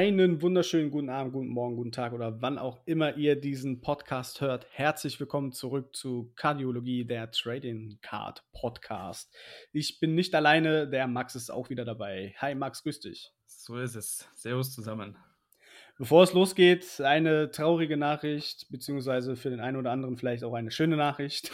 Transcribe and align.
Einen 0.00 0.40
wunderschönen 0.40 0.90
guten 0.90 1.10
Abend, 1.10 1.34
guten 1.34 1.48
Morgen, 1.48 1.76
guten 1.76 1.92
Tag 1.92 2.14
oder 2.14 2.40
wann 2.40 2.58
auch 2.58 2.78
immer 2.86 3.16
ihr 3.18 3.38
diesen 3.38 3.80
Podcast 3.80 4.40
hört. 4.40 4.66
Herzlich 4.70 5.20
willkommen 5.20 5.52
zurück 5.52 5.94
zu 5.94 6.32
Kardiologie, 6.36 7.04
der 7.04 7.30
Trading 7.30 7.98
Card 8.00 8.42
Podcast. 8.52 9.30
Ich 9.72 10.00
bin 10.00 10.14
nicht 10.14 10.34
alleine, 10.34 10.88
der 10.88 11.06
Max 11.06 11.34
ist 11.34 11.50
auch 11.50 11.68
wieder 11.68 11.84
dabei. 11.84 12.34
Hi 12.38 12.54
Max, 12.54 12.82
grüß 12.82 13.00
dich. 13.00 13.34
So 13.70 13.78
ist 13.78 13.94
es. 13.94 14.28
Servus 14.34 14.74
zusammen. 14.74 15.16
Bevor 15.96 16.24
es 16.24 16.32
losgeht, 16.32 17.00
eine 17.00 17.52
traurige 17.52 17.96
Nachricht, 17.96 18.68
beziehungsweise 18.68 19.36
für 19.36 19.48
den 19.48 19.60
einen 19.60 19.76
oder 19.76 19.92
anderen 19.92 20.16
vielleicht 20.16 20.42
auch 20.42 20.54
eine 20.54 20.72
schöne 20.72 20.96
Nachricht. 20.96 21.52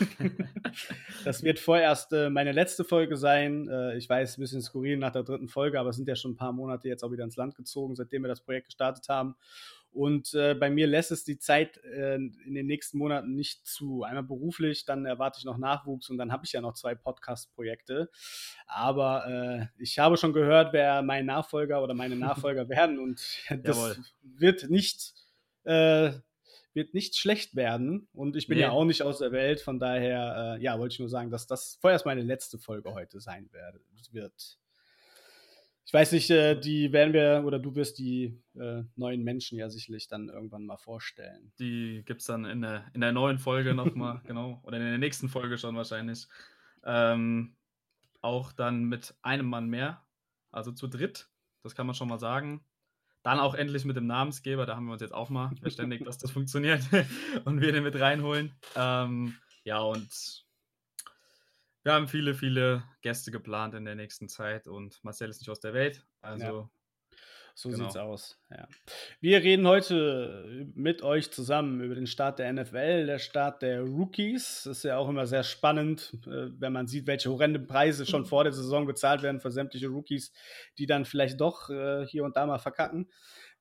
das 1.27 1.43
wird 1.43 1.59
vorerst 1.59 2.15
äh, 2.15 2.30
meine 2.30 2.52
letzte 2.52 2.84
Folge 2.84 3.19
sein. 3.19 3.69
Äh, 3.69 3.98
ich 3.98 4.09
weiß, 4.09 4.38
ein 4.38 4.41
bisschen 4.41 4.62
skurril 4.62 4.97
nach 4.97 5.12
der 5.12 5.24
dritten 5.24 5.48
Folge, 5.48 5.79
aber 5.79 5.91
es 5.91 5.97
sind 5.97 6.09
ja 6.09 6.16
schon 6.16 6.30
ein 6.30 6.37
paar 6.37 6.52
Monate 6.52 6.88
jetzt 6.88 7.05
auch 7.05 7.12
wieder 7.12 7.24
ins 7.24 7.37
Land 7.37 7.55
gezogen, 7.55 7.95
seitdem 7.97 8.23
wir 8.23 8.29
das 8.29 8.41
Projekt 8.41 8.69
gestartet 8.69 9.07
haben. 9.10 9.35
Und 9.96 10.34
äh, 10.34 10.55
bei 10.55 10.68
mir 10.68 10.86
lässt 10.86 11.10
es 11.10 11.24
die 11.24 11.38
Zeit 11.38 11.78
äh, 11.78 12.16
in 12.16 12.54
den 12.54 12.66
nächsten 12.66 12.98
Monaten 12.98 13.34
nicht 13.34 13.66
zu. 13.66 14.02
Einmal 14.02 14.24
beruflich, 14.24 14.84
dann 14.84 15.06
erwarte 15.06 15.38
ich 15.38 15.46
noch 15.46 15.56
Nachwuchs 15.56 16.10
und 16.10 16.18
dann 16.18 16.32
habe 16.32 16.45
ich 16.45 16.52
ja 16.52 16.60
noch 16.60 16.74
zwei 16.74 16.95
Podcast-Projekte. 16.95 18.10
Aber 18.66 19.27
äh, 19.27 19.82
ich 19.82 19.98
habe 19.98 20.18
schon 20.18 20.34
gehört, 20.34 20.74
wer 20.74 21.01
mein 21.01 21.24
Nachfolger 21.24 21.82
oder 21.82 21.95
meine 21.95 22.16
Nachfolger 22.16 22.68
werden 22.68 22.98
und 22.98 23.16
das 23.48 23.77
Jawohl. 23.77 23.96
wird 24.23 24.68
nicht 24.68 25.14
äh, 25.65 26.12
wird 26.74 26.93
nicht 26.93 27.16
schlecht 27.16 27.56
werden 27.56 28.06
und 28.12 28.37
ich 28.37 28.49
bin 28.49 28.59
nee. 28.59 28.65
ja 28.65 28.73
auch 28.73 28.84
nicht 28.84 29.01
aus 29.01 29.21
der 29.21 29.32
Welt, 29.32 29.62
von 29.62 29.78
daher, 29.78 30.56
äh, 30.59 30.62
ja, 30.62 30.78
wollte 30.78 30.93
ich 30.93 30.99
nur 30.99 31.09
sagen, 31.09 31.30
dass 31.30 31.46
das 31.46 31.78
vorerst 31.80 32.04
meine 32.04 32.21
letzte 32.21 32.59
Folge 32.59 32.93
heute 32.93 33.18
sein 33.18 33.49
werde, 33.51 33.80
wird. 34.10 34.59
Ich 35.87 35.92
weiß 35.92 36.10
nicht, 36.12 36.29
äh, 36.30 36.59
die 36.59 36.92
werden 36.92 37.12
wir 37.12 37.45
oder 37.46 37.60
du 37.60 37.76
wirst 37.76 37.98
die 37.98 38.37
äh, 38.59 38.82
neuen 38.96 39.23
Menschen 39.23 39.56
ja 39.56 39.70
sicherlich 39.70 40.09
dann 40.09 40.28
irgendwann 40.28 40.66
mal 40.66 40.76
vorstellen. 40.76 41.52
Die 41.60 42.02
gibt 42.04 42.23
es 42.23 42.26
dann 42.26 42.45
in 42.45 42.60
der, 42.60 42.87
in 42.93 43.01
der 43.01 43.12
neuen 43.12 43.38
Folge 43.38 43.73
nochmal, 43.73 44.20
genau. 44.26 44.60
Oder 44.65 44.78
in 44.78 44.82
der 44.82 44.98
nächsten 44.98 45.28
Folge 45.28 45.59
schon 45.59 45.76
wahrscheinlich. 45.76 46.26
Ähm, 46.84 47.54
auch 48.20 48.51
dann 48.51 48.87
mit 48.87 49.15
einem 49.23 49.46
Mann 49.46 49.68
mehr, 49.68 50.02
also 50.51 50.73
zu 50.73 50.88
dritt, 50.88 51.28
das 51.62 51.76
kann 51.76 51.87
man 51.87 51.95
schon 51.95 52.09
mal 52.09 52.18
sagen. 52.18 52.65
Dann 53.23 53.38
auch 53.38 53.54
endlich 53.54 53.84
mit 53.84 53.96
dem 53.96 54.09
Namensgeber, 54.09 54.66
da 54.66 54.74
haben 54.74 54.87
wir 54.87 54.93
uns 54.93 55.02
jetzt 55.02 55.15
auch 55.15 55.30
mal 55.30 55.52
verständigt, 55.60 56.04
dass 56.04 56.18
das 56.18 56.30
funktioniert 56.32 56.82
und 57.45 57.60
wir 57.60 57.71
den 57.71 57.84
mit 57.84 57.95
reinholen. 57.95 58.52
Ähm, 58.74 59.37
ja, 59.62 59.78
und 59.78 60.46
wir 61.87 61.92
haben 61.92 62.09
viele, 62.09 62.34
viele 62.34 62.82
Gäste 63.01 63.30
geplant 63.30 63.74
in 63.74 63.84
der 63.84 63.95
nächsten 63.95 64.28
Zeit 64.28 64.66
und 64.66 64.98
Marcel 65.04 65.31
ist 65.31 65.41
nicht 65.41 65.50
aus 65.50 65.60
der 65.60 65.72
Welt. 65.72 66.04
Also. 66.20 66.44
Ja. 66.44 66.70
So 67.54 67.70
genau. 67.70 67.84
sieht's 67.84 67.97
aus. 67.97 68.38
Ja. 68.50 68.69
Wir 69.20 69.43
reden 69.43 69.66
heute 69.66 70.69
mit 70.75 71.03
euch 71.03 71.31
zusammen 71.31 71.81
über 71.81 71.94
den 71.94 72.09
Start 72.09 72.41
der 72.41 72.53
NFL, 72.53 73.06
der 73.06 73.19
Start 73.19 73.62
der 73.62 73.82
Rookies. 73.82 74.65
Das 74.65 74.78
ist 74.78 74.82
ja 74.82 74.98
auch 74.98 75.09
immer 75.09 75.26
sehr 75.26 75.44
spannend, 75.44 76.12
äh, 76.26 76.48
wenn 76.59 76.72
man 76.72 76.88
sieht, 76.88 77.06
welche 77.06 77.31
horrenden 77.31 77.69
Preise 77.69 78.04
schon 78.04 78.26
vor 78.26 78.43
der 78.43 78.53
Saison 78.53 78.84
bezahlt 78.84 79.22
werden 79.22 79.41
für 79.41 79.53
sämtliche 79.53 79.87
Rookies, 79.87 80.32
die 80.78 80.87
dann 80.87 81.04
vielleicht 81.04 81.41
doch 81.41 81.71
äh, 81.71 82.04
hier 82.06 82.25
und 82.25 82.37
da 82.37 82.44
mal 82.47 82.59
verkacken. 82.59 83.09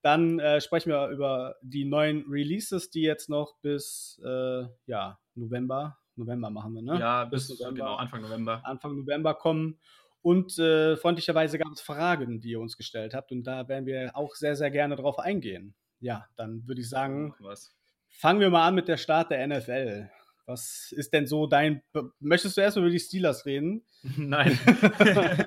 Dann 0.01 0.39
äh, 0.39 0.59
sprechen 0.61 0.89
wir 0.89 1.09
über 1.09 1.55
die 1.61 1.85
neuen 1.85 2.25
Releases, 2.27 2.89
die 2.89 3.03
jetzt 3.03 3.29
noch 3.29 3.55
bis 3.61 4.19
äh, 4.25 4.63
ja, 4.87 5.19
November 5.35 5.99
November 6.17 6.49
machen 6.49 6.73
wir, 6.75 6.81
ne? 6.81 6.99
Ja, 6.99 7.25
bis, 7.25 7.47
bis 7.47 7.59
November, 7.59 7.77
genau, 7.77 7.95
Anfang 7.95 8.21
November. 8.21 8.61
Anfang 8.63 8.95
November 8.95 9.33
kommen. 9.33 9.79
Und 10.21 10.57
äh, 10.57 10.97
freundlicherweise 10.97 11.59
gab 11.59 11.71
es 11.71 11.81
Fragen, 11.81 12.41
die 12.41 12.49
ihr 12.49 12.59
uns 12.59 12.77
gestellt 12.77 13.13
habt. 13.13 13.31
Und 13.31 13.43
da 13.43 13.67
werden 13.67 13.85
wir 13.85 14.15
auch 14.15 14.33
sehr, 14.33 14.55
sehr 14.55 14.71
gerne 14.71 14.95
drauf 14.95 15.19
eingehen. 15.19 15.75
Ja, 15.99 16.25
dann 16.35 16.67
würde 16.67 16.81
ich 16.81 16.89
sagen, 16.89 17.35
Was? 17.39 17.75
fangen 18.09 18.39
wir 18.39 18.49
mal 18.49 18.67
an 18.67 18.73
mit 18.73 18.87
der 18.87 18.97
Start 18.97 19.29
der 19.29 19.45
NFL. 19.47 20.09
Was 20.47 20.91
ist 20.95 21.13
denn 21.13 21.27
so 21.27 21.45
dein. 21.45 21.83
Möchtest 22.19 22.57
du 22.57 22.61
erstmal 22.61 22.85
über 22.85 22.91
die 22.91 22.99
Steelers 22.99 23.45
reden? 23.45 23.83
Nein. 24.17 24.57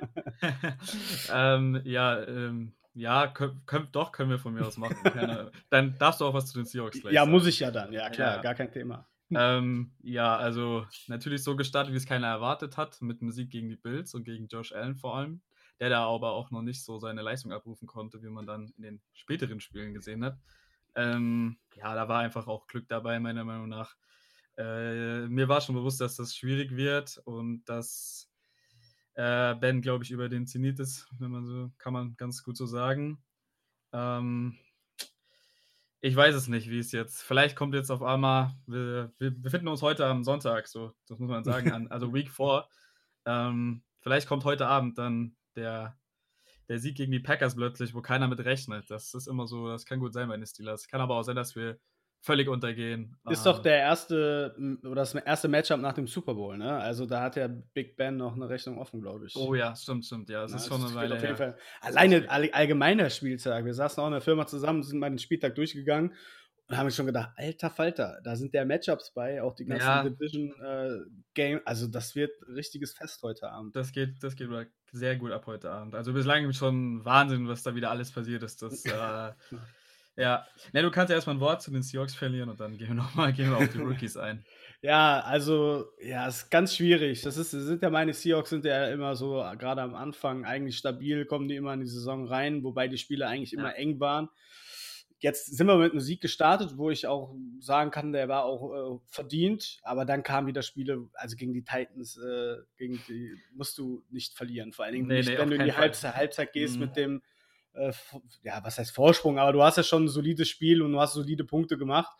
ähm, 1.33 1.81
ja, 1.83 2.23
ähm, 2.25 2.73
ja, 2.93 3.27
können, 3.27 3.61
können, 3.65 3.87
doch, 3.91 4.11
können 4.11 4.29
wir 4.29 4.39
von 4.39 4.53
mir 4.53 4.65
aus 4.65 4.77
machen. 4.77 4.97
Keine, 5.03 5.51
dann 5.69 5.97
darfst 5.99 6.21
du 6.21 6.25
auch 6.25 6.33
was 6.33 6.47
zu 6.47 6.57
den 6.57 6.65
Seahawks 6.65 7.01
gleich 7.01 7.13
Ja, 7.13 7.21
sagen. 7.21 7.31
muss 7.31 7.47
ich 7.47 7.59
ja 7.59 7.71
dann. 7.71 7.91
Ja, 7.93 8.09
klar, 8.09 8.37
ja. 8.37 8.41
gar 8.41 8.55
kein 8.55 8.71
Thema 8.71 9.07
ähm, 9.31 9.91
ja, 10.01 10.35
also 10.37 10.85
natürlich 11.07 11.43
so 11.43 11.55
gestartet, 11.55 11.93
wie 11.93 11.97
es 11.97 12.05
keiner 12.05 12.27
erwartet 12.27 12.77
hat, 12.77 13.01
mit 13.01 13.21
einem 13.21 13.31
Sieg 13.31 13.49
gegen 13.51 13.69
die 13.69 13.75
Bills 13.75 14.13
und 14.13 14.23
gegen 14.23 14.47
Josh 14.47 14.71
Allen 14.73 14.95
vor 14.95 15.15
allem, 15.15 15.41
der 15.79 15.89
da 15.89 16.05
aber 16.07 16.31
auch 16.31 16.51
noch 16.51 16.61
nicht 16.61 16.83
so 16.83 16.99
seine 16.99 17.21
Leistung 17.21 17.51
abrufen 17.51 17.87
konnte, 17.87 18.21
wie 18.23 18.29
man 18.29 18.45
dann 18.45 18.73
in 18.77 18.83
den 18.83 19.01
späteren 19.13 19.59
Spielen 19.59 19.93
gesehen 19.93 20.23
hat. 20.23 20.37
Ähm, 20.95 21.57
ja, 21.75 21.93
da 21.95 22.07
war 22.07 22.19
einfach 22.19 22.47
auch 22.47 22.67
Glück 22.67 22.87
dabei, 22.87 23.19
meiner 23.19 23.43
Meinung 23.43 23.69
nach. 23.69 23.95
Äh, 24.57 25.27
mir 25.27 25.47
war 25.47 25.61
schon 25.61 25.75
bewusst, 25.75 26.01
dass 26.01 26.17
das 26.17 26.35
schwierig 26.35 26.75
wird 26.75 27.21
und 27.23 27.63
dass 27.65 28.29
äh, 29.13 29.55
Ben, 29.55 29.81
glaube 29.81 30.03
ich, 30.03 30.11
über 30.11 30.29
den 30.29 30.47
Zenit 30.47 30.79
ist, 30.79 31.07
wenn 31.19 31.31
man 31.31 31.45
so, 31.45 31.71
kann 31.77 31.93
man 31.93 32.15
ganz 32.17 32.43
gut 32.43 32.57
so 32.57 32.65
sagen. 32.65 33.23
Ähm, 33.93 34.57
ich 36.01 36.15
weiß 36.15 36.35
es 36.35 36.47
nicht, 36.47 36.69
wie 36.69 36.79
es 36.79 36.91
jetzt. 36.91 37.21
Vielleicht 37.21 37.55
kommt 37.55 37.73
jetzt 37.73 37.91
auf 37.91 38.01
einmal, 38.01 38.55
wir, 38.67 39.11
wir 39.17 39.31
befinden 39.31 39.67
uns 39.67 39.81
heute 39.81 40.05
am 40.05 40.23
Sonntag, 40.23 40.67
so, 40.67 40.93
das 41.07 41.19
muss 41.19 41.29
man 41.29 41.43
sagen, 41.43 41.71
an, 41.71 41.87
also 41.89 42.13
Week 42.13 42.29
4. 42.29 42.65
Ähm, 43.25 43.83
vielleicht 43.99 44.27
kommt 44.27 44.45
heute 44.45 44.67
Abend 44.67 44.97
dann 44.97 45.35
der, 45.55 45.97
der 46.69 46.79
Sieg 46.79 46.95
gegen 46.95 47.11
die 47.11 47.19
Packers 47.19 47.55
plötzlich, 47.55 47.93
wo 47.93 48.01
keiner 48.01 48.27
mit 48.27 48.39
rechnet. 48.39 48.89
Das 48.89 49.13
ist 49.13 49.27
immer 49.27 49.45
so, 49.47 49.67
das 49.67 49.85
kann 49.85 49.99
gut 49.99 50.13
sein 50.13 50.29
bei 50.29 50.37
den 50.37 50.45
Steelers. 50.45 50.87
Kann 50.87 51.01
aber 51.01 51.15
auch 51.15 51.23
sein, 51.23 51.35
dass 51.35 51.55
wir 51.55 51.79
völlig 52.21 52.49
untergehen. 52.49 53.17
Ist 53.29 53.45
doch 53.45 53.57
ähm. 53.57 53.63
der 53.63 53.77
erste 53.77 54.55
oder 54.83 54.95
das 54.95 55.15
erste 55.15 55.47
Matchup 55.47 55.79
nach 55.79 55.93
dem 55.93 56.07
Super 56.07 56.33
Bowl, 56.33 56.57
ne? 56.57 56.77
Also 56.77 57.05
da 57.05 57.21
hat 57.21 57.35
der 57.35 57.47
Big 57.47 57.95
Ben 57.95 58.17
noch 58.17 58.35
eine 58.35 58.49
Rechnung 58.49 58.77
offen, 58.77 59.01
glaube 59.01 59.27
ich. 59.27 59.35
Oh 59.35 59.55
ja, 59.55 59.75
stimmt, 59.75 60.05
stimmt. 60.05 60.29
Ja, 60.29 60.43
es 60.43 60.53
ist 60.53 60.67
schon 60.67 60.83
eine 60.83 60.93
Weile. 60.93 61.15
Auf 61.15 61.21
jeden 61.21 61.37
Fall. 61.37 61.57
Alleine 61.81 62.25
all, 62.29 62.49
allgemeiner 62.51 63.09
Spieltag. 63.09 63.65
Wir 63.65 63.73
saßen 63.73 64.01
auch 64.01 64.07
in 64.07 64.13
der 64.13 64.21
Firma 64.21 64.45
zusammen, 64.47 64.83
sind 64.83 64.99
mal 64.99 65.09
den 65.09 65.19
Spieltag 65.19 65.55
durchgegangen 65.55 66.13
und 66.69 66.77
haben 66.77 66.91
schon 66.91 67.07
gedacht, 67.07 67.31
alter 67.35 67.71
Falter, 67.71 68.19
da 68.23 68.35
sind 68.35 68.53
ja 68.53 68.63
Matchups 68.63 69.11
bei, 69.11 69.41
auch 69.41 69.55
die 69.55 69.65
ganzen 69.65 69.87
ja. 69.87 70.03
Division 70.03 70.53
äh, 70.61 70.99
Game. 71.33 71.61
Also 71.65 71.87
das 71.87 72.15
wird 72.15 72.31
richtiges 72.47 72.93
Fest 72.93 73.23
heute 73.23 73.49
Abend. 73.49 73.75
Das 73.75 73.91
geht, 73.91 74.21
das 74.21 74.35
geht 74.35 74.49
sehr 74.91 75.15
gut 75.15 75.31
ab 75.31 75.47
heute 75.47 75.71
Abend. 75.71 75.95
Also 75.95 76.13
bislang 76.13 76.51
schon 76.53 77.03
Wahnsinn, 77.03 77.47
was 77.47 77.63
da 77.63 77.73
wieder 77.73 77.89
alles 77.89 78.11
passiert 78.11 78.43
ist. 78.43 78.61
Das 78.61 78.85
äh, 78.85 79.31
Ja, 80.19 80.45
ne, 80.73 80.81
du 80.81 80.91
kannst 80.91 81.09
ja 81.09 81.15
erstmal 81.15 81.37
ein 81.37 81.39
Wort 81.39 81.61
zu 81.61 81.71
den 81.71 81.81
Seahawks 81.81 82.13
verlieren 82.13 82.49
und 82.49 82.59
dann 82.59 82.77
gehen 82.77 82.89
wir 82.89 82.95
nochmal 82.95 83.29
auf 83.31 83.69
die 83.69 83.77
Rookies 83.79 84.17
ein. 84.17 84.43
Ja, 84.81 85.21
also, 85.21 85.85
ja, 86.01 86.27
es 86.27 86.43
ist 86.43 86.49
ganz 86.51 86.75
schwierig. 86.75 87.21
Das 87.21 87.37
ist, 87.37 87.51
sind 87.51 87.81
ja 87.81 87.89
meine 87.89 88.13
Seahawks 88.13 88.49
sind 88.49 88.65
ja 88.65 88.89
immer 88.89 89.15
so, 89.15 89.45
gerade 89.57 89.81
am 89.81 89.95
Anfang 89.95 90.45
eigentlich 90.45 90.77
stabil, 90.77 91.25
kommen 91.25 91.47
die 91.47 91.55
immer 91.55 91.73
in 91.73 91.81
die 91.81 91.87
Saison 91.87 92.27
rein, 92.27 92.63
wobei 92.63 92.87
die 92.87 92.97
Spiele 92.97 93.27
eigentlich 93.27 93.53
immer 93.53 93.71
ja. 93.71 93.75
eng 93.75 93.99
waren. 93.99 94.29
Jetzt 95.21 95.57
sind 95.57 95.67
wir 95.67 95.75
mit 95.75 95.91
einem 95.91 95.99
Sieg 95.99 96.21
gestartet, 96.21 96.77
wo 96.77 96.89
ich 96.89 97.05
auch 97.05 97.35
sagen 97.59 97.91
kann, 97.91 98.13
der 98.13 98.29
war 98.29 98.45
auch 98.45 98.95
äh, 98.95 98.99
verdient, 99.05 99.79
aber 99.83 100.05
dann 100.05 100.23
kamen 100.23 100.47
wieder 100.47 100.61
Spiele, 100.61 101.09
also 101.13 101.35
gegen 101.35 101.53
die 101.53 101.63
Titans, 101.63 102.17
äh, 102.17 102.55
gegen 102.77 103.01
die 103.09 103.35
musst 103.53 103.77
du 103.77 104.01
nicht 104.09 104.33
verlieren. 104.33 104.71
Vor 104.71 104.85
allen 104.85 104.93
Dingen, 104.93 105.07
nee, 105.07 105.17
nicht, 105.17 105.29
nee, 105.29 105.37
wenn 105.37 105.49
du 105.49 105.57
in 105.57 105.65
die 105.65 105.73
Halbzeit, 105.73 106.15
Halbzeit 106.15 106.53
gehst 106.53 106.75
mhm. 106.75 106.81
mit 106.81 106.95
dem 106.95 107.21
äh, 107.73 107.91
ja, 108.43 108.63
was 108.63 108.77
heißt 108.77 108.91
Vorsprung, 108.91 109.39
aber 109.39 109.53
du 109.53 109.63
hast 109.63 109.77
ja 109.77 109.83
schon 109.83 110.05
ein 110.05 110.09
solides 110.09 110.49
Spiel 110.49 110.81
und 110.81 110.91
du 110.91 110.99
hast 110.99 111.13
solide 111.13 111.43
Punkte 111.43 111.77
gemacht. 111.77 112.11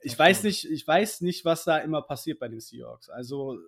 Ich 0.00 0.14
okay. 0.14 0.20
weiß 0.20 0.42
nicht, 0.44 0.70
ich 0.70 0.86
weiß 0.86 1.22
nicht, 1.22 1.44
was 1.44 1.64
da 1.64 1.78
immer 1.78 2.02
passiert 2.02 2.38
bei 2.38 2.48
den 2.48 2.60
Seahawks. 2.60 3.08
Also, 3.08 3.58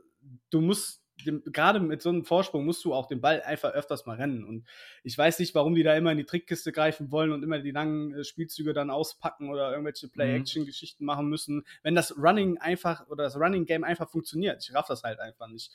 du 0.51 0.61
musst 0.61 1.03
gerade 1.25 1.81
mit 1.81 2.03
so 2.03 2.11
einem 2.11 2.25
Vorsprung 2.25 2.65
musst 2.65 2.85
du 2.85 2.95
auch 2.95 3.07
den 3.07 3.21
Ball 3.21 3.43
einfach 3.43 3.73
öfters 3.73 4.07
mal 4.07 4.17
rennen. 4.17 4.45
Und 4.45 4.67
ich 5.03 5.17
weiß 5.17 5.39
nicht, 5.39 5.55
warum 5.55 5.75
die 5.75 5.83
da 5.83 5.97
immer 5.97 6.13
in 6.13 6.19
die 6.19 6.25
Trickkiste 6.25 6.73
greifen 6.73 7.11
wollen 7.11 7.33
und 7.33 7.43
immer 7.43 7.59
die 7.59 7.71
langen 7.71 8.15
äh, 8.15 8.25
Spielzüge 8.25 8.73
dann 8.75 8.91
auspacken 8.91 9.51
oder 9.51 9.71
irgendwelche 9.71 10.09
Play-Action-Geschichten 10.09 11.05
mhm. 11.05 11.07
machen 11.07 11.29
müssen. 11.29 11.65
Wenn 11.83 11.95
das 11.95 12.17
Running 12.19 12.59
einfach 12.59 13.07
oder 13.09 13.25
das 13.25 13.37
Running-Game 13.37 13.85
einfach 13.85 14.11
funktioniert. 14.11 14.63
Ich 14.63 14.75
raff 14.75 14.87
das 14.89 15.03
halt 15.03 15.21
einfach 15.21 15.49
nicht. 15.49 15.73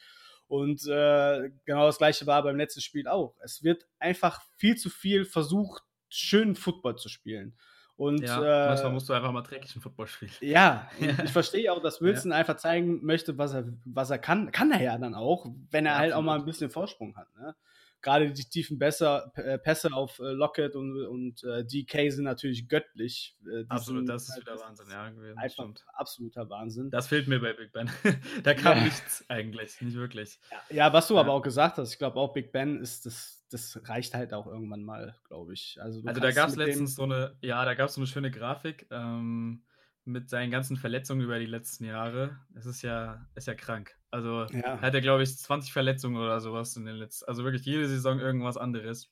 Und 0.51 0.85
äh, 0.85 1.49
genau 1.63 1.85
das 1.85 1.97
gleiche 1.97 2.27
war 2.27 2.43
beim 2.43 2.57
letzten 2.57 2.81
Spiel 2.81 3.07
auch. 3.07 3.37
Es 3.41 3.63
wird 3.63 3.87
einfach 3.99 4.41
viel 4.57 4.75
zu 4.75 4.89
viel 4.89 5.23
versucht, 5.23 5.81
schönen 6.09 6.57
Football 6.57 6.97
zu 6.97 7.07
spielen. 7.07 7.57
Und 7.95 8.19
ja, 8.21 8.65
äh, 8.65 8.67
manchmal 8.67 8.91
musst 8.91 9.07
du 9.07 9.13
einfach 9.13 9.31
mal 9.31 9.43
dreckigen 9.43 9.81
Football 9.81 10.07
spielen. 10.07 10.31
Ja, 10.41 10.89
ich 11.23 11.31
verstehe 11.31 11.71
auch, 11.71 11.81
dass 11.81 12.01
Wilson 12.01 12.31
ja. 12.31 12.37
einfach 12.37 12.57
zeigen 12.57 12.99
möchte, 13.01 13.37
was 13.37 13.53
er, 13.53 13.63
was 13.85 14.09
er 14.09 14.19
kann. 14.19 14.51
Kann 14.51 14.73
er 14.73 14.81
ja 14.81 14.97
dann 14.97 15.15
auch, 15.15 15.45
wenn 15.69 15.85
er 15.85 15.97
halt 15.97 16.11
auch 16.11 16.21
mal 16.21 16.37
ein 16.37 16.43
bisschen 16.43 16.69
Vorsprung 16.69 17.15
hat. 17.15 17.33
Ne? 17.37 17.55
Gerade 18.01 18.31
die 18.31 18.43
tiefen 18.43 18.79
Besser, 18.79 19.31
äh, 19.35 19.57
Pässe 19.57 19.93
auf 19.93 20.19
äh, 20.19 20.31
Lockett 20.31 20.75
und, 20.75 21.05
und 21.05 21.43
äh, 21.43 21.65
DK 21.65 22.11
sind 22.11 22.23
natürlich 22.23 22.67
göttlich. 22.67 23.37
Äh, 23.45 23.65
Absolut, 23.69 24.07
das 24.09 24.23
ist 24.23 24.33
halt 24.33 24.41
wieder 24.41 24.59
Wahnsinn, 24.59 24.87
ja. 24.89 25.09
Gewesen, 25.09 25.37
einfach 25.37 25.63
stimmt. 25.63 25.85
absoluter 25.93 26.49
Wahnsinn. 26.49 26.89
Das 26.89 27.07
fehlt 27.07 27.27
mir 27.27 27.39
bei 27.39 27.53
Big 27.53 27.71
Ben. 27.71 27.89
da 28.43 28.53
kam 28.53 28.77
ja. 28.77 28.83
nichts 28.85 29.25
eigentlich, 29.29 29.81
nicht 29.81 29.95
wirklich. 29.95 30.39
Ja, 30.51 30.75
ja 30.75 30.93
was 30.93 31.07
du 31.07 31.15
ja. 31.15 31.21
aber 31.21 31.33
auch 31.33 31.41
gesagt 31.41 31.77
hast, 31.77 31.91
ich 31.91 31.99
glaube 31.99 32.19
auch 32.19 32.33
Big 32.33 32.51
Ben 32.51 32.79
ist 32.79 33.05
das, 33.05 33.45
das 33.49 33.79
reicht 33.85 34.13
halt 34.13 34.33
auch 34.33 34.47
irgendwann 34.47 34.83
mal, 34.83 35.15
glaube 35.27 35.53
ich. 35.53 35.77
Also, 35.81 36.01
also 36.05 36.21
da 36.21 36.31
gab 36.31 36.49
es 36.49 36.55
letztens 36.55 36.95
so 36.95 37.03
eine, 37.03 37.35
ja, 37.41 37.63
da 37.65 37.73
gab 37.73 37.89
es 37.89 37.95
so 37.95 38.01
eine 38.01 38.07
schöne 38.07 38.31
Grafik. 38.31 38.87
Ähm, 38.91 39.63
mit 40.03 40.29
seinen 40.29 40.51
ganzen 40.51 40.77
Verletzungen 40.77 41.21
über 41.21 41.39
die 41.39 41.45
letzten 41.45 41.85
Jahre. 41.85 42.39
Es 42.55 42.65
ist 42.65 42.81
ja, 42.81 43.27
ist 43.35 43.47
ja 43.47 43.55
krank. 43.55 43.95
Also 44.09 44.45
ja. 44.51 44.81
hat 44.81 44.93
er, 44.93 45.01
glaube 45.01 45.23
ich, 45.23 45.37
20 45.37 45.71
Verletzungen 45.71 46.17
oder 46.17 46.39
sowas 46.41 46.75
in 46.75 46.85
den 46.85 46.95
letzten. 46.95 47.27
Also 47.27 47.43
wirklich 47.43 47.65
jede 47.65 47.87
Saison 47.87 48.19
irgendwas 48.19 48.57
anderes. 48.57 49.09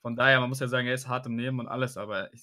Von 0.00 0.16
daher, 0.16 0.40
man 0.40 0.48
muss 0.48 0.60
ja 0.60 0.68
sagen, 0.68 0.86
er 0.86 0.94
ist 0.94 1.08
hart 1.08 1.26
im 1.26 1.36
Nehmen 1.36 1.60
und 1.60 1.68
alles, 1.68 1.96
aber 1.96 2.32
ich, 2.32 2.42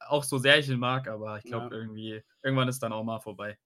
auch 0.00 0.24
so 0.24 0.38
sehr 0.38 0.58
ich 0.58 0.68
ihn 0.68 0.78
mag, 0.78 1.08
aber 1.08 1.38
ich 1.38 1.44
glaube 1.44 1.74
ja. 1.74 1.80
irgendwie, 1.80 2.22
irgendwann 2.42 2.68
ist 2.68 2.82
dann 2.82 2.92
auch 2.92 3.04
mal 3.04 3.20
vorbei. 3.20 3.58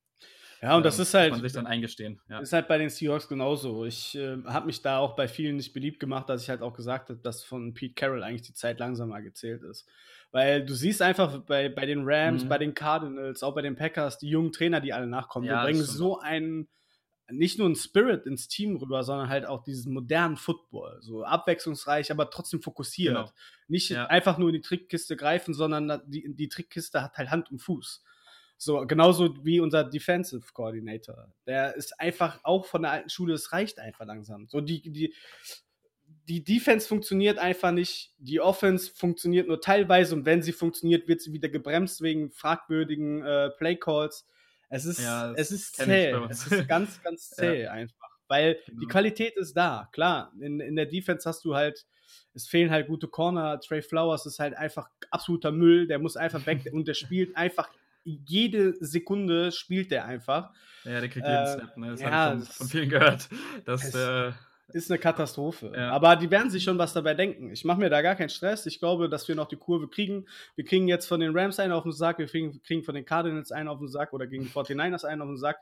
Ja, 0.62 0.76
und 0.76 0.86
das 0.86 1.00
ist 1.00 1.12
halt. 1.12 1.30
Muss 1.30 1.40
man 1.40 1.48
sich 1.48 1.56
dann 1.56 1.66
eingestehen. 1.66 2.20
Ja. 2.28 2.38
Ist 2.38 2.52
halt 2.52 2.68
bei 2.68 2.78
den 2.78 2.88
Seahawks 2.88 3.26
genauso. 3.26 3.84
Ich 3.84 4.14
äh, 4.14 4.36
habe 4.44 4.66
mich 4.66 4.80
da 4.80 4.98
auch 4.98 5.16
bei 5.16 5.26
vielen 5.26 5.56
nicht 5.56 5.72
beliebt 5.72 5.98
gemacht, 5.98 6.28
dass 6.28 6.40
ich 6.40 6.48
halt 6.48 6.62
auch 6.62 6.72
gesagt 6.72 7.10
habe, 7.10 7.18
dass 7.18 7.42
von 7.42 7.74
Pete 7.74 7.94
Carroll 7.94 8.22
eigentlich 8.22 8.42
die 8.42 8.54
Zeit 8.54 8.78
langsamer 8.78 9.20
gezählt 9.22 9.64
ist. 9.64 9.88
Weil 10.32 10.64
du 10.64 10.74
siehst 10.74 11.02
einfach 11.02 11.40
bei, 11.40 11.68
bei 11.68 11.84
den 11.84 12.02
Rams, 12.04 12.44
mhm. 12.44 12.48
bei 12.48 12.58
den 12.58 12.74
Cardinals, 12.74 13.42
auch 13.42 13.54
bei 13.54 13.62
den 13.62 13.76
Packers, 13.76 14.18
die 14.18 14.28
jungen 14.28 14.50
Trainer, 14.50 14.80
die 14.80 14.94
alle 14.94 15.06
nachkommen, 15.06 15.46
ja, 15.46 15.60
die 15.60 15.72
bringen 15.72 15.84
so 15.84 16.18
einen, 16.18 16.68
nicht 17.30 17.58
nur 17.58 17.66
einen 17.66 17.76
Spirit 17.76 18.26
ins 18.26 18.48
Team 18.48 18.76
rüber, 18.76 19.04
sondern 19.04 19.28
halt 19.28 19.44
auch 19.44 19.62
diesen 19.62 19.92
modernen 19.92 20.36
Football. 20.36 20.98
So 21.02 21.22
abwechslungsreich, 21.22 22.10
aber 22.10 22.30
trotzdem 22.30 22.62
fokussiert. 22.62 23.14
Genau. 23.14 23.30
Nicht 23.68 23.90
ja. 23.90 24.06
einfach 24.06 24.38
nur 24.38 24.48
in 24.48 24.54
die 24.54 24.62
Trickkiste 24.62 25.16
greifen, 25.16 25.52
sondern 25.52 26.02
die, 26.06 26.34
die 26.34 26.48
Trickkiste 26.48 27.02
hat 27.02 27.18
halt 27.18 27.30
Hand 27.30 27.50
und 27.50 27.60
Fuß. 27.60 28.02
So, 28.56 28.86
genauso 28.86 29.44
wie 29.44 29.60
unser 29.60 29.84
Defensive 29.84 30.46
Coordinator. 30.52 31.32
Der 31.46 31.74
ist 31.74 31.98
einfach 32.00 32.38
auch 32.42 32.64
von 32.64 32.82
der 32.82 32.92
alten 32.92 33.10
Schule, 33.10 33.34
es 33.34 33.52
reicht 33.52 33.80
einfach 33.80 34.06
langsam. 34.06 34.46
So, 34.48 34.60
die, 34.60 34.80
die, 34.82 35.14
die 36.28 36.44
Defense 36.44 36.86
funktioniert 36.86 37.38
einfach 37.38 37.72
nicht, 37.72 38.12
die 38.18 38.40
Offense 38.40 38.92
funktioniert 38.94 39.48
nur 39.48 39.60
teilweise 39.60 40.14
und 40.14 40.24
wenn 40.24 40.42
sie 40.42 40.52
funktioniert, 40.52 41.08
wird 41.08 41.20
sie 41.20 41.32
wieder 41.32 41.48
gebremst 41.48 42.00
wegen 42.02 42.30
fragwürdigen 42.30 43.24
äh, 43.24 43.50
Playcalls. 43.50 44.26
Es 44.68 44.84
ist, 44.84 45.00
ja, 45.00 45.32
es 45.32 45.50
ist 45.50 45.76
zäh. 45.76 46.12
Es 46.30 46.46
ist 46.46 46.68
ganz, 46.68 47.02
ganz 47.02 47.30
zäh 47.36 47.64
ja. 47.64 47.72
einfach. 47.72 48.08
Weil 48.28 48.58
genau. 48.66 48.80
die 48.80 48.86
Qualität 48.86 49.36
ist 49.36 49.54
da, 49.54 49.88
klar. 49.92 50.32
In, 50.40 50.60
in 50.60 50.76
der 50.76 50.86
Defense 50.86 51.28
hast 51.28 51.44
du 51.44 51.54
halt, 51.54 51.84
es 52.34 52.46
fehlen 52.46 52.70
halt 52.70 52.86
gute 52.86 53.08
Corner. 53.08 53.60
Trey 53.60 53.82
Flowers 53.82 54.24
ist 54.24 54.38
halt 54.38 54.54
einfach 54.54 54.88
absoluter 55.10 55.52
Müll, 55.52 55.86
der 55.86 55.98
muss 55.98 56.16
einfach 56.16 56.46
weg 56.46 56.70
und 56.72 56.88
der 56.88 56.94
spielt 56.94 57.36
einfach 57.36 57.68
jede 58.04 58.74
Sekunde 58.84 59.52
spielt 59.52 59.90
der 59.90 60.06
einfach. 60.06 60.50
Ja, 60.84 61.00
der 61.00 61.08
kriegt 61.08 61.26
jeden 61.26 61.44
äh, 61.44 61.52
Snap, 61.52 61.76
ne? 61.76 61.90
Das 61.90 62.00
ja, 62.00 62.10
habe 62.10 62.40
ich 62.40 62.48
von, 62.48 62.54
von, 62.54 62.68
vielen 62.68 62.88
gehört. 62.88 63.28
Dass, 63.64 63.94
äh, 63.94 64.32
ist 64.68 64.90
eine 64.90 64.98
Katastrophe. 64.98 65.72
Ja. 65.74 65.90
Aber 65.90 66.16
die 66.16 66.30
werden 66.30 66.50
sich 66.50 66.64
schon 66.64 66.78
was 66.78 66.92
dabei 66.92 67.14
denken. 67.14 67.50
Ich 67.50 67.64
mache 67.64 67.78
mir 67.78 67.90
da 67.90 68.02
gar 68.02 68.14
keinen 68.14 68.30
Stress. 68.30 68.66
Ich 68.66 68.78
glaube, 68.78 69.08
dass 69.08 69.28
wir 69.28 69.34
noch 69.34 69.48
die 69.48 69.56
Kurve 69.56 69.88
kriegen. 69.88 70.26
Wir 70.54 70.64
kriegen 70.64 70.88
jetzt 70.88 71.06
von 71.06 71.20
den 71.20 71.36
Rams 71.36 71.58
einen 71.58 71.72
auf 71.72 71.82
den 71.82 71.92
Sack, 71.92 72.18
wir 72.18 72.26
kriegen, 72.26 72.84
von 72.84 72.94
den 72.94 73.04
Cardinals 73.04 73.52
einen 73.52 73.68
auf 73.68 73.78
den 73.78 73.88
Sack 73.88 74.12
oder 74.12 74.26
gegen 74.26 74.44
die 74.44 74.50
49ers 74.50 75.04
einen 75.04 75.22
auf 75.22 75.28
den 75.28 75.36
Sack. 75.36 75.58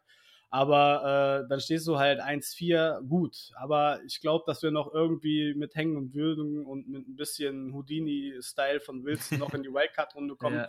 Aber 0.53 1.45
äh, 1.45 1.49
dann 1.49 1.61
stehst 1.61 1.87
du 1.87 1.99
halt 1.99 2.21
1-4, 2.21 3.07
gut. 3.07 3.37
Aber 3.55 4.01
ich 4.05 4.21
glaube, 4.21 4.45
dass 4.49 4.63
wir 4.65 4.73
noch 4.73 4.93
irgendwie 4.93 5.55
mit 5.55 5.77
Hängen 5.77 5.97
und 5.97 6.13
Würden 6.13 6.67
und 6.67 6.89
mit 6.89 7.09
ein 7.09 7.15
bisschen 7.15 7.73
Houdini-Style 7.73 8.81
von 8.81 9.05
Wilson 9.05 9.39
noch 9.39 9.55
in 9.55 9.63
die 9.63 9.69
Wildcard-Runde 9.73 10.35
kommen. 10.35 10.57
Ja 10.57 10.69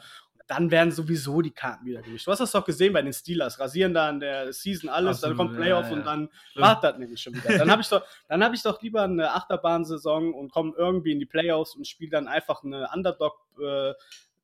dann 0.51 0.69
werden 0.69 0.91
sowieso 0.91 1.41
die 1.41 1.51
Karten 1.51 1.85
wieder 1.85 2.01
gemischt. 2.01 2.27
Du 2.27 2.31
hast 2.31 2.39
das 2.39 2.51
doch 2.51 2.65
gesehen 2.65 2.91
bei 2.91 3.01
den 3.01 3.13
Steelers, 3.13 3.57
rasieren 3.57 3.93
da 3.93 4.09
in 4.09 4.19
der 4.19 4.51
Season 4.51 4.89
alles, 4.89 5.23
Absolut, 5.23 5.39
dann 5.39 5.47
kommt 5.47 5.57
Playoff 5.57 5.85
ja, 5.85 5.91
ja. 5.91 5.95
und 5.95 6.05
dann 6.05 6.29
wartet 6.55 6.83
das 6.83 6.99
nämlich 6.99 7.21
schon 7.21 7.35
wieder. 7.35 7.57
Dann 7.57 7.71
habe 7.71 7.81
ich 7.81 7.87
doch, 7.87 8.05
dann 8.27 8.43
habe 8.43 8.53
ich 8.53 8.61
doch 8.61 8.81
lieber 8.81 9.03
eine 9.03 9.31
Achterbahnsaison 9.31 10.33
und 10.33 10.51
komme 10.51 10.73
irgendwie 10.77 11.13
in 11.13 11.19
die 11.19 11.25
Playoffs 11.25 11.73
und 11.77 11.87
spiele 11.87 12.11
dann 12.11 12.27
einfach 12.27 12.65
eine 12.65 12.89
Underdog 12.93 13.39
äh, 13.61 13.93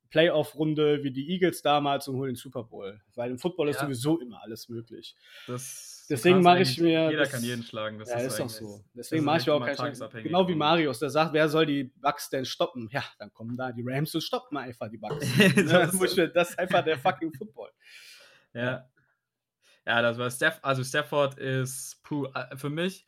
Playoff-Runde 0.10 1.04
wie 1.04 1.12
die 1.12 1.30
Eagles 1.30 1.62
damals 1.62 2.08
und 2.08 2.16
hole 2.16 2.32
den 2.32 2.38
Super 2.38 2.64
Bowl. 2.64 3.02
Weil 3.14 3.32
im 3.32 3.38
Football 3.38 3.68
ja. 3.68 3.72
ist 3.72 3.82
sowieso 3.82 4.18
immer 4.22 4.42
alles 4.42 4.70
möglich. 4.70 5.14
Das 5.46 5.97
Deswegen 6.10 6.42
mache 6.42 6.62
ich 6.62 6.80
mir. 6.80 7.10
Jeder 7.10 7.24
das, 7.24 7.32
kann 7.32 7.44
jeden 7.44 7.64
schlagen. 7.64 8.00
Das 8.00 8.10
ja, 8.10 8.18
ist, 8.18 8.34
ist 8.34 8.40
doch 8.40 8.50
so. 8.50 8.84
Deswegen 8.94 9.26
mache 9.26 9.40
ich 9.40 9.46
mir 9.46 9.54
auch 9.54 9.66
keinen 9.66 10.24
Genau 10.24 10.48
wie 10.48 10.56
Marius, 10.56 11.00
der 11.00 11.10
sagt, 11.10 11.34
wer 11.34 11.50
soll 11.50 11.66
die 11.66 11.84
Bugs 11.84 12.30
denn 12.30 12.46
stoppen? 12.46 12.88
Ja, 12.92 13.04
dann 13.20 13.34
kommen 13.34 13.58
da 13.58 13.72
die 13.72 13.84
Rams 13.86 14.16
und 14.16 14.22
stoppen 14.22 14.58
einfach 14.58 14.90
die 14.90 14.98
Bugs. 14.98 15.26
das, 15.56 16.16
das 16.34 16.50
ist 16.52 16.60
einfach 16.60 16.84
der 16.84 16.98
fucking 16.98 17.34
Football. 17.34 17.72
Ja. 18.54 18.88
Ja, 19.86 20.02
das 20.02 20.18
war 20.18 20.30
Staff, 20.30 20.60
also 20.64 20.84
Stafford 20.84 21.38
ist 21.40 22.04
puh, 22.04 22.26
äh, 22.34 22.58
für 22.58 22.70
mich. 22.70 23.06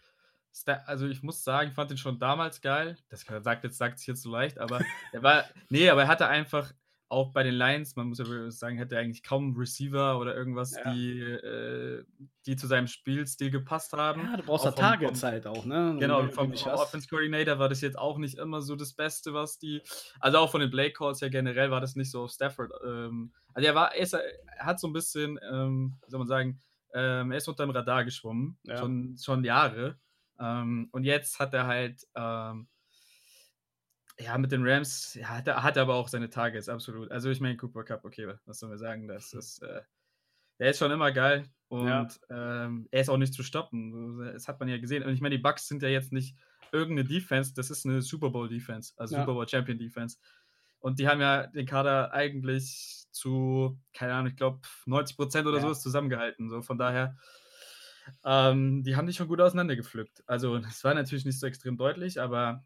Also 0.85 1.07
ich 1.07 1.21
muss 1.21 1.43
sagen, 1.43 1.69
ich 1.69 1.75
fand 1.75 1.91
ihn 1.91 1.97
schon 1.97 2.19
damals 2.19 2.61
geil. 2.61 2.97
Das 3.09 3.21
sagt 3.21 3.63
jetzt 3.63 3.77
sagt 3.77 3.99
sich 3.99 4.07
jetzt 4.07 4.23
so 4.23 4.31
leicht, 4.31 4.57
aber 4.57 4.81
er 5.11 5.23
war 5.23 5.45
nee, 5.69 5.89
aber 5.89 6.03
er 6.03 6.07
hatte 6.07 6.27
einfach 6.27 6.73
auch 7.09 7.31
bei 7.33 7.41
den 7.41 7.55
Lions, 7.55 7.95
man 7.95 8.07
muss 8.07 8.19
ja 8.19 8.51
sagen, 8.51 8.77
hätte 8.77 8.95
er 8.95 9.01
eigentlich 9.01 9.23
kaum 9.23 9.55
Receiver 9.57 10.19
oder 10.19 10.35
irgendwas, 10.35 10.75
ja. 10.75 10.93
die, 10.93 11.19
äh, 11.19 12.03
die 12.45 12.55
zu 12.55 12.67
seinem 12.67 12.85
Spielstil 12.85 13.49
gepasst 13.49 13.93
haben. 13.93 14.21
Ja, 14.21 14.37
du 14.37 14.43
brauchst 14.43 14.65
ja 14.65 14.71
Tagezeit 14.71 15.47
auch, 15.47 15.65
ne? 15.65 15.97
Genau, 15.99 16.27
vom, 16.27 16.53
vom 16.53 16.71
Offense 16.73 17.07
Coordinator 17.07 17.57
war 17.57 17.67
das 17.67 17.81
jetzt 17.81 17.97
auch 17.97 18.19
nicht 18.19 18.37
immer 18.37 18.61
so 18.61 18.75
das 18.75 18.93
Beste, 18.93 19.33
was 19.33 19.57
die, 19.57 19.81
also 20.19 20.37
auch 20.37 20.51
von 20.51 20.61
den 20.61 20.69
Blake 20.69 20.93
Calls 20.93 21.19
ja 21.19 21.29
generell 21.29 21.71
war 21.71 21.81
das 21.81 21.95
nicht 21.95 22.11
so 22.11 22.23
auf 22.23 22.31
Stafford. 22.31 22.71
Ähm, 22.85 23.33
also 23.55 23.67
er 23.67 23.75
war, 23.75 23.95
er, 23.95 24.01
ist, 24.01 24.13
er, 24.13 24.21
hat 24.59 24.79
so 24.79 24.87
ein 24.87 24.93
bisschen, 24.93 25.39
ähm, 25.51 25.97
wie 26.05 26.11
soll 26.11 26.19
man 26.19 26.27
sagen, 26.27 26.59
ähm, 26.93 27.31
er 27.31 27.37
ist 27.37 27.47
unter 27.47 27.65
dem 27.65 27.71
Radar 27.71 28.05
geschwommen, 28.05 28.59
ja. 28.63 28.77
schon, 28.77 29.17
schon 29.19 29.43
Jahre. 29.43 29.99
Ähm, 30.39 30.89
und 30.91 31.03
jetzt 31.05 31.39
hat 31.39 31.55
er 31.55 31.65
halt, 31.65 32.03
ähm, 32.15 32.67
ja, 34.19 34.37
mit 34.37 34.51
den 34.51 34.67
Rams 34.67 35.13
ja, 35.13 35.29
hat, 35.29 35.47
er, 35.47 35.63
hat 35.63 35.77
er 35.77 35.83
aber 35.83 35.95
auch 35.95 36.07
seine 36.07 36.29
Targets, 36.29 36.69
absolut. 36.69 37.11
Also 37.11 37.29
ich 37.29 37.39
meine, 37.39 37.57
Cooper 37.57 37.83
Cup, 37.83 38.03
okay, 38.03 38.27
was 38.45 38.59
sollen 38.59 38.71
wir 38.71 38.77
sagen? 38.77 39.07
Das 39.07 39.33
ist, 39.33 39.63
äh, 39.63 39.81
der 40.59 40.71
ist 40.71 40.79
schon 40.79 40.91
immer 40.91 41.11
geil 41.11 41.49
und 41.69 41.87
ja. 41.87 42.07
ähm, 42.65 42.87
er 42.91 43.01
ist 43.01 43.09
auch 43.09 43.17
nicht 43.17 43.33
zu 43.33 43.43
stoppen. 43.43 44.19
Das 44.33 44.47
hat 44.47 44.59
man 44.59 44.67
ja 44.67 44.77
gesehen. 44.77 45.03
Und 45.03 45.13
ich 45.13 45.21
meine, 45.21 45.37
die 45.37 45.41
Bucks 45.41 45.67
sind 45.67 45.81
ja 45.83 45.89
jetzt 45.89 46.11
nicht 46.11 46.35
irgendeine 46.71 47.07
Defense, 47.07 47.53
das 47.53 47.69
ist 47.69 47.85
eine 47.85 48.01
Super 48.01 48.29
Bowl 48.29 48.49
Defense, 48.49 48.93
also 48.97 49.15
ja. 49.15 49.21
Super 49.21 49.33
Bowl 49.33 49.47
Champion 49.47 49.77
Defense. 49.77 50.17
Und 50.79 50.99
die 50.99 51.07
haben 51.07 51.21
ja 51.21 51.47
den 51.47 51.65
Kader 51.65 52.13
eigentlich 52.13 53.05
zu, 53.11 53.79
keine 53.93 54.13
Ahnung, 54.13 54.27
ich 54.31 54.37
glaube 54.37 54.59
90 54.85 55.17
Prozent 55.17 55.47
oder 55.47 55.57
ja. 55.57 55.63
so 55.63 55.71
ist 55.71 55.81
zusammengehalten. 55.81 56.49
So 56.49 56.61
von 56.61 56.77
daher, 56.77 57.17
ähm, 58.25 58.83
die 58.83 58.95
haben 58.95 59.07
die 59.07 59.13
schon 59.13 59.27
gut 59.27 59.41
auseinandergepflückt. 59.41 60.23
Also 60.25 60.57
es 60.57 60.83
war 60.83 60.93
natürlich 60.93 61.25
nicht 61.25 61.39
so 61.39 61.47
extrem 61.47 61.77
deutlich, 61.77 62.21
aber 62.21 62.65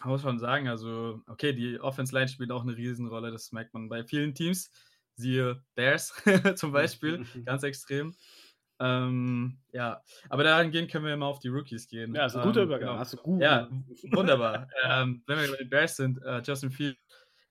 man 0.00 0.10
muss 0.10 0.22
schon 0.22 0.38
sagen, 0.38 0.68
also, 0.68 1.20
okay, 1.26 1.52
die 1.52 1.80
Offense 1.80 2.14
Line 2.14 2.28
spielt 2.28 2.50
auch 2.50 2.62
eine 2.62 2.76
Riesenrolle, 2.76 3.30
das 3.30 3.52
merkt 3.52 3.74
man 3.74 3.88
bei 3.88 4.04
vielen 4.04 4.34
Teams. 4.34 4.70
Siehe 5.16 5.62
Bears 5.74 6.14
zum 6.54 6.72
Beispiel, 6.72 7.24
ganz 7.44 7.62
extrem. 7.62 8.14
Ähm, 8.80 9.58
ja, 9.72 10.00
aber 10.28 10.44
dahingehend 10.44 10.90
können 10.90 11.04
wir 11.04 11.12
immer 11.12 11.26
auf 11.26 11.40
die 11.40 11.48
Rookies 11.48 11.88
gehen. 11.88 12.14
Ja, 12.14 12.26
ist 12.26 12.36
ein 12.36 12.44
guter 12.44 12.60
ähm, 12.60 12.66
Übergang. 12.68 12.88
Genau. 12.90 13.00
Hast 13.00 13.14
du 13.14 13.16
gut. 13.16 13.42
Ja, 13.42 13.68
wunderbar. 14.12 14.68
ähm, 14.84 15.22
wenn 15.26 15.40
wir 15.40 15.50
bei 15.50 15.56
den 15.56 15.68
Bears 15.68 15.96
sind, 15.96 16.18
uh, 16.18 16.40
Justin 16.44 16.70
Field. 16.70 16.96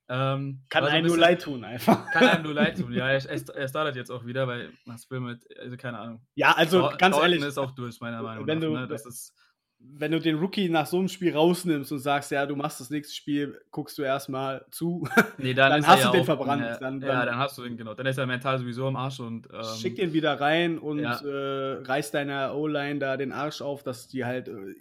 Ähm, 0.10 0.64
kann 0.70 0.86
einem 0.86 1.04
bisschen, 1.04 1.18
nur 1.18 1.28
leid 1.28 1.42
tun, 1.42 1.66
einfach. 1.66 2.10
Kann 2.12 2.30
einem 2.30 2.44
nur 2.44 2.54
leid 2.54 2.80
tun, 2.80 2.94
ja. 2.94 3.10
Er, 3.10 3.30
er 3.30 3.68
startet 3.68 3.98
jetzt 3.98 4.10
auch 4.10 4.26
wieder, 4.26 4.48
weil 4.48 4.72
was 4.86 5.12
will 5.12 5.20
mit, 5.20 5.46
also 5.60 5.76
keine 5.76 6.00
Ahnung. 6.00 6.26
Ja, 6.36 6.54
also 6.54 6.80
Dor 6.80 6.98
ganz 6.98 7.14
Dorten 7.14 7.34
ehrlich. 7.34 7.46
ist 7.46 7.58
auch 7.58 7.72
durch, 7.72 8.00
meiner 8.00 8.24
Meinung 8.24 8.48
wenn 8.48 8.60
nach. 8.60 8.68
Du, 8.68 8.74
ne? 8.74 8.88
Das 8.88 9.06
ist 9.06 9.34
wenn 9.80 10.12
du 10.12 10.20
den 10.20 10.38
Rookie 10.38 10.70
nach 10.70 10.86
so 10.86 10.98
einem 10.98 11.08
Spiel 11.08 11.34
rausnimmst 11.34 11.92
und 11.92 12.00
sagst, 12.00 12.32
ja, 12.32 12.46
du 12.46 12.56
machst 12.56 12.80
das 12.80 12.90
nächste 12.90 13.16
Spiel, 13.16 13.60
guckst 13.72 13.98
du 13.98 14.04
erstmal 14.04 14.66
zu, 14.72 15.08
nee, 15.38 15.54
dann, 15.54 15.72
dann 15.72 15.88
hast 15.88 16.04
du 16.04 16.08
ja 16.08 16.12
den 16.12 16.26
verbrannt. 16.26 16.64
Äh, 16.64 16.80
dann, 16.80 17.00
dann, 17.00 17.10
ja, 17.10 17.26
dann 17.26 17.38
hast 17.38 17.58
du 17.58 17.64
den, 17.64 17.78
genau. 17.78 17.94
Dann 17.94 18.06
ist 18.06 18.18
er 18.18 18.26
mental 18.26 18.60
sowieso 18.60 18.88
am 18.88 18.96
Arsch 18.96 19.20
und. 19.20 19.48
Ähm, 19.54 19.64
schick 19.80 19.96
den 19.96 20.14
wieder 20.14 20.40
rein 20.40 20.78
und 20.78 21.00
ja. 21.00 21.20
äh, 21.20 21.82
reiß 21.84 22.12
deiner 22.12 22.56
O-Line 22.56 23.00
da 23.00 23.18
den 23.18 23.32
Arsch 23.32 23.62
auf, 23.62 23.84
dass 23.84 24.08
die 24.08 24.26
halt 24.26 24.48
äh, 24.48 24.76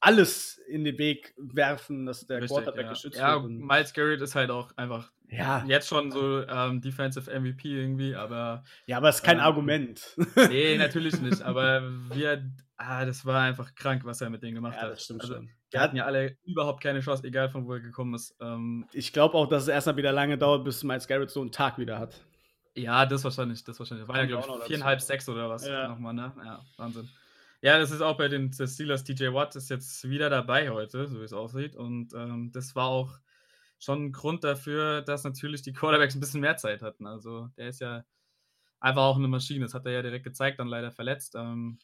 alles 0.00 0.58
in 0.68 0.84
den 0.84 0.98
Weg 0.98 1.34
werfen, 1.36 2.06
dass 2.06 2.26
der 2.26 2.42
Richtig, 2.42 2.56
Quarterback 2.56 2.84
ja. 2.84 2.90
geschützt 2.90 3.18
ja, 3.18 3.42
wird. 3.42 3.52
Ja, 3.52 3.66
Miles 3.66 3.92
Garrett 3.92 4.20
ist 4.20 4.34
halt 4.34 4.50
auch 4.50 4.76
einfach 4.76 5.12
ja. 5.32 5.64
jetzt 5.66 5.88
schon 5.88 6.10
so 6.10 6.46
ähm, 6.46 6.80
Defensive 6.80 7.30
MVP 7.30 7.68
irgendwie, 7.68 8.14
aber. 8.14 8.64
Ja, 8.86 8.98
aber 8.98 9.08
es 9.08 9.16
ist 9.16 9.22
kein 9.22 9.38
ähm, 9.38 9.44
Argument. 9.44 10.16
Nee, 10.48 10.76
natürlich 10.76 11.20
nicht, 11.20 11.42
aber 11.42 11.82
wir 12.14 12.42
ah, 12.82 13.04
das 13.04 13.24
war 13.24 13.42
einfach 13.42 13.74
krank, 13.74 14.04
was 14.04 14.20
er 14.20 14.30
mit 14.30 14.42
denen 14.42 14.54
gemacht 14.54 14.76
ja, 14.76 14.82
hat. 14.82 14.92
Das 14.92 15.04
stimmt 15.04 15.22
also, 15.22 15.34
schon. 15.34 15.50
Die 15.72 15.78
hatten 15.78 15.96
ja 15.96 16.04
alle 16.04 16.36
überhaupt 16.44 16.82
keine 16.82 17.00
Chance, 17.00 17.24
egal 17.24 17.48
von 17.48 17.66
wo 17.66 17.74
er 17.74 17.80
gekommen 17.80 18.14
ist. 18.14 18.36
Ähm, 18.40 18.86
ich 18.92 19.12
glaube 19.12 19.34
auch, 19.36 19.48
dass 19.48 19.64
es 19.64 19.68
erstmal 19.68 19.96
wieder 19.96 20.12
lange 20.12 20.36
dauert, 20.36 20.64
bis 20.64 20.82
Miles 20.84 21.06
Garrett 21.06 21.30
so 21.30 21.40
einen 21.40 21.52
Tag 21.52 21.78
wieder 21.78 21.98
hat. 21.98 22.20
Ja, 22.74 23.06
das 23.06 23.24
wahrscheinlich, 23.24 23.64
das 23.64 23.78
wahrscheinlich. 23.78 24.08
War 24.08 24.18
ja, 24.18 24.26
glaube 24.26 24.58
ich, 24.60 24.66
viereinhalb, 24.66 25.00
sechs 25.00 25.28
oder 25.28 25.48
was 25.48 25.66
ja. 25.66 25.88
nochmal, 25.88 26.14
ne? 26.14 26.32
Ja, 26.44 26.60
Wahnsinn. 26.76 27.08
Ja, 27.60 27.78
das 27.78 27.90
ist 27.90 28.00
auch 28.00 28.16
bei 28.16 28.28
den 28.28 28.52
Steelers. 28.52 29.04
TJ 29.04 29.32
Watt 29.32 29.54
ist 29.54 29.70
jetzt 29.70 30.08
wieder 30.08 30.30
dabei 30.30 30.70
heute, 30.70 31.06
so 31.06 31.20
wie 31.20 31.24
es 31.24 31.32
aussieht. 31.32 31.76
Und 31.76 32.12
ähm, 32.12 32.50
das 32.52 32.74
war 32.74 32.86
auch 32.86 33.18
schon 33.82 34.04
ein 34.04 34.12
Grund 34.12 34.44
dafür, 34.44 35.02
dass 35.02 35.24
natürlich 35.24 35.62
die 35.62 35.72
Quarterbacks 35.72 36.14
ein 36.14 36.20
bisschen 36.20 36.40
mehr 36.40 36.56
Zeit 36.56 36.82
hatten. 36.82 37.06
Also 37.06 37.48
der 37.56 37.68
ist 37.68 37.80
ja 37.80 38.04
einfach 38.78 39.02
auch 39.02 39.16
eine 39.16 39.26
Maschine. 39.26 39.64
Das 39.64 39.74
hat 39.74 39.86
er 39.86 39.92
ja 39.92 40.02
direkt 40.02 40.24
gezeigt, 40.24 40.60
dann 40.60 40.68
leider 40.68 40.92
verletzt. 40.92 41.34
Ähm, 41.34 41.78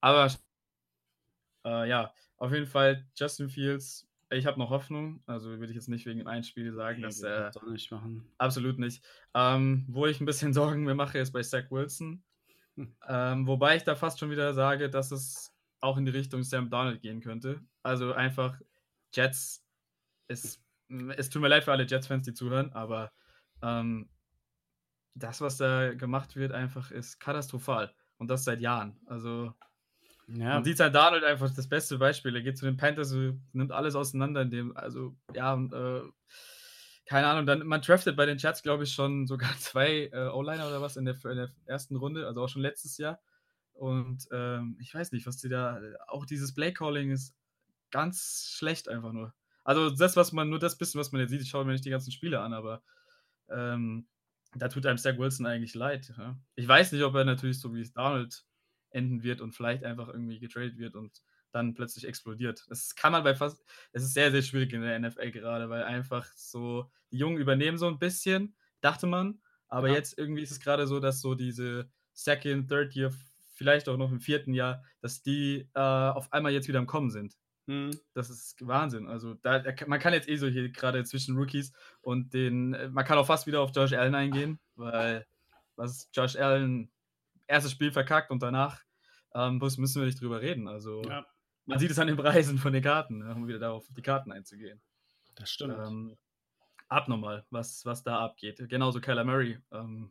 aber 0.00 0.32
äh, 1.64 1.88
ja, 1.88 2.12
auf 2.36 2.52
jeden 2.52 2.66
Fall 2.66 3.06
Justin 3.16 3.48
Fields. 3.48 4.08
Ich 4.30 4.44
habe 4.44 4.58
noch 4.58 4.70
Hoffnung. 4.70 5.22
Also 5.26 5.50
würde 5.50 5.68
ich 5.68 5.76
jetzt 5.76 5.88
nicht 5.88 6.04
wegen 6.04 6.26
einem 6.26 6.42
Spiel 6.42 6.72
sagen, 6.72 7.02
dass 7.02 7.22
er. 7.22 7.48
Äh, 7.54 7.70
nicht 7.70 7.92
machen. 7.92 8.28
Absolut 8.38 8.78
nicht. 8.78 9.04
Ähm, 9.34 9.86
wo 9.88 10.06
ich 10.06 10.20
ein 10.20 10.26
bisschen 10.26 10.52
Sorgen 10.52 10.82
mir 10.82 10.96
mache, 10.96 11.18
ist 11.18 11.32
bei 11.32 11.42
Zach 11.42 11.70
Wilson. 11.70 12.24
Hm. 12.74 12.96
Ähm, 13.06 13.46
wobei 13.46 13.76
ich 13.76 13.84
da 13.84 13.94
fast 13.94 14.18
schon 14.18 14.30
wieder 14.30 14.52
sage, 14.52 14.90
dass 14.90 15.12
es 15.12 15.54
auch 15.80 15.96
in 15.96 16.06
die 16.06 16.12
Richtung 16.12 16.42
Sam 16.42 16.70
Donald 16.70 17.02
gehen 17.02 17.20
könnte. 17.20 17.60
Also 17.84 18.12
einfach 18.12 18.60
Jets. 19.14 19.64
Es, 20.26 20.60
es 21.16 21.30
tut 21.30 21.42
mir 21.42 21.48
leid 21.48 21.64
für 21.64 21.72
alle 21.72 21.86
Jets-Fans, 21.86 22.24
die 22.24 22.34
zuhören, 22.34 22.72
aber 22.72 23.12
ähm, 23.62 24.08
das, 25.14 25.40
was 25.40 25.56
da 25.56 25.94
gemacht 25.94 26.36
wird, 26.36 26.52
einfach 26.52 26.90
ist 26.90 27.18
katastrophal. 27.18 27.92
Und 28.18 28.28
das 28.28 28.44
seit 28.44 28.60
Jahren. 28.60 28.98
Also 29.06 29.54
ja. 30.28 30.54
Man 30.54 30.64
sieht 30.64 30.78
halt 30.78 30.94
Donald 30.94 31.24
einfach 31.24 31.50
das 31.54 31.68
beste 31.68 31.96
Beispiel. 31.96 32.34
Er 32.36 32.42
geht 32.42 32.58
zu 32.58 32.66
den 32.66 32.76
Panthers, 32.76 33.12
nimmt 33.52 33.72
alles 33.72 33.94
auseinander, 33.94 34.42
in 34.42 34.50
dem, 34.50 34.76
also 34.76 35.16
ja, 35.34 35.54
äh, 35.54 36.02
keine 37.06 37.26
Ahnung, 37.26 37.46
dann 37.46 37.66
man 37.66 37.80
draftet 37.80 38.16
bei 38.16 38.26
den 38.26 38.36
Chats, 38.36 38.62
glaube 38.62 38.84
ich, 38.84 38.92
schon 38.92 39.26
sogar 39.26 39.50
zwei 39.58 40.10
äh, 40.12 40.28
O-Liner 40.28 40.68
oder 40.68 40.82
was 40.82 40.96
in 40.96 41.06
der, 41.06 41.14
in 41.24 41.36
der, 41.36 41.50
ersten 41.64 41.96
Runde, 41.96 42.26
also 42.26 42.42
auch 42.42 42.48
schon 42.48 42.62
letztes 42.62 42.98
Jahr. 42.98 43.20
Und 43.72 44.28
ähm, 44.30 44.76
ich 44.80 44.94
weiß 44.94 45.12
nicht, 45.12 45.26
was 45.26 45.38
die 45.38 45.48
da, 45.48 45.80
auch 46.08 46.26
dieses 46.26 46.52
Play-Calling 46.52 47.10
ist 47.10 47.34
ganz 47.90 48.52
schlecht 48.54 48.88
einfach 48.88 49.12
nur. 49.12 49.32
Also 49.68 49.90
das, 49.90 50.16
was 50.16 50.32
man, 50.32 50.48
nur 50.48 50.58
das 50.58 50.78
bisschen, 50.78 50.98
was 50.98 51.12
man 51.12 51.20
jetzt 51.20 51.28
sieht, 51.28 51.42
ich 51.42 51.50
schaue 51.50 51.66
mir 51.66 51.72
nicht 51.72 51.84
die 51.84 51.90
ganzen 51.90 52.10
Spiele 52.10 52.40
an, 52.40 52.54
aber 52.54 52.82
ähm, 53.50 54.08
da 54.54 54.68
tut 54.68 54.86
einem 54.86 54.96
Zach 54.96 55.18
Wilson 55.18 55.44
eigentlich 55.44 55.74
leid. 55.74 56.10
Ja? 56.16 56.38
Ich 56.54 56.66
weiß 56.66 56.92
nicht, 56.92 57.02
ob 57.02 57.14
er 57.14 57.26
natürlich 57.26 57.60
so 57.60 57.74
wie 57.74 57.82
es 57.82 57.92
Donald 57.92 58.46
enden 58.88 59.22
wird 59.22 59.42
und 59.42 59.52
vielleicht 59.52 59.84
einfach 59.84 60.08
irgendwie 60.08 60.38
getradet 60.38 60.78
wird 60.78 60.94
und 60.94 61.20
dann 61.52 61.74
plötzlich 61.74 62.06
explodiert. 62.08 62.64
Das 62.70 62.94
kann 62.94 63.12
man 63.12 63.24
bei 63.24 63.34
fast, 63.34 63.62
es 63.92 64.04
ist 64.04 64.14
sehr, 64.14 64.30
sehr 64.30 64.40
schwierig 64.40 64.72
in 64.72 64.80
der 64.80 64.98
NFL 64.98 65.32
gerade, 65.32 65.68
weil 65.68 65.82
einfach 65.82 66.24
so, 66.34 66.90
die 67.12 67.18
Jungen 67.18 67.36
übernehmen 67.36 67.76
so 67.76 67.88
ein 67.88 67.98
bisschen, 67.98 68.56
dachte 68.80 69.06
man, 69.06 69.38
aber 69.68 69.88
ja. 69.88 69.96
jetzt 69.96 70.16
irgendwie 70.16 70.44
ist 70.44 70.50
es 70.50 70.60
gerade 70.60 70.86
so, 70.86 70.98
dass 70.98 71.20
so 71.20 71.34
diese 71.34 71.90
Second, 72.14 72.70
Third 72.70 72.96
Year, 72.96 73.12
vielleicht 73.52 73.90
auch 73.90 73.98
noch 73.98 74.12
im 74.12 74.20
vierten 74.20 74.54
Jahr, 74.54 74.82
dass 75.02 75.20
die 75.22 75.68
äh, 75.74 75.78
auf 75.78 76.32
einmal 76.32 76.52
jetzt 76.52 76.68
wieder 76.68 76.78
am 76.78 76.86
Kommen 76.86 77.10
sind. 77.10 77.36
Hm. 77.68 77.90
Das 78.14 78.30
ist 78.30 78.66
Wahnsinn. 78.66 79.06
Also 79.06 79.34
da, 79.34 79.62
man 79.86 80.00
kann 80.00 80.14
jetzt 80.14 80.26
eh 80.26 80.36
so 80.36 80.48
hier 80.48 80.70
gerade 80.70 81.04
zwischen 81.04 81.36
Rookies 81.36 81.72
und 82.00 82.32
den, 82.32 82.72
äh, 82.72 82.88
man 82.88 83.04
kann 83.04 83.18
auch 83.18 83.26
fast 83.26 83.46
wieder 83.46 83.60
auf 83.60 83.72
Josh 83.76 83.92
Allen 83.92 84.14
eingehen, 84.14 84.58
weil 84.74 85.26
was 85.76 86.08
Josh 86.14 86.36
Allen 86.36 86.90
erstes 87.46 87.72
Spiel 87.72 87.92
verkackt 87.92 88.30
und 88.30 88.42
danach 88.42 88.82
ähm, 89.34 89.58
müssen 89.58 90.00
wir 90.00 90.06
nicht 90.06 90.20
drüber 90.20 90.40
reden. 90.40 90.66
Also 90.66 91.02
ja. 91.02 91.26
man 91.66 91.78
sieht 91.78 91.90
es 91.90 91.98
an 91.98 92.06
den 92.06 92.16
Preisen 92.16 92.56
von 92.56 92.72
den 92.72 92.82
Karten, 92.82 93.22
um 93.22 93.46
wieder 93.46 93.58
darauf 93.58 93.86
die 93.94 94.02
Karten 94.02 94.32
einzugehen. 94.32 94.80
Das 95.34 95.50
stimmt. 95.50 95.76
Ähm, 95.78 96.16
abnormal, 96.88 97.44
was, 97.50 97.84
was 97.84 98.02
da 98.02 98.18
abgeht. 98.20 98.66
Genauso 98.70 99.00
Kyler 99.00 99.24
Murray. 99.24 99.58
Ähm, 99.72 100.10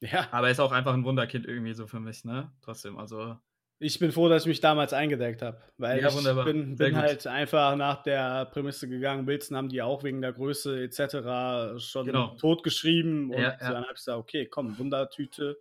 ja. 0.00 0.26
Aber 0.32 0.48
er 0.48 0.52
ist 0.52 0.60
auch 0.60 0.72
einfach 0.72 0.94
ein 0.94 1.04
Wunderkind 1.04 1.46
irgendwie 1.46 1.74
so 1.74 1.86
für 1.86 2.00
mich, 2.00 2.24
ne? 2.24 2.52
Trotzdem, 2.62 2.98
also. 2.98 3.38
Ich 3.80 3.98
bin 4.00 4.10
froh, 4.10 4.28
dass 4.28 4.42
ich 4.42 4.48
mich 4.48 4.60
damals 4.60 4.92
eingedeckt 4.92 5.40
habe, 5.40 5.60
weil 5.76 6.00
ja, 6.00 6.08
ich 6.08 6.44
bin, 6.44 6.76
bin 6.76 6.96
halt 6.96 7.26
einfach 7.28 7.76
nach 7.76 8.02
der 8.02 8.46
Prämisse 8.46 8.88
gegangen, 8.88 9.26
Wilson 9.26 9.56
haben 9.56 9.68
die 9.68 9.82
auch 9.82 10.02
wegen 10.02 10.20
der 10.20 10.32
Größe 10.32 10.82
etc. 10.82 11.80
schon 11.80 12.06
genau. 12.06 12.34
totgeschrieben 12.36 13.30
und 13.30 13.40
ja, 13.40 13.56
ja. 13.60 13.72
dann 13.72 13.82
habe 13.82 13.92
ich 13.92 13.98
gesagt, 13.98 14.18
okay, 14.18 14.46
komm, 14.46 14.76
Wundertüte 14.78 15.58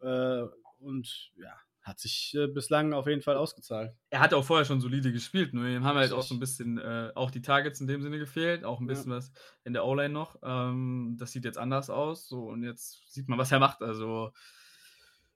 äh, 0.00 0.42
und 0.78 1.32
ja, 1.36 1.52
hat 1.88 1.98
sich 1.98 2.34
äh, 2.36 2.46
bislang 2.46 2.92
auf 2.92 3.06
jeden 3.06 3.22
Fall 3.22 3.36
ausgezahlt. 3.36 3.92
Er 4.10 4.20
hat 4.20 4.34
auch 4.34 4.44
vorher 4.44 4.64
schon 4.64 4.80
solide 4.80 5.10
gespielt, 5.10 5.54
nur 5.54 5.66
ihm 5.66 5.84
haben 5.84 5.96
halt 5.96 6.12
auch 6.12 6.22
so 6.22 6.34
ein 6.34 6.40
bisschen 6.40 6.78
äh, 6.78 7.10
auch 7.14 7.30
die 7.30 7.42
Targets 7.42 7.80
in 7.80 7.88
dem 7.88 8.02
Sinne 8.02 8.18
gefehlt, 8.18 8.64
auch 8.64 8.78
ein 8.78 8.86
bisschen 8.86 9.10
ja. 9.10 9.16
was 9.16 9.32
in 9.64 9.72
der 9.72 9.84
O-Line 9.84 10.12
noch. 10.12 10.36
Ähm, 10.42 11.16
das 11.18 11.32
sieht 11.32 11.44
jetzt 11.44 11.58
anders 11.58 11.90
aus, 11.90 12.28
so 12.28 12.44
und 12.48 12.62
jetzt 12.62 13.12
sieht 13.12 13.28
man, 13.28 13.38
was 13.38 13.50
er 13.50 13.58
macht. 13.58 13.82
Also 13.82 14.32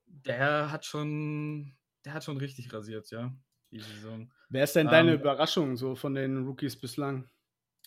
der 0.06 0.70
hat 0.70 0.84
schon, 0.84 1.74
der 2.04 2.14
hat 2.14 2.24
schon 2.24 2.36
richtig 2.36 2.72
rasiert, 2.72 3.10
ja, 3.10 3.32
die 3.70 3.80
Saison. 3.80 4.30
Wer 4.48 4.64
ist 4.64 4.76
denn 4.76 4.88
deine 4.88 5.12
ähm, 5.12 5.20
Überraschung 5.20 5.76
so 5.76 5.94
von 5.94 6.14
den 6.14 6.44
Rookies 6.46 6.76
bislang? 6.76 7.28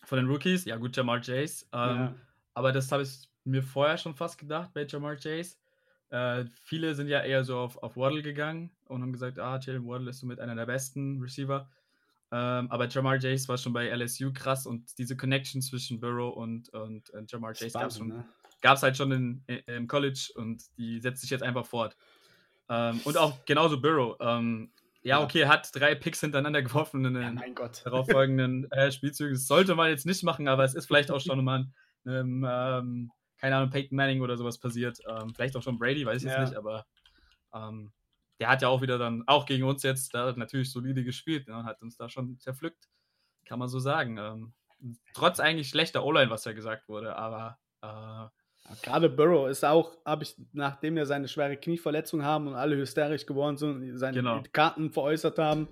Von 0.04 0.18
den 0.18 0.28
Rookies, 0.28 0.66
ja 0.66 0.78
gut, 0.78 0.96
Jamar 0.96 1.20
Chase. 1.22 1.66
Ähm, 1.72 1.80
ja. 1.98 2.16
Aber 2.54 2.72
das 2.72 2.92
habe 2.92 3.04
ich 3.04 3.30
mir 3.44 3.64
vorher 3.64 3.98
schon 3.98 4.16
fast 4.16 4.38
gedacht 4.38 4.72
bei 4.74 4.86
Jamar 4.86 5.16
Chase. 5.16 5.58
Äh, 6.10 6.46
viele 6.62 6.96
sind 6.96 7.08
ja 7.08 7.22
eher 7.22 7.44
so 7.44 7.58
auf, 7.58 7.78
auf 7.82 7.98
Waddle 7.98 8.22
gegangen 8.22 8.72
und 8.86 9.02
haben 9.02 9.12
gesagt, 9.12 9.40
ah, 9.40 9.60
Jalen 9.62 9.86
Waddle 9.88 10.10
ist 10.10 10.20
somit 10.20 10.40
einer 10.40 10.56
der 10.56 10.66
besten 10.66 11.22
Receiver. 11.22 11.70
Ähm, 12.32 12.70
aber 12.72 12.88
Jamar 12.88 13.18
Chase 13.20 13.48
war 13.48 13.58
schon 13.58 13.74
bei 13.74 13.88
LSU 13.90 14.32
krass 14.34 14.66
und 14.66 14.98
diese 14.98 15.16
Connection 15.16 15.62
zwischen 15.62 16.00
Burrow 16.00 16.36
und, 16.36 16.70
und, 16.70 17.10
und 17.12 17.32
Jamar 17.32 17.54
Chase 17.54 17.72
gab 17.72 17.88
es 17.88 18.00
ne? 18.00 18.26
halt 18.64 18.98
schon 18.98 19.12
in, 19.12 19.44
in, 19.48 19.60
im 19.68 19.88
College 19.88 20.32
und 20.36 20.64
die 20.78 21.00
setzt 21.00 21.22
sich 21.22 21.30
jetzt 21.30 21.44
einfach 21.44 21.66
fort. 21.66 21.96
Ähm, 22.70 23.02
und 23.04 23.18
auch 23.18 23.46
genauso 23.46 23.80
Burrow. 23.80 24.18
Ähm, 24.20 24.72
ja, 25.02 25.22
okay, 25.22 25.46
hat 25.46 25.70
drei 25.76 25.94
Picks 25.94 26.22
hintereinander 26.22 26.64
geworfen 26.64 27.06
in 27.06 27.14
den 27.14 27.38
ja, 27.38 27.70
darauffolgenden 27.84 28.72
äh, 28.72 28.92
Spielzügen. 28.92 29.36
Das 29.36 29.46
sollte 29.46 29.76
man 29.76 29.90
jetzt 29.90 30.08
nicht 30.08 30.24
machen, 30.24 30.48
aber 30.48 30.64
es 30.64 30.74
ist 30.74 30.88
vielleicht 30.88 31.12
auch 31.12 31.20
schon 31.20 31.44
mal 31.44 31.66
ein, 32.06 32.44
ähm, 32.44 33.12
keine 33.38 33.58
Ahnung, 33.58 33.70
Peyton 33.70 33.96
Manning 33.96 34.22
oder 34.22 34.36
sowas 34.36 34.58
passiert. 34.58 34.98
Ähm, 35.08 35.36
vielleicht 35.36 35.56
auch 35.56 35.62
schon 35.62 35.78
Brady, 35.78 36.06
weiß 36.06 36.24
ich 36.24 36.32
ja. 36.32 36.40
jetzt 36.40 36.50
nicht, 36.50 36.58
aber 36.58 36.88
ähm, 37.54 37.92
der 38.40 38.50
hat 38.50 38.64
ja 38.64 38.68
auch 38.68 38.82
wieder 38.82 38.98
dann, 38.98 39.24
auch 39.28 39.46
gegen 39.46 39.64
uns 39.64 39.84
jetzt, 39.84 40.14
da 40.14 40.34
natürlich 40.36 40.72
solide 40.72 41.04
gespielt 41.04 41.48
ne, 41.48 41.64
hat 41.64 41.82
uns 41.82 41.98
da 41.98 42.10
schon 42.10 42.40
zerpflückt, 42.40 42.90
kann 43.46 43.60
man 43.60 43.70
so 43.70 43.80
sagen. 43.80 44.18
Ähm, 44.18 44.54
trotz 45.14 45.40
eigentlich 45.40 45.70
schlechter 45.70 46.04
O-Line, 46.04 46.32
was 46.32 46.46
ja 46.46 46.54
gesagt 46.54 46.90
wurde, 46.90 47.16
aber 47.16 47.60
äh, 47.82 48.28
Gerade 48.82 49.10
Burrow 49.10 49.48
ist 49.48 49.64
auch, 49.64 49.96
habe 50.06 50.24
ich, 50.24 50.36
nachdem 50.54 50.96
wir 50.96 51.06
seine 51.06 51.28
schwere 51.28 51.56
Knieverletzung 51.56 52.24
haben 52.24 52.48
und 52.48 52.56
alle 52.56 52.76
hysterisch 52.76 53.26
geworden 53.26 53.58
sind 53.58 53.70
und 53.70 53.98
seine 53.98 54.18
genau. 54.18 54.44
Karten 54.52 54.92
veräußert 54.92 55.38
haben, 55.38 55.68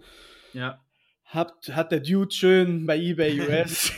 ja. 0.53 0.79
hat, 1.25 1.53
hat 1.71 1.91
der 1.91 2.01
Dude 2.01 2.31
schön 2.31 2.85
bei 2.85 2.97
eBay 2.97 3.41
US 3.47 3.91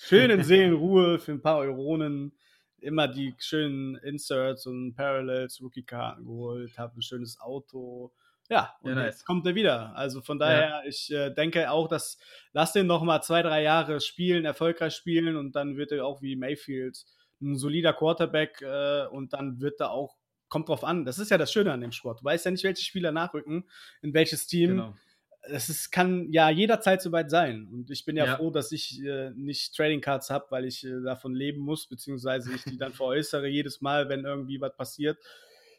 schön 0.00 0.30
in 0.30 0.42
Seelenruhe 0.42 1.18
für 1.18 1.32
ein 1.32 1.42
paar 1.42 1.58
Euronen 1.58 2.32
immer 2.80 3.08
die 3.08 3.34
schönen 3.38 3.96
Inserts 3.96 4.66
und 4.66 4.94
Parallels, 4.94 5.60
Rookie-Karten 5.60 6.24
geholt, 6.24 6.76
habe 6.78 6.98
ein 6.98 7.02
schönes 7.02 7.40
Auto. 7.40 8.12
Ja, 8.48 8.74
und 8.82 8.90
ja, 8.90 8.96
nice. 8.96 9.16
jetzt 9.16 9.26
kommt 9.26 9.46
er 9.46 9.54
wieder. 9.54 9.94
Also 9.94 10.22
von 10.22 10.38
daher, 10.38 10.68
ja. 10.68 10.82
ich 10.84 11.12
äh, 11.12 11.30
denke 11.30 11.70
auch, 11.70 11.86
dass 11.88 12.18
lass 12.52 12.72
den 12.72 12.86
noch 12.86 13.02
mal 13.02 13.20
zwei, 13.22 13.42
drei 13.42 13.62
Jahre 13.62 14.00
spielen, 14.00 14.44
erfolgreich 14.44 14.94
spielen 14.94 15.36
und 15.36 15.54
dann 15.54 15.76
wird 15.76 15.92
er 15.92 16.04
auch 16.04 16.20
wie 16.22 16.36
Mayfield 16.36 17.04
ein 17.40 17.56
solider 17.56 17.92
Quarterback 17.92 18.62
äh, 18.62 19.06
und 19.06 19.32
dann 19.32 19.60
wird 19.60 19.80
er 19.80 19.90
auch, 19.90 20.16
kommt 20.48 20.68
drauf 20.68 20.84
an. 20.84 21.04
Das 21.04 21.18
ist 21.18 21.30
ja 21.30 21.38
das 21.38 21.52
Schöne 21.52 21.72
an 21.72 21.80
dem 21.80 21.92
Sport. 21.92 22.20
Du 22.20 22.24
weißt 22.24 22.44
ja 22.44 22.50
nicht, 22.50 22.64
welche 22.64 22.84
Spieler 22.84 23.12
nachrücken, 23.12 23.68
in 24.02 24.14
welches 24.14 24.46
Team. 24.46 24.70
Genau 24.70 24.94
es 25.42 25.68
ist, 25.68 25.90
kann 25.90 26.30
ja 26.32 26.50
jederzeit 26.50 27.02
soweit 27.02 27.30
sein. 27.30 27.68
Und 27.72 27.90
ich 27.90 28.04
bin 28.04 28.16
ja, 28.16 28.26
ja. 28.26 28.36
froh, 28.36 28.50
dass 28.50 28.72
ich 28.72 29.02
äh, 29.02 29.30
nicht 29.30 29.74
Trading 29.74 30.00
Cards 30.00 30.30
habe, 30.30 30.46
weil 30.50 30.64
ich 30.64 30.84
äh, 30.84 31.02
davon 31.02 31.34
leben 31.34 31.60
muss, 31.60 31.86
beziehungsweise 31.86 32.54
ich 32.54 32.62
die 32.64 32.76
dann 32.76 32.92
veräußere 32.92 33.48
jedes 33.48 33.80
Mal, 33.80 34.08
wenn 34.08 34.24
irgendwie 34.24 34.60
was 34.60 34.76
passiert. 34.76 35.18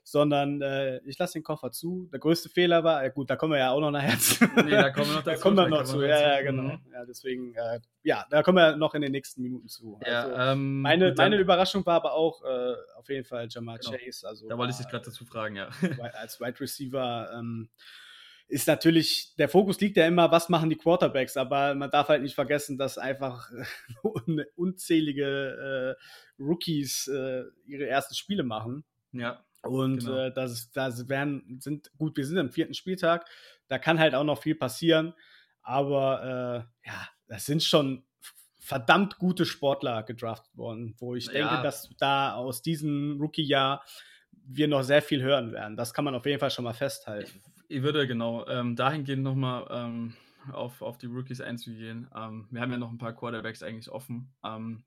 Sondern 0.03 0.61
äh, 0.61 0.99
ich 1.05 1.19
lasse 1.19 1.33
den 1.33 1.43
Koffer 1.43 1.71
zu. 1.71 2.09
Der 2.11 2.19
größte 2.19 2.49
Fehler 2.49 2.83
war, 2.83 3.07
gut, 3.11 3.29
da 3.29 3.35
kommen 3.35 3.53
wir 3.53 3.59
ja 3.59 3.71
auch 3.71 3.79
noch 3.79 3.91
nachher 3.91 4.17
zu. 4.17 4.45
Nee, 4.63 4.71
da 4.71 4.89
kommen 4.89 5.07
wir 5.07 5.15
noch 5.15 5.23
dazu. 5.23 5.29
da 5.29 5.35
kommen 5.37 5.57
wir 5.57 5.67
noch 5.67 5.83
zu, 5.83 6.01
ja, 6.01 6.19
ja, 6.19 6.41
genau. 6.41 6.63
Mhm. 6.63 6.79
Ja, 6.91 7.05
deswegen, 7.05 7.53
äh, 7.53 7.79
ja, 8.01 8.25
da 8.29 8.41
kommen 8.41 8.57
wir 8.57 8.75
noch 8.77 8.95
in 8.95 9.03
den 9.03 9.11
nächsten 9.11 9.41
Minuten 9.41 9.67
zu. 9.67 9.99
Ja, 10.05 10.23
also, 10.23 10.35
ähm, 10.53 10.81
meine, 10.81 11.13
meine 11.15 11.37
Überraschung 11.37 11.85
war 11.85 11.95
aber 11.95 12.13
auch 12.13 12.43
äh, 12.43 12.73
auf 12.95 13.09
jeden 13.09 13.25
Fall 13.25 13.47
Jamal 13.49 13.77
genau. 13.77 13.97
Chase. 13.97 14.27
Also, 14.27 14.49
da 14.49 14.57
wollte 14.57 14.71
ich 14.71 14.77
dich 14.77 14.87
gerade 14.87 15.05
dazu 15.05 15.23
fragen, 15.23 15.55
ja. 15.55 15.69
Als 16.13 16.39
Wide 16.39 16.59
Receiver. 16.59 17.29
Ähm, 17.35 17.69
ist 18.51 18.67
natürlich, 18.67 19.33
der 19.37 19.47
Fokus 19.47 19.79
liegt 19.79 19.95
ja 19.95 20.05
immer, 20.05 20.29
was 20.29 20.49
machen 20.49 20.69
die 20.69 20.75
Quarterbacks, 20.75 21.37
aber 21.37 21.73
man 21.73 21.89
darf 21.89 22.09
halt 22.09 22.21
nicht 22.21 22.35
vergessen, 22.35 22.77
dass 22.77 22.97
einfach 22.97 23.49
unzählige 24.55 25.95
äh, 25.97 26.43
Rookies 26.43 27.07
äh, 27.07 27.43
ihre 27.65 27.87
ersten 27.87 28.13
Spiele 28.13 28.43
machen. 28.43 28.83
Ja. 29.13 29.41
Und 29.63 29.99
genau. 29.99 30.17
äh, 30.17 30.33
das, 30.33 30.71
das 30.71 31.07
werden, 31.07 31.59
sind, 31.59 31.91
gut, 31.97 32.17
wir 32.17 32.25
sind 32.25 32.37
am 32.37 32.51
vierten 32.51 32.73
Spieltag, 32.73 33.27
da 33.67 33.77
kann 33.77 33.99
halt 33.99 34.15
auch 34.15 34.23
noch 34.23 34.41
viel 34.41 34.55
passieren, 34.55 35.13
aber 35.61 36.65
äh, 36.83 36.89
ja, 36.89 37.07
das 37.27 37.45
sind 37.45 37.63
schon 37.63 38.03
verdammt 38.59 39.17
gute 39.17 39.45
Sportler 39.45 40.03
gedraftet 40.03 40.55
worden, 40.55 40.95
wo 40.99 41.15
ich 41.15 41.25
ja. 41.25 41.33
denke, 41.33 41.61
dass 41.63 41.89
da 41.97 42.33
aus 42.33 42.61
diesem 42.61 43.19
Rookie-Jahr 43.19 43.83
wir 44.45 44.67
noch 44.67 44.83
sehr 44.83 45.01
viel 45.01 45.21
hören 45.21 45.51
werden. 45.51 45.77
Das 45.77 45.93
kann 45.93 46.05
man 46.05 46.15
auf 46.15 46.25
jeden 46.25 46.39
Fall 46.39 46.51
schon 46.51 46.63
mal 46.63 46.73
festhalten 46.73 47.41
Ich 47.67 47.81
würde 47.83 48.07
genau 48.07 48.47
ähm, 48.47 48.75
dahingehend 48.75 49.23
nochmal 49.23 49.67
ähm, 49.69 50.13
auf, 50.51 50.81
auf 50.81 50.97
die 50.97 51.07
Rookies 51.07 51.41
einzugehen. 51.41 52.09
Ähm, 52.15 52.47
wir 52.49 52.61
haben 52.61 52.71
ja 52.71 52.77
noch 52.77 52.91
ein 52.91 52.97
paar 52.97 53.15
Quarterbacks 53.15 53.63
eigentlich 53.63 53.89
offen. 53.89 54.33
Ähm, 54.43 54.83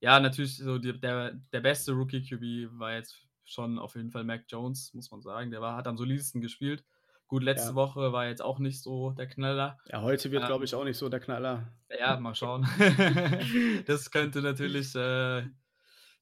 ja, 0.00 0.20
natürlich, 0.20 0.58
so 0.58 0.78
die, 0.78 0.98
der, 0.98 1.32
der 1.52 1.60
beste 1.60 1.92
Rookie-QB 1.92 2.78
war 2.78 2.94
jetzt 2.94 3.24
schon 3.44 3.78
auf 3.78 3.94
jeden 3.94 4.10
Fall 4.10 4.24
Mac 4.24 4.44
Jones, 4.48 4.92
muss 4.94 5.10
man 5.10 5.22
sagen. 5.22 5.50
Der 5.50 5.60
war, 5.60 5.76
hat 5.76 5.86
am 5.86 5.96
solidesten 5.96 6.40
gespielt. 6.40 6.84
Gut, 7.26 7.42
letzte 7.42 7.70
ja. 7.70 7.74
Woche 7.74 8.12
war 8.12 8.26
jetzt 8.26 8.42
auch 8.42 8.58
nicht 8.58 8.82
so 8.82 9.10
der 9.12 9.26
Knaller. 9.26 9.78
Ja, 9.86 10.02
heute 10.02 10.30
wird, 10.30 10.42
ähm, 10.42 10.48
glaube 10.48 10.64
ich, 10.64 10.74
auch 10.74 10.84
nicht 10.84 10.98
so 10.98 11.08
der 11.08 11.20
Knaller. 11.20 11.72
Ja, 11.98 12.18
mal 12.20 12.34
schauen. 12.34 12.68
das 13.86 14.10
könnte 14.10 14.42
natürlich, 14.42 14.94
äh, 14.94 15.42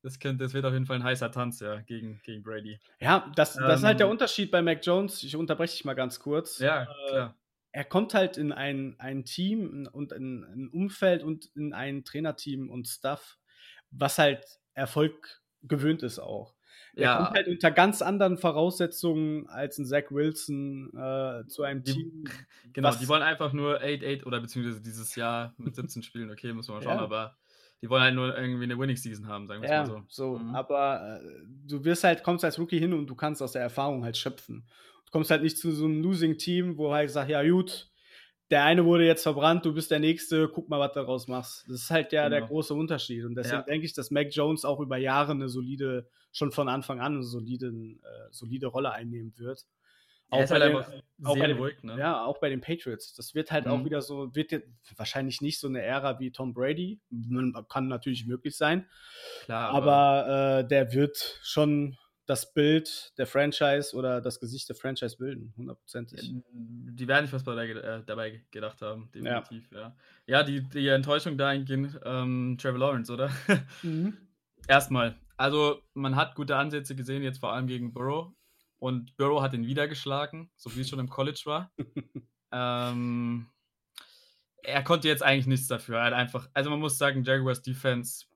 das, 0.03 0.19
könnte, 0.21 0.45
das 0.45 0.55
wird 0.55 0.65
auf 0.65 0.73
jeden 0.73 0.87
Fall 0.87 0.97
ein 0.97 1.05
heißer 1.05 1.31
Tanz, 1.33 1.61
ja, 1.61 1.81
gegen, 1.81 2.21
gegen 2.25 2.43
Brady. 2.43 2.79
Ja, 3.01 3.31
das, 3.35 3.55
das 3.55 3.65
ähm, 3.65 3.71
ist 3.71 3.83
halt 3.83 4.01
der 4.01 4.07
ähm. 4.07 4.13
Unterschied 4.13 4.51
bei 4.51 4.63
Mac 4.63 4.85
Jones. 4.85 5.23
Ich 5.23 5.37
unterbreche 5.37 5.75
dich 5.75 5.85
mal 5.85 5.95
ganz 5.95 6.21
kurz. 6.21 6.59
Ja, 6.61 6.83
äh, 6.83 6.87
klar 7.11 7.35
er 7.73 7.85
kommt 7.85 8.13
halt 8.15 8.37
in 8.37 8.53
ein, 8.53 8.97
ein 8.99 9.25
Team 9.25 9.89
und 9.91 10.13
in 10.13 10.45
ein 10.45 10.69
Umfeld 10.69 11.23
und 11.23 11.47
in 11.57 11.73
ein 11.73 12.05
Trainerteam 12.05 12.71
und 12.71 12.87
Stuff, 12.87 13.39
was 13.91 14.19
halt 14.19 14.61
Erfolg 14.75 15.43
gewöhnt 15.63 16.03
ist 16.03 16.19
auch. 16.19 16.55
Er 16.95 17.03
ja. 17.03 17.17
kommt 17.17 17.37
halt 17.37 17.49
unter 17.49 17.71
ganz 17.71 18.03
anderen 18.03 18.37
Voraussetzungen 18.37 19.49
als 19.49 19.79
ein 19.79 19.87
Zach 19.87 20.11
Wilson 20.11 20.91
äh, 20.95 21.47
zu 21.49 21.63
einem 21.63 21.83
die, 21.83 21.93
Team. 21.93 22.25
Genau, 22.73 22.95
die 22.95 23.09
wollen 23.09 23.23
einfach 23.23 23.53
nur 23.53 23.83
8-8 23.83 24.25
oder 24.25 24.41
beziehungsweise 24.41 24.81
dieses 24.81 25.15
Jahr 25.15 25.55
mit 25.59 25.75
17 25.75 26.03
Spielen, 26.03 26.31
okay, 26.31 26.53
müssen 26.53 26.71
wir 26.71 26.77
mal 26.77 26.83
schauen, 26.83 26.97
ja. 26.97 27.03
aber 27.03 27.37
die 27.83 27.91
wollen 27.91 28.03
halt 28.03 28.15
nur 28.15 28.37
irgendwie 28.37 28.65
eine 28.65 28.79
Winning 28.79 28.97
Season 28.97 29.27
haben, 29.27 29.47
sagen 29.47 29.63
wir 29.63 29.69
ja, 29.69 29.81
mal 29.81 29.87
so. 29.87 30.03
so 30.09 30.39
mhm. 30.39 30.55
Aber 30.55 31.21
äh, 31.21 31.45
du 31.67 31.85
wirst 31.85 32.05
halt, 32.05 32.23
kommst 32.23 32.45
als 32.45 32.59
Rookie 32.59 32.79
hin 32.79 32.93
und 32.93 33.07
du 33.09 33.15
kannst 33.15 33.43
aus 33.43 33.53
der 33.53 33.63
Erfahrung 33.63 34.05
halt 34.05 34.17
schöpfen 34.17 34.67
kommst 35.13 35.31
halt 35.31 35.43
nicht 35.43 35.59
zu 35.59 35.71
so 35.71 35.85
einem 35.85 36.03
Losing-Team, 36.03 36.79
wo 36.79 36.93
halt 36.93 37.11
sagt, 37.11 37.31
ja 37.31 37.49
gut, 37.49 37.92
der 38.53 38.65
eine 38.65 38.85
wurde 38.85 39.07
jetzt 39.07 39.23
verbrannt, 39.23 39.65
du 39.65 39.73
bist 39.73 39.91
der 39.91 39.99
Nächste, 39.99 40.47
guck 40.47 40.69
mal, 40.69 40.79
was 40.79 40.93
du 40.93 41.01
daraus 41.01 41.27
machst. 41.27 41.65
Das 41.69 41.81
ist 41.81 41.91
halt 41.91 42.13
ja 42.13 42.29
genau. 42.29 42.39
der 42.39 42.47
große 42.49 42.75
Unterschied. 42.75 43.25
Und 43.25 43.35
deswegen 43.35 43.57
ja. 43.57 43.63
denke 43.63 43.87
ich, 43.87 43.95
dass 43.95 44.11
Mac 44.11 44.29
Jones 44.31 44.67
auch 44.67 44.79
über 44.79 44.99
Jahre 44.99 45.33
eine 45.33 45.49
solide, 45.49 46.07
schon 46.33 46.53
von 46.53 46.69
Anfang 46.69 47.01
an 47.01 47.15
eine 47.15 47.23
solide, 47.23 47.69
äh, 47.69 48.29
solide 48.31 48.67
Rolle 48.67 48.93
einnehmen 48.93 49.33
wird. 49.39 49.65
Auch 50.29 50.47
bei, 50.49 50.61
halt 50.61 50.87
den, 50.87 51.27
auch 51.27 51.39
bei 51.39 51.47
den, 51.47 51.57
ruhig, 51.57 51.83
ne? 51.83 51.99
Ja, 51.99 52.25
auch 52.25 52.41
bei 52.41 52.51
den 52.51 52.61
Patriots. 52.61 53.15
Das 53.15 53.35
wird 53.35 53.53
halt 53.53 53.65
mhm. 53.65 53.73
auch 53.73 53.85
wieder 53.87 54.03
so, 54.03 54.35
wird 54.35 54.63
wahrscheinlich 54.97 55.41
nicht 55.41 55.59
so 55.59 55.69
eine 55.69 55.81
Ära 55.81 56.21
wie 56.21 56.31
Tom 56.31 56.53
Brady. 56.53 57.01
Kann 57.71 57.89
natürlich 57.89 58.27
möglich 58.27 58.57
sein. 58.57 58.87
Klar, 59.45 59.71
aber, 59.71 59.93
aber 59.93 60.59
äh, 60.59 60.69
der 60.69 60.93
wird 60.93 61.39
schon 61.43 61.97
das 62.27 62.53
Bild 62.53 63.13
der 63.19 63.27
Franchise 63.27 63.95
oder 63.97 64.21
das 64.21 64.39
Gesicht 64.39 64.69
der 64.69 64.77
Franchise 64.77 65.17
bilden, 65.17 65.53
hundertprozentig. 65.57 66.33
Die 66.53 67.09
werden 67.09 67.25
nicht 67.25 67.33
was 67.33 67.45
dabei, 67.45 67.69
äh, 67.69 68.03
dabei 68.05 68.45
gedacht 68.51 68.81
haben, 68.81 69.11
definitiv, 69.13 69.71
ja. 69.73 69.81
Ja, 69.81 69.97
ja 70.27 70.43
die, 70.43 70.63
die 70.69 70.89
Enttäuschung 70.89 71.37
dahingehend, 71.37 71.99
ähm, 72.05 72.57
Trevor 72.61 72.79
Lawrence, 72.79 73.13
oder? 73.13 73.31
Mhm. 73.83 74.17
Erstmal, 74.69 75.17
also 75.37 75.83
man 75.95 76.15
hat 76.15 76.37
gute 76.37 76.57
Ansätze 76.57 76.95
gesehen, 76.95 77.23
jetzt 77.23 77.41
vor 77.41 77.53
allem 77.53 77.67
gegen 77.67 77.93
Burrow. 77.93 78.33
Und 78.79 79.17
Burrow 79.17 79.43
hat 79.43 79.55
ihn 79.55 79.67
wieder 79.67 79.89
geschlagen, 79.89 80.51
so 80.57 80.75
wie 80.77 80.83
es 80.83 80.89
schon 80.89 81.01
im 81.01 81.09
College 81.09 81.43
war. 81.47 81.73
ähm, 82.53 83.49
er 84.63 84.83
konnte 84.85 85.09
jetzt 85.09 85.23
eigentlich 85.23 85.47
nichts 85.47 85.67
dafür. 85.67 85.99
Er 85.99 86.05
hat 86.07 86.13
einfach, 86.13 86.49
also 86.55 86.71
man 86.71 86.79
muss 86.79 86.99
sagen, 86.99 87.25
Jaguars 87.25 87.63
Defense 87.63 88.27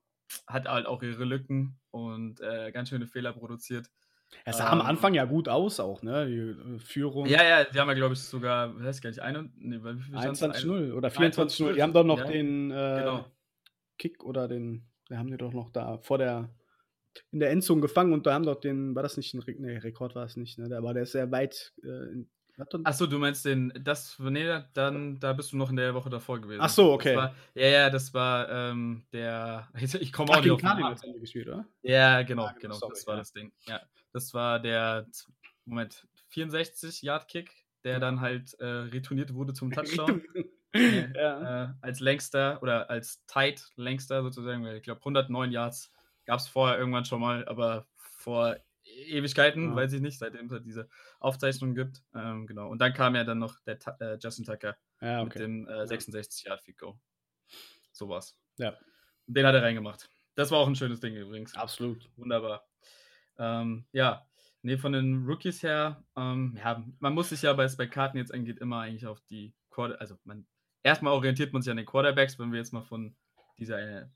hat 0.47 0.67
halt 0.67 0.85
auch 0.85 1.03
ihre 1.03 1.25
Lücken 1.25 1.79
und 1.91 2.41
äh, 2.41 2.71
ganz 2.71 2.89
schöne 2.89 3.07
Fehler 3.07 3.33
produziert. 3.33 3.89
Es 4.43 4.57
sah 4.57 4.71
ähm, 4.73 4.81
am 4.81 4.87
Anfang 4.87 5.13
ja 5.13 5.25
gut 5.25 5.47
aus 5.47 5.79
auch, 5.79 6.01
ne? 6.01 6.27
Die 6.27 6.75
äh, 6.75 6.79
Führung. 6.79 7.27
Ja, 7.27 7.43
ja, 7.43 7.63
die 7.63 7.79
haben 7.79 7.87
ja, 7.87 7.93
glaube 7.93 8.13
ich, 8.13 8.21
sogar, 8.21 8.77
weiß 8.81 9.01
gar 9.01 9.09
nicht, 9.09 9.21
ein, 9.21 9.53
nee, 9.57 9.77
21-0 9.77 10.93
oder 10.93 11.09
24-0. 11.09 11.73
Die 11.73 11.81
haben 11.81 11.93
doch 11.93 12.03
noch 12.03 12.19
ja, 12.19 12.25
den 12.25 12.71
äh, 12.71 12.99
genau. 12.99 13.25
Kick 13.97 14.23
oder 14.23 14.47
den, 14.47 14.87
wir 15.07 15.17
haben 15.17 15.31
die 15.31 15.37
doch 15.37 15.53
noch 15.53 15.69
da 15.69 15.97
vor 15.99 16.17
der, 16.17 16.49
in 17.31 17.39
der 17.39 17.51
Endzone 17.51 17.81
gefangen 17.81 18.13
und 18.13 18.25
da 18.25 18.33
haben 18.33 18.45
doch 18.45 18.59
den, 18.59 18.95
war 18.95 19.03
das 19.03 19.17
nicht 19.17 19.33
ein 19.33 19.43
nee, 19.59 19.77
Rekord, 19.77 20.15
war 20.15 20.25
es 20.25 20.35
nicht, 20.35 20.57
ne? 20.59 20.75
Aber 20.75 20.93
der 20.93 21.03
ist 21.03 21.13
sehr 21.13 21.31
weit 21.31 21.73
äh, 21.83 22.25
Achso, 22.83 23.05
du 23.05 23.19
meinst 23.19 23.45
den, 23.45 23.71
das, 23.79 24.17
nee, 24.17 24.61
dann, 24.73 25.19
da 25.19 25.33
bist 25.33 25.51
du 25.51 25.57
noch 25.57 25.69
in 25.69 25.75
der 25.75 25.93
Woche 25.93 26.09
davor 26.09 26.41
gewesen. 26.41 26.61
Ach 26.61 26.69
so, 26.69 26.91
okay. 26.91 27.15
War, 27.15 27.35
ja, 27.53 27.67
ja, 27.67 27.89
das 27.89 28.13
war 28.13 28.49
ähm, 28.49 29.05
der, 29.13 29.69
ich 29.79 30.11
komme 30.11 30.31
auch 30.31 30.41
nicht 30.41 30.51
auf 30.51 30.59
den 30.59 30.67
Namen. 30.67 31.19
gespielt, 31.19 31.47
oder? 31.47 31.65
Ja, 31.83 32.23
genau, 32.23 32.45
ah, 32.45 32.55
genau, 32.59 32.73
sorry, 32.73 32.93
das 32.93 33.07
war 33.07 33.13
ja. 33.13 33.19
das 33.19 33.33
Ding. 33.33 33.51
Ja, 33.67 33.81
das 34.11 34.33
war 34.33 34.59
der, 34.59 35.07
Moment, 35.65 36.07
64 36.29 37.03
Yard 37.03 37.27
Kick, 37.27 37.51
der 37.83 37.99
dann 37.99 38.21
halt 38.21 38.55
äh, 38.59 38.65
retourniert 38.65 39.33
wurde 39.33 39.53
zum 39.53 39.71
Touchdown. 39.71 40.23
ja. 40.73 41.65
äh, 41.65 41.73
als 41.81 41.99
längster 41.99 42.61
oder 42.63 42.89
als 42.89 43.23
tight 43.27 43.69
längster 43.75 44.23
sozusagen, 44.23 44.65
ich 44.65 44.83
glaube 44.83 44.99
109 45.01 45.51
Yards 45.51 45.91
gab 46.25 46.39
es 46.39 46.47
vorher 46.47 46.77
irgendwann 46.77 47.05
schon 47.05 47.21
mal, 47.21 47.47
aber 47.47 47.87
vor 47.95 48.57
Ewigkeiten, 48.97 49.69
ja. 49.69 49.75
weiß 49.75 49.93
ich 49.93 50.01
nicht, 50.01 50.17
seitdem 50.17 50.47
es 50.47 50.51
halt 50.51 50.65
diese 50.65 50.89
Aufzeichnung 51.19 51.75
gibt. 51.75 52.03
Ähm, 52.15 52.47
genau. 52.47 52.69
Und 52.69 52.79
dann 52.79 52.93
kam 52.93 53.15
ja 53.15 53.23
dann 53.23 53.39
noch 53.39 53.59
der 53.61 53.77
äh, 53.99 54.17
Justin 54.19 54.45
Tucker 54.45 54.77
ja, 55.01 55.21
okay. 55.21 55.25
mit 55.25 55.47
dem 55.47 55.67
äh, 55.67 55.87
66 55.87 56.45
Yard 56.45 56.61
Field 56.61 56.77
Goal. 56.77 56.95
Sowas. 57.91 58.37
Ja. 58.57 58.75
Den 59.27 59.45
hat 59.45 59.55
er 59.55 59.63
reingemacht. 59.63 60.09
Das 60.35 60.51
war 60.51 60.59
auch 60.59 60.67
ein 60.67 60.75
schönes 60.75 60.99
Ding 60.99 61.15
übrigens. 61.15 61.55
Absolut. 61.55 62.09
Wunderbar. 62.15 62.65
Ähm, 63.37 63.85
ja, 63.91 64.25
nee, 64.61 64.77
von 64.77 64.93
den 64.93 65.25
Rookies 65.25 65.63
her, 65.63 66.03
ähm, 66.15 66.57
ja, 66.57 66.83
man 66.99 67.13
muss 67.13 67.29
sich 67.29 67.43
ja 67.43 67.53
bei, 67.53 67.67
bei 67.67 67.87
Karten 67.87 68.17
jetzt 68.17 68.33
angeht 68.33 68.59
immer 68.59 68.81
eigentlich 68.81 69.05
auf 69.05 69.21
die 69.29 69.53
Quarter, 69.69 69.99
also 70.01 70.17
man, 70.23 70.47
erstmal 70.83 71.13
orientiert 71.13 71.53
man 71.53 71.61
sich 71.61 71.71
an 71.71 71.77
den 71.77 71.85
Quarterbacks, 71.85 72.39
wenn 72.39 72.51
wir 72.51 72.59
jetzt 72.59 72.73
mal 72.73 72.81
von 72.81 73.15
dieser 73.57 73.79
äh, 73.79 74.07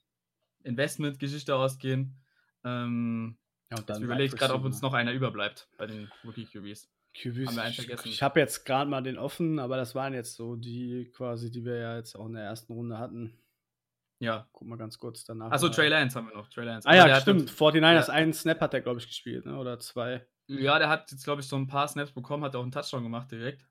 Investment-Geschichte 0.64 1.56
ausgehen. 1.56 2.18
Ähm, 2.64 3.38
ja, 3.72 3.78
und 3.78 3.90
dann 3.90 4.04
überlege 4.04 4.34
ich 4.34 4.40
gerade, 4.40 4.54
ob 4.54 4.66
uns 4.66 4.82
noch 4.82 4.94
einer 4.94 5.14
überbleibt 5.14 5.70
bei 5.78 5.88
den 5.88 6.12
Rookie-QBs. 6.26 6.90
QBs. 7.14 7.48
Haben 7.48 7.56
wir 7.56 7.64
einen 7.64 7.74
vergessen. 7.74 8.08
Ich, 8.08 8.16
ich 8.16 8.24
habe 8.24 8.40
jetzt 8.40 8.66
gerade 8.66 8.90
mal 8.90 9.02
den 9.02 9.18
offen, 9.18 9.60
aber 9.60 9.78
das 9.78 9.96
waren 9.96 10.14
jetzt 10.14 10.36
so 10.36 10.56
die 10.56 11.10
quasi, 11.16 11.52
die 11.52 11.66
wir 11.66 11.78
ja 11.78 11.98
jetzt 11.98 12.16
auch 12.16 12.26
in 12.26 12.34
der 12.34 12.44
ersten 12.44 12.74
Runde 12.74 12.98
hatten. 12.98 13.38
Ja. 14.20 14.48
Guck 14.52 14.68
mal 14.68 14.78
ganz 14.78 14.98
kurz 14.98 15.24
danach. 15.24 15.52
Achso, 15.52 15.70
Trey 15.70 15.90
Lance 15.90 16.18
haben 16.18 16.28
wir 16.28 16.36
noch. 16.36 16.48
Trey 16.50 16.66
Lance. 16.66 16.88
Ah 16.88 16.96
ja, 16.96 17.20
stimmt. 17.20 17.50
49ers, 17.50 18.08
ja. 18.08 18.14
einen 18.14 18.34
Snap 18.34 18.62
hat 18.62 18.74
er, 18.74 18.82
glaube 18.82 19.00
ich, 19.00 19.08
gespielt, 19.08 19.46
ne? 19.46 19.58
oder 19.58 19.80
zwei. 19.80 20.26
Ja, 20.48 20.78
der 20.78 20.90
hat 20.90 21.12
jetzt, 21.12 21.24
glaube 21.24 21.42
ich, 21.42 21.48
so 21.48 21.56
ein 21.56 21.68
paar 21.68 21.88
Snaps 21.88 22.12
bekommen, 22.12 22.44
hat 22.44 22.56
auch 22.56 22.62
einen 22.62 22.72
Touchdown 22.72 23.04
gemacht 23.04 23.32
direkt. 23.32 23.66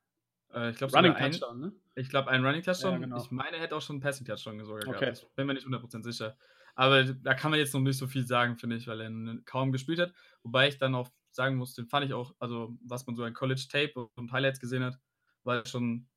Äh, 0.54 0.70
ich 0.70 0.76
glaube, 0.76 0.96
Running 0.96 1.14
Touchdown, 1.14 1.60
ne? 1.60 1.72
Ich 1.94 2.08
glaube, 2.08 2.30
einen 2.30 2.44
Running 2.44 2.62
Touchdown. 2.62 2.92
Ja, 2.92 2.98
genau. 2.98 3.22
Ich 3.22 3.30
meine, 3.30 3.56
er 3.56 3.62
hätte 3.62 3.76
auch 3.76 3.82
schon 3.82 3.96
einen 3.96 4.02
Passing 4.02 4.26
Touchdown 4.26 4.64
sogar 4.64 4.88
okay. 4.88 5.12
gehabt. 5.12 5.28
Bin 5.36 5.46
mir 5.46 5.54
nicht 5.54 5.66
100% 5.66 6.02
sicher. 6.02 6.36
Aber 6.80 7.04
da 7.04 7.34
kann 7.34 7.50
man 7.50 7.60
jetzt 7.60 7.74
noch 7.74 7.80
nicht 7.82 7.98
so 7.98 8.06
viel 8.06 8.26
sagen, 8.26 8.56
finde 8.56 8.76
ich, 8.76 8.86
weil 8.86 9.02
er 9.02 9.10
kaum 9.44 9.70
gespielt 9.70 9.98
hat. 9.98 10.14
Wobei 10.42 10.66
ich 10.66 10.78
dann 10.78 10.94
auch 10.94 11.10
sagen 11.30 11.56
muss, 11.56 11.74
den 11.74 11.86
fand 11.86 12.06
ich 12.06 12.14
auch, 12.14 12.34
also 12.38 12.74
was 12.82 13.06
man 13.06 13.16
so 13.16 13.22
ein 13.22 13.34
College 13.34 13.66
Tape 13.70 14.08
und 14.14 14.32
Highlights 14.32 14.60
gesehen 14.60 14.82
hat, 14.82 14.98
war 15.44 15.66
schon 15.66 16.08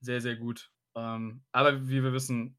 sehr, 0.00 0.20
sehr 0.20 0.34
gut. 0.34 0.72
Ähm, 0.96 1.44
aber 1.52 1.88
wie 1.88 2.02
wir 2.02 2.12
wissen, 2.12 2.58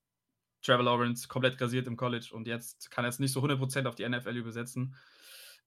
Trevor 0.62 0.86
Lawrence 0.86 1.28
komplett 1.28 1.60
rasiert 1.60 1.88
im 1.88 1.98
College 1.98 2.30
und 2.32 2.48
jetzt 2.48 2.90
kann 2.90 3.04
er 3.04 3.10
es 3.10 3.20
nicht 3.20 3.34
so 3.34 3.42
100% 3.42 3.86
auf 3.86 3.96
die 3.96 4.08
NFL 4.08 4.38
übersetzen. 4.38 4.96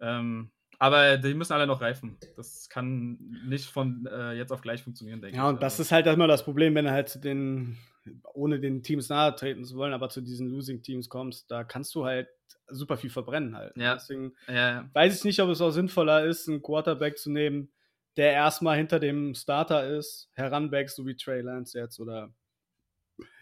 Ähm, 0.01 0.53
aber 0.79 1.17
die 1.19 1.35
müssen 1.35 1.53
alle 1.53 1.67
noch 1.67 1.81
reifen. 1.81 2.19
Das 2.37 2.69
kann 2.69 3.19
nicht 3.47 3.67
von 3.67 4.07
äh, 4.07 4.33
jetzt 4.33 4.53
auf 4.53 4.61
gleich 4.61 4.83
funktionieren, 4.83 5.21
denke 5.21 5.37
ich. 5.37 5.37
Ja, 5.37 5.49
und 5.49 5.63
das 5.63 5.75
also 5.75 5.83
ist 5.83 5.93
halt 5.93 6.07
immer 6.07 6.27
das 6.27 6.45
Problem, 6.45 6.75
wenn 6.75 6.87
er 6.87 6.93
halt 6.93 7.25
den 7.25 7.79
ohne 8.35 8.61
den 8.61 8.83
Teams 8.83 9.09
nahe 9.09 9.35
treten 9.35 9.65
zu 9.65 9.77
wollen, 9.77 9.93
aber 9.93 10.09
zu 10.09 10.21
diesen 10.21 10.49
Losing-Teams 10.49 11.09
kommst, 11.09 11.51
da 11.51 11.65
kannst 11.65 11.95
du 11.95 12.05
halt 12.05 12.29
super 12.69 12.97
viel 12.97 13.11
verbrennen 13.11 13.57
halt. 13.57 13.77
Ja. 13.77 13.95
Deswegen 13.95 14.35
ja. 14.49 14.89
weiß 14.93 15.19
ich 15.19 15.25
nicht, 15.25 15.41
ob 15.41 15.51
es 15.51 15.61
auch 15.61 15.71
sinnvoller 15.71 16.25
ist, 16.25 16.49
einen 16.49 16.63
Quarterback 16.63 17.19
zu 17.19 17.31
nehmen, 17.31 17.73
der 18.17 18.33
erstmal 18.33 18.77
hinter 18.77 19.01
dem 19.01 19.35
Starter 19.35 19.87
ist, 19.87 20.31
heranwächst, 20.35 20.97
so 20.97 21.07
wie 21.07 21.17
Trey 21.17 21.41
Lance 21.41 21.79
jetzt 21.79 21.99
oder. 21.99 22.33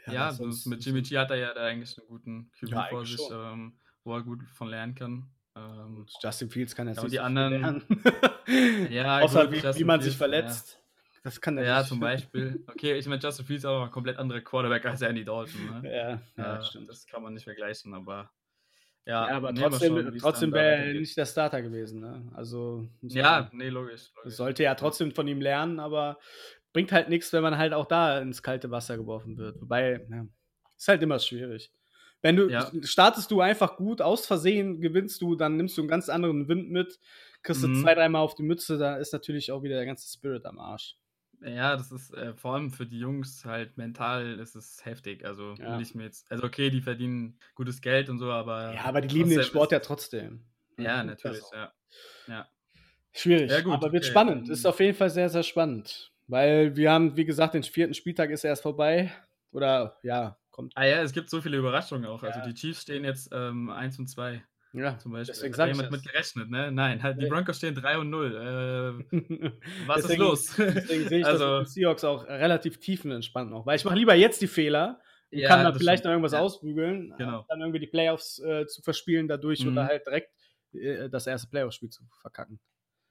Ja, 0.07 0.13
ja 0.13 0.39
mit 0.67 0.85
Jimmy 0.85 1.03
G 1.03 1.19
hat 1.19 1.31
er 1.31 1.37
ja 1.37 1.55
da 1.55 1.65
eigentlich 1.65 1.97
einen 1.99 2.09
guten 2.09 2.51
QB 2.59 2.71
ja, 2.71 2.87
vor 2.89 3.07
sich, 3.07 3.21
ähm, 3.31 3.79
wo 4.05 4.15
er 4.15 4.23
gut 4.23 4.43
von 4.55 4.69
lernen 4.69 4.95
kann. 4.95 5.31
Ähm, 5.55 6.07
Justin 6.23 6.51
Fields 6.51 6.75
kann 6.75 6.89
jetzt 6.89 6.97
ja, 6.99 7.03
nicht 7.03 7.13
die 7.13 7.17
so 7.17 7.23
anderen, 7.23 7.85
ja, 8.91 9.21
Außer 9.21 9.47
gut, 9.47 9.63
wie, 9.63 9.79
wie, 9.81 9.85
man 9.85 10.01
sich 10.01 10.17
verletzt. 10.17 10.81
Das 11.25 11.41
kann 11.41 11.57
der 11.57 11.65
Ja, 11.65 11.79
nicht. 11.79 11.89
zum 11.89 12.01
Beispiel. 12.01 12.65
Okay, 12.67 12.95
ich 12.95 13.07
meine, 13.07 13.21
Justin 13.21 13.47
Fields 13.47 13.63
ist 13.63 13.69
aber 13.69 13.85
ein 13.85 13.91
komplett 13.91 14.19
anderer 14.19 14.41
Quarterback 14.41 14.85
als 14.87 15.03
Andy 15.03 15.25
Dalton. 15.25 15.83
Ne? 15.83 15.95
Ja, 15.95 16.43
ja 16.43 16.59
äh, 16.59 16.65
stimmt. 16.65 16.89
Das 16.89 17.07
kann 17.07 17.23
man 17.23 17.35
nicht 17.35 17.45
vergleichen, 17.45 17.95
aber 17.95 18.31
ja, 19.05 19.29
ja 19.29 19.37
aber 19.37 19.55
trotzdem, 19.55 19.97
schon, 19.97 20.19
trotzdem 20.19 20.53
wäre 20.53 20.87
er 20.87 20.95
nicht 20.95 21.17
der 21.17 21.27
Starter 21.27 21.61
gewesen. 21.63 22.01
Ne? 22.01 22.31
Also, 22.35 22.89
ja, 23.03 23.49
nee, 23.53 23.69
logisch, 23.69 24.11
logisch. 24.17 24.35
Sollte 24.35 24.63
ja 24.63 24.75
trotzdem 24.75 25.13
von 25.13 25.29
ihm 25.29 25.41
lernen, 25.41 25.81
aber 25.81 26.19
bringt 26.73 26.93
halt 26.93 27.09
nichts, 27.09 27.33
wenn 27.33 27.43
man 27.43 27.59
halt 27.59 27.73
auch 27.73 27.87
da 27.87 28.19
ins 28.19 28.43
kalte 28.43 28.71
Wasser 28.71 28.97
geworfen 28.97 29.37
wird. 29.37 29.61
Wobei, 29.61 30.07
ja, 30.09 30.27
ist 30.77 30.89
halt 30.89 31.03
immer 31.03 31.19
schwierig. 31.19 31.73
Wenn 32.23 32.37
du 32.37 32.49
ja. 32.49 32.71
startest 32.83 33.31
du 33.31 33.41
einfach 33.41 33.77
gut, 33.77 34.01
aus 34.01 34.27
Versehen 34.27 34.81
gewinnst 34.81 35.21
du, 35.21 35.35
dann 35.35 35.57
nimmst 35.57 35.77
du 35.77 35.83
einen 35.83 35.89
ganz 35.89 36.09
anderen 36.09 36.49
Wind 36.49 36.71
mit, 36.71 36.99
kriegst 37.43 37.63
du 37.63 37.69
mhm. 37.69 37.83
zwei, 37.83 37.95
dreimal 37.95 38.23
auf 38.23 38.35
die 38.35 38.45
Mütze, 38.45 38.79
da 38.79 38.97
ist 38.97 39.13
natürlich 39.13 39.53
auch 39.53 39.63
wieder 39.63 39.77
der 39.77 39.87
ganze 39.87 40.09
Spirit 40.11 40.47
am 40.47 40.59
Arsch. 40.59 40.97
Ja, 41.45 41.77
das 41.77 41.91
ist 41.91 42.15
äh, 42.15 42.35
vor 42.35 42.55
allem 42.55 42.71
für 42.71 42.87
die 42.87 43.01
Jungs 43.01 43.45
halt 43.45 43.77
mental 43.77 44.39
ist 44.39 44.55
es 44.55 44.85
heftig. 44.85 45.25
Also 45.25 45.55
ja. 45.55 45.75
will 45.75 45.83
ich 45.83 45.95
mir 45.95 46.05
jetzt, 46.05 46.31
also 46.31 46.45
okay, 46.45 46.71
die 46.71 46.81
verdienen 46.81 47.37
gutes 47.57 47.81
Geld 47.81 48.09
und 48.09 48.19
so, 48.19 48.31
aber. 48.31 48.75
Ja, 48.75 48.85
aber 48.85 49.01
die 49.01 49.09
lieben 49.09 49.31
den 49.31 49.43
Sport 49.43 49.73
ja 49.73 49.81
trotzdem. 49.81 50.45
Ja, 50.79 51.03
natürlich, 51.03 51.43
ja. 51.53 51.73
ja. 52.29 52.49
Schwierig, 53.13 53.51
ja, 53.51 53.61
gut, 53.61 53.75
aber 53.75 53.93
wird 53.93 54.05
okay. 54.05 54.11
spannend. 54.11 54.49
Ist 54.49 54.67
auf 54.67 54.81
jeden 54.81 54.97
Fall 54.97 55.11
sehr, 55.11 55.29
sehr 55.29 55.43
spannend. 55.43 56.13
Weil 56.29 56.77
wir 56.77 56.93
haben, 56.93 57.17
wie 57.17 57.25
gesagt, 57.25 57.55
den 57.55 57.63
vierten 57.63 57.95
Spieltag 57.95 58.31
ist 58.31 58.45
erst 58.45 58.63
vorbei. 58.63 59.13
Oder 59.51 59.99
ja, 60.03 60.39
kommt. 60.53 60.73
Ah 60.77 60.85
ja, 60.85 61.03
es 61.03 61.13
gibt 61.13 61.29
so 61.31 61.41
viele 61.41 61.57
Überraschungen 61.57 62.07
auch. 62.07 62.23
Also 62.23 62.39
ja. 62.39 62.45
Also 62.45 62.51
die 62.51 62.55
Chiefs 62.55 62.83
stehen 62.83 63.05
jetzt 63.05 63.31
ähm, 63.33 63.71
1 63.71 63.99
und 63.99 64.07
2. 64.07 64.43
Ja, 64.75 64.99
zum 64.99 65.13
Beispiel. 65.13 65.35
Deswegen 65.35 65.55
sag 65.55 65.69
jemand 65.69 65.91
mit 65.91 66.03
gerechnet, 66.03 66.49
ne? 66.49 66.73
Nein, 66.73 67.03
halt, 67.03 67.21
die 67.21 67.27
Broncos 67.27 67.59
stehen 67.59 67.75
3 67.75 67.99
und 67.99 68.11
0. 68.11 69.05
Äh, 69.13 69.19
was 69.87 70.03
deswegen, 70.03 70.23
ist 70.23 70.29
los? 70.29 70.55
deswegen 70.57 71.09
sehe 71.09 71.19
ich 71.21 71.27
also, 71.27 71.61
das 71.61 71.75
Seahawks 71.75 72.05
auch 72.05 72.25
relativ 72.27 72.79
tiefenentspannt 72.79 73.51
noch. 73.51 73.67
Weil 73.67 73.77
ich 73.77 73.85
mache 73.85 73.97
lieber 73.97 74.15
jetzt 74.15 74.41
die 74.41 74.47
Fehler 74.47 75.01
und 75.31 75.39
ja, 75.39 75.49
kann 75.49 75.65
dann 75.65 75.75
vielleicht 75.75 76.01
stimmt. 76.01 76.05
noch 76.05 76.13
irgendwas 76.13 76.33
ja. 76.33 76.41
ausbügeln, 76.41 77.15
genau. 77.19 77.45
dann 77.49 77.61
irgendwie 77.61 77.81
die 77.81 77.87
Playoffs 77.87 78.39
äh, 78.39 78.67
zu 78.67 78.81
verspielen 78.83 79.29
dadurch 79.29 79.63
mhm. 79.65 79.73
oder 79.73 79.87
halt 79.87 80.07
direkt 80.07 80.31
äh, 80.73 81.11
das 81.11 81.27
erste 81.27 81.49
Playoff-Spiel 81.49 81.91
zu 81.91 82.05
verkacken. 82.21 82.59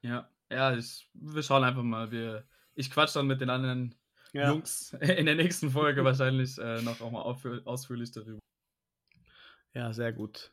Ja, 0.02 0.28
ja, 0.50 0.74
ich, 0.74 1.08
wir 1.14 1.42
schauen 1.42 1.62
einfach 1.62 1.82
mal. 1.82 2.10
Wir, 2.10 2.44
ich 2.74 2.90
quatsch 2.90 3.14
dann 3.14 3.28
mit 3.28 3.40
den 3.40 3.50
anderen 3.50 3.94
ja. 4.32 4.50
Jungs 4.50 4.92
in 5.00 5.26
der 5.26 5.34
nächsten 5.34 5.70
Folge 5.70 6.04
wahrscheinlich 6.04 6.58
äh, 6.58 6.82
noch 6.82 7.00
auch 7.00 7.10
mal 7.10 7.22
ausführlich 7.64 8.12
darüber. 8.12 8.38
Ja, 9.74 9.92
sehr 9.92 10.12
gut 10.12 10.52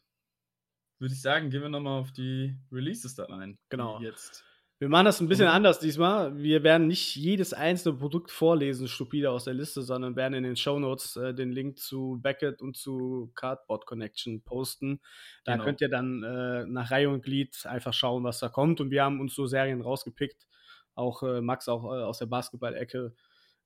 würde 1.00 1.14
ich 1.14 1.22
sagen, 1.22 1.50
gehen 1.50 1.62
wir 1.62 1.70
nochmal 1.70 2.00
auf 2.00 2.12
die 2.12 2.56
Releases 2.72 3.16
dann 3.16 3.32
ein. 3.32 3.58
Genau. 3.70 4.00
Jetzt. 4.02 4.44
Wir 4.80 4.88
machen 4.88 5.06
das 5.06 5.20
ein 5.20 5.28
bisschen 5.28 5.48
anders 5.48 5.80
diesmal. 5.80 6.38
Wir 6.38 6.64
werden 6.64 6.88
nicht 6.88 7.16
jedes 7.16 7.54
einzelne 7.54 7.98
Produkt 7.98 8.32
vorlesen, 8.32 8.88
stupide 8.88 9.30
aus 9.30 9.44
der 9.44 9.54
Liste, 9.54 9.82
sondern 9.82 10.16
werden 10.16 10.34
in 10.36 10.44
den 10.44 10.56
Show 10.56 10.80
Notes 10.80 11.18
äh, 11.18 11.34
den 11.34 11.52
Link 11.52 11.80
zu 11.80 12.18
Beckett 12.22 12.62
und 12.62 12.78
zu 12.78 13.30
Cardboard 13.36 13.86
Connection 13.86 14.42
posten. 14.42 15.02
Da 15.44 15.54
genau. 15.54 15.66
könnt 15.66 15.82
ihr 15.82 15.90
dann 15.90 16.24
äh, 16.24 16.66
nach 16.66 16.92
Reihe 16.92 17.10
und 17.10 17.24
Glied 17.24 17.66
einfach 17.66 17.94
schauen, 17.94 18.24
was 18.24 18.40
da 18.40 18.48
kommt. 18.48 18.80
Und 18.80 18.90
wir 18.90 19.04
haben 19.04 19.20
uns 19.20 19.36
so 19.36 19.48
Serien 19.48 19.82
rausgepickt, 19.82 20.48
auch 20.96 21.24
äh, 21.24 21.42
Max 21.42 21.68
auch 21.68 21.84
äh, 21.84 22.04
aus 22.04 22.20
der 22.20 22.28
Basketball-Ecke, 22.28 23.14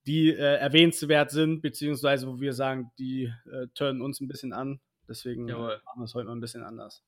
die 0.06 0.30
äh, 0.30 0.58
erwähnenswert 0.58 1.32
sind, 1.32 1.62
beziehungsweise 1.62 2.28
wo 2.28 2.39
wir 2.39 2.54
sagen, 2.54 2.92
die 2.98 3.34
äh, 3.52 3.68
turnen 3.74 4.02
uns 4.02 4.20
ein 4.20 4.28
bisschen 4.28 4.54
an. 4.54 4.82
Deswegen 5.08 5.48
Jawohl. 5.48 5.82
machen 5.86 6.02
wir 6.02 6.06
es 6.06 6.13
heute 6.13 6.28
mal 6.28 6.36
ein 6.36 6.42
bisschen 6.42 6.63
anders. 6.63 7.04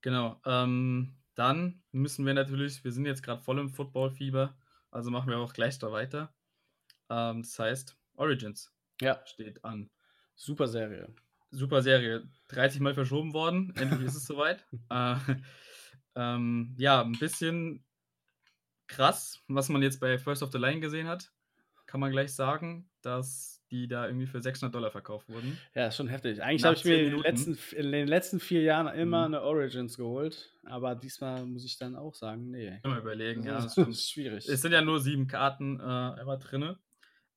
Genau. 0.00 0.40
Ähm, 0.44 1.16
dann 1.34 1.82
müssen 1.92 2.26
wir 2.26 2.34
natürlich, 2.34 2.82
wir 2.84 2.92
sind 2.92 3.06
jetzt 3.06 3.22
gerade 3.22 3.42
voll 3.42 3.58
im 3.58 3.70
Football-Fieber, 3.70 4.56
also 4.90 5.10
machen 5.10 5.30
wir 5.30 5.38
auch 5.38 5.52
gleich 5.52 5.78
da 5.78 5.92
weiter. 5.92 6.34
Ähm, 7.10 7.42
das 7.42 7.58
heißt, 7.58 7.96
Origins 8.14 8.72
ja. 9.00 9.20
steht 9.24 9.64
an. 9.64 9.90
Super 10.34 10.68
Serie. 10.68 11.14
Super 11.50 11.82
Serie. 11.82 12.28
30 12.48 12.80
Mal 12.80 12.94
verschoben 12.94 13.32
worden. 13.32 13.72
Endlich 13.76 14.08
ist 14.08 14.16
es 14.16 14.26
soweit. 14.26 14.66
Äh, 14.90 15.16
ähm, 16.16 16.74
ja, 16.78 17.02
ein 17.02 17.12
bisschen 17.12 17.84
krass, 18.88 19.40
was 19.46 19.68
man 19.68 19.82
jetzt 19.82 20.00
bei 20.00 20.18
First 20.18 20.42
of 20.42 20.50
the 20.50 20.58
Line 20.58 20.80
gesehen 20.80 21.06
hat. 21.06 21.30
Kann 21.88 22.00
man 22.00 22.10
gleich 22.10 22.34
sagen, 22.34 22.86
dass 23.00 23.64
die 23.70 23.88
da 23.88 24.06
irgendwie 24.06 24.26
für 24.26 24.42
600 24.42 24.74
Dollar 24.74 24.90
verkauft 24.90 25.28
wurden. 25.30 25.58
Ja, 25.74 25.88
ist 25.88 25.96
schon 25.96 26.08
heftig. 26.08 26.42
Eigentlich 26.42 26.64
habe 26.64 26.76
ich 26.76 26.84
mir 26.84 27.02
in 27.02 27.10
den, 27.12 27.22
letzten, 27.22 27.58
in 27.74 27.92
den, 27.92 28.08
letzten, 28.08 28.40
vier 28.40 28.62
Jahren 28.62 28.94
immer 28.94 29.26
mhm. 29.26 29.34
eine 29.34 29.42
Origins 29.42 29.96
geholt, 29.96 30.54
aber 30.64 30.94
diesmal 30.94 31.46
muss 31.46 31.64
ich 31.64 31.78
dann 31.78 31.96
auch 31.96 32.14
sagen, 32.14 32.50
nee. 32.50 32.78
Immer 32.84 32.98
überlegen, 32.98 33.42
ja. 33.42 33.54
Das 33.54 33.76
ist 33.76 34.10
schwierig. 34.10 34.46
Es 34.46 34.60
sind 34.60 34.72
ja 34.72 34.82
nur 34.82 35.00
sieben 35.00 35.26
Karten 35.26 35.80
äh, 35.80 36.20
immer 36.20 36.36
drin. 36.36 36.76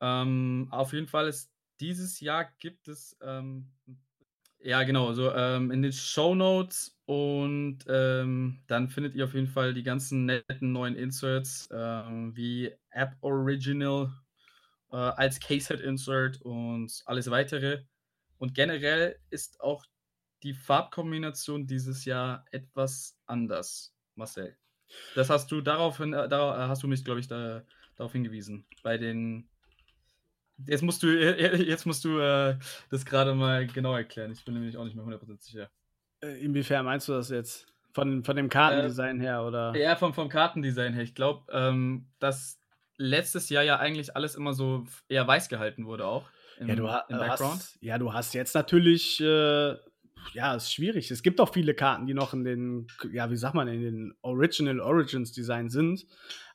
Ähm, 0.01 0.67
auf 0.69 0.91
jeden 0.91 1.07
Fall 1.07 1.29
ist 1.29 1.49
dieses 1.79 2.19
Jahr 2.19 2.51
gibt 2.59 2.89
es, 2.89 3.17
ähm, 3.21 3.71
ja 4.59 4.83
genau, 4.83 5.13
so 5.13 5.31
ähm, 5.31 5.71
in 5.71 5.81
den 5.81 5.93
Show 5.93 6.35
Notes 6.35 6.99
und 7.05 7.79
ähm, 7.87 8.59
dann 8.67 8.89
findet 8.89 9.15
ihr 9.15 9.23
auf 9.23 9.33
jeden 9.33 9.47
Fall 9.47 9.73
die 9.73 9.83
ganzen 9.83 10.25
netten 10.25 10.73
neuen 10.73 10.95
Inserts 10.95 11.69
ähm, 11.71 12.35
wie 12.35 12.71
App 12.91 13.15
Original 13.21 14.11
äh, 14.91 14.95
als 14.95 15.39
Case-Head-Insert 15.39 16.41
und 16.41 17.01
alles 17.05 17.29
weitere. 17.29 17.83
Und 18.37 18.55
generell 18.55 19.17
ist 19.29 19.61
auch 19.61 19.85
die 20.43 20.53
Farbkombination 20.53 21.67
dieses 21.67 22.05
Jahr 22.05 22.45
etwas 22.51 23.17
anders, 23.25 23.95
Marcel. 24.15 24.57
Das 25.15 25.29
hast 25.29 25.51
du 25.51 25.61
daraufhin, 25.61 26.13
äh, 26.13 26.27
darauf 26.27 26.55
äh, 26.55 26.67
hast 26.67 26.83
du 26.83 26.87
mich, 26.87 27.03
glaube 27.03 27.19
ich, 27.19 27.27
da, 27.27 27.63
darauf 27.95 28.11
hingewiesen. 28.11 28.65
Bei 28.83 28.97
den. 28.97 29.47
Jetzt 30.67 30.83
musst 30.83 31.01
du, 31.01 31.07
jetzt 31.07 31.85
musst 31.85 32.03
du 32.03 32.19
äh, 32.19 32.57
das 32.89 33.05
gerade 33.05 33.33
mal 33.33 33.65
genau 33.67 33.95
erklären. 33.95 34.31
Ich 34.31 34.43
bin 34.45 34.53
nämlich 34.53 34.77
auch 34.77 34.83
nicht 34.83 34.95
mehr 34.95 35.05
100% 35.05 35.41
sicher. 35.41 35.69
Äh, 36.21 36.43
inwiefern 36.43 36.85
meinst 36.85 37.07
du 37.07 37.13
das 37.13 37.29
jetzt? 37.29 37.67
Von, 37.93 38.23
von 38.23 38.37
dem 38.37 38.47
Kartendesign 38.47 39.19
äh, 39.19 39.23
her, 39.23 39.43
oder? 39.43 39.75
Ja, 39.75 39.95
vom, 39.95 40.13
vom 40.13 40.29
Kartendesign 40.29 40.93
her. 40.93 41.03
Ich 41.03 41.15
glaube, 41.15 41.51
ähm, 41.51 42.07
dass 42.19 42.60
letztes 43.01 43.49
Jahr 43.49 43.63
ja 43.63 43.79
eigentlich 43.79 44.15
alles 44.15 44.35
immer 44.35 44.53
so 44.53 44.85
eher 45.09 45.27
weiß 45.27 45.49
gehalten 45.49 45.85
wurde 45.85 46.05
auch. 46.05 46.29
Im, 46.59 46.69
ja, 46.69 46.75
du, 46.75 46.87
ha 46.87 47.05
im 47.09 47.17
Background. 47.17 47.55
Hast, 47.55 47.77
ja, 47.81 47.97
du 47.97 48.13
hast 48.13 48.33
jetzt 48.33 48.53
natürlich, 48.53 49.19
äh, 49.19 49.75
ja, 50.33 50.55
ist 50.55 50.71
schwierig. 50.71 51.09
Es 51.09 51.23
gibt 51.23 51.41
auch 51.41 51.51
viele 51.51 51.73
Karten, 51.73 52.05
die 52.05 52.13
noch 52.13 52.33
in 52.33 52.43
den, 52.43 52.87
ja, 53.11 53.31
wie 53.31 53.35
sagt 53.35 53.55
man, 53.55 53.67
in 53.67 53.81
den 53.81 54.13
Original 54.21 54.79
Origins 54.79 55.31
Design 55.31 55.69
sind. 55.69 56.05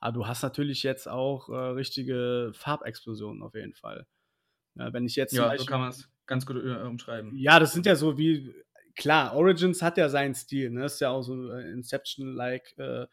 Aber 0.00 0.12
du 0.12 0.26
hast 0.26 0.42
natürlich 0.42 0.84
jetzt 0.84 1.08
auch 1.08 1.48
äh, 1.48 1.56
richtige 1.56 2.52
Farbexplosionen 2.54 3.42
auf 3.42 3.54
jeden 3.54 3.74
Fall. 3.74 4.06
Ja, 4.76 4.92
wenn 4.92 5.06
ich 5.06 5.16
jetzt. 5.16 5.32
Ja, 5.32 5.48
Beispiel, 5.48 5.58
so 5.60 5.66
kann 5.66 5.80
man 5.80 5.90
es 5.90 6.08
ganz 6.26 6.46
gut 6.46 6.56
äh, 6.56 6.82
umschreiben. 6.82 7.34
Ja, 7.34 7.58
das 7.58 7.72
sind 7.72 7.86
ja 7.86 7.96
so 7.96 8.16
wie, 8.18 8.54
klar, 8.96 9.34
Origins 9.34 9.82
hat 9.82 9.98
ja 9.98 10.08
seinen 10.08 10.34
Stil, 10.34 10.70
ne? 10.70 10.86
Ist 10.86 11.00
ja 11.00 11.10
auch 11.10 11.22
so 11.22 11.50
äh, 11.52 11.70
Inception-like 11.70 12.76
äh, 12.78 13.06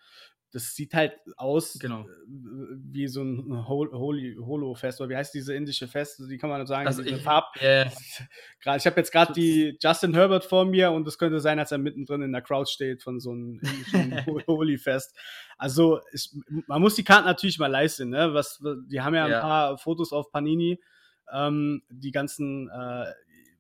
das 0.54 0.76
sieht 0.76 0.94
halt 0.94 1.14
aus 1.36 1.80
genau. 1.80 2.02
Äh, 2.02 2.06
wie 2.28 3.08
so 3.08 3.24
ein 3.24 3.68
Holy, 3.68 4.38
Holo-Fest, 4.40 5.02
oder 5.02 5.10
wie 5.10 5.16
heißt 5.16 5.34
diese 5.34 5.56
indische 5.56 5.88
Fest? 5.88 6.22
Die 6.30 6.38
kann 6.38 6.50
man 6.50 6.66
sagen, 6.68 6.86
also 6.86 7.02
ich, 7.02 7.22
Farb. 7.24 7.56
Yeah. 7.60 7.92
ich 8.78 8.86
habe 8.86 8.98
jetzt 8.98 9.12
gerade 9.12 9.34
die 9.34 9.78
Justin 9.82 10.14
Herbert 10.14 10.46
vor 10.46 10.66
mir 10.66 10.92
und 10.92 11.08
es 11.08 11.18
könnte 11.18 11.40
sein, 11.40 11.58
als 11.58 11.72
er 11.72 11.80
mittendrin 11.80 12.22
in 12.22 12.32
der 12.32 12.44
Crowd 12.44 12.70
steht 12.70 13.02
von 13.02 13.20
so 13.20 13.32
einem 13.32 13.60
indischen 13.62 14.26
Holy-Fest. 14.48 15.18
Also 15.58 16.02
ich, 16.14 16.32
man 16.68 16.82
muss 16.82 16.96
die 16.96 17.04
Karten 17.04 17.26
natürlich 17.26 17.58
mal 17.58 17.68
leisten, 17.68 18.10
ne? 18.10 18.34
Was, 18.34 18.64
die 18.88 19.02
haben 19.02 19.16
ja 19.16 19.26
ein 19.26 19.32
yeah. 19.32 19.42
paar 19.42 19.78
Fotos 19.80 20.14
auf 20.14 20.32
Panini. 20.32 20.80
Ähm, 21.34 21.82
die 21.90 22.12
ganzen 22.12 22.70
äh, 22.70 23.06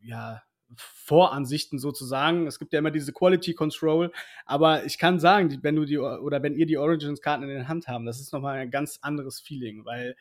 ja, 0.04 0.44
Voransichten 0.78 1.80
sozusagen. 1.80 2.48
Es 2.48 2.60
gibt 2.60 2.74
ja 2.74 2.80
immer 2.80 2.92
diese 2.92 3.14
Quality 3.14 3.54
Control, 3.54 4.12
aber 4.46 4.86
ich 4.86 4.98
kann 4.98 5.20
sagen, 5.20 5.60
wenn 5.62 5.76
du 5.76 5.86
die 5.86 5.98
oder 5.98 6.44
wenn 6.44 6.56
ihr 6.56 6.66
die 6.66 6.78
Origins-Karten 6.78 7.44
in 7.44 7.50
der 7.50 7.68
Hand 7.68 7.88
haben, 7.88 8.06
das 8.06 8.20
ist 8.20 8.34
nochmal 8.34 8.60
ein 8.60 8.72
ganz 8.72 9.00
anderes 9.02 9.40
Feeling, 9.40 9.86
weil 9.86 10.16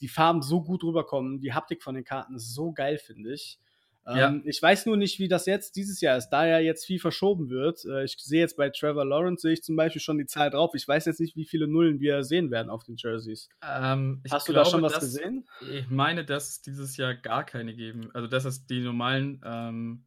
die 0.00 0.08
Farben 0.08 0.42
so 0.42 0.62
gut 0.62 0.84
rüberkommen, 0.84 1.40
die 1.40 1.52
Haptik 1.52 1.82
von 1.82 1.94
den 1.94 2.04
Karten 2.04 2.34
ist 2.34 2.54
so 2.54 2.72
geil, 2.72 2.98
finde 2.98 3.32
ich. 3.32 3.58
Ja. 4.06 4.28
Ähm, 4.28 4.42
ich 4.44 4.60
weiß 4.60 4.86
nur 4.86 4.96
nicht, 4.96 5.18
wie 5.18 5.28
das 5.28 5.46
jetzt 5.46 5.76
dieses 5.76 6.00
Jahr 6.00 6.18
ist, 6.18 6.28
da 6.28 6.46
ja 6.46 6.58
jetzt 6.58 6.84
viel 6.84 6.98
verschoben 6.98 7.48
wird. 7.48 7.84
Äh, 7.84 8.04
ich 8.04 8.16
sehe 8.18 8.40
jetzt 8.40 8.56
bei 8.56 8.68
Trevor 8.68 9.04
Lawrence, 9.04 9.42
sehe 9.42 9.52
ich 9.52 9.62
zum 9.62 9.76
Beispiel 9.76 10.02
schon 10.02 10.18
die 10.18 10.26
Zahl 10.26 10.50
drauf. 10.50 10.74
Ich 10.74 10.86
weiß 10.86 11.06
jetzt 11.06 11.20
nicht, 11.20 11.36
wie 11.36 11.46
viele 11.46 11.66
Nullen 11.66 12.00
wir 12.00 12.22
sehen 12.22 12.50
werden 12.50 12.68
auf 12.68 12.84
den 12.84 12.96
Jerseys. 12.96 13.48
Ähm, 13.62 14.22
Hast 14.30 14.48
du 14.48 14.52
glaube, 14.52 14.64
da 14.64 14.70
schon 14.70 14.82
was 14.82 14.94
dass, 14.94 15.04
gesehen? 15.04 15.48
Ich 15.72 15.88
meine, 15.88 16.24
dass 16.24 16.50
es 16.50 16.62
dieses 16.62 16.96
Jahr 16.96 17.14
gar 17.14 17.44
keine 17.44 17.74
geben. 17.74 18.10
Also, 18.12 18.28
dass 18.28 18.44
es 18.44 18.66
die 18.66 18.80
normalen 18.80 19.40
ähm, 19.44 20.04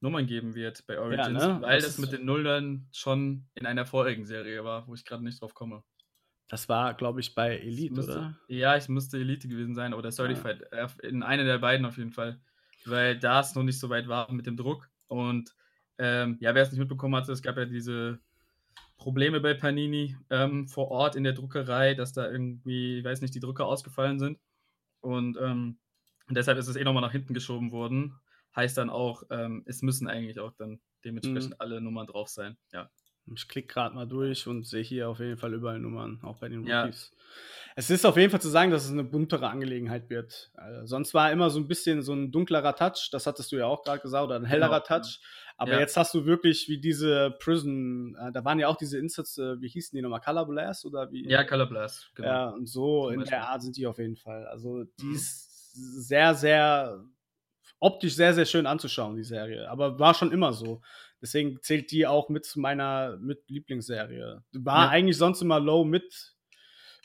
Nummern 0.00 0.26
geben 0.26 0.54
wird 0.54 0.86
bei 0.86 1.00
Origins, 1.00 1.42
ja, 1.42 1.54
ne? 1.54 1.62
weil 1.62 1.80
das, 1.80 1.96
das 1.96 1.98
mit 1.98 2.12
den 2.12 2.24
Nullern 2.24 2.86
schon 2.92 3.46
in 3.54 3.66
einer 3.66 3.86
vorigen 3.86 4.26
Serie 4.26 4.62
war, 4.62 4.86
wo 4.86 4.94
ich 4.94 5.04
gerade 5.04 5.24
nicht 5.24 5.40
drauf 5.40 5.54
komme. 5.54 5.82
Das 6.48 6.68
war, 6.68 6.94
glaube 6.94 7.20
ich, 7.20 7.34
bei 7.34 7.56
Elite, 7.56 7.94
müsste, 7.94 8.12
oder? 8.12 8.38
Ja, 8.48 8.76
ich 8.76 8.88
müsste 8.88 9.16
Elite 9.16 9.48
gewesen 9.48 9.74
sein 9.74 9.94
oder 9.94 10.12
Certified. 10.12 10.62
Ja. 10.72 10.88
In 11.02 11.22
einer 11.22 11.44
der 11.44 11.58
beiden 11.58 11.86
auf 11.86 11.96
jeden 11.96 12.12
Fall 12.12 12.38
weil 12.86 13.18
da 13.18 13.40
es 13.40 13.54
noch 13.54 13.62
nicht 13.62 13.78
so 13.78 13.90
weit 13.90 14.08
war 14.08 14.30
mit 14.32 14.46
dem 14.46 14.56
Druck. 14.56 14.90
Und 15.08 15.54
ähm, 15.98 16.36
ja, 16.40 16.54
wer 16.54 16.62
es 16.62 16.70
nicht 16.70 16.80
mitbekommen 16.80 17.14
hatte, 17.16 17.32
es 17.32 17.42
gab 17.42 17.56
ja 17.56 17.64
diese 17.64 18.20
Probleme 18.96 19.40
bei 19.40 19.54
Panini 19.54 20.16
ähm, 20.30 20.68
vor 20.68 20.90
Ort 20.90 21.16
in 21.16 21.24
der 21.24 21.32
Druckerei, 21.32 21.94
dass 21.94 22.12
da 22.12 22.30
irgendwie, 22.30 22.98
ich 22.98 23.04
weiß 23.04 23.20
nicht, 23.20 23.34
die 23.34 23.40
Drucker 23.40 23.66
ausgefallen 23.66 24.18
sind. 24.18 24.38
Und 25.00 25.36
ähm, 25.40 25.78
deshalb 26.28 26.58
ist 26.58 26.68
es 26.68 26.76
eh 26.76 26.84
nochmal 26.84 27.02
nach 27.02 27.12
hinten 27.12 27.34
geschoben 27.34 27.70
worden. 27.72 28.18
Heißt 28.56 28.78
dann 28.78 28.90
auch, 28.90 29.24
ähm, 29.30 29.62
es 29.66 29.82
müssen 29.82 30.08
eigentlich 30.08 30.38
auch 30.38 30.52
dann 30.52 30.80
dementsprechend 31.04 31.50
mhm. 31.50 31.56
alle 31.58 31.80
Nummern 31.80 32.06
drauf 32.06 32.28
sein. 32.28 32.56
Ja. 32.72 32.90
Ich 33.32 33.48
klicke 33.48 33.68
gerade 33.72 33.94
mal 33.94 34.06
durch 34.06 34.46
und 34.46 34.66
sehe 34.66 34.82
hier 34.82 35.08
auf 35.08 35.18
jeden 35.18 35.38
Fall 35.38 35.54
überall 35.54 35.78
Nummern, 35.78 36.20
auch 36.22 36.36
bei 36.38 36.48
den 36.48 36.58
Rookies. 36.60 37.12
Ja. 37.14 37.24
Es 37.76 37.90
ist 37.90 38.04
auf 38.04 38.16
jeden 38.16 38.30
Fall 38.30 38.40
zu 38.40 38.50
sagen, 38.50 38.70
dass 38.70 38.84
es 38.84 38.90
eine 38.92 39.02
buntere 39.02 39.48
Angelegenheit 39.48 40.10
wird. 40.10 40.50
Also 40.54 40.86
sonst 40.86 41.14
war 41.14 41.32
immer 41.32 41.48
so 41.50 41.58
ein 41.58 41.66
bisschen 41.66 42.02
so 42.02 42.12
ein 42.12 42.30
dunklerer 42.30 42.76
Touch, 42.76 43.08
das 43.10 43.26
hattest 43.26 43.50
du 43.50 43.56
ja 43.56 43.66
auch 43.66 43.82
gerade 43.82 44.00
gesagt, 44.00 44.24
oder 44.24 44.36
ein 44.36 44.44
hellerer 44.44 44.80
genau. 44.80 45.00
Touch. 45.00 45.20
Aber 45.56 45.72
Ja. 45.72 45.80
jetzt 45.80 45.96
hast 45.96 46.12
du 46.14 46.26
wirklich 46.26 46.68
wie 46.68 46.78
diese 46.78 47.30
Prison, 47.40 48.14
äh, 48.16 48.30
da 48.30 48.44
waren 48.44 48.58
ja 48.58 48.68
auch 48.68 48.76
diese 48.76 48.98
Insets, 48.98 49.38
äh, 49.38 49.60
wie 49.60 49.68
hießen 49.68 49.96
die 49.96 50.02
nochmal, 50.02 50.20
Color 50.20 50.46
Blast 50.46 50.84
oder 50.84 51.10
wie? 51.10 51.26
Ja, 51.28 51.44
Color 51.44 51.66
Blast, 51.66 52.10
genau. 52.14 52.28
Ja, 52.28 52.48
und 52.50 52.66
so 52.68 53.08
in 53.08 53.24
der 53.24 53.48
Art 53.48 53.62
sind 53.62 53.76
die 53.76 53.86
auf 53.86 53.98
jeden 53.98 54.16
Fall. 54.16 54.46
Also 54.46 54.84
die 54.84 55.06
Mhm. 55.06 55.14
ist 55.16 55.72
sehr, 56.06 56.34
sehr 56.34 57.04
optisch 57.80 58.14
sehr, 58.14 58.32
sehr 58.34 58.46
schön 58.46 58.66
anzuschauen, 58.66 59.16
die 59.16 59.24
Serie. 59.24 59.68
Aber 59.68 59.98
war 59.98 60.14
schon 60.14 60.32
immer 60.32 60.52
so. 60.52 60.80
Deswegen 61.24 61.58
zählt 61.62 61.90
die 61.90 62.06
auch 62.06 62.28
mit 62.28 62.44
zu 62.44 62.60
meiner 62.60 63.16
mit 63.16 63.48
Lieblingsserie. 63.48 64.44
War 64.52 64.84
Ja. 64.84 64.90
eigentlich 64.90 65.16
sonst 65.16 65.40
immer 65.40 65.58
low 65.58 65.82
mit 65.84 66.34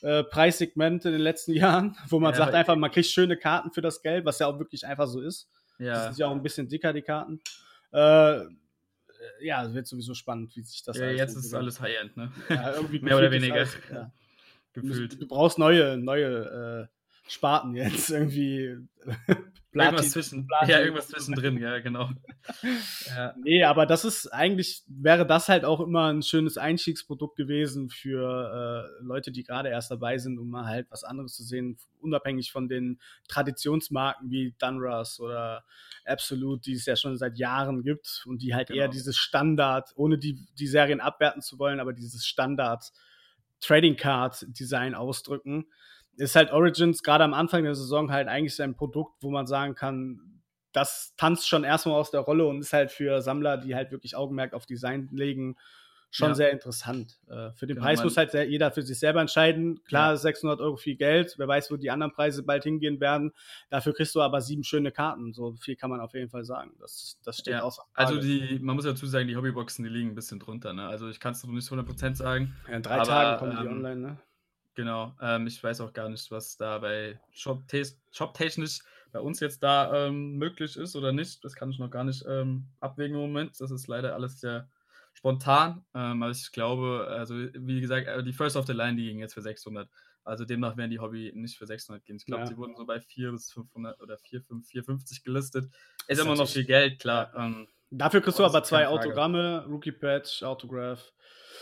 äh, 0.02 0.24
Preissegment 0.26 1.06
in 1.06 1.14
den 1.14 1.22
letzten 1.22 1.54
Jahren, 1.64 1.96
wo 2.10 2.20
man 2.20 2.34
Ja, 2.34 2.38
sagt 2.40 2.54
einfach, 2.54 2.76
man 2.76 2.92
kriegt 2.92 3.08
schöne 3.08 3.38
Karten 3.38 3.72
für 3.72 3.82
das 3.82 4.02
Geld, 4.02 4.26
was 4.26 4.40
ja 4.40 4.48
auch 4.48 4.60
wirklich 4.60 4.86
einfach 4.86 5.08
so 5.08 5.22
ist. 5.22 5.50
Ja, 5.78 6.04
sind 6.08 6.18
ja 6.18 6.28
auch 6.28 6.32
ein 6.34 6.44
bisschen 6.44 6.68
dicker, 6.68 6.92
die 6.92 7.02
Karten. 7.02 7.40
Äh, 7.94 8.42
ja, 9.42 9.66
es 9.66 9.74
wird 9.74 9.88
sowieso 9.88 10.14
spannend, 10.14 10.54
wie 10.56 10.64
sich 10.64 10.84
das 10.84 10.98
ja 10.98 11.06
alles 11.08 11.18
jetzt 11.20 11.36
ist 11.38 11.54
alles 11.54 11.80
High-End, 11.80 12.18
ne? 12.18 12.32
Ja, 12.50 12.74
irgendwie 12.76 13.00
Mehr 13.02 13.18
oder 13.18 13.28
ist 13.28 13.34
weniger. 13.34 13.54
alles- 13.56 13.78
ja. 13.92 14.12
Gefühlt. 14.74 15.20
Du 15.22 15.28
brauchst 15.28 15.58
neue, 15.58 15.98
neue 15.98 16.90
äh, 16.92 16.99
Sparten 17.30 17.76
jetzt 17.76 18.10
irgendwie. 18.10 18.76
Irgendwas, 19.72 20.10
zwischen, 20.10 20.48
Platin. 20.48 20.70
ja, 20.70 20.80
irgendwas 20.80 21.10
zwischendrin, 21.10 21.60
ja, 21.60 21.78
genau. 21.80 22.10
ja. 23.08 23.36
Nee, 23.44 23.64
aber 23.64 23.86
das 23.86 24.04
ist 24.04 24.26
eigentlich, 24.28 24.82
wäre 24.88 25.28
das 25.28 25.48
halt 25.48 25.64
auch 25.64 25.80
immer 25.80 26.12
ein 26.12 26.24
schönes 26.24 26.58
Einstiegsprodukt 26.58 27.38
gewesen 27.38 27.90
für 27.90 28.90
äh, 29.00 29.04
Leute, 29.04 29.32
die 29.32 29.44
gerade 29.44 29.70
erst 29.70 29.92
dabei 29.92 30.18
sind, 30.18 30.40
um 30.40 30.50
mal 30.50 30.66
halt 30.66 30.88
was 30.90 31.04
anderes 31.04 31.36
zu 31.36 31.44
sehen, 31.44 31.78
unabhängig 32.02 32.52
von 32.52 32.68
den 32.68 33.00
Traditionsmarken 33.28 34.32
wie 34.32 34.56
Dunruss 34.58 35.20
oder 35.20 35.64
Absolute, 36.04 36.62
die 36.62 36.74
es 36.74 36.88
ja 36.88 36.96
schon 36.96 37.16
seit 37.18 37.38
Jahren 37.38 37.84
gibt 37.84 38.24
und 38.26 38.42
die 38.42 38.56
halt 38.56 38.72
eher 38.72 38.86
Genau. 38.86 38.92
dieses 38.94 39.18
Standard, 39.18 39.92
ohne 39.96 40.18
die, 40.18 40.48
die 40.58 40.68
Serien 40.68 41.00
abwerten 41.00 41.44
zu 41.44 41.60
wollen, 41.60 41.80
aber 41.80 41.94
dieses 41.94 42.26
Standard 42.26 42.92
Trading 43.62 43.98
Card 43.98 44.46
Design 44.48 44.96
ausdrücken. 44.96 45.68
Ist 46.20 46.36
halt 46.36 46.52
Origins 46.52 47.02
gerade 47.02 47.24
am 47.24 47.34
Anfang 47.34 47.64
der 47.64 47.76
Saison 47.76 48.12
halt 48.12 48.28
eigentlich 48.28 48.62
ein 48.62 48.76
Produkt, 48.76 49.24
wo 49.24 49.30
man 49.32 49.48
sagen 49.48 49.74
kann, 49.76 50.42
das 50.74 51.14
tanzt 51.18 51.48
schon 51.48 51.64
erstmal 51.64 51.96
aus 51.96 52.12
der 52.12 52.22
Rolle 52.22 52.46
und 52.46 52.60
ist 52.60 52.74
halt 52.74 52.92
für 52.92 53.22
Sammler, 53.22 53.58
die 53.58 53.74
halt 53.74 53.92
wirklich 53.92 54.16
Augenmerk 54.16 54.54
auf 54.54 54.66
Design 54.66 55.10
legen, 55.12 55.56
schon 56.12 56.30
Ja. 56.30 56.36
sehr 56.36 56.52
interessant. 56.52 57.20
Äh, 57.28 57.52
für 57.54 57.68
den 57.68 57.76
Genau, 57.76 57.86
Preis 57.86 58.04
muss 58.04 58.18
halt 58.18 58.32
sehr, 58.32 58.48
jeder 58.50 58.72
für 58.72 58.82
sich 58.82 58.98
selber 59.00 59.22
entscheiden. 59.22 59.84
Klar, 59.84 60.12
Ja. 60.12 60.18
600 60.18 60.60
Euro 60.60 60.76
viel 60.76 60.96
Geld. 60.96 61.36
Wer 61.38 61.48
weiß, 61.48 61.72
wo 61.72 61.78
die 61.78 61.90
anderen 61.92 62.12
Preise 62.12 62.44
bald 62.44 62.64
hingehen 62.64 63.00
werden. 63.00 63.32
Dafür 63.70 63.94
kriegst 63.94 64.14
du 64.16 64.22
aber 64.22 64.42
sieben 64.42 64.64
schöne 64.64 64.92
Karten. 64.92 65.34
So 65.34 65.54
viel 65.54 65.76
kann 65.76 65.90
man 65.92 66.00
auf 66.02 66.14
jeden 66.16 66.30
Fall 66.30 66.44
sagen. 66.46 66.72
Das, 66.80 67.20
das 67.24 67.38
steht 67.38 67.54
Ja, 67.54 67.62
außer 67.62 67.84
Also 67.94 68.16
Frage. 68.16 68.26
die, 68.26 68.60
man 68.60 68.76
muss 68.76 68.86
dazu 68.86 69.06
sagen, 69.06 69.28
die 69.28 69.36
Hobbyboxen, 69.38 69.84
die 69.84 69.90
liegen 69.90 70.10
ein 70.10 70.16
bisschen 70.16 70.40
drunter, 70.40 70.74
ne? 70.74 70.88
Also 70.88 71.08
ich 71.10 71.20
kann 71.20 71.32
es 71.34 71.44
noch 71.44 71.52
nicht 71.52 71.70
100% 71.70 72.16
sagen. 72.16 72.56
Ja, 72.68 72.76
in 72.76 72.84
drei 72.84 72.96
aber, 72.96 73.06
Tagen 73.06 73.40
kommen 73.40 73.58
die 73.62 73.66
ähm, 73.68 73.74
online, 73.78 74.02
ne? 74.02 74.18
Genau. 74.76 75.16
Ähm, 75.22 75.48
ich 75.48 75.62
weiß 75.64 75.82
auch 75.82 75.94
gar 75.94 76.10
nicht, 76.10 76.30
was 76.32 76.58
da 76.58 76.78
bei 76.80 77.20
Shop 77.32 77.64
shoptechnisch 78.12 78.80
bei 79.12 79.20
uns 79.20 79.40
jetzt 79.40 79.64
da 79.64 80.08
ähm, 80.08 80.38
möglich 80.38 80.78
ist 80.78 80.96
oder 80.96 81.12
nicht. 81.12 81.44
Das 81.44 81.56
kann 81.56 81.72
ich 81.72 81.80
noch 81.80 81.90
gar 81.90 82.04
nicht 82.04 82.24
ähm, 82.28 82.68
abwägen 82.80 83.16
im 83.16 83.22
Moment. 83.22 83.60
Das 83.60 83.72
ist 83.72 83.88
leider 83.88 84.14
alles 84.14 84.40
sehr 84.40 84.70
spontan. 85.14 85.84
Ähm, 85.94 86.22
also 86.24 86.40
ich 86.40 86.52
glaube, 86.52 87.08
also 87.10 87.36
wie 87.36 87.82
gesagt, 87.82 88.08
äh, 88.08 88.24
die 88.24 88.34
First 88.34 88.56
of 88.56 88.68
the 88.68 88.74
Line, 88.74 88.96
die 88.96 89.06
gingen 89.06 89.20
jetzt 89.20 89.34
für 89.34 89.42
600. 89.42 89.90
Also 90.24 90.46
demnach 90.46 90.78
werden 90.78 90.92
die 90.92 91.00
Hobby 91.00 91.32
nicht 91.34 91.58
für 91.58 91.66
600 91.66 92.06
gehen. 92.06 92.18
Ich 92.18 92.26
glaube, 92.26 92.44
Ja. 92.44 92.48
sie 92.48 92.58
wurden 92.58 92.76
so 92.76 92.86
bei 92.86 93.00
4 93.00 93.32
bis 93.32 93.52
500 93.52 94.00
oder 94.00 94.18
4, 94.18 94.42
5, 94.42 94.68
450 94.68 95.24
gelistet. 95.24 95.66
Ist 96.08 96.20
Ist 96.20 96.26
immer 96.26 96.36
noch 96.36 96.48
viel 96.48 96.66
Geld, 96.66 97.00
klar. 97.00 97.34
Ähm, 97.36 97.68
Dafür 97.92 98.22
kriegst 98.22 98.38
du 98.38 98.46
aber 98.46 98.64
zwei. 98.64 98.88
Autogramme, 98.88 99.66
Rookie 99.68 99.92
Patch, 99.92 100.44
Autograph. 100.44 101.12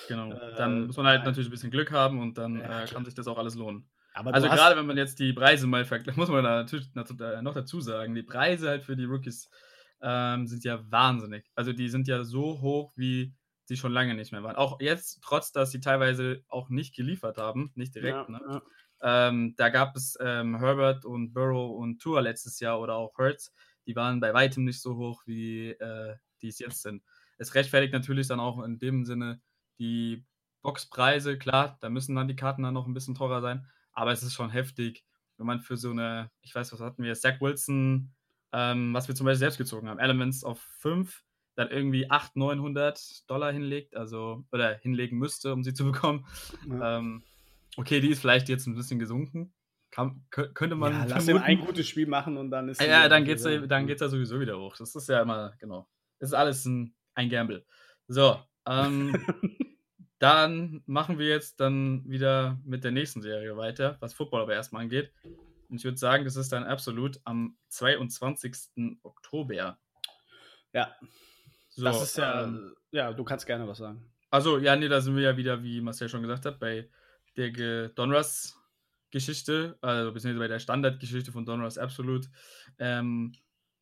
Genau. 0.08 0.32
Äh, 0.32 0.56
dann 0.56 0.88
muss 0.88 0.98
man 0.98 1.06
halt 1.08 1.24
natürlich 1.26 1.48
ein 1.50 1.52
bisschen 1.52 1.72
Glück 1.72 1.92
haben 1.92 2.20
und 2.20 2.38
dann 2.38 2.60
Ja, 2.60 2.84
äh, 2.84 2.88
kann 2.88 3.06
sich 3.06 3.14
das 3.16 3.28
auch 3.28 3.38
alles 3.38 3.56
lohnen. 3.56 3.90
Aber 4.14 4.34
Also 4.34 4.50
hast- 4.50 4.58
gerade 4.58 4.76
wenn 4.78 4.86
man 4.88 4.98
jetzt 4.98 5.20
die 5.20 5.34
Preise 5.34 5.68
mal 5.68 5.86
vergleicht, 5.86 6.18
muss 6.18 6.30
man 6.30 6.44
da 6.44 6.56
natürlich 6.64 6.94
nat- 6.96 7.20
äh, 7.22 7.42
noch 7.42 7.54
dazu 7.54 7.82
sagen, 7.82 8.16
die 8.16 8.24
Preise 8.24 8.70
halt 8.70 8.84
für 8.84 8.96
die 8.96 9.06
Rookies 9.06 9.50
ähm, 10.02 10.46
sind 10.48 10.64
ja 10.64 10.80
wahnsinnig. 10.92 11.46
Also 11.56 11.74
die 11.74 11.90
sind 11.90 12.08
ja 12.08 12.24
so 12.24 12.62
hoch, 12.62 12.94
wie 12.96 13.34
sie 13.66 13.78
schon 13.78 13.92
lange 13.92 14.14
nicht 14.16 14.32
mehr 14.32 14.44
waren. 14.44 14.56
Auch 14.56 14.80
jetzt, 14.80 15.20
trotz 15.24 15.52
dass 15.52 15.72
sie 15.72 15.80
teilweise 15.82 16.44
auch 16.48 16.70
nicht 16.70 16.96
geliefert 16.96 17.38
haben, 17.38 17.72
nicht 17.76 17.96
direkt. 17.96 18.16
ja, 18.16 18.30
ne? 18.30 18.62
ja. 19.02 19.28
ähm, 19.28 19.56
da 19.58 19.70
gab 19.70 19.96
es 19.96 20.16
ähm, 20.22 20.58
Herbert 20.60 21.04
und 21.04 21.34
Burrow 21.34 21.78
und 21.78 22.00
Tour 22.02 22.22
letztes 22.22 22.60
Jahr 22.60 22.80
oder 22.80 22.96
auch 22.96 23.18
Hurts. 23.18 23.54
Die 23.88 23.96
waren 23.96 24.20
bei 24.20 24.34
weitem 24.34 24.64
nicht 24.66 24.82
so 24.82 24.96
hoch, 24.98 25.24
wie 25.26 25.72
äh, 25.72 26.16
die 26.42 26.48
es 26.50 26.60
jetzt 26.60 26.82
sind. 26.84 27.04
Es 27.40 27.56
rechtfertigt 27.56 27.94
natürlich 27.94 28.28
dann 28.28 28.40
auch 28.40 28.64
in 28.64 28.80
dem 28.80 29.06
Sinne 29.06 29.42
die 29.80 30.26
Boxpreise. 30.62 31.38
Klar, 31.38 31.78
da 31.82 31.90
müssen 31.90 32.16
dann 32.16 32.28
die 32.28 32.36
Karten 32.36 32.64
dann 32.64 32.74
noch 32.74 32.88
ein 32.88 32.94
bisschen 32.94 33.16
teurer 33.16 33.42
sein. 33.42 33.68
Aber 33.94 34.12
es 34.12 34.24
ist 34.24 34.34
schon 34.34 34.50
heftig, 34.50 35.06
wenn 35.38 35.48
man 35.48 35.62
für 35.62 35.78
so 35.78 35.92
eine, 35.92 36.30
ich 36.42 36.54
weiß, 36.54 36.72
was 36.74 36.80
hatten 36.82 37.04
wir, 37.04 37.14
Zach 37.16 37.40
Wilson, 37.42 38.12
ähm, 38.52 38.94
was 38.94 39.08
wir 39.08 39.16
zum 39.16 39.26
Beispiel 39.26 39.40
selbst 39.40 39.58
gezogen 39.58 39.90
haben, 39.90 40.00
Elements 40.00 40.44
auf 40.44 40.60
5, 40.80 41.24
dann 41.56 41.70
irgendwie 41.70 42.10
800, 42.10 42.36
900 42.36 43.30
Dollar 43.30 43.52
hinlegt, 43.52 43.96
also, 43.96 44.46
oder 44.52 44.76
hinlegen 44.78 45.18
müsste, 45.18 45.54
um 45.54 45.64
sie 45.64 45.74
zu 45.74 45.86
bekommen. 45.86 46.26
Ja. 46.68 46.98
Ähm, 47.00 47.24
okay, 47.78 48.00
die 48.00 48.10
ist 48.10 48.20
vielleicht 48.20 48.50
jetzt 48.50 48.68
ein 48.68 48.76
bisschen 48.76 49.00
gesunken. 49.00 49.54
Kann, 49.90 50.26
kö- 50.32 50.52
könnte 50.54 50.76
man. 50.76 50.92
ja, 50.92 51.06
lass 51.06 51.28
ihm 51.28 51.38
ein 51.38 51.60
gutes 51.66 51.88
Spiel 51.88 52.08
machen 52.08 52.38
und 52.38 52.52
dann 52.52 52.70
ist. 52.70 52.82
ja, 52.82 52.88
ja, 52.88 53.10
dann 53.10 53.24
geht's, 53.26 53.44
ja- 53.46 53.66
dann 53.66 53.88
geht's 53.88 54.02
ja 54.02 54.10
sowieso 54.10 54.40
wieder 54.40 54.60
hoch. 54.60 54.76
Das 54.78 54.94
ist 54.94 55.08
ja 55.10 55.22
immer, 55.22 55.54
genau. 55.60 55.88
Das 56.20 56.30
ist 56.30 56.34
alles 56.34 56.66
ein, 56.66 56.94
ein 57.16 57.30
Gamble. 57.30 57.66
So, 58.08 58.38
ähm, 58.68 59.16
dann 60.20 60.84
machen 60.86 61.20
wir 61.20 61.28
jetzt 61.28 61.60
dann 61.60 62.04
wieder 62.10 62.60
mit 62.64 62.84
der 62.84 62.92
nächsten 62.92 63.22
Serie 63.22 63.56
weiter, 63.58 63.98
was 64.00 64.14
Football 64.14 64.42
aber 64.42 64.54
erstmal 64.54 64.84
angeht. 64.84 65.12
Und 65.70 65.78
ich 65.78 65.84
würde 65.84 65.98
sagen, 65.98 66.24
das 66.24 66.36
ist 66.36 66.52
dann 66.52 66.64
absolut 66.64 67.20
am 67.26 67.58
22. 67.70 68.98
Oktober. 69.04 69.78
Ja, 70.74 70.96
So, 71.70 71.84
das 71.84 72.02
ist 72.02 72.18
ja. 72.18 72.44
ähm, 72.44 72.76
ja, 72.92 73.14
du 73.14 73.24
kannst 73.24 73.46
gerne 73.46 73.68
was 73.68 73.80
sagen. 73.80 74.02
Also, 74.30 74.58
ja, 74.58 74.76
nee, 74.76 74.88
da 74.88 75.02
sind 75.02 75.16
wir 75.16 75.24
ja 75.24 75.38
wieder, 75.38 75.64
wie 75.64 75.82
Marcel 75.82 76.10
schon 76.10 76.22
gesagt 76.22 76.46
hat, 76.46 76.60
bei 76.60 76.90
der 77.36 77.90
Donruss 77.90 78.58
Geschichte, 79.12 79.78
also 79.82 80.12
beziehungsweise 80.12 80.40
bei 80.40 80.48
der 80.48 80.60
Standardgeschichte 80.60 81.32
von 81.32 81.46
Donruss 81.46 81.78
Absolute. 81.78 82.30
Ähm, 82.78 83.34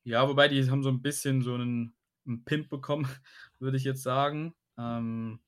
ja, 0.04 0.28
wobei 0.28 0.48
die 0.48 0.70
haben 0.70 0.84
so 0.84 0.90
ein 0.90 1.02
bisschen 1.02 1.42
so 1.42 1.56
einen, 1.56 1.96
einen 2.28 2.46
Pimp 2.46 2.70
bekommen, 2.70 3.08
würde 3.60 3.78
ich 3.78 3.84
jetzt 3.84 4.04
sagen. 4.04 4.54
Ähm, 4.78 5.40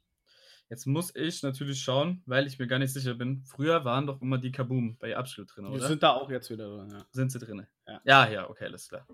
jetzt 0.70 0.86
muss 0.86 1.16
ich 1.16 1.44
natürlich 1.44 1.82
schauen, 1.82 2.22
weil 2.26 2.48
ich 2.48 2.60
mir 2.60 2.68
gar 2.68 2.80
nicht 2.80 2.94
sicher 2.94 3.14
bin. 3.14 3.44
Früher 3.46 3.86
waren 3.86 4.08
doch 4.08 4.22
immer 4.22 4.38
die 4.38 4.52
Kaboom 4.52 4.98
bei 4.98 5.16
Absolute 5.16 5.54
drin, 5.54 5.66
oder? 5.66 5.88
sind 5.88 6.04
da 6.04 6.12
auch 6.12 6.30
jetzt 6.30 6.50
wieder 6.50 6.68
drin, 6.68 6.90
ja. 6.92 7.06
Sind 7.12 7.32
sie 7.32 7.40
drin? 7.40 7.66
Ja. 7.88 8.02
ja, 8.04 8.28
ja, 8.30 8.50
okay, 8.50 8.66
alles 8.66 8.90
klar. 8.90 9.08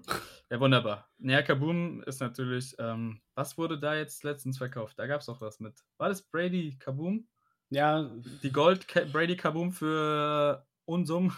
Ja, 0.50 0.60
wunderbar. 0.60 1.10
Naja, 1.18 1.42
Kaboom 1.42 2.02
ist 2.04 2.22
natürlich, 2.22 2.76
ähm, 2.80 3.22
was 3.36 3.58
wurde 3.58 3.80
da 3.80 3.96
jetzt 3.96 4.24
letztens 4.24 4.58
verkauft? 4.58 4.98
Da 4.98 5.08
gab 5.08 5.22
es 5.22 5.30
auch 5.30 5.42
was 5.42 5.60
mit. 5.60 5.76
War 5.98 6.10
das 6.10 6.24
Brady 6.24 6.78
Kaboom? 6.80 7.28
Ja, 7.70 8.10
Die 8.44 8.52
Gold 8.52 8.86
Brady 9.12 9.36
Kaboom 9.36 9.72
für 9.72 10.66
Unsummen? 10.86 11.32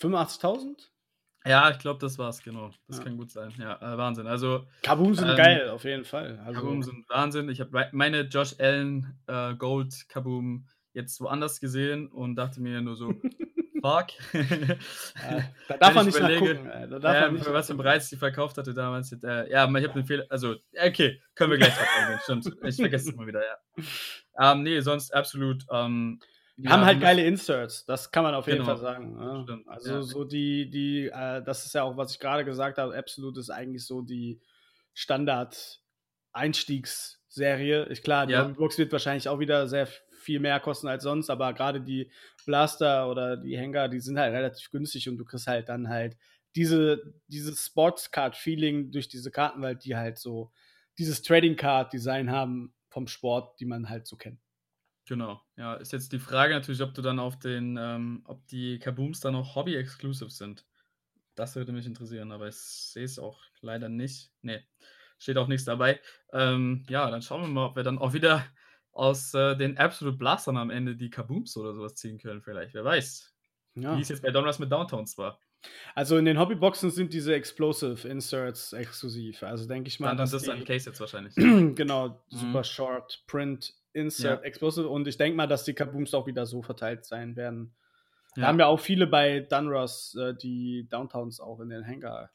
85.000? 0.00 0.88
Ja, 1.46 1.70
ich 1.70 1.78
glaube, 1.78 2.00
das 2.00 2.18
war's, 2.18 2.42
genau. 2.42 2.70
Das 2.88 2.98
Ja. 2.98 3.04
kann 3.04 3.16
gut 3.16 3.30
sein. 3.30 3.52
Ja, 3.58 3.76
äh, 3.76 3.96
Wahnsinn. 3.96 4.26
Also, 4.26 4.66
Kaboom 4.82 5.14
sind 5.14 5.28
Ähm, 5.28 5.36
geil, 5.36 5.68
auf 5.70 5.84
jeden 5.84 6.04
Fall. 6.04 6.38
Also, 6.44 6.60
Kaboom 6.60 6.82
sind 6.82 7.08
Wahnsinn. 7.08 7.48
Ich 7.48 7.60
habe 7.60 7.88
meine 7.92 8.22
Josh 8.22 8.54
Allen 8.58 9.18
äh, 9.26 9.54
Gold 9.54 10.08
Kaboom 10.08 10.66
jetzt 10.92 11.20
woanders 11.20 11.60
gesehen 11.60 12.08
und 12.08 12.36
dachte 12.36 12.60
mir 12.60 12.80
nur 12.80 12.96
so, 12.96 13.12
fuck. 13.82 14.06
äh, 14.32 14.76
da 15.68 15.76
darf 15.76 15.94
man 15.94 16.08
ich 16.08 16.14
nicht 16.14 16.18
überlege, 16.18 16.54
nachgucken. 16.54 16.70
ey. 16.70 16.88
Da 16.88 16.98
darf 16.98 17.14
ja, 17.14 17.20
man 17.22 17.34
nicht 17.34 17.44
für 17.44 17.52
was 17.52 17.66
für 17.66 17.72
einen. 17.74 17.80
Preis 17.82 18.08
die 18.08 18.16
verkauft 18.16 18.56
hatte 18.58 18.74
damals. 18.74 19.12
Äh, 19.12 19.50
ja, 19.50 19.64
ich 19.68 19.84
habe 19.84 19.92
den 20.00 20.04
Fehler. 20.06 20.24
Also, 20.30 20.56
okay, 20.82 21.20
können 21.34 21.50
wir 21.52 21.58
gleich 21.58 21.74
drauf 21.76 21.88
eingehen. 21.98 22.20
Stimmt. 22.22 22.46
Ich 22.64 22.76
vergesse 22.76 23.08
es 23.10 23.14
immer 23.14 23.26
wieder, 23.26 23.42
ja. 23.44 23.56
Ähm, 24.52 24.64
nee, 24.64 24.80
sonst 24.80 25.14
absolut. 25.14 25.64
Ähm, 25.70 26.20
ja, 26.56 26.70
haben 26.70 26.84
halt 26.84 27.00
geile 27.00 27.24
Inserts, 27.24 27.84
das 27.84 28.10
kann 28.10 28.24
man 28.24 28.34
auf 28.34 28.46
jeden 28.46 28.58
Genau. 28.60 28.70
Fall 28.70 28.78
sagen. 28.78 29.42
Stimmt, 29.44 29.68
Also 29.68 29.90
ja. 29.94 30.02
so 30.02 30.24
die, 30.24 30.70
die, 30.70 31.06
äh, 31.06 31.42
das 31.42 31.66
ist 31.66 31.74
ja 31.74 31.82
auch, 31.82 31.96
was 31.96 32.12
ich 32.12 32.18
gerade 32.18 32.44
gesagt 32.44 32.78
habe, 32.78 32.96
Absolute 32.96 33.40
ist 33.40 33.50
eigentlich 33.50 33.86
so 33.86 34.02
die 34.02 34.40
Standard-Einstiegsserie. 34.94 37.86
Ich 37.90 38.02
klar, 38.02 38.26
die 38.26 38.32
Ja. 38.32 38.44
Hobbybox 38.44 38.78
wird 38.78 38.92
wahrscheinlich 38.92 39.28
auch 39.28 39.38
wieder 39.38 39.68
sehr 39.68 39.86
viel 39.86 40.40
mehr 40.40 40.58
kosten 40.60 40.88
als 40.88 41.02
sonst, 41.04 41.30
aber 41.30 41.52
gerade 41.52 41.80
die 41.80 42.10
Blaster 42.46 43.08
oder 43.08 43.36
die 43.36 43.56
Hänger, 43.56 43.88
die 43.88 44.00
sind 44.00 44.18
halt 44.18 44.32
relativ 44.34 44.70
günstig 44.70 45.08
und 45.08 45.18
du 45.18 45.24
kriegst 45.24 45.46
halt 45.46 45.68
dann 45.68 45.88
halt 45.88 46.16
diese, 46.56 47.14
dieses 47.28 47.64
Sportscard-Feeling 47.66 48.90
durch 48.90 49.08
diese 49.08 49.30
Karten, 49.30 49.62
weil 49.62 49.76
die 49.76 49.94
halt 49.96 50.18
so 50.18 50.50
dieses 50.98 51.22
Trading 51.22 51.56
Card-Design 51.56 52.30
haben 52.30 52.74
vom 52.88 53.06
Sport, 53.06 53.60
die 53.60 53.66
man 53.66 53.88
halt 53.90 54.06
so 54.06 54.16
kennt. 54.16 54.40
Genau. 55.06 55.40
Ja, 55.56 55.74
ist 55.74 55.92
jetzt 55.92 56.12
die 56.12 56.18
Frage 56.18 56.52
natürlich, 56.52 56.82
ob 56.82 56.92
du 56.94 57.00
dann 57.00 57.18
auf 57.18 57.38
den, 57.38 57.78
ähm, 57.80 58.22
ob 58.24 58.46
die 58.48 58.78
Kabooms 58.78 59.20
dann 59.20 59.36
auch 59.36 59.54
Hobby-exclusive 59.54 60.30
sind. 60.30 60.66
Das 61.36 61.54
würde 61.54 61.72
mich 61.72 61.86
interessieren, 61.86 62.32
aber 62.32 62.48
ich 62.48 62.56
sehe 62.56 63.04
es 63.04 63.18
auch 63.18 63.40
leider 63.60 63.88
nicht. 63.88 64.32
Nee. 64.42 64.64
steht 65.18 65.38
auch 65.38 65.46
nichts 65.46 65.64
dabei. 65.64 66.00
Ähm, 66.32 66.84
ja, 66.88 67.10
dann 67.10 67.22
schauen 67.22 67.42
wir 67.42 67.48
mal, 67.48 67.66
ob 67.66 67.76
wir 67.76 67.84
dann 67.84 67.98
auch 67.98 68.14
wieder 68.14 68.44
aus 68.92 69.32
äh, 69.34 69.56
den 69.56 69.78
Absolute 69.78 70.16
Blastern 70.16 70.56
am 70.56 70.70
Ende 70.70 70.96
die 70.96 71.10
Kabooms 71.10 71.56
oder 71.56 71.74
sowas 71.74 71.94
ziehen 71.94 72.18
können, 72.18 72.42
vielleicht. 72.42 72.74
Wer 72.74 72.84
weiß. 72.84 73.32
Ja. 73.74 73.96
Wie 73.96 74.00
es 74.00 74.08
jetzt 74.08 74.22
bei 74.22 74.30
Donruss 74.30 74.58
mit 74.58 74.72
Downtowns 74.72 75.18
war. 75.18 75.38
Also 75.94 76.16
in 76.16 76.24
den 76.24 76.38
Hobbyboxen 76.38 76.90
sind 76.90 77.12
diese 77.12 77.34
Explosive 77.34 78.08
Inserts 78.08 78.72
exklusiv. 78.72 79.42
Also 79.42 79.66
denke 79.66 79.88
ich 79.88 80.00
mal. 80.00 80.08
Dann, 80.08 80.18
das 80.18 80.32
ist 80.32 80.48
ein 80.48 80.64
Case 80.64 80.88
jetzt 80.88 81.00
wahrscheinlich. 81.00 81.34
genau, 81.74 82.08
mhm. 82.08 82.36
super 82.36 82.64
short 82.64 83.24
Print 83.26 83.74
Insert 83.96 84.40
ja. 84.40 84.44
Explosive. 84.44 84.88
Und 84.88 85.08
ich 85.08 85.16
denke 85.16 85.38
mal, 85.38 85.46
dass 85.46 85.64
die 85.64 85.72
Kabooms 85.72 86.12
auch 86.12 86.26
wieder 86.26 86.44
so 86.44 86.60
verteilt 86.60 87.06
sein 87.06 87.34
werden. 87.34 87.74
Ja. 88.36 88.42
Da 88.42 88.48
haben 88.48 88.58
ja 88.60 88.66
auch 88.66 88.78
viele 88.78 89.06
bei 89.06 89.40
Dunruss 89.40 90.14
äh, 90.16 90.34
die 90.34 90.86
Downtowns 90.90 91.40
auch 91.40 91.60
in 91.60 91.70
den 91.70 91.82
Hänger 91.82 92.28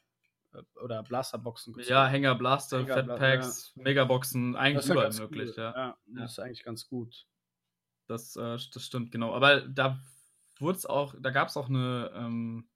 äh, 0.52 0.62
oder 0.82 1.04
Blasterboxen 1.04 1.72
gezogen. 1.72 1.92
Ja, 1.92 2.08
Hänger, 2.08 2.34
Blaster, 2.34 2.80
Hänger, 2.80 2.94
Fatpacks, 2.94 3.74
ja. 3.76 3.82
Megaboxen, 3.84 4.56
eigentlich 4.56 4.90
überall 4.90 5.12
möglich. 5.12 5.50
Cool. 5.50 5.62
Ja. 5.62 5.76
ja. 5.76 5.96
das 6.06 6.32
ist 6.32 6.38
eigentlich 6.40 6.64
ganz 6.64 6.88
gut. 6.88 7.26
Das, 8.08 8.34
äh, 8.34 8.58
das 8.72 8.82
stimmt, 8.82 9.12
genau. 9.12 9.32
Aber 9.32 9.60
da 9.60 10.00
wurde 10.58 10.78
es 10.78 10.86
auch, 10.86 11.14
da 11.20 11.30
gab 11.30 11.46
es 11.46 11.56
auch 11.56 11.68
eine, 11.68 12.10
ähm, 12.16 12.68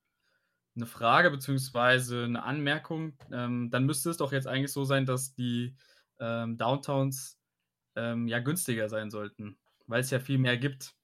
eine 0.77 0.87
Frage 0.87 1.33
beziehungsweise 1.33 2.23
eine 2.23 2.45
Anmerkung. 2.45 3.19
Ähm, 3.33 3.69
dann 3.73 3.85
müsste 3.85 4.11
es 4.11 4.19
doch 4.19 4.31
jetzt 4.31 4.47
eigentlich 4.47 4.73
so 4.73 4.85
sein, 4.85 5.07
dass 5.07 5.35
die 5.35 5.77
ähm, 6.21 6.57
Downtowns 6.57 7.36
ähm, 7.97 8.29
ja 8.29 8.39
günstiger 8.39 8.89
sein 8.89 9.11
sollten, 9.11 9.57
weil 9.87 10.01
es 10.01 10.11
ja 10.11 10.21
viel 10.21 10.39
mehr 10.39 10.57
gibt. 10.57 10.95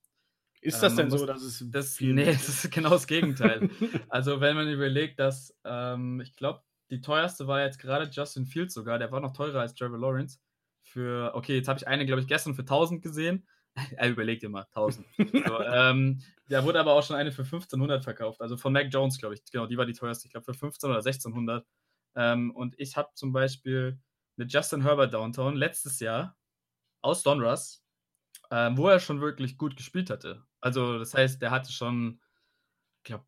Ist 0.60 0.80
das 0.80 0.92
ähm, 0.92 0.98
denn 0.98 1.10
so, 1.10 1.26
dass 1.26 1.42
es 1.42 1.64
das, 1.70 2.00
Nee, 2.00 2.24
das 2.24 2.48
ist 2.48 2.70
genau 2.70 2.90
das 2.90 3.08
Gegenteil. 3.08 3.68
also 4.08 4.40
wenn 4.40 4.54
man 4.54 4.68
überlegt, 4.68 5.18
dass 5.18 5.56
ähm, 5.64 6.20
ich 6.20 6.36
glaube, 6.36 6.62
die 6.90 7.00
teuerste 7.00 7.48
war 7.48 7.62
jetzt 7.62 7.80
gerade 7.80 8.08
Justin 8.10 8.46
Fields 8.46 8.74
sogar, 8.74 8.98
der 8.98 9.10
war 9.10 9.20
noch 9.20 9.32
teurer 9.32 9.60
als 9.60 9.74
Trevor 9.74 9.98
Lawrence. 9.98 10.38
Für, 10.82 11.32
okay, 11.34 11.56
jetzt 11.56 11.68
habe 11.68 11.78
ich 11.78 11.88
eine, 11.88 12.06
glaube 12.06 12.20
ich, 12.20 12.28
gestern 12.28 12.54
für 12.54 12.62
1000 12.62 13.02
gesehen. 13.02 13.48
er 13.96 14.08
überlegt 14.10 14.44
immer, 14.44 14.66
1000. 14.66 15.04
so, 15.16 15.60
ähm, 15.62 16.20
da 16.48 16.64
wurde 16.64 16.78
aber 16.78 16.92
auch 16.92 17.02
schon 17.02 17.16
eine 17.16 17.32
für 17.32 17.42
1500 17.42 18.04
verkauft. 18.04 18.40
Also 18.40 18.56
von 18.56 18.72
Mac 18.72 18.86
Jones, 18.92 19.18
glaube 19.18 19.34
ich. 19.34 19.42
Genau, 19.50 19.66
die 19.66 19.76
war 19.76 19.86
die 19.86 19.94
teuerste. 19.94 20.26
Ich 20.26 20.32
glaube 20.32 20.44
für 20.44 20.54
15 20.54 20.90
oder 20.90 20.98
1600. 20.98 21.66
Ähm, 22.14 22.50
und 22.52 22.74
ich 22.78 22.96
habe 22.96 23.08
zum 23.14 23.32
Beispiel 23.32 23.98
eine 24.36 24.46
Justin 24.46 24.82
Herbert 24.82 25.12
Downtown 25.12 25.56
letztes 25.56 25.98
Jahr 25.98 26.36
aus 27.02 27.22
Donruss, 27.22 27.84
ähm, 28.50 28.76
wo 28.78 28.88
er 28.88 29.00
schon 29.00 29.20
wirklich 29.20 29.58
gut 29.58 29.76
gespielt 29.76 30.10
hatte. 30.10 30.44
Also, 30.60 30.98
das 30.98 31.14
heißt, 31.14 31.42
der 31.42 31.50
hatte 31.50 31.72
schon, 31.72 32.20
ich 32.98 33.04
glaube, 33.04 33.24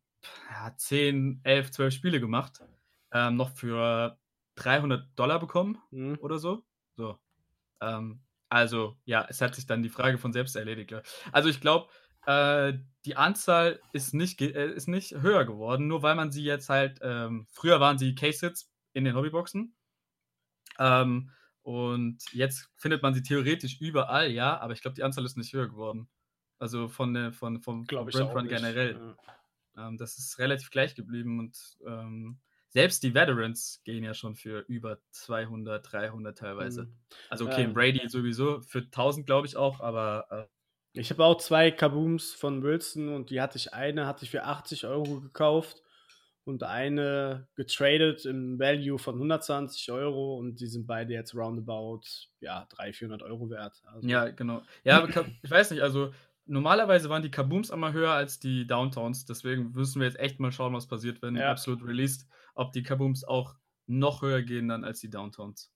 ja, 0.49 0.75
10, 0.75 1.41
11, 1.43 1.71
12 1.71 1.93
Spiele 1.93 2.19
gemacht. 2.19 2.61
Ähm, 3.11 3.35
noch 3.35 3.51
für 3.51 4.17
300 4.55 5.07
Dollar 5.17 5.39
bekommen 5.39 5.77
mhm. 5.91 6.17
oder 6.21 6.39
so. 6.39 6.65
So. 6.95 7.19
Ähm, 7.81 8.21
also, 8.49 8.97
ja, 9.05 9.25
es 9.29 9.41
hat 9.41 9.55
sich 9.55 9.67
dann 9.67 9.83
die 9.83 9.89
Frage 9.89 10.17
von 10.17 10.33
selbst 10.33 10.55
erledigt. 10.55 10.93
Also, 11.31 11.49
ich 11.49 11.61
glaube, 11.61 11.89
äh, 12.25 12.73
die 13.05 13.15
Anzahl 13.15 13.79
ist 13.93 14.13
nicht, 14.13 14.41
äh, 14.41 14.71
ist 14.73 14.87
nicht 14.87 15.15
höher 15.15 15.45
geworden, 15.45 15.87
nur 15.87 16.01
weil 16.01 16.15
man 16.15 16.31
sie 16.31 16.43
jetzt 16.43 16.69
halt, 16.69 16.99
ähm, 17.01 17.47
früher 17.51 17.79
waren 17.79 17.97
sie 17.97 18.15
Case-Hits 18.15 18.71
in 18.93 19.03
den 19.05 19.15
Hobbyboxen. 19.15 19.75
Ähm, 20.79 21.31
und 21.65 22.19
jetzt 22.31 22.69
findet 22.75 23.01
man 23.01 23.15
sie 23.15 23.23
theoretisch 23.23 23.81
überall, 23.81 24.29
ja, 24.29 24.59
aber 24.59 24.73
ich 24.73 24.83
glaube, 24.83 24.93
die 24.93 25.01
Anzahl 25.01 25.25
ist 25.25 25.35
nicht 25.35 25.51
höher 25.51 25.67
geworden. 25.67 26.07
Also 26.59 26.87
von 26.87 27.11
der, 27.15 27.33
von, 27.33 27.59
vom 27.59 27.85
Brand 27.85 28.15
Run 28.15 28.47
generell. 28.47 29.15
Ja. 29.75 29.87
Ähm, 29.87 29.97
das 29.97 30.19
ist 30.19 30.37
relativ 30.37 30.69
gleich 30.69 30.93
geblieben 30.93 31.39
und 31.39 31.57
ähm, 31.87 32.37
selbst 32.69 33.01
die 33.01 33.15
Veterans 33.15 33.81
gehen 33.83 34.03
ja 34.03 34.13
schon 34.13 34.35
für 34.35 34.59
über 34.67 34.99
200, 35.09 35.91
300 35.91 36.37
teilweise. 36.37 36.83
Mhm. 36.83 36.93
Also 37.31 37.47
okay, 37.47 37.63
ja. 37.63 37.69
Brady 37.69 38.07
sowieso 38.09 38.61
für 38.61 38.81
1000 38.81 39.25
glaube 39.25 39.47
ich 39.47 39.57
auch, 39.57 39.79
aber 39.79 40.47
äh, 40.93 40.99
ich 40.99 41.09
habe 41.09 41.25
auch 41.25 41.37
zwei 41.37 41.71
Kabooms 41.71 42.31
von 42.35 42.61
Wilson 42.61 43.09
und 43.09 43.31
die 43.31 43.41
hatte 43.41 43.57
ich 43.57 43.73
eine 43.73 44.05
hatte 44.05 44.23
ich 44.23 44.29
für 44.29 44.43
80 44.43 44.85
Euro 44.85 45.19
gekauft 45.19 45.81
und 46.45 46.63
eine 46.63 47.47
getradet 47.55 48.25
im 48.25 48.59
Value 48.59 48.99
von 48.99 49.15
120 49.15 49.91
Euro 49.91 50.37
und 50.37 50.59
die 50.59 50.67
sind 50.67 50.87
beide 50.87 51.13
jetzt 51.13 51.35
roundabout 51.35 52.01
ja 52.39 52.67
300, 52.69 52.95
400 52.95 53.23
Euro 53.23 53.49
wert. 53.49 53.81
Also 53.85 54.07
ja, 54.07 54.29
genau. 54.29 54.61
Ja, 54.83 55.07
ich 55.43 55.51
weiß 55.51 55.71
nicht, 55.71 55.81
also 55.81 56.13
normalerweise 56.45 57.09
waren 57.09 57.23
die 57.23 57.31
Kabooms 57.31 57.71
einmal 57.71 57.93
höher 57.93 58.11
als 58.11 58.39
die 58.39 58.67
Downtowns, 58.67 59.25
deswegen 59.25 59.71
müssen 59.71 59.99
wir 59.99 60.07
jetzt 60.07 60.19
echt 60.19 60.39
mal 60.39 60.51
schauen, 60.51 60.73
was 60.73 60.87
passiert, 60.87 61.21
wenn 61.21 61.35
ja. 61.35 61.51
Absolute 61.51 61.85
released, 61.85 62.27
ob 62.53 62.71
die 62.71 62.83
Kabooms 62.83 63.23
auch 63.23 63.55
noch 63.87 64.21
höher 64.21 64.41
gehen 64.41 64.67
dann 64.67 64.83
als 64.83 64.99
die 64.99 65.09
Downtowns. 65.09 65.71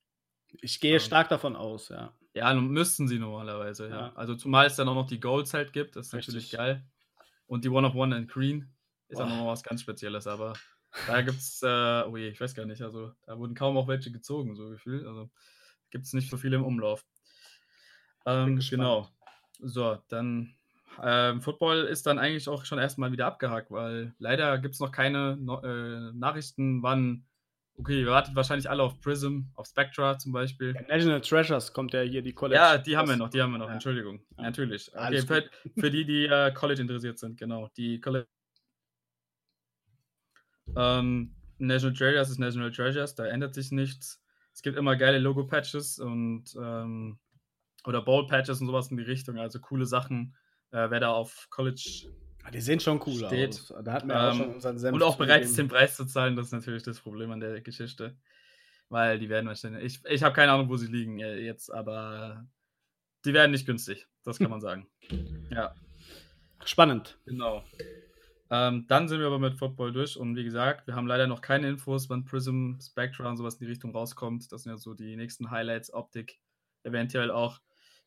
Ich 0.61 0.79
gehe 0.79 0.93
ähm, 0.93 0.99
stark 0.99 1.29
davon 1.29 1.55
aus, 1.55 1.89
ja. 1.89 2.13
Ja, 2.33 2.53
müssten 2.53 3.07
sie 3.07 3.19
normalerweise, 3.19 3.89
ja. 3.89 3.95
ja. 3.95 4.13
Also 4.15 4.35
zumal 4.35 4.67
es 4.67 4.75
dann 4.75 4.87
auch 4.87 4.95
noch 4.95 5.07
die 5.07 5.19
Golds 5.19 5.53
halt 5.53 5.73
gibt, 5.73 5.95
das 5.95 6.07
ist 6.07 6.13
Richtig. 6.13 6.33
natürlich 6.35 6.51
geil. 6.51 6.85
Und 7.47 7.65
die 7.65 7.69
One 7.69 7.87
of 7.87 7.95
One 7.95 8.15
and 8.15 8.29
Green, 8.29 8.71
ist 9.09 9.19
auch 9.19 9.27
nochmal 9.27 9.47
was 9.47 9.63
ganz 9.63 9.81
Spezielles, 9.81 10.27
aber 10.27 10.53
da 11.07 11.21
gibt 11.21 11.39
es, 11.39 11.61
äh, 11.61 12.03
oh 12.07 12.17
je, 12.17 12.29
ich 12.29 12.39
weiß 12.39 12.55
gar 12.55 12.65
nicht, 12.65 12.81
also 12.81 13.11
da 13.25 13.37
wurden 13.37 13.55
kaum 13.55 13.77
auch 13.77 13.87
welche 13.87 14.11
gezogen, 14.11 14.55
so 14.55 14.69
gefühlt. 14.69 15.05
Also 15.05 15.29
gibt 15.91 16.05
es 16.05 16.13
nicht 16.13 16.29
so 16.29 16.37
viele 16.37 16.55
im 16.55 16.63
Umlauf. 16.63 17.05
Ähm, 18.25 18.59
genau. 18.69 19.09
So, 19.59 19.97
dann 20.07 20.55
ähm, 21.01 21.41
Football 21.41 21.85
ist 21.85 22.05
dann 22.07 22.19
eigentlich 22.19 22.47
auch 22.49 22.65
schon 22.65 22.79
erstmal 22.79 23.11
wieder 23.11 23.27
abgehakt, 23.27 23.71
weil 23.71 24.13
leider 24.19 24.57
gibt 24.57 24.75
es 24.75 24.79
noch 24.79 24.91
keine 24.91 25.37
no 25.37 25.61
äh, 25.61 26.11
Nachrichten, 26.13 26.83
wann. 26.83 27.25
Okay, 27.77 28.01
ihr 28.01 28.07
wartet 28.07 28.35
wahrscheinlich 28.35 28.69
alle 28.69 28.83
auf 28.83 28.99
Prism, 28.99 29.43
auf 29.55 29.65
Spectra 29.65 30.17
zum 30.17 30.33
Beispiel. 30.33 30.75
Ja, 30.75 30.81
National 30.81 31.21
Treasures 31.21 31.71
kommt 31.71 31.93
ja 31.93 32.01
hier 32.01 32.21
die 32.21 32.33
College. 32.33 32.59
Ja, 32.59 32.77
die 32.77 32.97
haben 32.97 33.07
wir 33.07 33.15
noch, 33.15 33.29
die 33.29 33.41
haben 33.41 33.51
wir 33.51 33.57
noch, 33.57 33.67
ja. 33.67 33.73
Entschuldigung. 33.73 34.19
Ja. 34.35 34.43
Natürlich. 34.43 34.91
Okay, 34.93 35.21
für, 35.21 35.45
für, 35.77 35.89
die, 35.89 36.03
die 36.03 36.25
äh, 36.25 36.51
College 36.51 36.81
interessiert 36.81 37.19
sind, 37.19 37.37
genau. 37.37 37.69
Die 37.77 38.01
College 38.01 38.27
ähm, 40.75 41.35
National 41.57 41.95
Treasures 41.95 42.29
ist 42.29 42.39
National 42.39 42.71
Treasures, 42.71 43.15
da 43.15 43.25
ändert 43.25 43.53
sich 43.53 43.71
nichts. 43.71 44.21
Es 44.53 44.61
gibt 44.61 44.77
immer 44.77 44.95
geile 44.95 45.19
Logo-Patches 45.19 45.99
und 45.99 46.45
ähm, 46.59 47.19
oder 47.85 48.01
Ball-Patches 48.01 48.61
und 48.61 48.67
sowas 48.67 48.91
in 48.91 48.97
die 48.97 49.03
Richtung, 49.03 49.37
also 49.37 49.59
coole 49.59 49.85
Sachen. 49.85 50.35
Äh, 50.71 50.89
wer 50.89 50.99
da 50.99 51.11
auf 51.11 51.47
College 51.49 52.11
ah, 52.43 52.51
die 52.51 52.61
sehen 52.61 52.79
schon 52.79 53.01
cool 53.05 53.25
steht, 53.25 53.55
aus. 53.55 53.73
Da 53.83 53.93
hatten 53.93 54.07
wir 54.07 54.15
ähm, 54.15 54.21
auch 54.21 54.35
schon 54.35 54.53
unseren 54.55 54.77
Senf 54.77 54.95
Und 54.95 55.03
auch 55.03 55.17
bereit 55.17 55.43
ist, 55.43 55.57
den 55.57 55.67
Preis 55.67 55.95
zu 55.95 56.05
zahlen, 56.05 56.35
das 56.35 56.47
ist 56.47 56.51
natürlich 56.51 56.83
das 56.83 56.99
Problem 56.99 57.31
an 57.31 57.39
der 57.39 57.61
Geschichte. 57.61 58.17
Weil 58.89 59.19
die 59.19 59.29
werden 59.29 59.47
wahrscheinlich. 59.47 59.83
Ich, 59.83 60.05
ich 60.05 60.23
habe 60.23 60.33
keine 60.33 60.51
Ahnung, 60.51 60.67
wo 60.69 60.75
sie 60.75 60.87
liegen 60.87 61.19
äh, 61.19 61.37
jetzt, 61.37 61.71
aber 61.71 62.47
die 63.23 63.33
werden 63.33 63.51
nicht 63.51 63.65
günstig. 63.65 64.07
Das 64.23 64.39
kann 64.39 64.49
man 64.49 64.61
sagen. 64.61 64.87
ja. 65.51 65.75
Spannend. 66.65 67.19
Genau. 67.25 67.63
Ähm, 68.51 68.85
dann 68.87 69.07
sind 69.07 69.19
wir 69.19 69.27
aber 69.27 69.39
mit 69.39 69.55
Football 69.55 69.91
durch 69.91 70.17
und 70.17 70.35
wie 70.35 70.43
gesagt, 70.43 70.87
wir 70.87 70.95
haben 70.95 71.05
leider 71.05 71.27
noch 71.27 71.41
keine 71.41 71.69
Infos, 71.69 72.09
wann 72.09 72.25
Prism, 72.25 72.79
Spectra 72.81 73.29
und 73.29 73.37
sowas 73.37 73.55
in 73.55 73.65
die 73.65 73.71
Richtung 73.71 73.91
rauskommt. 73.91 74.51
Das 74.51 74.63
sind 74.63 74.71
ja 74.71 74.77
so 74.77 74.95
die 74.95 75.15
nächsten 75.15 75.51
Highlights, 75.51 75.93
Optik 75.93 76.39
eventuell 76.83 77.29
auch. 77.29 77.59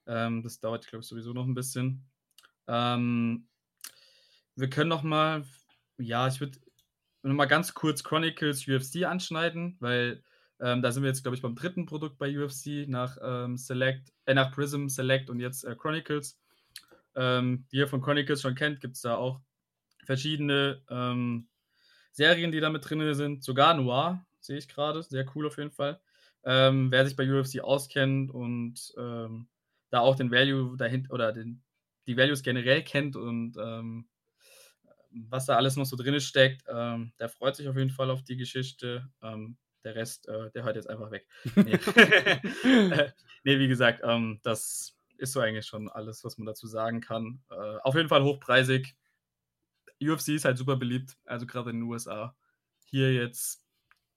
Ähm, 0.07 0.43
das 0.43 0.59
dauert, 0.59 0.87
glaube 0.89 1.03
ich, 1.03 1.09
sowieso 1.09 1.33
noch 1.33 1.47
ein 1.47 1.55
bisschen. 1.55 2.05
Ähm, 2.67 3.47
wir 4.57 4.69
können 4.69 4.89
noch 4.89 5.05
mal, 5.05 5.45
ja, 5.99 6.27
ich 6.27 6.41
würde 6.41 6.59
noch 7.23 7.35
mal 7.35 7.47
ganz 7.47 7.73
kurz 7.75 8.03
Chronicles 8.03 8.67
UFC 8.67 9.05
anschneiden, 9.05 9.77
weil 9.79 10.25
ähm, 10.61 10.83
da 10.83 10.91
sind 10.91 11.05
wir 11.05 11.09
jetzt, 11.09 11.23
glaube 11.23 11.37
ich, 11.37 11.43
beim 11.43 11.55
dritten 11.55 11.87
Produkt 11.87 12.19
bei 12.19 12.37
UFC 12.37 12.89
nach 12.89 13.17
ähm, 13.23 13.57
Select, 13.57 14.13
äh, 14.27 14.35
nach 14.35 14.53
Prism, 14.53 14.89
Select 14.89 15.31
und 15.31 15.39
jetzt 15.39 15.65
äh, 15.65 15.77
Chronicles. 15.77 16.41
Ähm, 17.15 17.67
die 17.71 17.77
ihr 17.77 17.89
von 17.89 18.01
Chronicles 18.01 18.41
schon 18.41 18.55
kennt, 18.55 18.81
gibt 18.81 18.97
es 18.97 19.03
da 19.03 19.17
auch 19.17 19.41
verschiedene 20.05 20.83
ähm, 20.91 21.49
Serien, 22.12 22.53
die 22.53 22.61
da 22.61 22.71
mit 22.71 22.88
drin 22.88 23.15
sind. 23.15 23.43
Sogar 23.43 23.75
Noir, 23.75 24.25
sehe 24.41 24.59
ich 24.59 24.69
gerade. 24.69 25.03
Sehr 25.03 25.27
cool 25.35 25.47
auf 25.47 25.59
jeden 25.59 25.71
Fall. 25.71 26.01
Ähm, 26.45 26.91
wer 26.91 27.07
sich 27.07 27.17
bei 27.17 27.31
UFC 27.31 27.61
auskennt 27.61 28.31
und 28.31 28.93
ähm, 28.99 29.49
da 29.91 30.01
auch 30.01 30.17
den 30.17 30.31
Value 30.31 30.77
dahinter 30.77 31.12
oder 31.12 31.33
den, 31.33 31.62
die 32.07 32.17
Values 32.17 32.43
generell 32.43 32.83
kennt 32.83 33.15
und 33.15 33.57
ähm, 33.57 34.09
was 35.11 35.47
da 35.47 35.57
alles 35.57 35.77
noch 35.77 35.85
so 35.85 35.97
drin 35.97 36.19
steckt, 36.21 36.65
ähm, 36.69 37.13
der 37.19 37.29
freut 37.29 37.55
sich 37.55 37.69
auf 37.69 37.77
jeden 37.77 37.90
Fall 37.90 38.11
auf 38.11 38.25
die 38.25 38.37
Geschichte. 38.37 39.09
Ähm, 39.23 39.57
der 39.85 39.94
Rest, 39.94 40.29
äh, 40.29 40.50
der 40.53 40.65
hört 40.65 40.77
jetzt 40.77 40.88
einfach 40.88 41.11
weg. 41.11 41.27
Nee, 41.55 41.79
nee 43.44 43.59
wie 43.59 43.69
gesagt, 43.69 44.03
das 44.42 44.96
ist 45.19 45.33
so 45.33 45.40
eigentlich 45.40 45.67
schon 45.67 45.88
alles, 45.88 46.25
was 46.25 46.38
man 46.38 46.46
dazu 46.46 46.67
sagen 46.67 47.00
kann. 47.00 47.42
Äh, 47.50 47.79
auf 47.83 47.94
jeden 47.94 48.09
Fall 48.09 48.25
hochpreisig. 48.25 48.96
UFC 50.09 50.29
ist 50.29 50.44
halt 50.44 50.59
super 50.59 50.77
beliebt, 50.77 51.17
also 51.25 51.46
gerade 51.46 51.71
in 51.71 51.77
den 51.77 51.83
USA. 51.85 52.37
Hier 52.87 53.13
jetzt, 53.15 53.65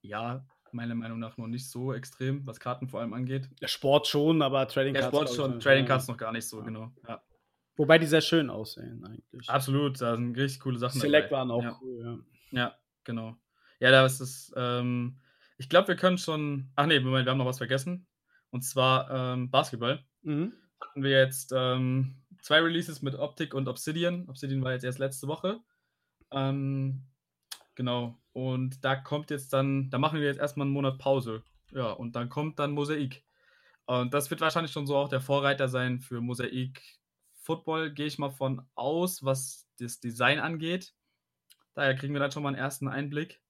ja, 0.02 0.46
meiner 0.72 0.96
Meinung 0.96 1.20
nach 1.20 1.38
noch 1.38 1.48
nicht 1.48 1.70
so 1.70 1.94
extrem, 1.94 2.46
was 2.46 2.60
Karten 2.60 2.88
vor 2.88 3.00
allem 3.00 3.14
angeht. 3.14 3.50
Der 3.62 3.68
Sport 3.68 4.08
schon, 4.08 4.42
aber 4.42 4.68
Trading 4.68 4.94
Cards. 4.94 5.10
Der 5.10 5.18
Sport 5.18 5.36
schon, 5.36 5.60
Trading 5.60 5.86
Cards 5.86 6.08
noch 6.08 6.18
gar 6.18 6.32
nicht 6.32 6.48
so, 6.48 6.60
ja. 6.60 6.66
genau. 6.66 6.92
Ja. 7.08 7.24
Wobei 7.78 7.98
die 7.98 8.06
sehr 8.06 8.22
schön 8.22 8.50
aussehen, 8.50 9.04
eigentlich. 9.06 9.50
Absolut, 9.50 10.00
da 10.00 10.16
sind 10.16 10.38
richtig 10.38 10.62
coole 10.62 10.78
Sachen 10.78 11.00
Select 11.00 11.32
dabei. 11.32 11.40
waren 11.40 11.52
auch 11.52 11.64
ja. 11.64 11.80
cool, 11.82 12.26
ja. 12.52 12.62
Ja, 12.62 12.76
genau. 13.04 13.36
Ja, 13.80 13.92
da 13.92 14.06
ist 14.06 14.20
es, 14.22 14.54
ähm, 14.56 15.20
Ich 15.58 15.70
glaube, 15.70 15.90
wir 15.90 15.96
können 15.96 16.18
schon. 16.18 16.72
Ach 16.76 16.86
nee, 16.86 17.00
Moment, 17.00 17.26
wir 17.26 17.32
haben 17.32 17.38
noch 17.38 17.46
was 17.46 17.58
vergessen. 17.58 18.08
Und 18.50 18.62
zwar 18.62 19.10
ähm, 19.12 19.52
Basketball. 19.52 20.06
Mhm. 20.22 20.54
Hatten 20.80 21.04
wir 21.04 21.12
jetzt 21.12 21.52
ähm, 21.56 22.22
zwei 22.42 22.62
Releases 22.62 23.02
mit 23.02 23.16
Optik 23.16 23.54
und 23.54 23.68
Obsidian. 23.68 24.30
Obsidian 24.30 24.64
war 24.64 24.72
jetzt 24.74 24.84
erst 24.86 25.00
letzte 25.00 25.28
Woche. 25.28 25.60
Ähm, 26.36 27.02
genau. 27.74 28.20
Und 28.34 28.84
da 28.84 28.96
kommt 28.96 29.32
jetzt 29.32 29.54
dann, 29.54 29.90
da 29.90 29.98
machen 29.98 30.20
wir 30.20 30.28
jetzt 30.28 30.40
erstmal 30.40 30.66
einen 30.66 30.74
Monat 30.74 31.00
Pause. 31.00 31.44
Ja, 31.72 31.92
und 31.92 32.16
dann 32.16 32.30
kommt 32.30 32.60
dann 32.60 32.72
Mosaik. 32.72 33.24
Und 33.86 34.14
das 34.14 34.30
wird 34.30 34.42
wahrscheinlich 34.42 34.72
schon 34.72 34.88
so 34.88 34.96
auch 34.96 35.10
der 35.10 35.22
Vorreiter 35.22 35.68
sein 35.68 36.00
für 36.00 36.22
Mosaik 36.22 36.82
Football, 37.46 37.94
gehe 37.94 38.08
ich 38.08 38.18
mal 38.18 38.32
von 38.32 38.68
aus, 38.74 39.24
was 39.24 39.68
das 39.80 40.00
Design 40.00 40.40
angeht. 40.40 40.96
Daher 41.76 41.96
kriegen 41.96 42.14
wir 42.14 42.20
dann 42.20 42.32
schon 42.32 42.44
mal 42.44 42.50
einen 42.50 42.58
ersten 42.58 42.88
Einblick. 42.88 43.42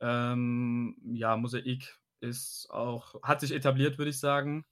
Ähm, 0.00 0.96
ja, 1.12 1.36
Mosaik 1.36 1.98
ist 2.20 2.68
auch, 2.70 3.22
hat 3.22 3.40
sich 3.40 3.52
etabliert, 3.52 3.98
würde 3.98 4.10
ich 4.10 4.18
sagen. 4.18 4.66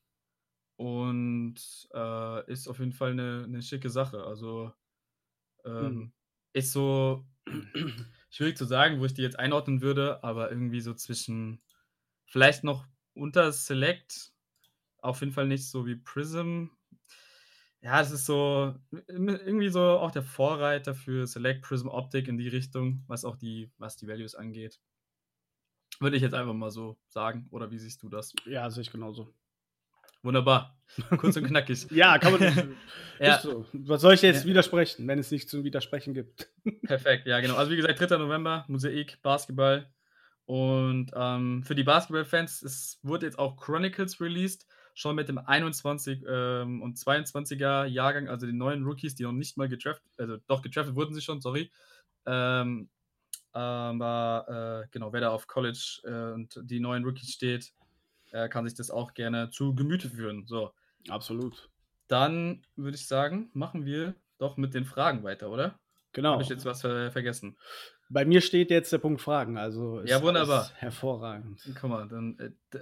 Und 0.77 1.89
äh, 1.95 2.53
ist 2.53 2.69
auf 2.69 2.79
jeden 2.79 2.93
Fall 2.93 3.13
eine, 3.13 3.45
eine 3.45 3.63
schicke 3.63 3.91
Sache. 3.91 4.23
Also 4.25 4.73
ähm, 5.65 5.87
hm. 5.87 6.13
ist 6.53 6.73
so 6.73 7.27
schwierig 8.31 8.57
zu 8.57 8.65
sagen, 8.65 9.01
wo 9.01 9.05
ich 9.05 9.15
die 9.15 9.23
jetzt 9.23 9.39
einordnen 9.39 9.81
würde, 9.81 10.23
aber 10.23 10.51
irgendwie 10.51 10.81
so 10.81 10.95
zwischen 10.95 11.61
vielleicht 12.27 12.65
noch 12.65 12.87
unter 13.15 13.53
Select, 13.53 14.33
auf 14.99 15.21
jeden 15.21 15.33
Fall 15.33 15.47
nicht 15.47 15.69
so 15.71 15.87
wie 15.87 15.97
Prism. 15.97 16.67
Ja, 17.81 18.01
es 18.01 18.11
ist 18.11 18.27
so 18.27 18.75
irgendwie 18.91 19.69
so 19.69 19.81
auch 19.81 20.11
der 20.11 20.23
Vorreiter 20.23 20.95
für 20.95 21.27
Select 21.27 21.63
Prism 21.63 21.89
Optik 21.89 22.27
in 22.29 22.37
die 22.39 22.49
Richtung, 22.49 23.05
was 23.07 23.25
auch 23.25 23.37
die, 23.37 23.71
was 23.79 23.97
die 23.97 24.09
Values 24.09 24.35
angeht. 24.35 24.81
Würde 26.01 26.17
ich 26.17 26.23
jetzt 26.23 26.35
einfach 26.35 26.55
mal 26.55 26.71
so 26.71 26.99
sagen. 27.09 27.47
Oder 27.51 27.71
wie 27.71 27.79
siehst 27.79 28.03
du 28.03 28.09
das? 28.09 28.33
Ja, 28.47 28.69
sehe 28.71 28.83
ich 28.83 28.91
genauso. 28.91 29.33
Wunderbar. 30.23 30.79
Kurz 31.19 31.37
und 31.37 31.45
knackig. 31.45 31.87
ja, 31.91 32.19
kann 32.19 32.33
man 32.33 32.77
ja. 33.21 33.39
So. 33.39 33.67
Was 33.73 34.01
soll 34.01 34.15
ich 34.15 34.23
jetzt 34.23 34.45
ja. 34.45 34.51
widersprechen, 34.51 35.07
wenn 35.07 35.19
es 35.19 35.31
nichts 35.31 35.51
zum 35.51 35.65
Widersprechen 35.65 36.15
gibt? 36.15 36.51
Perfekt, 36.87 37.27
ja, 37.27 37.41
genau. 37.41 37.57
Also, 37.57 37.71
wie 37.71 37.77
gesagt, 37.77 38.01
3. 38.01 38.17
November, 38.19 38.65
Mosaik, 38.69 39.21
Basketball. 39.23 39.91
Und 40.47 41.11
ähm, 41.15 41.63
für 41.63 41.75
die 41.75 41.85
Basketball-Fans, 41.85 42.63
es 42.63 42.99
wurde 43.03 43.27
jetzt 43.27 43.39
auch 43.39 43.59
Chronicles 43.59 44.19
released, 44.21 44.67
schon 44.95 45.15
mit 45.15 45.29
dem 45.29 45.39
21 45.39 46.25
ähm, 46.27 46.81
und 46.81 46.97
22er 46.97 47.85
Jahrgang, 47.85 48.29
also 48.29 48.47
den 48.47 48.57
neuen 48.57 48.83
Rookies, 48.83 49.15
die 49.15 49.25
noch 49.25 49.33
nicht 49.33 49.59
mal 49.59 49.69
gedraftet, 49.69 50.11
also 50.17 50.39
doch 50.47 50.63
gedraftet 50.63 50.97
wurden 50.97 51.15
sie 51.15 51.21
schon, 51.21 51.43
sorry. 51.43 51.71
Ähm, 52.25 52.89
aber 53.53 54.85
äh, 54.85 54.89
genau, 54.91 55.13
wer 55.13 55.21
da 55.21 55.31
auf 55.31 55.47
College 55.47 56.01
äh, 56.05 56.33
und 56.33 56.59
die 56.63 56.81
neuen 56.81 57.05
Rookies 57.05 57.33
steht, 57.33 57.73
äh, 58.33 58.49
kann 58.49 58.65
sich 58.67 58.75
das 58.75 58.91
auch 58.91 59.15
gerne 59.15 59.51
zu 59.51 59.75
Gemüte 59.75 60.09
führen. 60.11 60.47
So. 60.47 60.73
Absolut. 61.09 61.71
Dann 62.09 62.65
würde 62.77 62.97
ich 62.97 63.07
sagen, 63.07 63.51
machen 63.53 63.85
wir 63.85 64.15
doch 64.39 64.57
mit 64.57 64.75
den 64.75 64.85
Fragen 64.85 65.23
weiter, 65.23 65.51
oder? 65.51 65.79
Genau. 66.13 66.33
Habe 66.33 66.43
ich 66.43 66.49
jetzt 66.49 66.65
was 66.65 66.81
ver 66.81 67.13
vergessen? 67.13 67.57
Bei 68.09 68.25
mir 68.25 68.41
steht 68.41 68.71
jetzt 68.71 68.93
der 68.93 68.99
Punkt 68.99 69.21
Fragen, 69.21 69.59
also 69.59 70.03
ja, 70.05 70.23
wunderbar. 70.23 70.71
hervorragend. 70.77 71.61
Guck 71.79 71.91
mal, 71.91 72.09
dann 72.09 72.39
äh, 72.39 72.79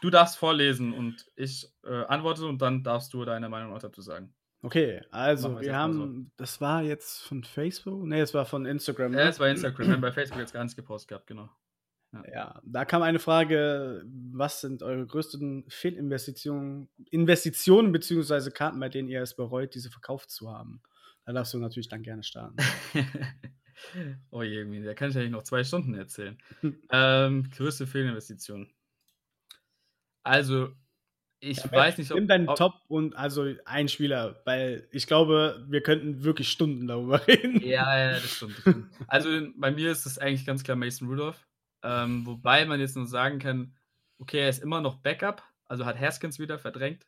du 0.00 0.10
darfst 0.10 0.38
vorlesen 0.38 0.92
und 0.92 1.26
ich 1.34 1.68
äh, 1.84 2.04
antworte 2.04 2.46
und 2.46 2.62
dann 2.62 2.84
darfst 2.84 3.12
du 3.12 3.24
deine 3.24 3.48
Meinung 3.48 3.74
auch 3.74 3.80
dazu 3.80 4.00
sagen. 4.00 4.32
Okay, 4.62 5.00
also 5.10 5.60
wir 5.60 5.74
haben, 5.74 6.26
so. 6.26 6.30
das 6.36 6.60
war 6.60 6.82
jetzt 6.82 7.22
von 7.22 7.42
Facebook? 7.42 8.04
Ne, 8.04 8.20
es 8.20 8.34
war 8.34 8.44
von 8.44 8.66
Instagram. 8.66 9.12
Ja, 9.14 9.24
ne? 9.24 9.30
es 9.30 9.40
war 9.40 9.48
Instagram. 9.48 9.86
Wir 9.86 9.94
haben 9.94 10.00
bei 10.02 10.12
Facebook 10.12 10.38
jetzt 10.38 10.52
gar 10.52 10.62
nichts 10.62 10.76
gepostet 10.76 11.08
gehabt, 11.08 11.26
genau. 11.26 11.48
Ja. 12.12 12.22
ja. 12.32 12.62
da 12.64 12.84
kam 12.84 13.02
eine 13.02 13.18
Frage, 13.18 14.04
was 14.32 14.60
sind 14.60 14.82
eure 14.82 15.06
größten 15.06 15.64
Fehlinvestitionen, 15.68 16.88
Investitionen 17.10 17.92
bzw. 17.92 18.50
Karten, 18.50 18.80
bei 18.80 18.88
denen 18.88 19.08
ihr 19.08 19.22
es 19.22 19.36
bereut, 19.36 19.74
diese 19.74 19.90
verkauft 19.90 20.30
zu 20.30 20.50
haben? 20.50 20.82
Da 21.24 21.32
darfst 21.32 21.54
du 21.54 21.58
natürlich 21.58 21.88
dann 21.88 22.02
gerne 22.02 22.24
starten. 22.24 22.56
oh 24.30 24.42
je, 24.42 24.64
da 24.82 24.94
kann 24.94 25.10
ich 25.10 25.16
eigentlich 25.16 25.30
noch 25.30 25.44
zwei 25.44 25.62
Stunden 25.62 25.94
erzählen. 25.94 26.38
ähm, 26.90 27.48
größte 27.50 27.86
Fehlinvestition. 27.86 28.72
Also, 30.22 30.72
ich 31.40 31.58
ja, 31.58 31.72
weiß 31.72 31.98
nicht, 31.98 32.10
ob. 32.10 32.18
Nimm 32.18 32.28
deinen 32.28 32.48
ob, 32.48 32.56
Top 32.56 32.74
und 32.88 33.14
also 33.16 33.54
ein 33.64 33.88
Spieler, 33.88 34.42
weil 34.44 34.88
ich 34.90 35.06
glaube, 35.06 35.64
wir 35.68 35.82
könnten 35.82 36.22
wirklich 36.24 36.50
Stunden 36.50 36.86
darüber 36.86 37.24
reden. 37.26 37.60
Ja, 37.62 37.98
ja, 37.98 38.12
das 38.12 38.36
stimmt. 38.36 38.56
Das 38.56 38.60
stimmt. 38.60 38.90
also 39.06 39.28
bei 39.56 39.70
mir 39.70 39.90
ist 39.90 40.06
es 40.06 40.18
eigentlich 40.18 40.44
ganz 40.44 40.64
klar 40.64 40.76
Mason 40.76 41.08
Rudolph. 41.08 41.46
Ähm, 41.82 42.26
wobei 42.26 42.64
man 42.66 42.80
jetzt 42.80 42.96
nur 42.96 43.06
sagen 43.06 43.38
kann, 43.38 43.74
okay, 44.18 44.40
er 44.40 44.48
ist 44.48 44.62
immer 44.62 44.80
noch 44.80 44.96
Backup, 44.96 45.42
also 45.66 45.86
hat 45.86 45.98
Haskins 45.98 46.38
wieder 46.38 46.58
verdrängt. 46.58 47.06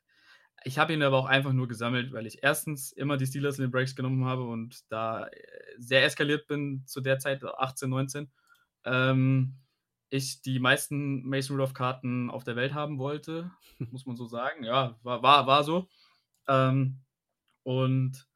Ich 0.65 0.79
habe 0.79 0.93
ihn 0.93 1.03
aber 1.03 1.19
auch 1.19 1.27
einfach 1.27 1.53
nur 1.53 1.69
gesammelt, 1.69 2.13
weil 2.13 2.27
ich 2.27 2.43
erstens 2.43 2.93
immer 2.93 3.17
die 3.17 3.27
Steelers 3.27 3.59
in 3.59 3.65
den 3.65 3.71
Breaks 3.71 3.97
genommen 3.97 4.25
habe 4.25 4.45
und 4.45 4.91
da 4.91 5.27
äh, 5.27 5.31
sehr 5.79 6.05
eskaliert 6.05 6.47
bin 6.47 6.85
zu 6.87 7.01
der 7.01 7.19
Zeit, 7.19 7.45
18, 7.45 7.91
19. 7.91 8.31
Ähm, 8.85 9.57
ich 10.11 10.43
die 10.43 10.61
meisten 10.61 11.27
Mason 11.27 11.57
Rudolph-Karten 11.57 12.31
auf 12.31 12.45
der 12.45 12.57
Welt 12.57 12.75
haben 12.75 12.99
wollte, 12.99 13.51
muss 13.91 14.07
man 14.07 14.17
so 14.17 14.27
sagen. 14.27 14.65
Ja, 14.65 14.99
war, 15.03 15.23
war, 15.23 15.47
war 15.47 15.65
so. 15.65 15.89
Ähm, 16.49 17.01
und 17.65 18.27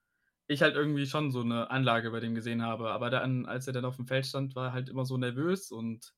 ich 0.49 0.63
halt 0.63 0.77
irgendwie 0.77 1.07
schon 1.07 1.31
so 1.33 1.41
eine 1.41 1.71
Anlage 1.71 2.11
bei 2.11 2.21
dem 2.21 2.35
gesehen 2.35 2.63
habe. 2.63 2.91
Aber 2.91 3.11
dann, 3.11 3.47
als 3.47 3.67
er 3.67 3.73
dann 3.73 3.85
auf 3.85 3.97
dem 3.97 4.07
Feld 4.07 4.27
stand, 4.27 4.55
war 4.55 4.69
er 4.69 4.73
halt 4.73 4.89
immer 4.89 5.05
so 5.05 5.17
nervös 5.17 5.71
und 5.73 6.15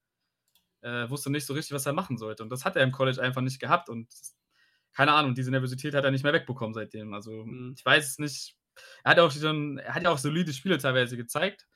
äh, 0.83 1.09
wusste 1.11 1.31
nicht 1.31 1.47
so 1.47 1.55
richtig, 1.55 1.75
was 1.75 1.87
er 1.87 1.93
machen 1.93 2.19
sollte. 2.19 2.43
Und 2.43 2.51
das 2.51 2.65
hat 2.65 2.77
er 2.77 2.83
im 2.83 2.93
College 2.93 3.21
einfach 3.21 3.41
nicht 3.41 3.61
gehabt. 3.61 3.89
Und 3.89 4.09
keine 4.93 5.13
Ahnung, 5.13 5.35
diese 5.35 5.51
Nervosität 5.51 5.95
hat 5.95 6.05
er 6.05 6.11
nicht 6.11 6.25
mehr 6.25 6.33
wegbekommen 6.33 6.75
seitdem. 6.75 7.15
Also 7.15 7.45
mhm. 7.45 7.75
ich 7.77 7.85
weiß 7.85 8.11
es 8.11 8.19
nicht. 8.19 8.57
Er 9.05 9.13
hat 9.13 9.19
auch 9.19 9.31
schon, 9.33 9.79
er 9.79 9.95
hat 9.95 10.03
ja 10.03 10.11
auch 10.11 10.19
solide 10.19 10.53
Spiele 10.53 10.79
teilweise 10.79 11.17
gezeigt, 11.17 11.67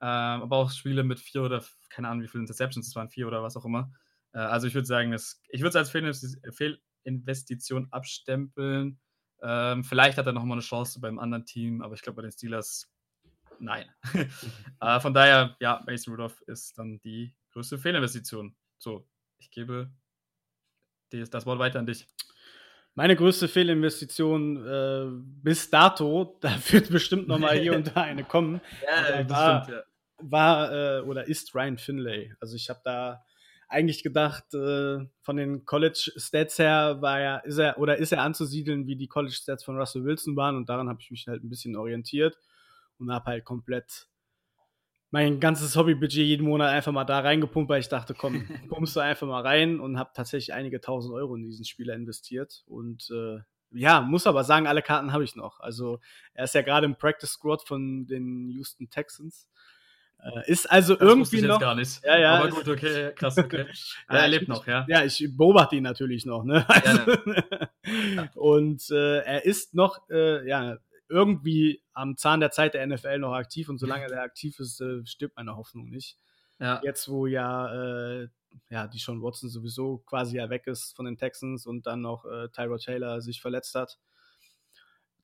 äh, 0.00 0.06
aber 0.06 0.56
auch 0.56 0.70
Spiele 0.70 1.02
mit 1.02 1.18
vier 1.18 1.42
oder 1.42 1.64
keine 1.90 2.08
Ahnung, 2.08 2.22
wie 2.22 2.28
viele 2.28 2.42
Interceptions 2.42 2.88
es 2.88 2.94
waren, 2.94 3.08
vier 3.08 3.26
oder 3.26 3.42
was 3.42 3.56
auch 3.56 3.64
immer. 3.64 3.92
Äh, 4.32 4.38
also 4.38 4.66
ich 4.66 4.74
würde 4.74 4.86
sagen, 4.86 5.10
das, 5.10 5.40
ich 5.48 5.60
würde 5.60 5.70
es 5.70 5.76
als 5.76 5.90
Fehlinvestition 5.90 7.88
abstempeln. 7.90 9.00
Ähm, 9.42 9.82
vielleicht 9.82 10.18
hat 10.18 10.26
er 10.26 10.32
nochmal 10.32 10.56
eine 10.56 10.62
Chance 10.62 11.00
beim 11.00 11.18
anderen 11.18 11.44
Team, 11.44 11.82
aber 11.82 11.94
ich 11.94 12.02
glaube 12.02 12.16
bei 12.16 12.22
den 12.22 12.30
Steelers 12.30 12.88
nein. 13.58 13.86
äh, 14.80 15.00
von 15.00 15.14
daher, 15.14 15.56
ja, 15.60 15.82
Mason 15.86 16.14
Rudolph 16.14 16.40
ist 16.46 16.78
dann 16.78 17.00
die 17.00 17.34
größte 17.52 17.78
Fehlinvestition. 17.78 18.54
So, 18.78 19.06
ich 19.38 19.50
gebe 19.50 19.90
das 21.10 21.46
Wort 21.46 21.58
weiter 21.58 21.78
an 21.78 21.86
dich. 21.86 22.06
Meine 22.94 23.16
größte 23.16 23.48
Fehlinvestition 23.48 24.66
äh, 24.66 25.06
bis 25.42 25.70
dato, 25.70 26.36
da 26.40 26.56
wird 26.70 26.90
bestimmt 26.90 27.28
noch 27.28 27.38
mal 27.38 27.58
hier 27.58 27.74
und 27.74 27.94
da 27.94 28.02
eine 28.02 28.24
kommen, 28.24 28.60
ja, 29.10 29.28
war, 29.28 29.64
stimmt, 29.64 29.78
ja. 29.78 29.84
war 30.30 30.72
äh, 30.72 31.00
oder 31.02 31.26
ist 31.26 31.54
Ryan 31.54 31.78
Finlay. 31.78 32.34
Also 32.40 32.56
ich 32.56 32.68
habe 32.68 32.80
da 32.84 33.22
eigentlich 33.68 34.02
gedacht, 34.02 34.52
äh, 34.52 34.98
von 35.22 35.36
den 35.36 35.64
College-Stats 35.64 36.58
her 36.58 36.98
war 37.00 37.18
er, 37.18 37.44
ist 37.46 37.56
er 37.56 37.78
oder 37.78 37.96
ist 37.96 38.12
er 38.12 38.20
anzusiedeln, 38.20 38.86
wie 38.86 38.96
die 38.96 39.08
College-Stats 39.08 39.64
von 39.64 39.78
Russell 39.78 40.04
Wilson 40.04 40.36
waren 40.36 40.56
und 40.56 40.68
daran 40.68 40.90
habe 40.90 41.00
ich 41.00 41.10
mich 41.10 41.26
halt 41.26 41.42
ein 41.42 41.48
bisschen 41.48 41.76
orientiert 41.76 42.38
und 42.98 43.10
habe 43.10 43.24
halt 43.30 43.44
komplett 43.46 44.08
mein 45.12 45.40
ganzes 45.40 45.76
Hobbybudget 45.76 46.24
jeden 46.24 46.46
Monat 46.46 46.70
einfach 46.70 46.90
mal 46.90 47.04
da 47.04 47.20
reingepumpt, 47.20 47.68
weil 47.68 47.80
ich 47.80 47.88
dachte, 47.88 48.14
komm, 48.14 48.46
pumpst 48.68 48.96
du 48.96 49.00
einfach 49.00 49.26
mal 49.26 49.42
rein 49.42 49.78
und 49.78 49.98
habe 49.98 50.10
tatsächlich 50.14 50.54
einige 50.54 50.80
tausend 50.80 51.14
Euro 51.14 51.36
in 51.36 51.42
diesen 51.42 51.66
Spieler 51.66 51.94
investiert. 51.94 52.64
Und 52.66 53.10
äh, 53.10 53.40
ja, 53.72 54.00
muss 54.00 54.26
aber 54.26 54.42
sagen, 54.42 54.66
alle 54.66 54.80
Karten 54.80 55.12
habe 55.12 55.22
ich 55.22 55.36
noch. 55.36 55.60
Also 55.60 56.00
er 56.32 56.44
ist 56.44 56.54
ja 56.54 56.62
gerade 56.62 56.86
im 56.86 56.96
Practice 56.96 57.30
Squad 57.30 57.62
von 57.62 58.06
den 58.06 58.48
Houston 58.48 58.88
Texans. 58.88 59.46
Äh, 60.18 60.50
ist 60.50 60.70
also 60.70 60.94
das 60.94 61.06
irgendwie 61.06 61.36
ich 61.36 61.42
noch. 61.42 61.60
gar 61.60 61.74
nicht. 61.74 62.02
Ja, 62.04 62.18
ja. 62.18 62.34
Aber 62.38 62.48
gut, 62.48 62.68
okay, 62.68 63.12
krass, 63.16 63.36
okay. 63.36 63.66
ja, 64.08 64.16
er 64.16 64.28
lebt 64.28 64.48
noch, 64.48 64.66
ja. 64.66 64.86
Ja, 64.88 65.04
ich 65.04 65.28
beobachte 65.36 65.76
ihn 65.76 65.82
natürlich 65.82 66.24
noch, 66.24 66.42
ne? 66.44 66.64
Also, 66.68 67.00
ja, 68.16 68.30
und 68.34 68.90
äh, 68.90 69.18
er 69.18 69.44
ist 69.44 69.74
noch, 69.74 70.08
äh, 70.08 70.48
ja, 70.48 70.78
irgendwie 71.12 71.82
am 71.92 72.16
Zahn 72.16 72.40
der 72.40 72.50
Zeit 72.50 72.74
der 72.74 72.86
NFL 72.86 73.18
noch 73.18 73.34
aktiv 73.34 73.68
und 73.68 73.78
solange 73.78 74.06
er 74.10 74.22
aktiv 74.22 74.58
ist, 74.58 74.80
äh, 74.80 75.04
stirbt 75.04 75.36
meine 75.36 75.56
Hoffnung 75.56 75.88
nicht. 75.88 76.18
Ja. 76.58 76.80
Jetzt, 76.82 77.08
wo 77.08 77.26
ja, 77.26 78.22
äh, 78.22 78.28
ja, 78.70 78.86
die 78.86 78.98
Sean 78.98 79.22
Watson 79.22 79.50
sowieso 79.50 79.98
quasi 79.98 80.36
ja 80.36 80.48
weg 80.50 80.66
ist 80.66 80.94
von 80.96 81.04
den 81.04 81.16
Texans 81.16 81.66
und 81.66 81.86
dann 81.86 82.00
noch 82.00 82.24
äh, 82.24 82.48
Tyrod 82.48 82.82
Taylor 82.82 83.20
sich 83.20 83.40
verletzt 83.40 83.74
hat. 83.74 83.98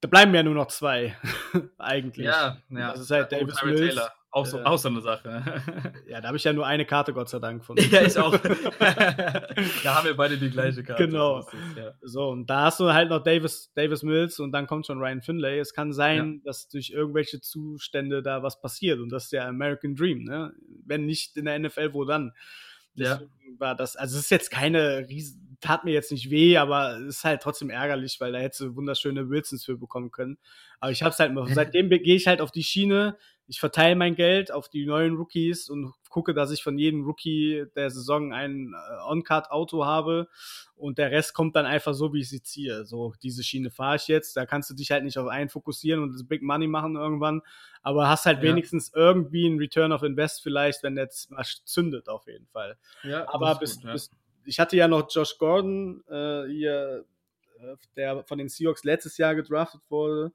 Da 0.00 0.08
bleiben 0.08 0.34
ja 0.34 0.42
nur 0.42 0.54
noch 0.54 0.68
zwei, 0.68 1.16
eigentlich. 1.78 2.26
Ja, 2.26 2.58
ja. 2.68 2.92
Das 2.92 3.00
ist 3.00 3.10
halt 3.10 3.32
Davis 3.32 3.62
Mills. 3.62 3.98
Auch 4.30 4.44
so, 4.44 4.58
äh, 4.58 4.64
auch 4.64 4.76
so 4.76 4.88
eine 4.88 5.00
Sache. 5.00 5.62
ja, 6.08 6.20
da 6.20 6.28
habe 6.28 6.36
ich 6.36 6.44
ja 6.44 6.52
nur 6.52 6.66
eine 6.66 6.84
Karte, 6.84 7.14
Gott 7.14 7.30
sei 7.30 7.38
Dank. 7.38 7.64
Von 7.64 7.76
ja, 7.90 8.02
ich 8.02 8.18
auch. 8.18 8.36
da 9.82 9.94
haben 9.94 10.06
wir 10.06 10.16
beide 10.16 10.36
die 10.36 10.50
gleiche 10.50 10.82
Karte. 10.82 11.06
Genau. 11.06 11.40
Ist, 11.40 11.48
ja. 11.76 11.94
So, 12.02 12.28
und 12.28 12.46
da 12.48 12.64
hast 12.64 12.78
du 12.80 12.92
halt 12.92 13.08
noch 13.08 13.22
Davis, 13.22 13.72
Davis 13.74 14.02
Mills 14.02 14.38
und 14.38 14.52
dann 14.52 14.66
kommt 14.66 14.86
schon 14.86 14.98
Ryan 14.98 15.22
Finlay. 15.22 15.58
Es 15.58 15.72
kann 15.72 15.92
sein, 15.92 16.34
ja. 16.34 16.40
dass 16.44 16.68
durch 16.68 16.90
irgendwelche 16.90 17.40
Zustände 17.40 18.22
da 18.22 18.42
was 18.42 18.60
passiert 18.60 19.00
und 19.00 19.08
das 19.08 19.24
ist 19.24 19.32
der 19.32 19.46
American 19.46 19.94
Dream. 19.94 20.24
Ne? 20.24 20.52
Wenn 20.84 21.06
nicht 21.06 21.36
in 21.38 21.46
der 21.46 21.58
NFL, 21.58 21.94
wo 21.94 22.04
dann? 22.04 22.32
Deswegen 22.94 23.30
ja. 23.52 23.60
war 23.60 23.74
das, 23.76 23.96
also 23.96 24.16
es 24.16 24.24
ist 24.24 24.30
jetzt 24.30 24.50
keine 24.50 25.08
riesen, 25.08 25.56
tat 25.60 25.84
mir 25.84 25.92
jetzt 25.92 26.12
nicht 26.12 26.30
weh, 26.30 26.56
aber 26.56 26.98
es 26.98 27.18
ist 27.18 27.24
halt 27.24 27.42
trotzdem 27.42 27.70
ärgerlich, 27.70 28.20
weil 28.20 28.32
da 28.32 28.38
hätte 28.38 28.64
du 28.64 28.76
wunderschöne 28.76 29.28
Wilsons 29.28 29.64
für 29.64 29.76
bekommen 29.76 30.10
können. 30.10 30.38
Aber 30.80 30.92
ich 30.92 31.02
hab's 31.02 31.18
halt 31.18 31.30
immer, 31.30 31.46
seitdem 31.48 31.88
gehe 31.88 32.16
ich 32.16 32.26
halt 32.26 32.40
auf 32.40 32.50
die 32.50 32.62
Schiene, 32.62 33.16
ich 33.48 33.60
verteile 33.60 33.96
mein 33.96 34.14
Geld 34.14 34.52
auf 34.52 34.68
die 34.68 34.84
neuen 34.84 35.16
Rookies 35.16 35.70
und 35.70 35.94
gucke, 36.10 36.34
dass 36.34 36.50
ich 36.50 36.62
von 36.62 36.76
jedem 36.78 37.04
Rookie 37.04 37.64
der 37.74 37.90
Saison 37.90 38.32
ein 38.32 38.74
äh, 38.74 39.10
On-Card-Auto 39.10 39.86
habe 39.86 40.28
und 40.76 40.98
der 40.98 41.10
Rest 41.10 41.32
kommt 41.32 41.56
dann 41.56 41.64
einfach 41.64 41.94
so, 41.94 42.12
wie 42.12 42.20
ich 42.20 42.28
sie 42.28 42.42
ziehe. 42.42 42.84
So, 42.84 43.14
diese 43.22 43.42
Schiene 43.42 43.70
fahre 43.70 43.96
ich 43.96 44.06
jetzt, 44.06 44.36
da 44.36 44.44
kannst 44.44 44.68
du 44.68 44.74
dich 44.74 44.90
halt 44.90 45.02
nicht 45.02 45.18
auf 45.18 45.28
einen 45.28 45.48
fokussieren 45.48 46.02
und 46.02 46.12
das 46.12 46.28
Big 46.28 46.42
Money 46.42 46.66
machen 46.66 46.96
irgendwann, 46.96 47.40
aber 47.82 48.08
hast 48.08 48.26
halt 48.26 48.38
ja. 48.38 48.44
wenigstens 48.44 48.92
irgendwie 48.94 49.46
einen 49.46 49.58
Return 49.58 49.92
of 49.92 50.02
Invest 50.02 50.42
vielleicht, 50.42 50.82
wenn 50.82 50.94
der 50.94 51.08
mal 51.30 51.44
zündet 51.64 52.08
auf 52.08 52.26
jeden 52.26 52.46
Fall. 52.48 52.76
Ja, 53.02 53.26
aber 53.32 53.54
bis, 53.54 53.76
gut, 53.76 53.84
ja. 53.84 53.92
bis, 53.92 54.10
ich 54.44 54.60
hatte 54.60 54.76
ja 54.76 54.88
noch 54.88 55.08
Josh 55.10 55.38
Gordon 55.38 56.04
äh, 56.08 56.44
hier, 56.48 57.06
äh, 57.60 57.76
der 57.96 58.24
von 58.24 58.36
den 58.36 58.50
Seahawks 58.50 58.84
letztes 58.84 59.16
Jahr 59.16 59.34
gedraftet 59.34 59.80
wurde 59.88 60.32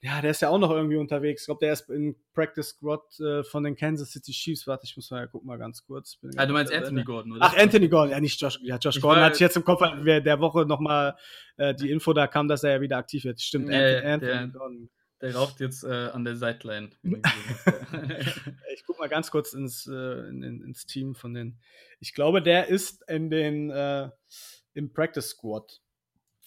ja, 0.00 0.20
der 0.20 0.30
ist 0.30 0.42
ja 0.42 0.48
auch 0.48 0.58
noch 0.58 0.70
irgendwie 0.70 0.96
unterwegs. 0.96 1.42
Ich 1.42 1.46
glaube, 1.46 1.58
der 1.60 1.72
ist 1.72 1.90
in 1.90 2.14
Practice 2.32 2.68
Squad 2.68 3.02
äh, 3.18 3.42
von 3.42 3.64
den 3.64 3.74
Kansas 3.74 4.12
City 4.12 4.30
Chiefs. 4.30 4.66
Warte, 4.66 4.84
ich 4.84 4.94
muss 4.96 5.10
mal 5.10 5.26
gucken 5.26 5.48
mal 5.48 5.58
ganz 5.58 5.84
kurz. 5.84 6.18
ah, 6.36 6.46
du 6.46 6.52
meinst 6.52 6.72
Anthony 6.72 7.02
Gordon, 7.02 7.32
oder? 7.32 7.44
Ach, 7.44 7.56
Anthony 7.56 7.88
Gordon, 7.88 8.10
ja, 8.10 8.20
nicht 8.20 8.40
Josh. 8.40 8.60
Ja, 8.62 8.76
Josh 8.76 8.96
ich 8.96 9.02
Gordon 9.02 9.24
hatte 9.24 9.34
ich 9.34 9.40
jetzt 9.40 9.56
im 9.56 9.64
Kopf, 9.64 9.82
wer 10.02 10.20
der 10.20 10.38
Woche 10.38 10.66
nochmal 10.66 11.16
äh, 11.56 11.74
die 11.74 11.90
Info 11.90 12.12
da 12.12 12.28
kam, 12.28 12.46
dass 12.46 12.62
er 12.62 12.74
ja 12.74 12.80
wieder 12.80 12.96
aktiv 12.96 13.24
wird. 13.24 13.40
Stimmt, 13.40 13.70
ja, 13.70 13.78
Anthony, 13.78 14.06
Anthony 14.06 14.30
der, 14.30 14.48
Gordon. 14.48 14.90
Der 15.20 15.34
raucht 15.34 15.58
jetzt 15.58 15.82
äh, 15.82 16.10
an 16.12 16.24
der 16.24 16.36
Sideline. 16.36 16.90
ich 17.02 18.84
guck 18.86 19.00
mal 19.00 19.08
ganz 19.08 19.32
kurz 19.32 19.52
ins, 19.52 19.88
äh, 19.88 20.28
in, 20.28 20.42
ins 20.44 20.86
Team 20.86 21.16
von 21.16 21.34
den. 21.34 21.58
Ich 21.98 22.14
glaube, 22.14 22.40
der 22.40 22.68
ist 22.68 23.02
in 23.08 23.30
den 23.30 23.70
äh, 23.70 24.10
im 24.74 24.92
Practice 24.92 25.30
Squad 25.30 25.80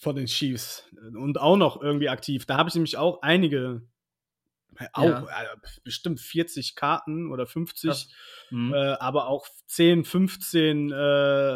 von 0.02 0.16
den 0.16 0.26
Chiefs 0.26 0.84
und 1.14 1.40
auch 1.40 1.56
noch 1.56 1.80
irgendwie 1.80 2.08
aktiv. 2.08 2.44
Da 2.44 2.56
habe 2.56 2.68
ich 2.68 2.74
nämlich 2.74 2.96
auch 2.96 3.22
einige, 3.22 3.82
auch 4.94 5.04
ja. 5.04 5.20
äh, 5.20 5.56
bestimmt 5.84 6.18
40 6.18 6.74
Karten 6.74 7.30
oder 7.30 7.46
50, 7.46 8.08
mhm. 8.50 8.74
äh, 8.74 8.94
aber 8.94 9.28
auch 9.28 9.46
10, 9.68 10.04
15 10.04 10.90
äh, 10.90 10.94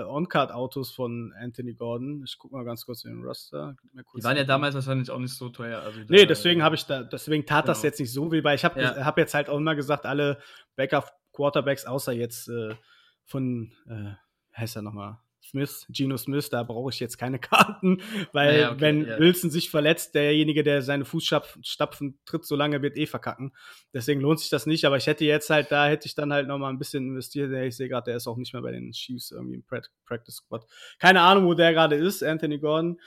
On-Card-Autos 0.07 0.93
von 0.93 1.35
Anthony 1.37 1.75
Gordon. 1.75 2.23
Ich 2.25 2.39
gucke 2.39 2.55
mal 2.55 2.65
ganz 2.65 2.87
kurz 2.87 3.03
in 3.03 3.17
den 3.17 3.25
Roster. 3.25 3.75
Die 4.17 4.23
waren 4.23 4.37
ja 4.37 4.45
damals 4.45 4.77
wahrscheinlich 4.77 5.11
auch 5.11 5.19
nicht 5.19 5.35
so 5.35 5.49
teuer. 5.49 5.81
Also 5.81 5.99
nee, 6.09 6.25
deswegen 6.25 6.63
habe 6.63 6.77
ich 6.77 6.85
da, 6.85 7.03
deswegen 7.03 7.47
tat 7.47 7.65
genau. 7.65 7.73
das 7.73 7.83
jetzt 7.83 7.99
nicht 7.99 8.13
so 8.13 8.31
weh, 8.31 8.45
weil 8.45 8.55
ich 8.55 8.65
habe 8.65 8.81
ja. 8.81 9.05
hab 9.05 9.19
jetzt 9.19 9.35
halt 9.35 9.49
auch 9.49 9.59
immer 9.59 9.75
gesagt, 9.75 10.07
alle 10.07 10.39
Backup-Quarterbacks, 10.77 11.85
außer 11.85 12.13
jetzt 12.13 12.49
äh, 12.49 12.77
von, 13.25 13.73
äh, 13.89 14.13
heißt 14.57 14.77
er 14.77 14.83
nochmal? 14.83 15.19
Smith, 15.51 15.87
Geno 15.89 16.17
Smith, 16.17 16.51
da 16.51 16.63
brauche 16.63 16.91
ich 16.91 17.01
jetzt 17.01 17.19
keine 17.19 17.39
Karten, 17.41 18.03
weil 18.33 18.61
ja, 18.61 18.71
okay, 18.73 18.81
wenn 18.81 19.07
ja. 19.07 19.19
Wilson 19.19 19.51
sich 19.51 19.71
verletzt, 19.71 20.15
derjenige, 20.15 20.63
der 20.63 20.83
seine 20.83 21.05
Fußstapfen 21.05 22.19
tritt, 22.25 22.45
so 22.45 22.57
lange 22.57 22.83
wird 22.83 22.97
eh 22.97 23.07
verkacken. 23.07 23.53
Deswegen 23.93 24.21
lohnt 24.21 24.41
sich 24.41 24.51
das 24.51 24.67
nicht, 24.67 24.85
aber 24.85 24.97
ich 24.97 25.07
hätte 25.07 25.25
jetzt 25.25 25.51
halt, 25.51 25.71
da 25.71 25.89
hätte 25.89 26.07
ich 26.07 26.15
dann 26.15 26.33
halt 26.33 26.49
nochmal 26.49 26.73
ein 26.73 26.79
bisschen 26.79 27.07
investiert. 27.09 27.53
Ich 27.53 27.77
sehe 27.77 27.89
gerade, 27.89 28.07
der 28.07 28.17
ist 28.17 28.27
auch 28.27 28.37
nicht 28.37 28.53
mehr 28.53 28.63
bei 28.63 28.73
den 28.73 28.93
Chiefs 28.93 29.31
irgendwie 29.31 29.57
im 29.57 29.65
Practice 29.65 30.37
Squad. 30.37 30.67
Keine 30.99 31.21
Ahnung, 31.21 31.47
wo 31.47 31.55
der 31.55 31.73
gerade 31.73 31.97
ist, 31.97 32.23
Anthony 32.23 32.59
Gordon. 32.59 33.01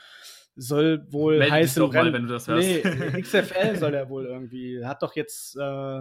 Soll 0.56 1.06
wohl 1.10 1.38
Meld 1.38 1.50
heißen, 1.50 1.90
mal, 1.90 2.12
wenn 2.12 2.26
du 2.26 2.32
das 2.32 2.48
hörst. 2.48 2.66
Nee, 2.66 2.80
XFL 3.22 3.76
soll 3.76 3.94
er 3.94 4.08
wohl 4.10 4.26
irgendwie. 4.26 4.84
Hat 4.84 5.00
doch 5.02 5.14
jetzt 5.14 5.56
äh, 5.56 6.00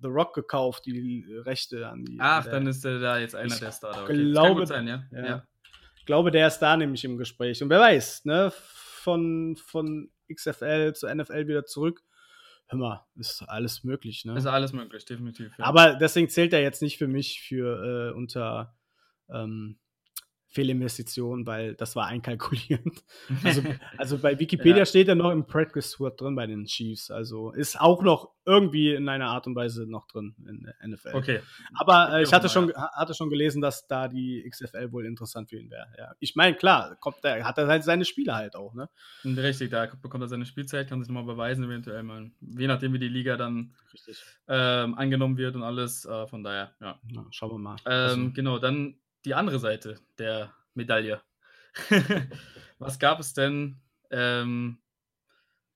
The 0.00 0.08
Rock 0.08 0.34
gekauft, 0.34 0.86
die 0.86 1.24
Rechte 1.44 1.86
an 1.86 2.04
die. 2.04 2.16
Ach, 2.18 2.44
an 2.46 2.50
dann 2.50 2.66
ist 2.66 2.84
er 2.84 2.98
da 2.98 3.18
jetzt 3.18 3.36
einer 3.36 3.54
der 3.54 3.70
Starter. 3.70 4.02
Okay. 4.04 4.30
Glaube, 4.32 4.66
sein, 4.66 4.88
ja. 4.88 5.04
ja. 5.12 5.26
ja 5.26 5.46
glaube, 6.10 6.32
der 6.32 6.48
ist 6.48 6.58
da 6.58 6.76
nämlich 6.76 7.04
im 7.04 7.18
Gespräch. 7.18 7.62
Und 7.62 7.70
wer 7.70 7.78
weiß, 7.78 8.24
ne, 8.24 8.52
von, 8.52 9.56
von 9.56 10.10
XFL 10.32 10.92
zu 10.92 11.06
NFL 11.06 11.46
wieder 11.46 11.66
zurück. 11.66 12.02
Hör 12.66 12.78
mal, 12.80 13.06
ist 13.14 13.42
alles 13.42 13.84
möglich, 13.84 14.24
ne? 14.24 14.36
Ist 14.36 14.46
alles 14.46 14.72
möglich, 14.72 15.04
definitiv. 15.04 15.52
Ja. 15.56 15.64
Aber 15.64 15.94
deswegen 15.94 16.28
zählt 16.28 16.52
er 16.52 16.62
jetzt 16.62 16.82
nicht 16.82 16.98
für 16.98 17.06
mich 17.06 17.42
für 17.46 18.10
äh, 18.10 18.16
unter 18.16 18.76
ähm, 19.32 19.78
Fehlinvestition, 20.50 21.46
weil 21.46 21.74
das 21.74 21.96
war 21.96 22.06
einkalkulierend. 22.06 23.04
Also, 23.44 23.62
also 23.96 24.18
bei 24.18 24.38
Wikipedia 24.38 24.78
ja. 24.78 24.86
steht 24.86 25.08
er 25.08 25.14
noch 25.14 25.30
im 25.30 25.46
Practice 25.46 25.90
Squad 25.90 26.20
drin 26.20 26.34
bei 26.34 26.46
den 26.46 26.64
Chiefs. 26.66 27.10
Also 27.10 27.52
ist 27.52 27.80
auch 27.80 28.02
noch 28.02 28.30
irgendwie 28.44 28.92
in 28.92 29.08
einer 29.08 29.28
Art 29.28 29.46
und 29.46 29.54
Weise 29.54 29.86
noch 29.88 30.06
drin 30.06 30.34
in 30.46 30.62
der 30.64 30.88
NFL. 30.88 31.14
Okay. 31.14 31.40
Aber 31.74 32.12
äh, 32.12 32.22
ich 32.22 32.32
hatte 32.32 32.48
schon, 32.48 32.72
hatte 32.74 33.14
schon 33.14 33.30
gelesen, 33.30 33.60
dass 33.60 33.86
da 33.86 34.08
die 34.08 34.44
XFL 34.48 34.90
wohl 34.92 35.06
interessant 35.06 35.48
für 35.48 35.58
ihn 35.58 35.70
wäre. 35.70 35.86
Ja. 35.96 36.12
Ich 36.18 36.34
meine, 36.34 36.56
klar, 36.56 36.96
kommt 36.96 37.22
der, 37.22 37.44
hat 37.44 37.58
er 37.58 37.68
halt 37.68 37.84
seine 37.84 38.04
Spiele 38.04 38.34
halt 38.34 38.56
auch, 38.56 38.74
ne? 38.74 38.88
Richtig, 39.24 39.70
da 39.70 39.86
bekommt 40.02 40.24
er 40.24 40.28
seine 40.28 40.46
Spielzeit, 40.46 40.88
kann 40.88 41.00
sich 41.00 41.08
nochmal 41.08 41.32
beweisen, 41.34 41.64
eventuell 41.64 42.02
mal. 42.02 42.30
Je 42.40 42.66
nachdem, 42.66 42.92
wie 42.92 42.98
die 42.98 43.08
Liga 43.08 43.36
dann 43.36 43.74
ähm, 44.48 44.94
angenommen 44.94 45.36
wird 45.36 45.54
und 45.54 45.62
alles. 45.62 46.04
Äh, 46.04 46.26
von 46.26 46.42
daher, 46.42 46.72
ja. 46.80 46.98
ja 47.08 47.26
schauen 47.30 47.52
wir 47.52 47.58
mal. 47.58 47.76
Ähm, 47.86 47.92
also. 47.92 48.30
Genau, 48.32 48.58
dann 48.58 48.96
die 49.24 49.34
andere 49.34 49.58
Seite 49.58 49.98
der 50.18 50.52
Medaille. 50.74 51.20
Was 52.78 52.98
gab 52.98 53.20
es 53.20 53.32
denn 53.34 53.80
ähm, 54.10 54.78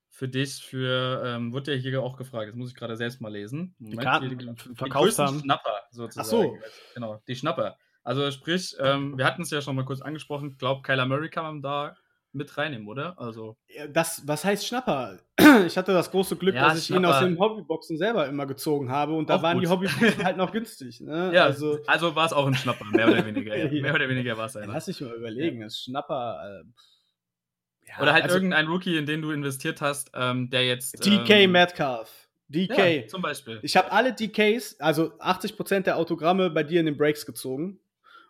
für 0.08 0.28
dich 0.28 0.64
für, 0.64 1.22
ähm, 1.24 1.52
wurde 1.52 1.74
ja 1.74 1.80
hier 1.80 2.02
auch 2.02 2.16
gefragt, 2.16 2.48
das 2.48 2.56
muss 2.56 2.70
ich 2.70 2.76
gerade 2.76 2.96
selbst 2.96 3.20
mal 3.20 3.32
lesen. 3.32 3.74
Moment, 3.78 4.00
die 4.00 4.04
Karten 4.04 4.38
die, 4.38 4.74
verkauft 4.74 5.18
haben. 5.18 5.40
Schnapper 5.40 5.82
sozusagen. 5.90 6.26
Ach 6.26 6.30
so. 6.30 6.58
Genau, 6.94 7.22
die 7.26 7.36
Schnapper. 7.36 7.76
Also 8.04 8.30
sprich, 8.30 8.76
ähm, 8.78 9.16
wir 9.18 9.24
hatten 9.24 9.42
es 9.42 9.50
ja 9.50 9.60
schon 9.60 9.76
mal 9.76 9.84
kurz 9.84 10.02
angesprochen, 10.02 10.50
ich 10.50 10.58
glaube, 10.58 10.82
Kyler 10.82 11.06
Murray 11.06 11.30
man 11.34 11.62
da 11.62 11.96
mit 12.34 12.56
reinnehmen, 12.56 12.88
oder? 12.88 13.18
Also 13.18 13.56
das, 13.92 14.22
was 14.26 14.44
heißt 14.44 14.66
Schnapper? 14.66 15.18
Ich 15.66 15.76
hatte 15.76 15.92
das 15.92 16.10
große 16.10 16.36
Glück, 16.36 16.54
ja, 16.54 16.68
dass 16.68 16.78
ich 16.78 16.86
Schnapper. 16.86 17.02
ihn 17.02 17.06
aus 17.06 17.20
den 17.20 17.38
Hobbyboxen 17.38 17.96
selber 17.96 18.26
immer 18.26 18.46
gezogen 18.46 18.90
habe 18.90 19.12
und 19.14 19.30
da 19.30 19.36
auch 19.36 19.42
waren 19.42 19.58
gut. 19.58 19.64
die 19.64 19.68
Hobbyboxen 19.68 20.24
halt 20.24 20.36
noch 20.36 20.52
günstig. 20.52 21.00
Ne? 21.00 21.32
Ja, 21.32 21.44
also, 21.44 21.78
also 21.86 22.14
war 22.16 22.26
es 22.26 22.32
auch 22.32 22.46
ein 22.46 22.54
Schnapper, 22.54 22.84
mehr 22.86 23.08
oder 23.08 23.24
weniger. 23.24 23.56
Ja. 23.56 23.70
Mehr 23.82 23.94
oder 23.94 24.08
weniger 24.08 24.36
war 24.36 24.46
es 24.46 24.56
einer. 24.56 24.72
Lass 24.72 24.86
dich 24.86 25.00
mal 25.00 25.14
überlegen, 25.14 25.58
ja. 25.58 25.66
das 25.66 25.78
Schnapper. 25.78 26.64
Äh, 26.64 27.88
ja, 27.88 28.02
oder 28.02 28.12
halt 28.12 28.24
also, 28.24 28.36
irgendein 28.36 28.66
Rookie, 28.66 28.96
in 28.96 29.06
den 29.06 29.22
du 29.22 29.30
investiert 29.30 29.80
hast, 29.80 30.10
ähm, 30.14 30.50
der 30.50 30.66
jetzt. 30.66 31.04
DK 31.04 31.30
ähm, 31.30 31.52
Metcalf. 31.52 32.28
DK. 32.48 32.78
Ja, 32.78 33.06
zum 33.06 33.22
Beispiel. 33.22 33.60
Ich 33.62 33.76
habe 33.76 33.92
alle 33.92 34.12
DKs, 34.12 34.80
also 34.80 35.12
80% 35.18 35.80
der 35.80 35.96
Autogramme 35.96 36.50
bei 36.50 36.62
dir 36.62 36.80
in 36.80 36.86
den 36.86 36.96
Breaks 36.96 37.26
gezogen. 37.26 37.80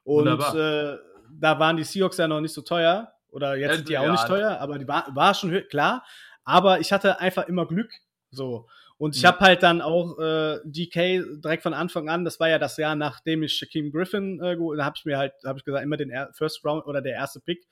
Und 0.04 0.26
äh, 0.26 0.98
da 1.30 1.58
waren 1.58 1.76
die 1.76 1.84
Seahawks 1.84 2.18
ja 2.18 2.28
noch 2.28 2.40
nicht 2.40 2.52
so 2.52 2.62
teuer. 2.62 3.13
Oder 3.34 3.56
jetzt 3.56 3.76
sind 3.76 3.88
die 3.88 3.98
auch 3.98 4.10
nicht 4.10 4.26
teuer, 4.28 4.58
aber 4.60 4.78
die 4.78 4.86
war, 4.86 5.08
war 5.12 5.34
schon 5.34 5.50
klar. 5.68 6.04
Aber 6.44 6.78
ich 6.78 6.92
hatte 6.92 7.20
einfach 7.20 7.48
immer 7.48 7.66
Glück. 7.66 7.90
So. 8.30 8.68
Und 8.96 9.16
ich 9.16 9.22
mhm. 9.22 9.26
habe 9.26 9.40
halt 9.40 9.62
dann 9.64 9.82
auch 9.82 10.16
äh, 10.20 10.60
DK 10.64 11.40
direkt 11.42 11.64
von 11.64 11.74
Anfang 11.74 12.08
an, 12.08 12.24
das 12.24 12.38
war 12.38 12.48
ja 12.48 12.60
das 12.60 12.76
Jahr, 12.76 12.94
nachdem 12.94 13.42
ich 13.42 13.54
Shaquem 13.54 13.90
Griffin 13.90 14.40
äh, 14.40 14.56
da 14.76 14.84
habe 14.84 14.94
ich 14.96 15.04
mir 15.04 15.18
halt, 15.18 15.32
habe 15.44 15.58
ich 15.58 15.64
gesagt, 15.64 15.84
immer 15.84 15.96
den 15.96 16.12
First 16.32 16.64
Round 16.64 16.86
oder 16.86 17.02
der 17.02 17.14
erste 17.14 17.40
Pick, 17.40 17.66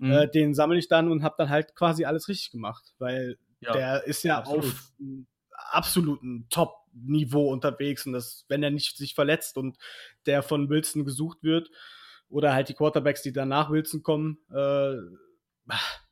mhm. 0.00 0.10
äh, 0.10 0.28
den 0.28 0.52
sammle 0.52 0.78
ich 0.78 0.88
dann 0.88 1.12
und 1.12 1.22
habe 1.22 1.36
dann 1.38 1.48
halt 1.48 1.76
quasi 1.76 2.04
alles 2.04 2.28
richtig 2.28 2.50
gemacht, 2.50 2.92
weil 2.98 3.38
ja, 3.60 3.72
der 3.72 4.04
ist 4.04 4.24
ja 4.24 4.38
absolut. 4.38 4.64
auf 4.64 4.92
absoluten 5.70 6.48
Top-Niveau 6.50 7.52
unterwegs 7.52 8.04
und 8.04 8.12
das, 8.12 8.44
wenn 8.48 8.64
er 8.64 8.72
nicht 8.72 8.96
sich 8.96 9.14
verletzt 9.14 9.56
und 9.56 9.78
der 10.26 10.42
von 10.42 10.68
Wilson 10.68 11.04
gesucht 11.04 11.38
wird, 11.42 11.70
oder 12.28 12.52
halt 12.52 12.68
die 12.68 12.74
Quarterbacks, 12.74 13.22
die 13.22 13.32
danach 13.32 13.70
Wilson 13.70 14.02
kommen, 14.02 14.38
äh, 14.52 14.94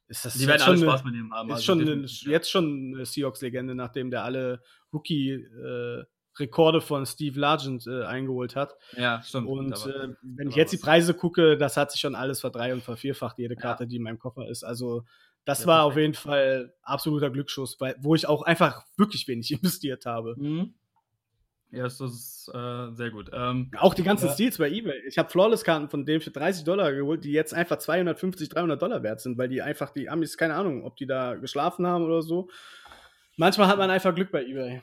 ist 0.08 0.24
das 0.24 0.34
die 0.34 0.46
werden 0.46 0.62
alle 0.62 0.78
Spaß 0.78 1.04
mit 1.04 1.14
ihm 1.14 1.32
haben. 1.32 1.48
Ist 1.48 1.54
also 1.54 1.64
schon 1.64 1.80
eine, 1.80 2.04
jetzt 2.04 2.50
schon 2.50 2.94
eine 2.94 3.06
Seahawks-Legende, 3.06 3.74
nachdem 3.74 4.10
der 4.10 4.24
alle 4.24 4.62
Rookie-Rekorde 4.92 6.78
äh, 6.78 6.80
von 6.82 7.06
Steve 7.06 7.40
Largent 7.40 7.86
äh, 7.86 8.04
eingeholt 8.04 8.54
hat. 8.54 8.74
Ja, 8.96 9.22
stimmt. 9.22 9.48
Und 9.48 9.72
äh, 9.86 10.08
wenn 10.22 10.48
ich 10.48 10.56
jetzt 10.56 10.72
die 10.72 10.78
Preise 10.78 11.14
gucke, 11.14 11.56
das 11.56 11.78
hat 11.78 11.92
sich 11.92 12.00
schon 12.00 12.14
alles 12.14 12.40
verdrei- 12.40 12.74
und 12.74 12.82
vervierfacht, 12.82 13.38
jede 13.38 13.56
Karte, 13.56 13.84
ja. 13.84 13.88
die 13.88 13.96
in 13.96 14.02
meinem 14.02 14.18
Koffer 14.18 14.48
ist. 14.48 14.64
Also 14.64 15.04
das 15.44 15.62
ja, 15.62 15.66
war 15.68 15.84
auf 15.84 15.96
jeden 15.96 16.14
Fall 16.14 16.74
absoluter 16.82 17.30
Glücksschuss, 17.30 17.80
weil, 17.80 17.96
wo 17.98 18.14
ich 18.14 18.26
auch 18.28 18.42
einfach 18.42 18.84
wirklich 18.96 19.26
wenig 19.28 19.50
investiert 19.62 20.06
habe. 20.06 20.36
Mhm. 20.38 20.74
Ja, 21.72 21.84
das 21.84 22.00
ist 22.00 22.50
äh, 22.52 22.92
sehr 22.92 23.10
gut. 23.10 23.30
Ähm, 23.32 23.70
auch 23.78 23.94
die 23.94 24.02
ganzen 24.02 24.26
ja. 24.26 24.32
Steals 24.32 24.58
bei 24.58 24.70
eBay. 24.70 25.00
Ich 25.08 25.16
habe 25.16 25.30
Flawless-Karten 25.30 25.88
von 25.88 26.04
dem 26.04 26.20
für 26.20 26.30
30 26.30 26.64
Dollar 26.64 26.92
geholt, 26.92 27.24
die 27.24 27.32
jetzt 27.32 27.54
einfach 27.54 27.78
250, 27.78 28.50
300 28.50 28.80
Dollar 28.80 29.02
wert 29.02 29.22
sind, 29.22 29.38
weil 29.38 29.48
die 29.48 29.62
einfach, 29.62 29.90
die 29.90 30.10
Amis, 30.10 30.36
keine 30.36 30.54
Ahnung, 30.54 30.84
ob 30.84 30.96
die 30.96 31.06
da 31.06 31.34
geschlafen 31.34 31.86
haben 31.86 32.04
oder 32.04 32.20
so. 32.20 32.50
Manchmal 33.38 33.68
hat 33.68 33.78
man 33.78 33.90
einfach 33.90 34.14
Glück 34.14 34.30
bei 34.30 34.44
eBay. 34.44 34.82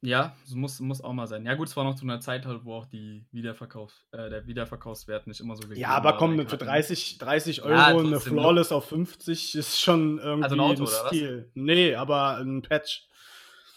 Ja, 0.00 0.36
das 0.44 0.54
muss, 0.54 0.78
muss 0.78 1.02
auch 1.02 1.12
mal 1.12 1.26
sein. 1.26 1.44
Ja, 1.44 1.54
gut, 1.54 1.66
es 1.66 1.76
war 1.76 1.82
noch 1.82 1.96
zu 1.96 2.04
einer 2.04 2.20
Zeit 2.20 2.46
halt, 2.46 2.64
wo 2.64 2.74
auch 2.74 2.86
die 2.86 3.26
Wiederverkauf, 3.32 3.92
äh, 4.12 4.30
der 4.30 4.46
Wiederverkaufswert 4.46 5.26
nicht 5.26 5.40
immer 5.40 5.56
so 5.56 5.62
gegeben 5.62 5.80
Ja, 5.80 5.88
aber 5.88 6.16
komm, 6.16 6.46
für 6.46 6.56
30, 6.56 7.18
30 7.18 7.62
Euro 7.62 7.74
ja, 7.74 7.86
eine 7.86 8.20
Flawless 8.20 8.70
auf 8.70 8.88
50 8.90 9.56
ist 9.56 9.80
schon 9.80 10.20
irgendwie 10.20 10.44
also 10.44 10.54
ein, 10.54 10.60
Auto, 10.60 10.84
ein 10.84 11.06
Stil. 11.08 11.50
Nee, 11.54 11.96
aber 11.96 12.36
ein 12.36 12.62
Patch. 12.62 13.07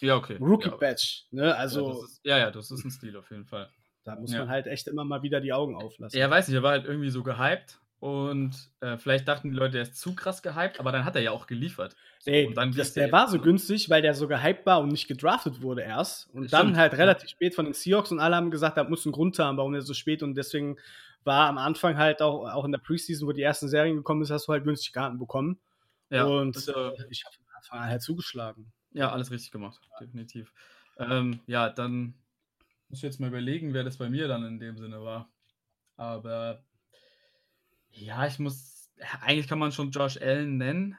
Ja, 0.02 0.16
okay. 0.16 0.38
Rookie 0.39 0.70
ja. 0.70 0.95
Ne? 1.32 1.56
Also. 1.56 1.89
Ja, 1.89 2.06
ist, 2.06 2.22
ja, 2.24 2.38
ja, 2.38 2.52
das 2.52 2.72
ist 2.72 2.84
ein 2.84 2.91
Stil 2.91 3.16
auf 3.18 3.30
jeden 3.32 3.45
Fall. 3.45 3.70
Da 4.04 4.16
muss 4.16 4.34
ja. 4.34 4.39
man 4.39 4.49
halt 4.49 4.68
echt 4.68 4.88
immer 4.88 5.04
mal 5.04 5.22
wieder 5.22 5.41
die 5.41 5.54
Augen 5.54 5.76
auflassen. 5.76 6.18
Ja, 6.18 6.30
weiß 6.30 6.47
nicht, 6.47 6.56
er 6.56 6.64
war 6.64 6.72
halt 6.72 6.86
irgendwie 6.86 7.10
so 7.12 7.22
gehypt 7.22 7.80
und 7.99 8.56
äh, 8.80 8.97
vielleicht 8.97 9.28
dachten 9.28 9.52
die 9.52 9.56
Leute, 9.56 9.78
er 9.78 9.84
ist 9.84 9.95
zu 9.95 10.16
krass 10.16 10.41
gehypt, 10.41 10.80
aber 10.80 10.91
dann 10.91 11.06
hat 11.06 11.16
er 11.16 11.22
ja 11.22 11.30
auch 11.30 11.45
geliefert. 11.45 11.95
So, 12.20 12.32
Ey, 12.32 12.52
das, 12.76 12.93
der 12.93 13.12
war 13.12 13.28
so 13.28 13.39
günstig, 13.39 13.91
weil 13.91 14.02
der 14.02 14.16
so 14.16 14.28
gehypt 14.28 14.66
war 14.66 14.82
und 14.82 14.89
nicht 14.89 15.08
gedraftet 15.08 15.62
wurde 15.62 15.84
erst. 15.84 16.28
Und 16.34 16.47
Stimmt, 16.47 16.54
dann 16.54 16.78
halt 16.78 16.93
relativ 16.93 17.30
spät 17.30 17.54
von 17.54 17.66
den 17.66 17.76
Seahawks 17.76 18.12
und 18.12 18.20
alle 18.20 18.36
haben 18.36 18.49
gesagt, 18.49 18.78
da 18.78 18.84
muss 18.84 19.06
einen 19.06 19.14
Grund 19.14 19.38
haben, 19.38 19.58
warum 19.58 19.76
er 19.76 19.82
so 19.82 19.93
spät 19.93 20.24
und 20.24 20.34
deswegen 20.34 20.78
war 21.24 21.47
am 21.47 21.60
Anfang 21.60 21.97
halt 21.97 22.24
auch, 22.24 22.49
auch 22.49 22.66
in 22.66 22.72
der 22.72 22.80
Preseason, 22.80 23.28
wo 23.28 23.34
die 23.34 23.43
ersten 23.43 23.68
Serien 23.68 23.97
gekommen 23.97 24.24
ist, 24.24 24.32
hast 24.32 24.47
du 24.47 24.54
halt 24.54 24.64
günstig 24.64 24.93
Karten 24.93 25.20
bekommen. 25.20 25.60
Ja, 26.10 26.26
und 26.26 26.58
äh, 26.58 26.91
ich 27.12 27.24
habe 27.24 27.36
am 27.38 27.56
Anfang 27.56 27.80
halt 27.82 28.02
zugeschlagen. 28.02 28.72
Ja, 28.94 29.12
alles 29.12 29.32
richtig 29.32 29.52
gemacht, 29.52 29.82
definitiv. 30.00 30.54
Ähm, 30.98 31.39
ja, 31.48 31.70
dann 31.70 32.14
muss 32.89 33.00
ich 33.00 33.04
jetzt 33.04 33.20
mal 33.20 33.30
überlegen, 33.30 33.74
wer 33.74 33.84
das 33.84 33.98
bei 33.98 34.10
mir 34.10 34.28
dann 34.28 34.44
in 34.44 34.60
dem 34.60 34.78
Sinne 34.78 35.02
war. 35.02 35.30
Aber 35.96 36.64
ja, 37.92 38.26
ich 38.28 38.39
muss. 38.39 38.92
Eigentlich 39.22 39.48
kann 39.48 39.60
man 39.60 39.72
schon 39.72 39.92
Josh 39.92 40.18
Allen 40.22 40.58
nennen. 40.58 40.98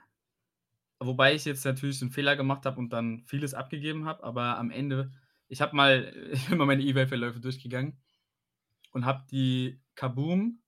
Wobei 0.99 1.35
ich 1.35 1.45
jetzt 1.45 1.65
natürlich 1.65 2.01
einen 2.01 2.11
Fehler 2.11 2.37
gemacht 2.37 2.65
habe 2.65 2.79
und 2.79 2.93
dann 2.93 3.25
vieles 3.27 3.55
abgegeben 3.55 4.07
habe. 4.07 4.25
Aber 4.25 4.59
am 4.59 4.71
Ende, 4.71 5.13
ich 5.49 5.61
habe 5.61 5.77
mal, 5.77 6.15
ich 6.33 6.49
bin 6.49 6.59
mal 6.59 6.67
meine 6.67 6.83
E-Mail-Verläufe 6.83 7.41
durchgegangen 7.41 7.99
und 8.93 9.05
habe 9.05 9.25
die 9.31 9.81
Kaboom 9.95 10.61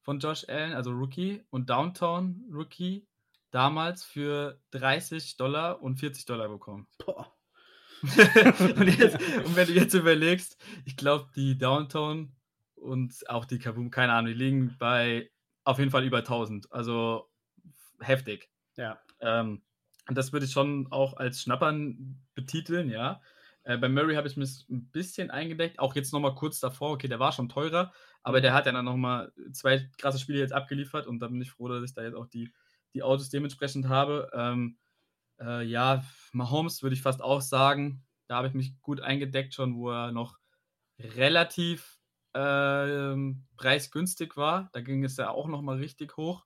von 0.00 0.18
Josh 0.18 0.48
Allen, 0.48 0.72
also 0.72 0.90
Rookie, 0.92 1.44
und 1.50 1.70
Downtown 1.70 2.44
Rookie 2.52 3.06
damals 3.54 4.02
für 4.04 4.60
30 4.72 5.36
Dollar 5.36 5.80
und 5.80 6.00
40 6.00 6.26
Dollar 6.26 6.48
bekommen. 6.48 6.88
Boah. 7.06 7.32
und, 8.02 8.98
jetzt, 8.98 9.16
und, 9.44 9.56
wenn 9.56 9.68
du 9.68 9.72
jetzt 9.72 9.94
überlegst, 9.94 10.58
ich 10.84 10.96
glaube, 10.96 11.30
die 11.36 11.56
Downtown 11.56 12.34
und 12.74 13.14
auch 13.30 13.44
die 13.44 13.58
Kaboom, 13.58 13.90
keine 13.90 14.12
Ahnung, 14.12 14.32
die 14.32 14.38
liegen 14.38 14.76
bei 14.78 15.30
auf 15.62 15.78
jeden 15.78 15.90
Fall 15.90 16.04
über 16.04 16.18
1000. 16.18 16.72
Also 16.72 17.30
heftig. 18.00 18.50
Ja. 18.76 19.00
Ähm, 19.20 19.62
und 20.08 20.18
das 20.18 20.32
würde 20.32 20.46
ich 20.46 20.52
schon 20.52 20.88
auch 20.90 21.16
als 21.16 21.40
Schnappern 21.40 22.20
betiteln, 22.34 22.90
ja. 22.90 23.22
Äh, 23.62 23.78
bei 23.78 23.88
Murray 23.88 24.16
habe 24.16 24.28
ich 24.28 24.36
mich 24.36 24.68
ein 24.68 24.90
bisschen 24.90 25.30
eingedeckt, 25.30 25.78
auch 25.78 25.94
jetzt 25.94 26.12
nochmal 26.12 26.34
kurz 26.34 26.60
davor. 26.60 26.90
Okay, 26.92 27.08
der 27.08 27.20
war 27.20 27.32
schon 27.32 27.48
teurer, 27.48 27.92
aber 28.22 28.40
der 28.40 28.52
hat 28.52 28.66
ja 28.66 28.72
dann 28.72 28.84
nochmal 28.84 29.32
zwei 29.52 29.88
krasse 29.96 30.18
Spiele 30.18 30.40
jetzt 30.40 30.52
abgeliefert 30.52 31.06
und 31.06 31.20
da 31.20 31.28
bin 31.28 31.40
ich 31.40 31.52
froh, 31.52 31.68
dass 31.68 31.82
ich 31.82 31.94
da 31.94 32.02
jetzt 32.02 32.16
auch 32.16 32.26
die, 32.26 32.52
die 32.94 33.02
Autos 33.02 33.30
dementsprechend 33.30 33.88
habe. 33.88 34.30
Ähm, 34.32 34.78
äh, 35.40 35.64
ja, 35.64 36.04
Mahomes 36.32 36.82
würde 36.82 36.94
ich 36.94 37.02
fast 37.02 37.22
auch 37.22 37.40
sagen, 37.40 38.04
da 38.26 38.36
habe 38.36 38.48
ich 38.48 38.54
mich 38.54 38.80
gut 38.80 39.00
eingedeckt 39.00 39.54
schon, 39.54 39.76
wo 39.76 39.90
er 39.90 40.12
noch 40.12 40.38
relativ 40.98 41.98
ähm, 42.34 43.46
preisgünstig 43.56 44.36
war. 44.36 44.70
Da 44.72 44.80
ging 44.80 45.04
es 45.04 45.16
ja 45.16 45.30
auch 45.30 45.48
noch 45.48 45.62
mal 45.62 45.76
richtig 45.76 46.16
hoch. 46.16 46.44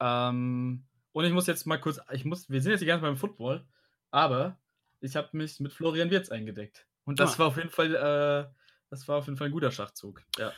Ähm, 0.00 0.86
und 1.12 1.24
ich 1.24 1.32
muss 1.32 1.46
jetzt 1.46 1.66
mal 1.66 1.78
kurz, 1.78 2.00
ich 2.10 2.24
muss, 2.24 2.48
wir 2.48 2.62
sind 2.62 2.72
jetzt 2.72 2.80
die 2.80 2.86
ganze 2.86 3.02
Zeit 3.02 3.10
beim 3.10 3.18
Football, 3.18 3.66
aber 4.10 4.58
ich 5.00 5.16
habe 5.16 5.28
mich 5.32 5.60
mit 5.60 5.72
Florian 5.72 6.10
Wirz 6.10 6.30
eingedeckt. 6.30 6.86
Und 7.04 7.20
das 7.20 7.34
ah. 7.34 7.38
war 7.40 7.46
auf 7.48 7.56
jeden 7.56 7.70
Fall, 7.70 7.94
äh, 7.94 8.52
das 8.90 9.06
war 9.08 9.18
auf 9.18 9.26
jeden 9.26 9.36
Fall 9.36 9.48
ein 9.48 9.52
guter 9.52 9.70
Schachzug. 9.70 10.22
Ja. 10.38 10.52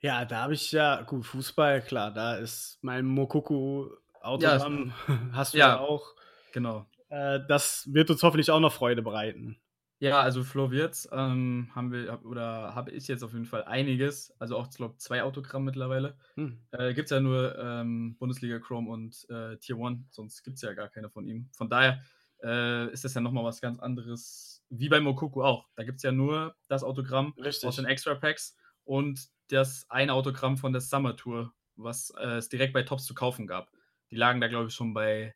Ja, 0.00 0.24
da 0.26 0.42
habe 0.42 0.54
ich 0.54 0.72
ja, 0.72 1.02
gut, 1.02 1.24
Fußball, 1.24 1.80
klar, 1.82 2.12
da 2.12 2.36
ist 2.36 2.78
mein 2.82 3.06
Mokuku 3.06 3.88
Autogramm, 4.26 4.92
ja, 5.08 5.18
hast 5.32 5.54
du 5.54 5.58
ja, 5.58 5.78
auch. 5.78 6.14
Genau. 6.52 6.86
Äh, 7.08 7.40
das 7.48 7.88
wird 7.92 8.10
uns 8.10 8.22
hoffentlich 8.22 8.50
auch 8.50 8.60
noch 8.60 8.72
Freude 8.72 9.02
bereiten. 9.02 9.58
Ja, 9.98 10.20
also 10.20 10.44
Flo 10.44 10.70
Wirtz 10.70 11.08
ähm, 11.10 11.70
haben 11.74 11.90
wir, 11.90 12.20
oder 12.24 12.74
habe 12.74 12.90
ich 12.90 13.08
jetzt 13.08 13.22
auf 13.22 13.32
jeden 13.32 13.46
Fall 13.46 13.64
einiges, 13.64 14.30
also 14.38 14.58
auch, 14.58 14.68
ich 14.70 14.76
glaube, 14.76 14.98
zwei 14.98 15.22
Autogramm 15.22 15.64
mittlerweile. 15.64 16.18
Hm. 16.34 16.58
Äh, 16.72 16.92
gibt 16.92 17.06
es 17.06 17.10
ja 17.10 17.20
nur 17.20 17.58
ähm, 17.58 18.16
Bundesliga 18.18 18.58
Chrome 18.58 18.90
und 18.90 19.26
äh, 19.30 19.56
Tier 19.56 19.78
One, 19.78 20.04
sonst 20.10 20.42
gibt 20.42 20.56
es 20.56 20.62
ja 20.62 20.74
gar 20.74 20.88
keine 20.88 21.08
von 21.08 21.26
ihm. 21.26 21.48
Von 21.56 21.70
daher 21.70 22.02
äh, 22.42 22.92
ist 22.92 23.04
das 23.04 23.14
ja 23.14 23.22
nochmal 23.22 23.44
was 23.44 23.62
ganz 23.62 23.78
anderes, 23.78 24.62
wie 24.68 24.90
bei 24.90 25.00
Mokoku 25.00 25.42
auch. 25.42 25.70
Da 25.76 25.84
gibt 25.84 25.96
es 25.96 26.02
ja 26.02 26.12
nur 26.12 26.54
das 26.68 26.84
Autogramm 26.84 27.32
Richtig. 27.38 27.66
aus 27.66 27.76
den 27.76 27.86
Extra 27.86 28.14
Packs 28.14 28.54
und 28.84 29.28
das 29.48 29.86
eine 29.88 30.12
Autogramm 30.12 30.58
von 30.58 30.72
der 30.72 30.82
Summer 30.82 31.16
Tour, 31.16 31.54
was 31.76 32.10
äh, 32.18 32.36
es 32.36 32.50
direkt 32.50 32.74
bei 32.74 32.82
Tops 32.82 33.06
zu 33.06 33.14
kaufen 33.14 33.46
gab. 33.46 33.70
Die 34.10 34.16
lagen 34.16 34.40
da, 34.40 34.48
glaube 34.48 34.68
ich, 34.68 34.74
schon 34.74 34.94
bei 34.94 35.34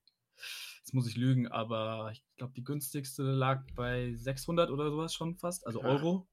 jetzt 0.90 0.94
muss 0.94 1.06
ich 1.06 1.16
lügen, 1.16 1.46
aber 1.46 2.10
ich 2.12 2.24
glaube, 2.36 2.52
die 2.54 2.64
günstigste 2.64 3.22
lag 3.22 3.64
bei 3.74 4.12
600 4.14 4.70
oder 4.70 4.90
sowas 4.90 5.14
schon 5.14 5.36
fast, 5.36 5.66
also 5.66 5.82
Euro. 5.82 6.26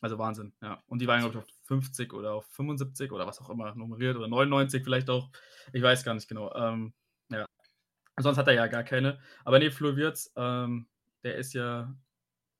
Also 0.00 0.18
Wahnsinn, 0.18 0.52
ja. 0.62 0.82
Und 0.86 1.00
die 1.00 1.06
waren, 1.06 1.20
glaube 1.20 1.38
ich, 1.38 1.44
auf 1.44 1.50
50 1.66 2.12
oder 2.12 2.32
auf 2.32 2.46
75 2.46 3.12
oder 3.12 3.26
was 3.26 3.40
auch 3.40 3.50
immer 3.50 3.74
nummeriert 3.74 4.16
oder 4.16 4.28
99 4.28 4.82
vielleicht 4.82 5.08
auch. 5.08 5.30
Ich 5.72 5.82
weiß 5.82 6.04
gar 6.04 6.14
nicht 6.14 6.28
genau. 6.28 6.52
Ähm, 6.54 6.92
ja. 7.30 7.46
Sonst 8.18 8.38
hat 8.38 8.48
er 8.48 8.54
ja 8.54 8.66
gar 8.66 8.84
keine. 8.84 9.20
Aber 9.44 9.58
nee, 9.58 9.70
Flo 9.70 9.96
Wirtz, 9.96 10.32
ähm, 10.36 10.88
der 11.22 11.36
ist 11.36 11.54
ja, 11.54 11.94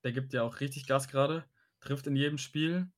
der 0.05 0.12
gibt 0.12 0.32
ja 0.32 0.42
auch 0.42 0.61
richtig 0.61 0.86
Gas 0.86 1.09
gerade, 1.09 1.44
trifft 1.80 2.07
in 2.07 2.16
jedem 2.16 2.38
Spiel. 2.38 2.90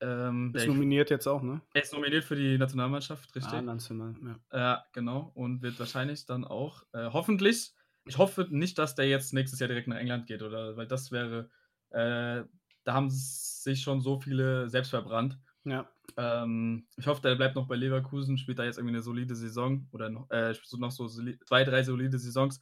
Ähm, 0.00 0.52
ist 0.54 0.66
nominiert 0.66 1.10
jetzt 1.10 1.26
auch, 1.26 1.42
ne? 1.42 1.60
Er 1.72 1.82
ist 1.82 1.92
nominiert 1.92 2.24
für 2.24 2.36
die 2.36 2.58
Nationalmannschaft, 2.58 3.34
richtig? 3.34 3.52
Ah, 3.52 3.62
National, 3.62 4.14
ja. 4.22 4.58
Ja, 4.58 4.84
genau. 4.92 5.30
Und 5.34 5.62
wird 5.62 5.78
wahrscheinlich 5.78 6.26
dann 6.26 6.44
auch, 6.44 6.82
äh, 6.92 7.10
hoffentlich, 7.12 7.72
ich 8.04 8.18
hoffe 8.18 8.46
nicht, 8.50 8.78
dass 8.78 8.94
der 8.94 9.08
jetzt 9.08 9.32
nächstes 9.32 9.60
Jahr 9.60 9.68
direkt 9.68 9.88
nach 9.88 9.96
England 9.96 10.26
geht, 10.26 10.42
oder 10.42 10.76
weil 10.76 10.86
das 10.86 11.12
wäre, 11.12 11.48
äh, 11.90 12.44
da 12.84 12.92
haben 12.92 13.08
sich 13.10 13.82
schon 13.82 14.00
so 14.00 14.20
viele 14.20 14.68
selbst 14.68 14.90
verbrannt. 14.90 15.38
Ja. 15.64 15.88
Ähm, 16.16 16.86
ich 16.96 17.06
hoffe, 17.06 17.22
der 17.22 17.36
bleibt 17.36 17.54
noch 17.54 17.66
bei 17.66 17.76
Leverkusen, 17.76 18.36
spielt 18.36 18.58
da 18.58 18.64
jetzt 18.64 18.76
irgendwie 18.76 18.94
eine 18.94 19.02
solide 19.02 19.34
Saison 19.34 19.88
oder 19.92 20.10
noch, 20.10 20.28
äh, 20.30 20.54
noch 20.76 20.90
so 20.90 21.08
zwei, 21.08 21.64
drei 21.64 21.82
solide 21.82 22.18
Saisons. 22.18 22.60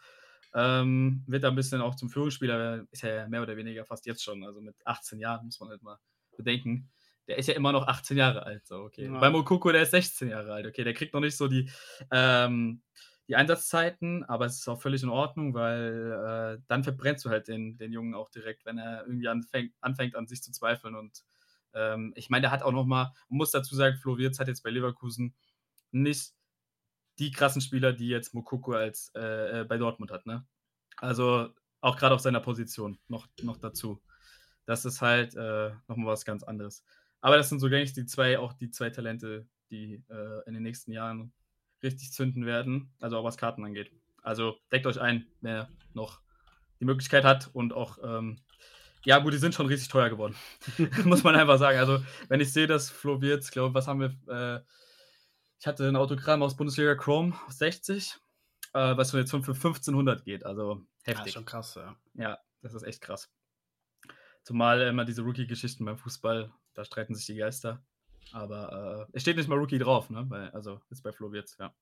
Ähm, 0.54 1.24
wird 1.26 1.44
da 1.44 1.48
ein 1.48 1.56
bisschen 1.56 1.80
auch 1.80 1.94
zum 1.94 2.10
Führungsspieler, 2.10 2.86
ist 2.90 3.02
ja 3.02 3.26
mehr 3.26 3.42
oder 3.42 3.56
weniger 3.56 3.86
fast 3.86 4.04
jetzt 4.06 4.22
schon, 4.22 4.44
also 4.44 4.60
mit 4.60 4.76
18 4.84 5.18
Jahren 5.18 5.46
muss 5.46 5.58
man 5.58 5.70
halt 5.70 5.82
mal 5.82 5.98
bedenken 6.36 6.90
der 7.28 7.38
ist 7.38 7.48
ja 7.48 7.54
immer 7.54 7.72
noch 7.72 7.86
18 7.86 8.16
Jahre 8.16 8.44
alt. 8.44 8.66
So, 8.66 8.76
okay. 8.76 9.06
Ja. 9.06 9.18
Bei 9.18 9.30
Mokoko, 9.30 9.70
der 9.72 9.82
ist 9.82 9.92
16 9.92 10.28
Jahre 10.28 10.52
alt. 10.52 10.66
Okay, 10.66 10.84
der 10.84 10.94
kriegt 10.94 11.14
noch 11.14 11.20
nicht 11.20 11.36
so 11.36 11.48
die, 11.48 11.70
ähm, 12.10 12.82
die 13.28 13.36
Einsatzzeiten, 13.36 14.24
aber 14.24 14.46
es 14.46 14.58
ist 14.58 14.68
auch 14.68 14.80
völlig 14.80 15.02
in 15.02 15.08
Ordnung, 15.08 15.54
weil 15.54 16.58
äh, 16.58 16.62
dann 16.66 16.84
verbrennst 16.84 17.24
du 17.24 17.30
halt 17.30 17.48
den, 17.48 17.76
den 17.78 17.92
Jungen 17.92 18.14
auch 18.14 18.30
direkt, 18.30 18.64
wenn 18.64 18.78
er 18.78 19.06
irgendwie 19.06 19.28
anfängt, 19.28 19.72
anfängt 19.80 20.16
an 20.16 20.26
sich 20.26 20.42
zu 20.42 20.52
zweifeln. 20.52 20.96
Und 20.96 21.22
ähm, 21.74 22.12
ich 22.16 22.30
meine, 22.30 22.42
der 22.42 22.50
hat 22.50 22.62
auch 22.62 22.72
noch 22.72 22.84
mal, 22.84 23.12
man 23.28 23.38
muss 23.38 23.52
dazu 23.52 23.74
sagen, 23.74 23.96
Flo 23.96 24.18
Wirtz 24.18 24.38
hat 24.38 24.48
jetzt 24.48 24.62
bei 24.62 24.70
Leverkusen 24.70 25.34
nicht 25.92 26.34
die 27.18 27.30
krassen 27.30 27.62
Spieler, 27.62 27.92
die 27.92 28.08
jetzt 28.08 28.34
Mokoko 28.34 28.72
als 28.72 29.12
äh, 29.14 29.60
äh, 29.60 29.64
bei 29.64 29.78
Dortmund 29.78 30.10
hat. 30.10 30.26
Ne? 30.26 30.44
Also 30.96 31.50
auch 31.80 31.96
gerade 31.96 32.14
auf 32.14 32.20
seiner 32.20 32.40
Position 32.40 32.98
noch, 33.08 33.28
noch 33.42 33.58
dazu. 33.58 34.02
Das 34.64 34.84
ist 34.84 35.00
halt 35.00 35.34
äh, 35.34 35.72
nochmal 35.88 36.06
was 36.06 36.24
ganz 36.24 36.42
anderes. 36.42 36.84
Aber 37.22 37.36
das 37.36 37.48
sind 37.48 37.60
so 37.60 37.70
gängig 37.70 37.94
die 37.94 38.04
zwei, 38.04 38.38
auch 38.38 38.52
die 38.52 38.70
zwei 38.70 38.90
Talente, 38.90 39.46
die 39.70 40.04
äh, 40.10 40.46
in 40.46 40.54
den 40.54 40.62
nächsten 40.64 40.92
Jahren 40.92 41.32
richtig 41.82 42.12
zünden 42.12 42.44
werden, 42.44 42.92
also 43.00 43.16
auch 43.16 43.24
was 43.24 43.38
Karten 43.38 43.64
angeht. 43.64 43.90
Also 44.22 44.58
deckt 44.70 44.86
euch 44.86 45.00
ein, 45.00 45.26
wer 45.40 45.68
noch 45.94 46.20
die 46.80 46.84
Möglichkeit 46.84 47.24
hat 47.24 47.48
und 47.52 47.72
auch, 47.72 47.98
ähm, 48.02 48.40
ja 49.04 49.18
gut, 49.20 49.32
die 49.32 49.38
sind 49.38 49.54
schon 49.54 49.66
richtig 49.66 49.88
teuer 49.88 50.10
geworden, 50.10 50.34
muss 51.04 51.22
man 51.22 51.36
einfach 51.36 51.58
sagen. 51.58 51.78
Also 51.78 52.04
wenn 52.28 52.40
ich 52.40 52.52
sehe, 52.52 52.66
dass 52.66 52.90
Flo 52.90 53.20
Wirtz, 53.22 53.52
glaube 53.52 53.74
was 53.74 53.86
haben 53.86 54.00
wir, 54.00 54.10
äh, 54.28 54.60
ich 55.60 55.66
hatte 55.66 55.88
ein 55.88 55.96
Autogramm 55.96 56.42
aus 56.42 56.56
Bundesliga 56.56 56.96
Chrome 56.96 57.34
60, 57.48 58.16
äh, 58.74 58.96
was 58.96 59.12
jetzt 59.12 59.30
schon 59.30 59.44
für 59.44 59.54
1500 59.54 60.24
geht, 60.24 60.44
also 60.44 60.84
heftig. 61.04 61.26
Ja, 61.26 61.32
schon 61.32 61.44
krass, 61.44 61.76
ja. 61.76 61.96
Ja, 62.14 62.38
das 62.62 62.74
ist 62.74 62.82
echt 62.82 63.00
krass. 63.00 63.30
Zumal 64.42 64.80
immer 64.82 65.04
diese 65.04 65.22
Rookie-Geschichten 65.22 65.84
beim 65.84 65.98
Fußball, 65.98 66.52
da 66.74 66.84
streiten 66.84 67.14
sich 67.14 67.26
die 67.26 67.36
Geister. 67.36 67.82
Aber 68.32 69.08
äh, 69.10 69.16
es 69.16 69.22
steht 69.22 69.36
nicht 69.36 69.48
mal 69.48 69.58
Rookie 69.58 69.78
drauf, 69.78 70.10
ne? 70.10 70.24
Bei, 70.24 70.52
also 70.52 70.80
jetzt 70.90 71.02
bei 71.02 71.12
Flo 71.12 71.32
wird's, 71.32 71.56
ja. 71.58 71.74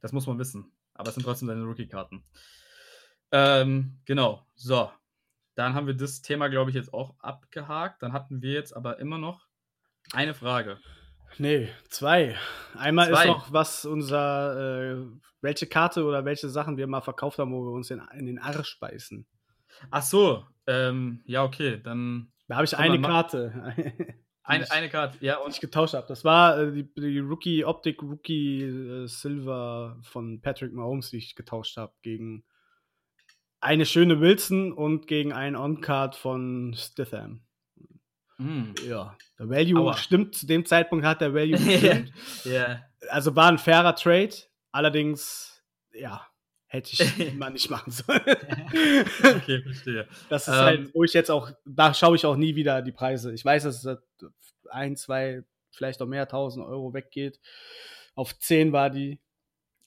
Das 0.00 0.12
muss 0.12 0.26
man 0.26 0.38
wissen. 0.38 0.72
Aber 0.94 1.08
es 1.08 1.14
sind 1.14 1.24
trotzdem 1.24 1.48
seine 1.48 1.64
Rookie-Karten. 1.64 2.24
Ähm, 3.32 3.98
genau, 4.04 4.46
so. 4.54 4.90
Dann 5.54 5.74
haben 5.74 5.86
wir 5.86 5.94
das 5.94 6.22
Thema, 6.22 6.48
glaube 6.48 6.70
ich, 6.70 6.76
jetzt 6.76 6.94
auch 6.94 7.14
abgehakt. 7.18 8.02
Dann 8.02 8.12
hatten 8.12 8.42
wir 8.42 8.52
jetzt 8.52 8.74
aber 8.74 8.98
immer 9.00 9.18
noch 9.18 9.46
eine 10.12 10.34
Frage. 10.34 10.78
Nee, 11.36 11.68
zwei. 11.88 12.36
Einmal 12.74 13.08
zwei. 13.08 13.22
ist 13.22 13.26
noch, 13.26 13.52
was 13.52 13.84
unser, 13.84 14.92
äh, 14.92 15.06
welche 15.40 15.66
Karte 15.66 16.04
oder 16.04 16.24
welche 16.24 16.48
Sachen 16.48 16.76
wir 16.76 16.86
mal 16.86 17.00
verkauft 17.00 17.38
haben, 17.38 17.52
wo 17.52 17.64
wir 17.64 17.72
uns 17.72 17.90
in, 17.90 18.00
in 18.14 18.26
den 18.26 18.38
Arsch 18.38 18.78
beißen. 18.80 19.26
Ach 19.90 20.02
so, 20.02 20.46
ähm, 20.66 21.22
ja, 21.26 21.44
okay, 21.44 21.80
dann. 21.82 22.32
Da 22.48 22.56
habe 22.56 22.64
ich 22.64 22.76
eine 22.76 23.00
Karte. 23.00 23.74
eine, 24.42 24.70
eine 24.70 24.88
Karte, 24.88 25.18
ja. 25.24 25.38
Und 25.38 25.52
ich 25.52 25.60
getauscht 25.60 25.94
habe. 25.94 26.06
Das 26.08 26.24
war 26.24 26.58
äh, 26.58 26.72
die, 26.72 26.94
die, 26.94 27.18
Rookie 27.20 27.64
Optik 27.64 28.02
Rookie 28.02 28.62
äh, 28.62 29.06
Silver 29.06 29.98
von 30.02 30.40
Patrick 30.40 30.72
Mahomes, 30.72 31.10
die 31.10 31.18
ich 31.18 31.36
getauscht 31.36 31.76
habe 31.76 31.92
gegen 32.02 32.44
eine 33.60 33.86
schöne 33.86 34.20
Wilson 34.20 34.72
und 34.72 35.06
gegen 35.06 35.32
einen 35.32 35.56
On-Card 35.56 36.14
von 36.14 36.74
Stitham. 36.76 37.42
Mm. 38.38 38.74
Ja, 38.86 39.16
der 39.38 39.48
Value 39.48 39.80
Aua. 39.80 39.96
stimmt, 39.96 40.36
zu 40.36 40.46
dem 40.46 40.64
Zeitpunkt 40.64 41.04
hat 41.04 41.20
der 41.20 41.34
Value 41.34 41.58
gestimmt. 41.58 42.12
yeah. 42.46 42.84
Also 43.10 43.34
war 43.34 43.48
ein 43.48 43.58
fairer 43.58 43.96
Trade, 43.96 44.34
allerdings, 44.70 45.62
ja, 45.92 46.27
hätte 46.68 46.92
ich 46.92 47.34
mal 47.34 47.50
nicht 47.50 47.70
machen 47.70 47.90
sollen. 47.90 48.20
okay, 48.20 49.62
verstehe. 49.62 50.06
Das 50.28 50.46
ist 50.46 50.54
halt, 50.54 50.78
ähm, 50.78 50.84
halt, 50.84 50.94
wo 50.94 51.04
ich 51.04 51.12
jetzt 51.12 51.30
auch, 51.30 51.50
da 51.64 51.92
schaue 51.92 52.16
ich 52.16 52.24
auch 52.24 52.36
nie 52.36 52.54
wieder 52.54 52.82
die 52.82 52.92
Preise. 52.92 53.32
Ich 53.32 53.44
weiß, 53.44 53.64
dass 53.64 53.84
es 53.84 53.98
ein, 54.70 54.96
zwei, 54.96 55.42
vielleicht 55.70 56.00
auch 56.00 56.06
mehr 56.06 56.28
tausend 56.28 56.64
Euro 56.66 56.94
weggeht. 56.94 57.40
Auf 58.14 58.38
10 58.38 58.72
war 58.72 58.90
die 58.90 59.20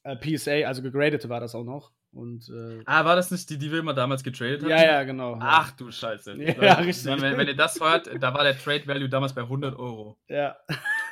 äh, 0.03 0.15
PSA, 0.15 0.67
also 0.67 0.82
gegradete 0.82 1.29
war 1.29 1.39
das 1.39 1.55
auch 1.55 1.63
noch. 1.63 1.91
Und, 2.13 2.49
äh, 2.49 2.84
ah, 2.86 3.05
war 3.05 3.15
das 3.15 3.32
nicht 3.32 3.49
die, 3.49 3.57
die 3.57 3.71
wir 3.71 3.79
immer 3.79 3.93
damals 3.93 4.21
getradet 4.21 4.63
haben? 4.63 4.69
Ja, 4.69 4.84
ja, 4.84 5.03
genau. 5.03 5.38
Ach 5.39 5.71
du 5.71 5.91
Scheiße. 5.91 6.36
Ja, 6.38 6.63
ja 6.63 6.73
richtig. 6.73 7.05
Wenn, 7.21 7.38
wenn, 7.38 7.47
ihr 7.47 7.55
das 7.55 7.79
hört, 7.79 8.09
da 8.21 8.34
war 8.34 8.43
der 8.43 8.57
Trade 8.57 8.86
Value 8.86 9.07
damals 9.07 9.34
bei 9.34 9.41
100 9.41 9.77
Euro. 9.77 10.17
Ja. 10.27 10.57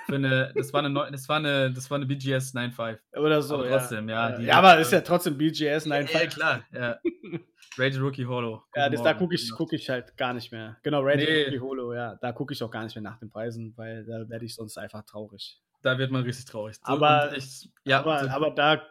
Für 0.09 0.15
eine, 0.15 0.51
das, 0.55 0.73
war 0.73 0.83
eine, 0.83 1.11
das, 1.11 1.29
war 1.29 1.37
eine, 1.37 1.71
das 1.71 1.89
war 1.89 1.97
eine 1.97 2.05
BGS 2.05 2.55
9.5. 2.55 2.97
Oder 3.17 3.41
so. 3.41 3.55
Aber 3.55 3.69
trotzdem, 3.69 4.09
ja. 4.09 4.31
Ja, 4.31 4.39
ja 4.39 4.57
aber 4.57 4.79
ist 4.79 4.91
ja 4.91 5.01
trotzdem 5.01 5.37
BGS 5.37 5.85
9.5. 5.85 6.13
Ja, 6.13 6.25
klar, 6.27 6.63
ja. 6.73 6.99
Rated 7.77 8.01
Rookie 8.01 8.25
Holo. 8.25 8.63
Ja, 8.75 8.89
das, 8.89 9.03
da 9.03 9.13
gucke 9.13 9.35
ich, 9.35 9.51
guck 9.55 9.71
ich 9.73 9.89
halt 9.89 10.17
gar 10.17 10.33
nicht 10.33 10.51
mehr. 10.51 10.77
Genau, 10.83 11.01
Rated 11.01 11.29
nee. 11.29 11.43
Rookie 11.45 11.59
Holo, 11.59 11.93
ja. 11.93 12.15
Da 12.15 12.31
gucke 12.31 12.53
ich 12.53 12.61
auch 12.63 12.71
gar 12.71 12.83
nicht 12.83 12.95
mehr 12.95 13.03
nach 13.03 13.19
den 13.19 13.29
Preisen, 13.29 13.73
weil 13.77 14.03
da 14.05 14.27
werde 14.27 14.45
ich 14.45 14.55
sonst 14.55 14.77
einfach 14.77 15.03
traurig. 15.05 15.61
Da 15.81 15.97
wird 15.97 16.11
man 16.11 16.23
richtig 16.23 16.45
traurig. 16.45 16.75
So, 16.75 16.81
aber, 16.91 17.37
ich, 17.37 17.69
ja, 17.85 17.99
aber, 17.99 18.23
so. 18.23 18.29
aber 18.29 18.51
da 18.51 18.81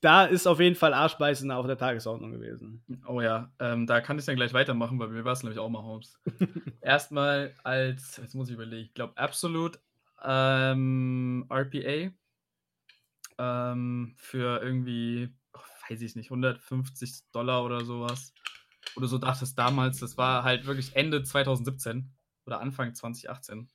da 0.00 0.24
ist 0.24 0.46
auf 0.46 0.60
jeden 0.60 0.76
Fall 0.76 0.94
Arschbeißen 0.94 1.50
auf 1.50 1.66
der 1.66 1.78
Tagesordnung 1.78 2.32
gewesen. 2.32 2.84
Oh 3.06 3.20
ja, 3.20 3.50
ähm, 3.58 3.86
da 3.86 4.00
kann 4.00 4.18
ich 4.18 4.24
dann 4.24 4.36
gleich 4.36 4.52
weitermachen, 4.52 4.98
weil 4.98 5.08
mir 5.08 5.24
war 5.24 5.32
es 5.32 5.42
nämlich 5.42 5.58
auch 5.58 5.68
mal 5.68 5.82
Holmes. 5.82 6.18
Erstmal 6.80 7.54
als, 7.62 8.18
jetzt 8.18 8.34
muss 8.34 8.48
ich 8.48 8.54
überlegen, 8.54 8.86
ich 8.86 8.94
glaube 8.94 9.16
Absolute 9.16 9.78
ähm, 10.24 11.46
RPA 11.50 12.12
ähm, 13.38 14.14
für 14.16 14.62
irgendwie, 14.62 15.34
oh, 15.52 15.60
weiß 15.88 16.00
ich 16.02 16.16
nicht, 16.16 16.30
150 16.30 17.30
Dollar 17.32 17.64
oder 17.64 17.84
sowas. 17.84 18.32
Oder 18.96 19.06
so 19.06 19.18
dachte 19.18 19.44
es 19.44 19.54
damals, 19.54 20.00
das 20.00 20.16
war 20.16 20.42
halt 20.44 20.66
wirklich 20.66 20.96
Ende 20.96 21.22
2017 21.22 22.12
oder 22.46 22.60
Anfang 22.60 22.94
2018. 22.94 23.68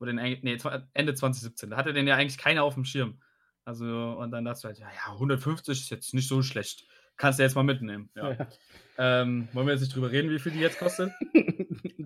Oder 0.00 0.12
nee, 0.14 0.58
Ende 0.94 1.14
2017. 1.14 1.70
Da 1.70 1.76
hatte 1.76 1.92
den 1.92 2.06
ja 2.06 2.16
eigentlich 2.16 2.38
keiner 2.38 2.64
auf 2.64 2.74
dem 2.74 2.84
Schirm. 2.84 3.20
Also, 3.64 3.86
und 3.86 4.32
dann 4.32 4.44
dachte 4.44 4.62
du 4.62 4.68
halt, 4.68 4.78
ja, 4.78 4.88
ja, 4.88 5.12
150 5.12 5.80
ist 5.80 5.90
jetzt 5.90 6.14
nicht 6.14 6.28
so 6.28 6.42
schlecht. 6.42 6.84
Kannst 7.16 7.38
du 7.38 7.44
jetzt 7.44 7.54
mal 7.54 7.62
mitnehmen. 7.62 8.10
Ja. 8.16 8.32
ja. 8.32 8.48
Ähm, 8.98 9.48
wollen 9.52 9.66
wir 9.66 9.74
jetzt 9.74 9.82
nicht 9.82 9.94
drüber 9.94 10.10
reden, 10.10 10.30
wie 10.30 10.38
viel 10.38 10.52
die 10.52 10.58
jetzt 10.58 10.78
kostet? 10.78 11.12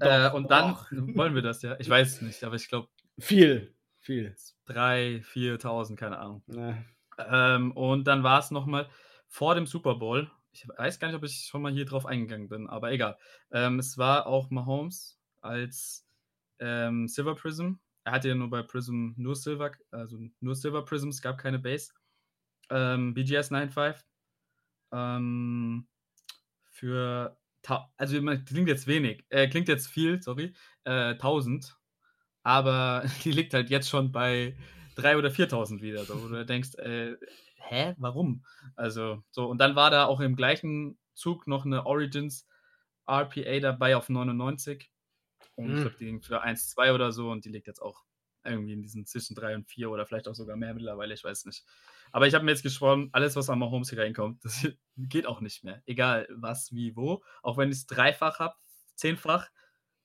äh, 0.00 0.30
und 0.30 0.50
dann 0.50 0.72
Och. 0.72 0.86
wollen 0.90 1.34
wir 1.34 1.42
das, 1.42 1.62
ja. 1.62 1.76
Ich 1.78 1.88
weiß 1.88 2.16
es 2.16 2.22
nicht, 2.22 2.44
aber 2.44 2.56
ich 2.56 2.68
glaube. 2.68 2.88
Viel, 3.18 3.74
viel. 4.00 4.34
3.000, 4.66 5.24
4.000, 5.24 5.96
keine 5.96 6.18
Ahnung. 6.18 6.42
Ähm, 7.18 7.72
und 7.72 8.04
dann 8.04 8.22
war 8.22 8.40
es 8.40 8.50
nochmal 8.50 8.88
vor 9.28 9.54
dem 9.54 9.66
Super 9.66 9.94
Bowl. 9.94 10.30
Ich 10.52 10.66
weiß 10.68 10.98
gar 10.98 11.08
nicht, 11.08 11.16
ob 11.16 11.24
ich 11.24 11.46
schon 11.46 11.62
mal 11.62 11.72
hier 11.72 11.84
drauf 11.84 12.06
eingegangen 12.06 12.48
bin, 12.48 12.68
aber 12.68 12.92
egal. 12.92 13.16
Ähm, 13.50 13.78
es 13.78 13.98
war 13.98 14.26
auch 14.26 14.50
Mahomes 14.50 15.18
als 15.40 16.06
ähm, 16.58 17.08
Silver 17.08 17.34
Prism 17.34 17.74
er 18.06 18.12
hatte 18.12 18.28
ja 18.28 18.36
nur 18.36 18.48
bei 18.48 18.62
Prism 18.62 19.10
nur 19.16 19.34
Silver, 19.34 19.72
also 19.90 20.16
nur 20.38 20.54
Silver 20.54 20.84
Prisms, 20.84 21.20
gab 21.20 21.38
keine 21.38 21.58
Base. 21.58 21.92
Ähm, 22.70 23.14
BGS 23.14 23.50
9.5. 23.50 23.96
Ähm, 24.92 25.88
für, 26.70 27.36
also 27.96 28.20
klingt 28.46 28.68
jetzt 28.68 28.86
wenig, 28.86 29.24
äh, 29.30 29.48
klingt 29.48 29.66
jetzt 29.66 29.88
viel, 29.88 30.22
sorry, 30.22 30.54
äh, 30.84 31.14
1000, 31.14 31.76
aber 32.46 33.02
die 33.24 33.32
liegt 33.32 33.54
halt 33.54 33.70
jetzt 33.70 33.88
schon 33.88 34.12
bei 34.12 34.56
3.000 34.96 35.18
oder 35.18 35.30
4.000 35.30 35.80
wieder, 35.82 36.04
so, 36.04 36.22
wo 36.22 36.28
du 36.28 36.46
denkst, 36.46 36.76
äh, 36.76 37.16
hä, 37.56 37.94
warum? 37.98 38.44
Also, 38.76 39.24
so, 39.30 39.46
und 39.46 39.58
dann 39.58 39.74
war 39.74 39.90
da 39.90 40.06
auch 40.06 40.20
im 40.20 40.36
gleichen 40.36 40.96
Zug 41.12 41.48
noch 41.48 41.66
eine 41.66 41.86
Origins 41.86 42.46
RPA 43.04 43.58
dabei 43.58 43.96
auf 43.96 44.08
99. 44.08 44.92
Und 45.56 45.66
mhm. 45.66 45.74
ich 45.74 45.80
glaube, 45.80 45.96
die 45.98 46.04
ging 46.04 46.22
für 46.22 46.40
1, 46.40 46.70
2 46.70 46.92
oder 46.92 47.10
so 47.10 47.32
und 47.32 47.44
die 47.44 47.48
liegt 47.48 47.66
jetzt 47.66 47.82
auch 47.82 48.04
irgendwie 48.44 48.74
in 48.74 48.82
diesen 48.82 49.06
zwischen 49.06 49.34
3 49.34 49.56
und 49.56 49.68
4 49.68 49.90
oder 49.90 50.06
vielleicht 50.06 50.28
auch 50.28 50.36
sogar 50.36 50.56
mehr 50.56 50.72
mittlerweile, 50.72 51.14
ich 51.14 51.24
weiß 51.24 51.46
nicht. 51.46 51.64
Aber 52.12 52.28
ich 52.28 52.34
habe 52.34 52.44
mir 52.44 52.52
jetzt 52.52 52.62
geschworen, 52.62 53.08
alles, 53.10 53.34
was 53.34 53.50
an 53.50 53.58
Mahomes 53.58 53.90
hier 53.90 53.98
reinkommt, 53.98 54.44
das 54.44 54.68
geht 54.96 55.26
auch 55.26 55.40
nicht 55.40 55.64
mehr. 55.64 55.82
Egal 55.84 56.28
was, 56.30 56.72
wie, 56.72 56.94
wo. 56.94 57.24
Auch 57.42 57.56
wenn 57.56 57.70
ich 57.70 57.78
es 57.78 57.86
dreifach 57.86 58.38
habe, 58.38 58.54
zehnfach, 58.94 59.50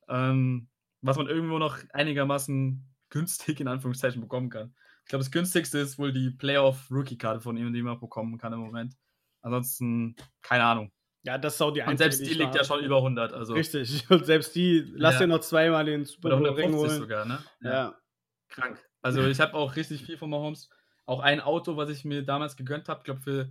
ähm, 0.09 0.70
was 1.01 1.17
man 1.17 1.27
irgendwo 1.27 1.57
noch 1.59 1.77
einigermaßen 1.93 2.85
günstig 3.09 3.59
in 3.59 3.67
Anführungszeichen 3.67 4.21
bekommen 4.21 4.49
kann. 4.49 4.73
Ich 5.03 5.09
glaube, 5.09 5.23
das 5.23 5.31
günstigste 5.31 5.79
ist 5.79 5.97
wohl 5.97 6.13
die 6.13 6.29
Playoff-Rookie-Karte 6.31 7.41
von 7.41 7.57
ihm, 7.57 7.73
die 7.73 7.81
man 7.81 7.99
bekommen 7.99 8.37
kann 8.37 8.53
im 8.53 8.59
Moment. 8.59 8.95
Ansonsten, 9.41 10.15
keine 10.41 10.63
Ahnung. 10.63 10.91
Ja, 11.23 11.37
das 11.37 11.55
ist 11.55 11.61
auch 11.61 11.71
die 11.71 11.81
einzige. 11.81 11.91
Und 11.91 11.97
selbst 11.97 12.21
die, 12.21 12.33
die 12.33 12.43
liegt 12.43 12.55
ja 12.55 12.63
schon 12.63 12.83
über 12.83 12.97
100. 12.97 13.33
Also. 13.33 13.53
Richtig. 13.53 14.05
Und 14.09 14.25
selbst 14.25 14.55
die, 14.55 14.91
lass 14.95 15.15
ja. 15.15 15.21
dir 15.21 15.27
noch 15.27 15.41
zweimal 15.41 15.85
den 15.85 16.05
Super 16.05 16.37
Bowl 16.37 16.49
Ring 16.49 16.73
holen. 16.73 16.89
sogar, 16.89 17.25
ne? 17.25 17.43
Ja. 17.61 17.71
ja. 17.71 17.97
Krank. 18.49 18.83
Also 19.01 19.25
ich 19.25 19.39
habe 19.39 19.55
auch 19.55 19.75
richtig 19.75 20.03
viel 20.03 20.17
von 20.17 20.29
Mahomes. 20.29 20.69
Auch 21.05 21.19
ein 21.19 21.41
Auto, 21.41 21.75
was 21.77 21.89
ich 21.89 22.05
mir 22.05 22.23
damals 22.23 22.55
gegönnt 22.55 22.87
habe, 22.87 23.03
glaube 23.03 23.21
für 23.21 23.49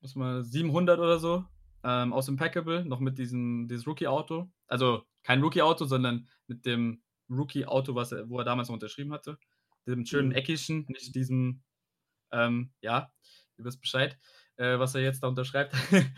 muss 0.00 0.14
mal 0.16 0.42
700 0.42 0.98
oder 0.98 1.18
so 1.18 1.44
ähm, 1.84 2.12
aus 2.12 2.28
Impeccable, 2.28 2.84
noch 2.84 3.00
mit 3.00 3.18
diesem 3.18 3.68
dieses 3.68 3.86
Rookie-Auto. 3.86 4.50
Also 4.66 5.04
kein 5.22 5.42
Rookie-Auto, 5.42 5.84
sondern 5.84 6.28
mit 6.46 6.66
dem 6.66 7.02
Rookie-Auto, 7.30 7.94
was 7.94 8.12
er, 8.12 8.28
wo 8.28 8.38
er 8.38 8.44
damals 8.44 8.68
noch 8.68 8.74
unterschrieben 8.74 9.12
hatte. 9.12 9.38
Diesem 9.86 10.06
schönen 10.06 10.28
mhm. 10.28 10.34
Eckischen, 10.34 10.86
nicht 10.88 11.14
diesem, 11.14 11.62
ähm, 12.30 12.72
ja, 12.80 13.12
ihr 13.58 13.64
wisst 13.64 13.80
Bescheid 13.80 14.18
äh, 14.56 14.78
was 14.78 14.94
er 14.94 15.02
jetzt 15.02 15.22
da 15.22 15.28
unterschreibt. 15.28 15.74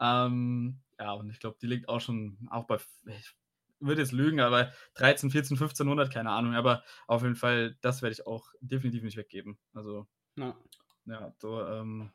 ähm, 0.00 0.80
ja, 0.98 1.12
und 1.12 1.30
ich 1.30 1.40
glaube, 1.40 1.56
die 1.60 1.66
liegt 1.66 1.88
auch 1.88 2.00
schon, 2.00 2.38
auch 2.50 2.66
bei, 2.66 2.78
ich 3.06 3.34
würde 3.80 4.02
jetzt 4.02 4.12
lügen, 4.12 4.40
aber 4.40 4.72
13, 4.94 5.30
14, 5.30 5.56
1500, 5.56 6.12
keine 6.12 6.30
Ahnung, 6.30 6.54
aber 6.54 6.82
auf 7.06 7.22
jeden 7.22 7.36
Fall, 7.36 7.76
das 7.82 8.02
werde 8.02 8.12
ich 8.12 8.26
auch 8.26 8.48
definitiv 8.60 9.02
nicht 9.02 9.16
weggeben. 9.16 9.58
Also, 9.72 10.06
ja, 10.36 10.56
ja 11.06 11.34
so, 11.38 11.64
ähm, 11.66 12.12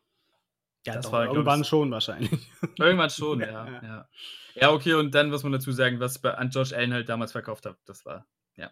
ja, 0.86 0.96
das 0.96 1.06
doch, 1.06 1.12
war, 1.12 1.26
irgendwann 1.26 1.62
ich, 1.62 1.68
schon 1.68 1.92
wahrscheinlich. 1.92 2.32
Irgendwann 2.80 3.10
schon, 3.10 3.42
ja, 3.42 3.68
ja, 3.68 3.82
ja. 3.84 4.10
Ja, 4.56 4.72
okay, 4.72 4.94
und 4.94 5.14
dann 5.14 5.30
muss 5.30 5.44
man 5.44 5.52
dazu 5.52 5.72
sagen, 5.72 6.00
was 6.00 6.20
bei, 6.20 6.34
an 6.34 6.50
Josh 6.50 6.74
Allen 6.74 6.94
halt 6.94 7.10
damals 7.10 7.32
verkauft 7.32 7.66
hat, 7.66 7.78
das 7.86 8.06
war, 8.06 8.28
ja, 8.56 8.72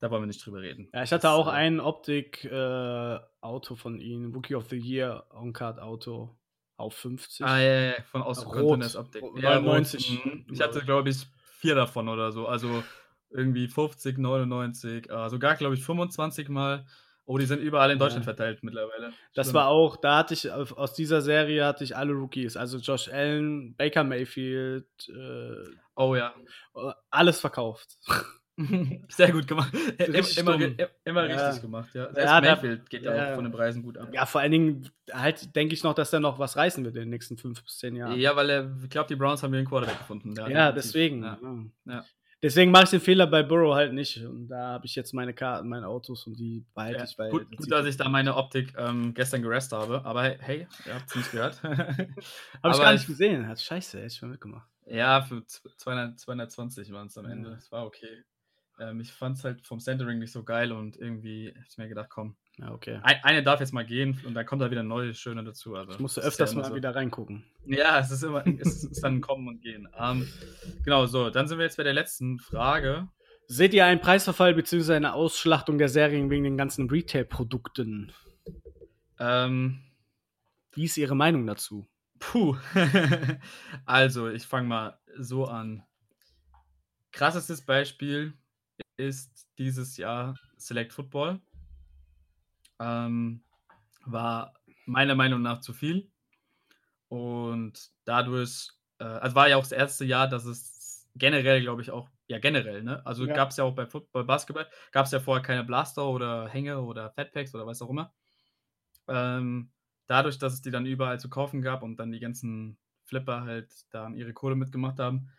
da 0.00 0.10
wollen 0.10 0.22
wir 0.22 0.26
nicht 0.26 0.44
drüber 0.44 0.60
reden. 0.60 0.88
Ja, 0.92 1.02
ich 1.02 1.12
hatte 1.12 1.22
das, 1.22 1.32
auch 1.32 1.48
äh, 1.48 1.52
ein 1.52 1.80
Optik-Auto 1.80 3.74
äh, 3.74 3.76
von 3.76 4.00
ihm, 4.00 4.32
Rookie 4.32 4.54
of 4.54 4.68
the 4.68 4.78
Year 4.78 5.26
On-Card-Auto 5.30 6.38
auf 6.76 6.94
50. 6.94 7.44
Ah, 7.44 7.60
ja, 7.60 7.80
ja, 7.90 8.02
von 8.04 8.22
Contenders 8.22 8.96
Optik. 8.96 9.22
Ja, 9.36 9.60
90. 9.60 10.24
Mhm. 10.24 10.46
Ich 10.50 10.60
hatte, 10.60 10.80
glaube 10.80 11.10
ich, 11.10 11.26
vier 11.58 11.74
davon 11.74 12.08
oder 12.08 12.32
so. 12.32 12.46
Also 12.46 12.84
irgendwie 13.30 13.68
50, 13.68 14.16
99, 14.18 15.10
äh, 15.10 15.28
sogar, 15.28 15.56
glaube 15.56 15.74
ich, 15.74 15.84
25 15.84 16.48
Mal. 16.48 16.86
Oh, 17.30 17.36
die 17.36 17.44
sind 17.44 17.60
überall 17.60 17.90
in 17.90 17.98
Deutschland 17.98 18.24
ja. 18.24 18.32
verteilt 18.32 18.60
mittlerweile. 18.62 19.12
Das 19.34 19.52
war 19.52 19.68
auch, 19.68 19.96
da 19.96 20.16
hatte 20.16 20.32
ich, 20.32 20.50
aus 20.50 20.94
dieser 20.94 21.20
Serie 21.20 21.66
hatte 21.66 21.84
ich 21.84 21.94
alle 21.94 22.14
Rookies. 22.14 22.56
Also 22.56 22.78
Josh 22.78 23.10
Allen, 23.12 23.76
Baker 23.76 24.02
Mayfield. 24.02 24.86
Äh, 25.10 25.76
oh 25.94 26.14
ja. 26.14 26.34
Alles 27.10 27.38
verkauft. 27.38 27.98
Sehr 29.08 29.32
gut 29.32 29.46
gemacht. 29.46 29.74
immer, 29.98 30.54
immer, 30.54 30.88
immer 31.04 31.28
ja. 31.28 31.48
richtig 31.48 31.60
gemacht, 31.60 31.90
ja. 31.92 32.04
Selbst 32.14 32.24
ja, 32.24 32.40
Mayfield 32.40 32.88
geht 32.88 33.02
ja 33.02 33.32
auch 33.32 33.34
von 33.34 33.44
den 33.44 33.52
Preisen 33.52 33.82
gut 33.82 33.98
ab. 33.98 34.08
Ja, 34.10 34.24
vor 34.24 34.40
allen 34.40 34.52
Dingen 34.52 34.90
halt 35.12 35.54
denke 35.54 35.74
ich 35.74 35.84
noch, 35.84 35.92
dass 35.92 36.10
er 36.14 36.20
noch 36.20 36.38
was 36.38 36.56
reißen 36.56 36.82
wird 36.82 36.96
in 36.96 37.02
den 37.02 37.10
nächsten 37.10 37.36
fünf 37.36 37.62
bis 37.62 37.76
zehn 37.76 37.94
Jahren. 37.94 38.18
Ja, 38.18 38.36
weil 38.36 38.48
er, 38.48 38.74
ich 38.82 38.88
glaube, 38.88 39.08
die 39.08 39.16
Browns 39.16 39.42
haben 39.42 39.50
hier 39.50 39.58
einen 39.58 39.68
Quarterback 39.68 39.98
gefunden. 39.98 40.34
Ja, 40.34 40.72
deswegen. 40.72 41.24
Ja. 41.84 42.04
Deswegen 42.40 42.70
mache 42.70 42.84
ich 42.84 42.90
den 42.90 43.00
Fehler 43.00 43.26
bei 43.26 43.42
Burrow 43.42 43.74
halt 43.74 43.92
nicht. 43.92 44.24
Und 44.24 44.46
da 44.46 44.68
habe 44.68 44.86
ich 44.86 44.94
jetzt 44.94 45.12
meine 45.12 45.34
Karten, 45.34 45.68
meine 45.68 45.88
Autos 45.88 46.26
und 46.26 46.38
die 46.38 46.64
behalte 46.72 47.04
ich. 47.04 47.18
Weil 47.18 47.30
gut, 47.30 47.56
gut 47.56 47.70
dass 47.70 47.86
ich 47.86 47.96
da 47.96 48.08
meine 48.08 48.36
Optik 48.36 48.74
ähm, 48.78 49.12
gestern 49.12 49.42
gerest 49.42 49.72
habe. 49.72 50.04
Aber 50.04 50.22
hey, 50.22 50.68
ihr 50.86 50.94
habt 50.94 51.08
es 51.08 51.16
nicht 51.16 51.32
gehört. 51.32 51.60
habe 51.62 51.76
ich 51.82 52.78
gar 52.78 52.92
nicht 52.92 53.06
gesehen. 53.06 53.48
Hat 53.48 53.60
scheiße, 53.60 53.98
hätte 53.98 54.06
ich 54.06 54.22
mal 54.22 54.28
mitgemacht. 54.28 54.68
Ja, 54.86 55.22
für 55.22 55.44
200, 55.46 56.18
220 56.18 56.92
waren 56.92 57.08
es 57.08 57.18
am 57.18 57.26
Ende. 57.26 57.50
Das 57.50 57.72
war 57.72 57.84
okay. 57.84 58.24
Ähm, 58.78 59.00
ich 59.00 59.12
fand 59.12 59.36
es 59.36 59.44
halt 59.44 59.66
vom 59.66 59.80
Centering 59.80 60.20
nicht 60.20 60.32
so 60.32 60.44
geil 60.44 60.70
und 60.70 60.96
irgendwie 60.96 61.52
habe 61.54 61.66
ich 61.68 61.76
mir 61.76 61.88
gedacht, 61.88 62.08
komm. 62.08 62.36
Ja, 62.58 62.72
okay. 62.72 62.98
Ein, 63.02 63.16
eine 63.22 63.42
darf 63.42 63.60
jetzt 63.60 63.72
mal 63.72 63.84
gehen 63.84 64.20
und 64.26 64.34
dann 64.34 64.44
kommt 64.44 64.62
da 64.62 64.70
wieder 64.70 64.82
neue, 64.82 65.14
schöne 65.14 65.44
dazu. 65.44 65.76
Also, 65.76 65.92
ich 65.92 66.00
musste 66.00 66.20
öfters 66.20 66.52
ja 66.52 66.58
mal 66.58 66.68
so. 66.68 66.74
wieder 66.74 66.94
reingucken. 66.94 67.44
Ja, 67.66 68.00
es 68.00 68.10
ist 68.10 68.24
immer, 68.24 68.44
es 68.46 68.84
ist 68.84 69.00
dann 69.02 69.20
kommen 69.20 69.46
und 69.46 69.62
gehen. 69.62 69.88
Ähm, 69.96 70.28
genau, 70.84 71.06
so, 71.06 71.30
dann 71.30 71.46
sind 71.46 71.58
wir 71.58 71.64
jetzt 71.64 71.76
bei 71.76 71.84
der 71.84 71.92
letzten 71.92 72.38
Frage. 72.38 73.08
Seht 73.46 73.72
ihr 73.74 73.86
einen 73.86 74.00
Preisverfall 74.00 74.54
bzw. 74.54 74.94
eine 74.94 75.14
Ausschlachtung 75.14 75.78
der 75.78 75.88
Serien 75.88 76.30
wegen 76.30 76.44
den 76.44 76.56
ganzen 76.56 76.90
Retail-Produkten? 76.90 78.12
Ähm, 79.18 79.80
Wie 80.72 80.84
ist 80.84 80.96
Ihre 80.96 81.16
Meinung 81.16 81.46
dazu? 81.46 81.86
Puh. 82.18 82.56
also, 83.86 84.28
ich 84.28 84.46
fange 84.46 84.68
mal 84.68 84.98
so 85.16 85.46
an 85.46 85.84
krassestes 87.12 87.62
Beispiel 87.62 88.34
ist 88.96 89.48
dieses 89.58 89.96
Jahr 89.96 90.36
Select 90.56 90.92
Football. 90.92 91.40
Ähm, 92.80 93.42
war 94.04 94.54
meiner 94.86 95.14
Meinung 95.14 95.42
nach 95.42 95.60
zu 95.60 95.72
viel. 95.72 96.10
Und 97.08 97.90
dadurch, 98.04 98.70
äh, 98.98 99.04
also 99.04 99.34
war 99.34 99.48
ja 99.48 99.56
auch 99.56 99.62
das 99.62 99.72
erste 99.72 100.04
Jahr, 100.04 100.28
dass 100.28 100.44
es 100.44 101.08
generell, 101.14 101.60
glaube 101.60 101.82
ich, 101.82 101.90
auch, 101.90 102.08
ja 102.28 102.38
generell, 102.38 102.82
ne? 102.82 103.04
Also 103.06 103.26
ja. 103.26 103.34
gab 103.34 103.50
es 103.50 103.56
ja 103.56 103.64
auch 103.64 103.74
bei 103.74 103.86
Football, 103.86 104.24
Basketball, 104.24 104.68
gab 104.92 105.06
es 105.06 105.12
ja 105.12 105.20
vorher 105.20 105.42
keine 105.42 105.64
Blaster 105.64 106.06
oder 106.06 106.48
Hänge 106.48 106.80
oder 106.80 107.10
Fatpacks 107.10 107.54
oder 107.54 107.66
was 107.66 107.82
auch 107.82 107.90
immer. 107.90 108.12
Ähm, 109.08 109.70
dadurch, 110.06 110.38
dass 110.38 110.52
es 110.52 110.62
die 110.62 110.70
dann 110.70 110.86
überall 110.86 111.18
zu 111.18 111.30
kaufen 111.30 111.62
gab 111.62 111.82
und 111.82 111.96
dann 111.96 112.12
die 112.12 112.20
ganzen 112.20 112.78
Flipper 113.04 113.42
halt 113.42 113.72
da 113.90 114.08
ihre 114.10 114.34
Kohle 114.34 114.54
mitgemacht 114.54 114.98
haben, 114.98 115.30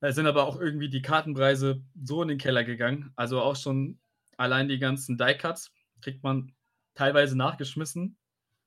da 0.00 0.12
sind 0.12 0.26
aber 0.26 0.44
auch 0.46 0.60
irgendwie 0.60 0.90
die 0.90 1.02
Kartenpreise 1.02 1.82
so 2.04 2.22
in 2.22 2.28
den 2.28 2.38
Keller 2.38 2.64
gegangen. 2.64 3.12
Also 3.16 3.40
auch 3.40 3.56
schon 3.56 3.98
allein 4.36 4.68
die 4.68 4.78
ganzen 4.78 5.18
Die-Cuts 5.18 5.72
kriegt 6.00 6.22
man 6.22 6.52
teilweise 6.98 7.36
nachgeschmissen. 7.36 8.16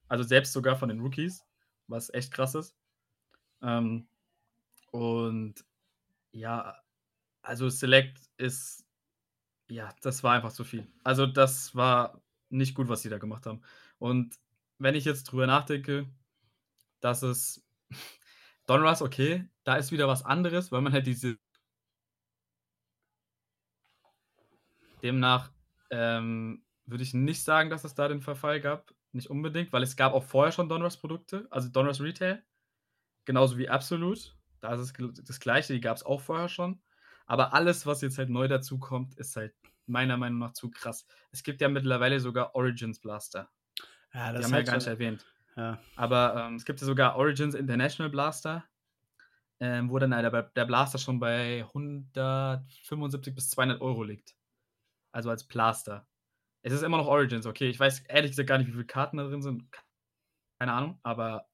Also 0.07 0.23
selbst 0.23 0.53
sogar 0.53 0.77
von 0.77 0.87
den 0.87 1.01
Rookies, 1.01 1.45
was 1.87 2.13
echt 2.13 2.31
krass 2.33 2.55
ist. 2.55 2.75
Ähm, 3.61 4.07
und 4.91 5.65
ja, 6.31 6.81
also 7.41 7.69
Select 7.69 8.21
ist, 8.37 8.85
ja, 9.69 9.93
das 10.01 10.23
war 10.23 10.33
einfach 10.33 10.53
zu 10.53 10.63
viel. 10.63 10.87
Also 11.03 11.25
das 11.25 11.75
war 11.75 12.21
nicht 12.49 12.73
gut, 12.73 12.87
was 12.87 13.01
sie 13.01 13.09
da 13.09 13.17
gemacht 13.17 13.45
haben. 13.45 13.61
Und 13.99 14.39
wenn 14.77 14.95
ich 14.95 15.05
jetzt 15.05 15.25
drüber 15.25 15.47
nachdenke, 15.47 16.07
dass 17.01 17.23
es 17.23 17.65
Donruss, 18.65 19.01
okay, 19.01 19.49
da 19.65 19.75
ist 19.75 19.91
wieder 19.91 20.07
was 20.07 20.23
anderes, 20.23 20.71
weil 20.71 20.81
man 20.81 20.93
halt 20.93 21.05
diese. 21.05 21.37
Demnach 25.03 25.51
ähm, 25.89 26.63
würde 26.85 27.03
ich 27.03 27.13
nicht 27.13 27.43
sagen, 27.43 27.69
dass 27.69 27.83
es 27.83 27.95
da 27.95 28.07
den 28.07 28.21
Verfall 28.21 28.61
gab. 28.61 28.93
Nicht 29.13 29.29
unbedingt, 29.29 29.73
weil 29.73 29.83
es 29.83 29.95
gab 29.95 30.13
auch 30.13 30.23
vorher 30.23 30.51
schon 30.51 30.69
Donruss-Produkte, 30.69 31.47
also 31.49 31.69
Donruss 31.69 32.01
Retail. 32.01 32.43
Genauso 33.25 33.57
wie 33.57 33.69
Absolute. 33.69 34.31
Da 34.61 34.73
ist 34.73 34.79
es 34.79 35.23
das 35.23 35.39
gleiche, 35.39 35.73
die 35.73 35.81
gab 35.81 35.97
es 35.97 36.03
auch 36.03 36.21
vorher 36.21 36.49
schon. 36.49 36.81
Aber 37.25 37.53
alles, 37.53 37.85
was 37.85 38.01
jetzt 38.01 38.17
halt 38.17 38.29
neu 38.29 38.47
dazu 38.47 38.77
kommt, 38.77 39.15
ist 39.15 39.35
halt 39.35 39.53
meiner 39.85 40.17
Meinung 40.17 40.39
nach 40.39 40.53
zu 40.53 40.69
krass. 40.69 41.05
Es 41.31 41.43
gibt 41.43 41.61
ja 41.61 41.69
mittlerweile 41.69 42.19
sogar 42.19 42.55
Origins 42.55 42.99
Blaster. 42.99 43.49
Ja, 44.13 44.31
das 44.31 44.39
die 44.39 44.45
haben 44.45 44.51
wir 44.51 44.59
ja 44.59 44.65
gar 44.65 44.75
nicht 44.75 44.87
erwähnt. 44.87 45.25
Ja. 45.55 45.79
Aber 45.95 46.35
ähm, 46.47 46.55
es 46.55 46.65
gibt 46.65 46.79
ja 46.81 46.85
sogar 46.85 47.15
Origins 47.15 47.55
International 47.55 48.09
Blaster, 48.09 48.63
ähm, 49.59 49.89
wo 49.89 49.99
dann 49.99 50.11
der, 50.11 50.43
der 50.43 50.65
Blaster 50.65 50.97
schon 50.97 51.19
bei 51.19 51.63
175 51.63 53.35
bis 53.35 53.49
200 53.51 53.81
Euro 53.81 54.03
liegt. 54.03 54.35
Also 55.11 55.29
als 55.29 55.47
Blaster. 55.47 56.07
Es 56.63 56.73
ist 56.73 56.83
immer 56.83 56.97
noch 56.97 57.07
Origins, 57.07 57.45
okay. 57.45 57.69
Ich 57.69 57.79
weiß 57.79 58.01
ehrlich 58.01 58.31
gesagt 58.31 58.47
gar 58.49 58.57
nicht, 58.57 58.67
wie 58.67 58.73
viele 58.73 58.85
Karten 58.85 59.17
da 59.17 59.23
drin 59.23 59.41
sind. 59.41 59.65
Keine 60.59 60.73
Ahnung, 60.73 60.99
aber 61.03 61.47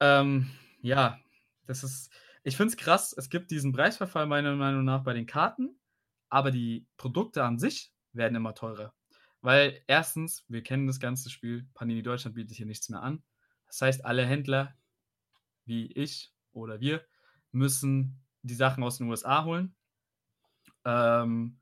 ähm, 0.00 0.50
ja, 0.80 1.18
das 1.66 1.84
ist. 1.84 2.12
Ich 2.44 2.56
finde 2.56 2.72
es 2.72 2.76
krass, 2.76 3.14
es 3.16 3.30
gibt 3.30 3.52
diesen 3.52 3.72
Preisverfall 3.72 4.26
meiner 4.26 4.56
Meinung 4.56 4.84
nach 4.84 5.04
bei 5.04 5.12
den 5.14 5.26
Karten, 5.26 5.78
aber 6.28 6.50
die 6.50 6.86
Produkte 6.96 7.44
an 7.44 7.58
sich 7.58 7.92
werden 8.12 8.34
immer 8.34 8.54
teurer. 8.54 8.92
Weil 9.42 9.80
erstens, 9.86 10.44
wir 10.48 10.62
kennen 10.64 10.88
das 10.88 10.98
ganze 10.98 11.30
Spiel, 11.30 11.68
Panini 11.74 12.02
Deutschland 12.02 12.34
bietet 12.34 12.56
hier 12.56 12.66
nichts 12.66 12.88
mehr 12.88 13.00
an. 13.00 13.22
Das 13.66 13.80
heißt, 13.80 14.04
alle 14.04 14.26
Händler, 14.26 14.74
wie 15.64 15.92
ich 15.92 16.32
oder 16.52 16.80
wir, 16.80 17.04
müssen 17.52 18.20
die 18.42 18.54
Sachen 18.54 18.82
aus 18.82 18.98
den 18.98 19.08
USA 19.08 19.44
holen. 19.44 19.74
Ähm, 20.84 21.60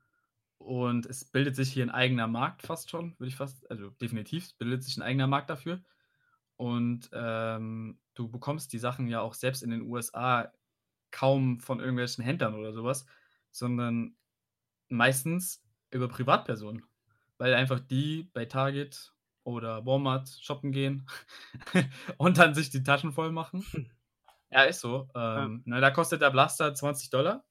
und 0.63 1.05
es 1.05 1.25
bildet 1.25 1.55
sich 1.55 1.71
hier 1.71 1.85
ein 1.85 1.89
eigener 1.91 2.27
Markt 2.27 2.61
fast 2.63 2.89
schon, 2.89 3.15
würde 3.19 3.29
ich 3.29 3.35
fast, 3.35 3.69
also 3.69 3.89
definitiv, 4.01 4.55
bildet 4.57 4.83
sich 4.83 4.97
ein 4.97 5.03
eigener 5.03 5.27
Markt 5.27 5.49
dafür. 5.49 5.81
Und 6.57 7.09
ähm, 7.13 7.99
du 8.13 8.29
bekommst 8.29 8.73
die 8.73 8.79
Sachen 8.79 9.07
ja 9.07 9.21
auch 9.21 9.33
selbst 9.33 9.63
in 9.63 9.71
den 9.71 9.81
USA 9.81 10.51
kaum 11.11 11.59
von 11.59 11.79
irgendwelchen 11.79 12.23
Händlern 12.23 12.55
oder 12.55 12.73
sowas, 12.73 13.05
sondern 13.51 14.15
meistens 14.89 15.63
über 15.91 16.07
Privatpersonen 16.07 16.85
weil 17.41 17.55
einfach 17.55 17.79
die 17.79 18.29
bei 18.33 18.45
Target 18.45 19.15
oder 19.43 19.83
Walmart 19.83 20.29
shoppen 20.41 20.71
gehen 20.71 21.07
und 22.17 22.37
dann 22.37 22.53
sich 22.53 22.69
die 22.69 22.83
Taschen 22.83 23.13
voll 23.13 23.31
machen. 23.31 23.65
Ja, 24.51 24.61
ist 24.61 24.81
so. 24.81 25.09
Ähm, 25.15 25.55
ja. 25.55 25.61
Na, 25.65 25.79
da 25.79 25.89
kostet 25.89 26.21
der 26.21 26.29
Blaster 26.29 26.71
20 26.71 27.09
Dollar. 27.09 27.43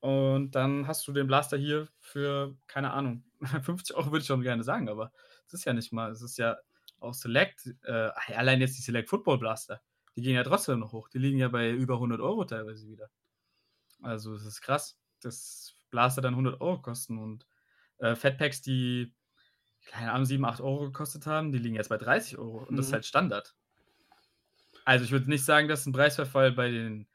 Und 0.00 0.52
dann 0.52 0.86
hast 0.86 1.06
du 1.08 1.12
den 1.12 1.26
Blaster 1.26 1.56
hier 1.56 1.88
für, 2.00 2.56
keine 2.66 2.92
Ahnung, 2.92 3.24
50 3.62 3.96
Euro 3.96 4.06
würde 4.06 4.20
ich 4.20 4.26
schon 4.26 4.42
gerne 4.42 4.62
sagen, 4.62 4.88
aber 4.88 5.12
es 5.46 5.54
ist 5.54 5.64
ja 5.64 5.72
nicht 5.72 5.92
mal. 5.92 6.10
Es 6.10 6.22
ist 6.22 6.38
ja 6.38 6.56
auch 7.00 7.14
Select, 7.14 7.74
äh, 7.84 8.10
allein 8.34 8.60
jetzt 8.60 8.76
die 8.76 8.82
Select 8.82 9.08
Football 9.08 9.38
Blaster, 9.38 9.80
die 10.16 10.22
gehen 10.22 10.34
ja 10.34 10.44
trotzdem 10.44 10.80
noch 10.80 10.92
hoch. 10.92 11.08
Die 11.08 11.18
liegen 11.18 11.38
ja 11.38 11.48
bei 11.48 11.70
über 11.70 11.94
100 11.94 12.20
Euro 12.20 12.44
teilweise 12.44 12.88
wieder. 12.88 13.08
Also, 14.02 14.34
es 14.34 14.44
ist 14.44 14.60
krass, 14.60 14.98
dass 15.20 15.74
Blaster 15.90 16.22
dann 16.22 16.34
100 16.34 16.60
Euro 16.60 16.80
kosten 16.80 17.18
und 17.18 17.46
äh, 17.98 18.14
Fatpacks, 18.14 18.62
die, 18.62 19.14
keine 19.86 20.12
Ahnung, 20.12 20.26
7, 20.26 20.44
8 20.44 20.60
Euro 20.60 20.84
gekostet 20.86 21.26
haben, 21.26 21.52
die 21.52 21.58
liegen 21.58 21.76
jetzt 21.76 21.88
bei 21.88 21.98
30 21.98 22.38
Euro. 22.38 22.58
Und 22.58 22.72
mhm. 22.72 22.76
das 22.76 22.86
ist 22.86 22.90
mhm. 22.90 22.94
halt 22.94 23.06
Standard. 23.06 23.54
Also 24.84 25.04
ich 25.04 25.10
würde 25.10 25.28
nicht 25.28 25.44
sagen, 25.44 25.68
dass 25.68 25.86
ein 25.86 25.92
Preisverfall 25.92 26.52
bei 26.52 26.70
den 26.70 27.06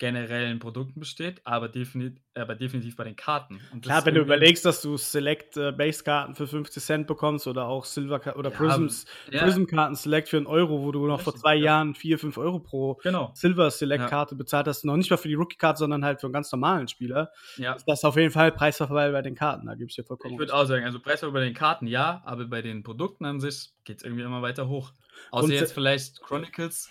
generellen 0.00 0.58
Produkten 0.58 0.98
besteht, 0.98 1.42
aber, 1.44 1.68
defini 1.68 2.16
aber 2.34 2.54
definitiv 2.54 2.96
bei 2.96 3.04
den 3.04 3.16
Karten. 3.16 3.60
Klar, 3.82 4.04
wenn 4.06 4.14
du 4.14 4.22
überlegst, 4.22 4.64
dass 4.64 4.80
du 4.80 4.96
Select 4.96 5.58
äh, 5.58 5.72
Base 5.72 6.02
Karten 6.02 6.34
für 6.34 6.46
50 6.46 6.82
Cent 6.82 7.06
bekommst 7.06 7.46
oder 7.46 7.66
auch 7.66 7.84
Silver 7.84 8.36
oder 8.36 8.50
ja, 8.50 8.56
Prisms, 8.56 9.04
ja. 9.30 9.42
Prism 9.42 9.66
Karten 9.66 9.94
Select 9.94 10.30
für 10.30 10.38
einen 10.38 10.46
Euro, 10.46 10.82
wo 10.82 10.90
du 10.90 11.06
noch 11.06 11.18
Richtig, 11.18 11.24
vor 11.24 11.34
zwei 11.36 11.54
ja. 11.54 11.64
Jahren 11.64 11.94
4, 11.94 12.18
5 12.18 12.38
Euro 12.38 12.58
pro 12.58 12.94
genau. 13.02 13.30
Silver 13.34 13.70
Select 13.70 14.08
Karte 14.08 14.34
bezahlt 14.34 14.66
hast, 14.66 14.84
noch 14.84 14.96
nicht 14.96 15.10
mal 15.10 15.18
für 15.18 15.28
die 15.28 15.34
Rookie 15.34 15.58
Karte, 15.58 15.78
sondern 15.78 16.02
halt 16.02 16.20
für 16.20 16.26
einen 16.26 16.32
ganz 16.32 16.50
normalen 16.50 16.88
Spieler. 16.88 17.30
Ja. 17.58 17.74
Ist 17.74 17.84
das 17.86 18.02
auf 18.02 18.16
jeden 18.16 18.32
Fall 18.32 18.52
Preisverfall 18.52 19.12
bei 19.12 19.22
den 19.22 19.34
Karten, 19.34 19.66
da 19.66 19.74
gebe 19.74 19.90
ich 19.90 19.96
dir 19.96 20.04
vollkommen 20.04 20.32
Ich 20.32 20.40
würde 20.40 20.54
auch 20.54 20.64
sagen, 20.64 20.84
also 20.84 20.98
Preisverfall 20.98 21.34
bei 21.34 21.44
den 21.44 21.54
Karten 21.54 21.86
ja, 21.86 22.22
aber 22.24 22.46
bei 22.46 22.62
den 22.62 22.82
Produkten 22.82 23.26
an 23.26 23.38
sich 23.38 23.74
geht 23.84 23.98
es 23.98 24.02
irgendwie 24.02 24.22
immer 24.22 24.40
weiter 24.40 24.66
hoch. 24.66 24.92
Außer 25.30 25.44
Und 25.44 25.50
jetzt 25.50 25.72
vielleicht 25.72 26.22
Chronicles 26.22 26.90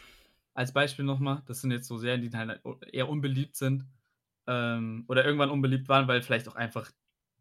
als 0.54 0.74
Beispiel 0.74 1.06
nochmal, 1.06 1.44
das 1.46 1.62
sind 1.62 1.72
jetzt 1.72 1.88
so 1.88 1.98
Serien, 1.98 2.22
die 2.22 2.36
halt 2.36 2.62
eher 2.92 3.10
unbeliebt 3.10 3.56
sind 3.56 3.86
ähm, 4.48 5.06
oder 5.08 5.26
irgendwann 5.26 5.52
unbeliebt 5.52 5.90
waren, 5.90 6.08
weil 6.08 6.22
vielleicht 6.22 6.48
auch 6.48 6.56
einfach 6.56 6.92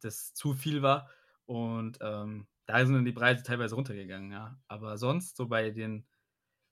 das 0.00 0.34
zu 0.34 0.54
viel 0.54 0.82
war 0.82 1.09
und 1.46 1.98
ähm, 2.00 2.46
da 2.66 2.84
sind 2.84 2.94
dann 2.94 3.04
die 3.06 3.12
Preise 3.12 3.42
teilweise 3.42 3.74
runtergegangen, 3.74 4.30
ja. 4.30 4.61
Aber 4.68 4.98
sonst, 4.98 5.36
so 5.36 5.48
bei 5.48 5.70
den 5.70 6.06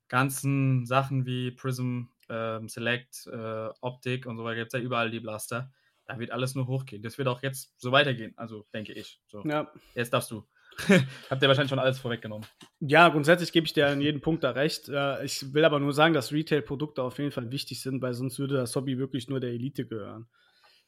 ganzen 0.09 0.85
Sachen 0.87 1.25
wie 1.27 1.51
Prism, 1.51 2.03
ähm, 2.29 2.69
Select, 2.69 3.27
äh, 3.27 3.69
Optik 3.81 4.27
und 4.27 4.37
so 4.37 4.45
weiter, 4.45 4.57
gibt 4.57 4.75
es 4.75 4.79
ja 4.79 4.85
überall 4.85 5.11
die 5.11 5.21
Blaster. 5.21 5.73
Da 6.05 6.19
wird 6.19 6.31
alles 6.31 6.55
nur 6.55 6.67
hochgehen. 6.67 7.03
Das 7.03 7.19
wird 7.19 7.29
auch 7.29 7.43
jetzt 7.43 7.75
so 7.81 7.93
weitergehen, 7.93 8.35
also 8.37 8.67
denke 8.75 8.93
ich. 8.93 9.21
So. 9.27 9.43
Ja. 9.45 9.73
Jetzt 9.95 10.13
darfst 10.13 10.31
du. 10.31 10.47
Habt 11.31 11.43
ihr 11.43 11.49
wahrscheinlich 11.49 11.71
schon 11.71 11.79
alles 11.79 11.99
vorweggenommen. 11.99 12.47
Ja, 12.81 13.09
grundsätzlich 13.09 13.53
gebe 13.53 13.67
ich 13.67 13.73
dir 13.73 13.89
in 13.89 14.01
jedem 14.01 14.21
Punkt 14.21 14.45
da 14.45 14.51
recht. 14.51 14.89
Äh, 14.89 15.25
ich 15.25 15.55
will 15.55 15.65
aber 15.65 15.81
nur 15.81 15.93
sagen, 15.93 16.15
dass 16.15 16.33
Retail-Produkte 16.33 17.03
auf 17.03 17.19
jeden 17.19 17.33
Fall 17.33 17.51
wichtig 17.51 17.81
sind, 17.81 18.03
weil 18.03 18.15
sonst 18.15 18.39
würde 18.39 18.57
das 18.57 18.77
Hobby 18.77 18.99
wirklich 18.99 19.29
nur 19.29 19.41
der 19.41 19.51
Elite 19.51 19.87
gehören. 19.87 20.27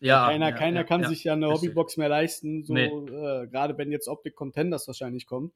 Ja, 0.00 0.26
keiner, 0.28 0.50
ja, 0.50 0.56
keiner 0.56 0.80
ja, 0.80 0.84
kann 0.84 1.02
ja, 1.02 1.08
sich 1.08 1.24
ja 1.24 1.32
eine 1.32 1.48
Hobbybox 1.48 1.96
mehr 1.96 2.08
leisten, 2.08 2.62
so 2.64 2.72
nee. 2.72 2.86
äh, 2.86 3.48
gerade 3.48 3.76
wenn 3.78 3.90
jetzt 3.90 4.06
Optik 4.06 4.36
Contenders 4.36 4.86
wahrscheinlich 4.86 5.26
kommt. 5.26 5.52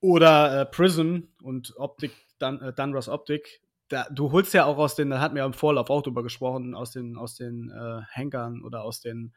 Oder 0.00 0.62
äh, 0.62 0.66
Prism 0.66 1.18
und 1.42 1.74
Optik, 1.76 2.12
Dan, 2.38 2.60
äh, 2.62 2.72
Dunruss 2.72 3.08
Optik. 3.08 3.60
Da, 3.88 4.06
du 4.10 4.32
holst 4.32 4.54
ja 4.54 4.64
auch 4.64 4.78
aus 4.78 4.94
den, 4.94 5.10
da 5.10 5.20
hatten 5.20 5.34
wir 5.34 5.44
im 5.44 5.52
Vorlauf 5.52 5.90
auch 5.90 6.02
drüber 6.02 6.22
gesprochen, 6.22 6.74
aus 6.74 6.92
den, 6.92 7.16
aus 7.16 7.34
den 7.34 7.70
äh, 7.70 8.00
Hängern 8.08 8.62
oder 8.64 8.84
aus 8.84 9.00
den 9.00 9.34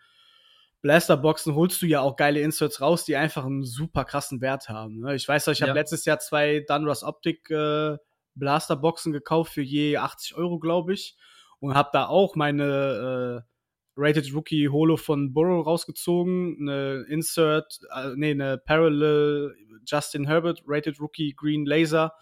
Blasterboxen 0.84 1.56
holst 1.56 1.82
du 1.82 1.86
ja 1.86 2.02
auch 2.02 2.18
geile 2.18 2.42
Inserts 2.42 2.82
raus, 2.82 3.06
die 3.06 3.16
einfach 3.16 3.46
einen 3.46 3.64
super 3.64 4.04
krassen 4.04 4.42
Wert 4.42 4.68
haben. 4.68 5.00
Ne? 5.00 5.16
Ich 5.16 5.26
weiß, 5.26 5.48
ich 5.48 5.62
habe 5.62 5.70
ja. 5.70 5.76
letztes 5.76 6.04
Jahr 6.04 6.20
zwei 6.20 6.60
Dunruss 6.68 7.04
Optik 7.04 7.50
äh, 7.50 7.96
Blasterboxen 8.36 9.14
gekauft 9.14 9.54
für 9.54 9.62
je 9.62 9.96
80 9.96 10.36
Euro, 10.36 10.60
glaube 10.60 10.94
ich. 10.94 11.16
Und 11.60 11.74
habe 11.74 11.90
da 11.94 12.08
auch 12.08 12.36
meine 12.36 13.44
äh, 13.46 13.50
Rated 13.96 14.34
Rookie 14.34 14.68
Holo 14.68 14.98
von 14.98 15.34
Burrow 15.34 15.66
rausgezogen, 15.66 16.58
eine 16.60 17.06
Insert, 17.08 17.80
äh, 17.96 18.10
nee, 18.16 18.32
eine 18.32 18.58
Parallel 18.58 19.56
Justin 19.86 20.28
Herbert 20.28 20.64
Rated 20.68 21.00
Rookie 21.00 21.34
Green 21.34 21.66
Laser, 21.66 22.14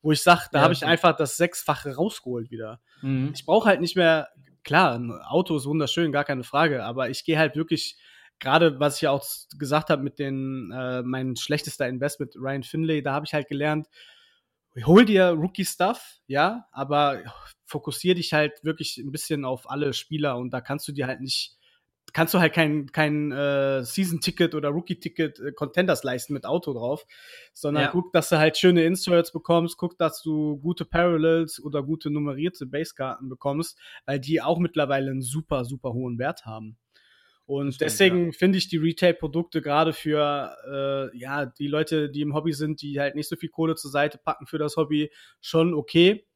wo 0.00 0.12
ich 0.12 0.22
sage, 0.22 0.48
da 0.52 0.60
ja, 0.60 0.64
habe 0.64 0.72
ich 0.72 0.86
einfach 0.86 1.14
das 1.14 1.36
Sechsfache 1.36 1.96
rausgeholt 1.96 2.50
wieder. 2.50 2.80
Mhm. 3.02 3.32
Ich 3.34 3.44
brauche 3.44 3.68
halt 3.68 3.82
nicht 3.82 3.96
mehr 3.96 4.30
klar, 4.66 4.98
ein 4.98 5.12
Auto 5.12 5.56
ist 5.56 5.64
wunderschön, 5.64 6.12
gar 6.12 6.24
keine 6.24 6.44
Frage, 6.44 6.84
aber 6.84 7.08
ich 7.08 7.24
gehe 7.24 7.38
halt 7.38 7.56
wirklich, 7.56 7.96
gerade 8.40 8.78
was 8.80 8.96
ich 8.96 9.02
ja 9.02 9.12
auch 9.12 9.24
gesagt 9.58 9.88
habe 9.88 10.02
mit 10.02 10.18
den, 10.18 10.72
äh, 10.72 11.02
mein 11.02 11.36
schlechtester 11.36 11.88
Invest 11.88 12.20
mit 12.20 12.34
Ryan 12.36 12.64
Finlay, 12.64 13.00
da 13.00 13.14
habe 13.14 13.24
ich 13.24 13.32
halt 13.32 13.48
gelernt, 13.48 13.86
hol 14.84 15.04
dir 15.04 15.28
Rookie-Stuff, 15.28 16.18
ja, 16.26 16.66
aber 16.72 17.22
fokussier 17.64 18.16
dich 18.16 18.32
halt 18.32 18.62
wirklich 18.64 18.98
ein 18.98 19.12
bisschen 19.12 19.44
auf 19.44 19.70
alle 19.70 19.92
Spieler 19.92 20.36
und 20.36 20.50
da 20.50 20.60
kannst 20.60 20.86
du 20.88 20.92
dir 20.92 21.06
halt 21.06 21.20
nicht 21.20 21.56
kannst 22.12 22.34
du 22.34 22.38
halt 22.38 22.52
kein, 22.52 22.86
kein 22.92 23.32
äh, 23.32 23.84
Season-Ticket 23.84 24.54
oder 24.54 24.70
Rookie-Ticket 24.70 25.38
äh, 25.40 25.52
Contenders 25.52 26.02
leisten 26.04 26.32
mit 26.32 26.46
Auto 26.46 26.72
drauf, 26.72 27.04
sondern 27.52 27.84
ja. 27.84 27.90
guck, 27.90 28.12
dass 28.12 28.28
du 28.28 28.38
halt 28.38 28.56
schöne 28.56 28.84
Inserts 28.84 29.32
bekommst, 29.32 29.76
guck, 29.76 29.98
dass 29.98 30.22
du 30.22 30.56
gute 30.58 30.84
Parallels 30.84 31.62
oder 31.62 31.82
gute 31.82 32.10
nummerierte 32.10 32.66
Basekarten 32.66 33.28
bekommst, 33.28 33.78
weil 34.06 34.20
die 34.20 34.40
auch 34.40 34.58
mittlerweile 34.58 35.10
einen 35.10 35.22
super, 35.22 35.64
super 35.64 35.92
hohen 35.92 36.18
Wert 36.18 36.46
haben. 36.46 36.78
Und 37.46 37.74
stimmt, 37.74 37.90
deswegen 37.90 38.26
ja. 38.26 38.32
finde 38.32 38.58
ich 38.58 38.68
die 38.68 38.76
Retail-Produkte 38.76 39.62
gerade 39.62 39.92
für 39.92 40.56
äh, 40.68 41.16
ja 41.16 41.46
die 41.46 41.68
Leute, 41.68 42.10
die 42.10 42.22
im 42.22 42.34
Hobby 42.34 42.52
sind, 42.52 42.82
die 42.82 42.98
halt 42.98 43.14
nicht 43.14 43.28
so 43.28 43.36
viel 43.36 43.50
Kohle 43.50 43.76
zur 43.76 43.90
Seite 43.92 44.18
packen 44.18 44.46
für 44.46 44.58
das 44.58 44.76
Hobby, 44.76 45.12
schon 45.40 45.72
okay. 45.72 46.26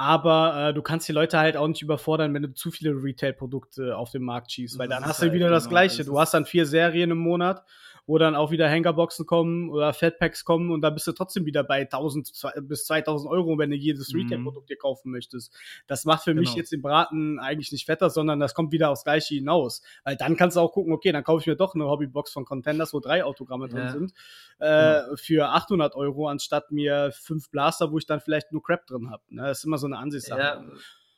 Aber 0.00 0.68
äh, 0.68 0.74
du 0.74 0.80
kannst 0.80 1.08
die 1.08 1.12
Leute 1.12 1.40
halt 1.40 1.56
auch 1.56 1.66
nicht 1.66 1.82
überfordern, 1.82 2.32
wenn 2.32 2.42
du 2.42 2.54
zu 2.54 2.70
viele 2.70 2.92
Retail-Produkte 2.92 3.96
auf 3.96 4.12
den 4.12 4.22
Markt 4.22 4.52
schießt, 4.52 4.78
weil 4.78 4.86
dann 4.86 5.04
hast 5.04 5.18
du 5.18 5.22
halt 5.22 5.32
wieder 5.32 5.46
genau, 5.46 5.56
das 5.56 5.68
Gleiche. 5.68 6.04
Du 6.04 6.20
hast 6.20 6.32
dann 6.32 6.46
vier 6.46 6.66
Serien 6.66 7.10
im 7.10 7.18
Monat 7.18 7.64
wo 8.08 8.16
dann 8.16 8.34
auch 8.34 8.50
wieder 8.50 8.68
Hangerboxen 8.70 9.26
kommen 9.26 9.68
oder 9.68 9.92
Fatpacks 9.92 10.46
kommen 10.46 10.70
und 10.70 10.80
da 10.80 10.88
bist 10.88 11.06
du 11.06 11.12
trotzdem 11.12 11.44
wieder 11.44 11.62
bei 11.62 11.82
1000 11.82 12.32
bis 12.62 12.86
2000 12.86 13.30
Euro, 13.30 13.58
wenn 13.58 13.68
du 13.68 13.76
jedes 13.76 14.12
mhm. 14.14 14.20
Retail-Produkt 14.20 14.70
dir 14.70 14.78
kaufen 14.78 15.10
möchtest. 15.10 15.54
Das 15.86 16.06
macht 16.06 16.24
für 16.24 16.30
genau. 16.30 16.40
mich 16.40 16.54
jetzt 16.54 16.72
den 16.72 16.80
Braten 16.80 17.38
eigentlich 17.38 17.70
nicht 17.70 17.84
fetter, 17.84 18.08
sondern 18.08 18.40
das 18.40 18.54
kommt 18.54 18.72
wieder 18.72 18.88
aufs 18.88 19.04
Gleiche 19.04 19.34
hinaus. 19.34 19.82
Weil 20.04 20.16
dann 20.16 20.36
kannst 20.36 20.56
du 20.56 20.60
auch 20.60 20.72
gucken, 20.72 20.94
okay, 20.94 21.12
dann 21.12 21.22
kaufe 21.22 21.42
ich 21.42 21.46
mir 21.46 21.54
doch 21.54 21.74
eine 21.74 21.84
Hobbybox 21.84 22.32
von 22.32 22.46
Contenders, 22.46 22.94
wo 22.94 23.00
drei 23.00 23.24
Autogramme 23.24 23.68
drin 23.68 23.78
ja. 23.78 23.92
sind, 23.92 24.14
äh, 24.58 25.02
mhm. 25.02 25.16
für 25.18 25.50
800 25.50 25.94
Euro, 25.94 26.28
anstatt 26.28 26.70
mir 26.70 27.12
fünf 27.12 27.50
Blaster, 27.50 27.92
wo 27.92 27.98
ich 27.98 28.06
dann 28.06 28.20
vielleicht 28.20 28.52
nur 28.52 28.62
Crap 28.62 28.86
drin 28.86 29.10
habe. 29.10 29.22
Ne? 29.28 29.42
Das 29.42 29.58
ist 29.58 29.64
immer 29.64 29.76
so 29.76 29.86
eine 29.86 29.98
Ansichtssache. 29.98 30.40
Ja. 30.40 30.64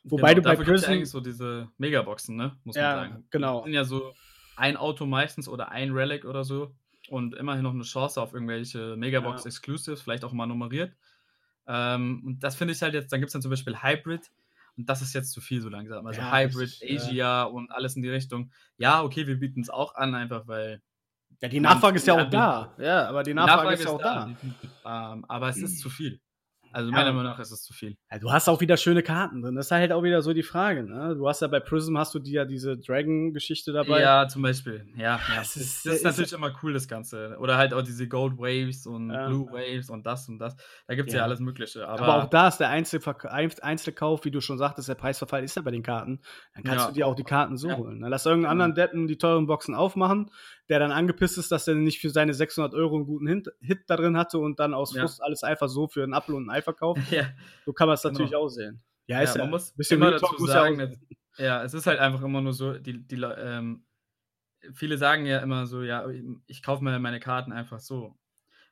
Wobei 0.03 0.33
genau, 0.33 0.49
du 0.49 0.57
bei 0.57 0.61
Prison 0.61 0.89
eigentlich 0.89 1.09
so 1.09 1.21
diese 1.21 1.69
Megaboxen, 1.77 2.35
ne? 2.35 2.57
Muss 2.65 2.75
man 2.75 2.83
ja, 2.83 2.95
sagen. 2.95 3.23
Genau. 3.29 3.59
Die 3.59 3.65
sind 3.65 3.75
ja 3.75 3.85
so 3.85 4.13
ein 4.57 4.75
Auto 4.75 5.05
meistens 5.05 5.47
oder 5.47 5.69
ein 5.69 5.91
Relic 5.91 6.25
oder 6.25 6.43
so 6.43 6.75
und 7.11 7.35
immerhin 7.35 7.63
noch 7.63 7.73
eine 7.73 7.83
Chance 7.83 8.21
auf 8.21 8.33
irgendwelche 8.33 8.95
Megabox. 8.95 9.45
Exclusives, 9.45 10.01
vielleicht 10.01 10.23
auch 10.23 10.31
mal 10.31 10.45
nummeriert. 10.45 10.95
Ähm, 11.67 12.23
und 12.25 12.39
das 12.39 12.55
finde 12.55 12.73
ich 12.73 12.81
halt 12.81 12.93
jetzt, 12.93 13.11
dann 13.11 13.19
gibt 13.19 13.27
es 13.27 13.33
dann 13.33 13.41
zum 13.41 13.51
Beispiel 13.51 13.75
Hybrid 13.83 14.31
und 14.77 14.87
das 14.87 15.01
ist 15.01 15.13
jetzt 15.13 15.33
zu 15.33 15.41
viel 15.41 15.61
so 15.61 15.67
langsam. 15.67 16.07
Also 16.07 16.21
ja, 16.21 16.33
Hybrid, 16.33 16.81
Asia 16.81 17.13
ja. 17.13 17.43
und 17.43 17.69
alles 17.71 17.97
in 17.97 18.01
die 18.01 18.09
Richtung. 18.09 18.49
Ja, 18.77 19.03
okay, 19.03 19.27
wir 19.27 19.37
bieten 19.37 19.59
es 19.59 19.69
auch 19.69 19.95
an, 19.95 20.15
einfach 20.15 20.47
weil. 20.47 20.81
Ja, 21.41 21.49
die 21.49 21.59
Nachfrage 21.59 21.97
ist 21.97 22.07
ja 22.07 22.13
auch 22.13 22.29
da. 22.29 22.73
Ja, 22.79 23.09
aber 23.09 23.23
die 23.23 23.33
Nachfrage, 23.33 23.71
Nachfrage 23.71 23.75
ist 23.75 23.83
ja 23.83 23.91
auch 23.91 24.01
da. 24.01 24.29
da. 24.83 25.13
Ähm, 25.13 25.25
aber 25.27 25.49
es 25.49 25.57
ist 25.57 25.79
zu 25.79 25.89
viel. 25.89 26.21
Also 26.73 26.91
meiner 26.91 27.07
ja. 27.07 27.13
Meinung 27.13 27.31
nach 27.31 27.39
ist 27.39 27.51
es 27.51 27.63
zu 27.63 27.73
viel. 27.73 27.97
Ja, 28.11 28.19
du 28.19 28.31
hast 28.31 28.47
auch 28.47 28.61
wieder 28.61 28.77
schöne 28.77 29.03
Karten 29.03 29.41
drin. 29.41 29.55
Das 29.55 29.67
ist 29.67 29.71
halt 29.71 29.91
auch 29.91 30.03
wieder 30.03 30.21
so 30.21 30.33
die 30.33 30.43
Frage. 30.43 30.83
Ne? 30.83 31.15
Du 31.15 31.27
hast 31.27 31.41
ja 31.41 31.47
bei 31.47 31.59
Prism 31.59 31.97
hast 31.97 32.13
du 32.15 32.19
die 32.19 32.31
ja 32.31 32.45
diese 32.45 32.77
Dragon-Geschichte 32.77 33.73
dabei. 33.73 34.01
Ja, 34.01 34.27
zum 34.27 34.41
Beispiel. 34.41 34.85
Ja, 34.95 35.17
ja. 35.17 35.19
Das 35.37 35.55
ist, 35.55 35.85
das 35.85 35.95
ist 35.95 36.03
natürlich 36.03 36.33
immer 36.33 36.53
cool, 36.63 36.73
das 36.73 36.87
Ganze. 36.87 37.37
Oder 37.39 37.57
halt 37.57 37.73
auch 37.73 37.81
diese 37.81 38.07
Gold 38.07 38.37
Waves 38.37 38.85
und. 38.85 39.09
Blue 39.09 39.47
Waves 39.51 39.89
und 39.89 40.05
das 40.05 40.27
und 40.29 40.39
das. 40.39 40.55
Da 40.87 40.95
gibt 40.95 41.09
es 41.09 41.15
ja. 41.15 41.23
alles 41.23 41.39
Mögliche. 41.39 41.87
Aber, 41.87 42.01
aber, 42.01 42.23
auch 42.23 42.29
da 42.29 42.47
ist 42.47 42.57
der 42.57 42.69
Einzelkauf, 42.69 44.25
wie 44.25 44.31
du 44.31 44.41
schon 44.41 44.57
sagtest, 44.57 44.87
der 44.87 44.95
Preisverfall 44.95 45.43
ist 45.43 45.55
ja 45.55 45.61
bei 45.61 45.71
den 45.71 45.83
Karten. 45.83 46.21
Dann 46.55 46.63
kannst 46.63 46.89
du 46.89 46.93
dir 46.93 47.07
auch 47.07 47.15
die 47.15 47.23
Karten 47.23 47.57
so 47.57 47.71
holen. 47.71 48.01
Dann 48.01 48.09
lass 48.09 48.25
irgendeinen 48.25 48.51
anderen 48.51 48.75
Deppen 48.75 49.07
die 49.07 49.17
teuren 49.17 49.47
Boxen 49.47 49.75
aufmachen, 49.75 50.31
der 50.71 50.79
dann 50.79 50.93
angepisst 50.93 51.37
ist, 51.37 51.51
dass 51.51 51.67
er 51.67 51.75
nicht 51.75 51.99
für 51.99 52.09
seine 52.09 52.33
600 52.33 52.73
Euro 52.73 52.95
einen 52.95 53.05
guten 53.05 53.27
Hit, 53.27 53.83
da 53.87 53.97
drin 53.97 54.15
hatte 54.15 54.39
und 54.39 54.57
dann 54.61 54.73
aus 54.73 54.95
Frust 54.97 55.21
alles 55.21 55.43
einfach 55.43 55.67
so 55.67 55.89
für 55.89 56.01
einen 56.01 56.13
Apfel 56.13 56.33
und 56.33 56.47
ein 56.47 56.49
Ei 56.49 56.61
verkauft. 56.61 57.01
Ja. 57.11 57.27
So 57.65 57.73
kann 57.73 57.89
man 57.89 57.95
es 57.95 58.03
natürlich 58.05 58.31
genau. 58.31 58.43
auch 58.43 58.47
sehen. 58.47 58.81
Ja, 59.05 59.19
ist 59.19 59.35
ja, 59.35 59.41
man 59.41 59.49
muss 59.49 59.73
bisschen 59.73 59.97
immer 59.97 60.11
dazu 60.11 60.45
sagen, 60.45 60.79
ja, 60.79 60.89
ja, 61.37 61.63
es 61.63 61.73
ist 61.73 61.87
halt 61.87 61.99
einfach 61.99 62.21
immer 62.21 62.39
nur 62.39 62.53
so, 62.53 62.77
die, 62.77 63.05
die 63.05 63.15
ähm, 63.15 63.83
viele 64.73 64.97
sagen 64.97 65.25
ja 65.25 65.39
immer 65.39 65.65
so, 65.67 65.83
ja, 65.83 66.07
ich 66.47 66.63
kaufe 66.63 66.85
mir 66.85 66.97
meine 66.99 67.19
Karten 67.19 67.51
einfach 67.51 67.81
so. 67.81 68.17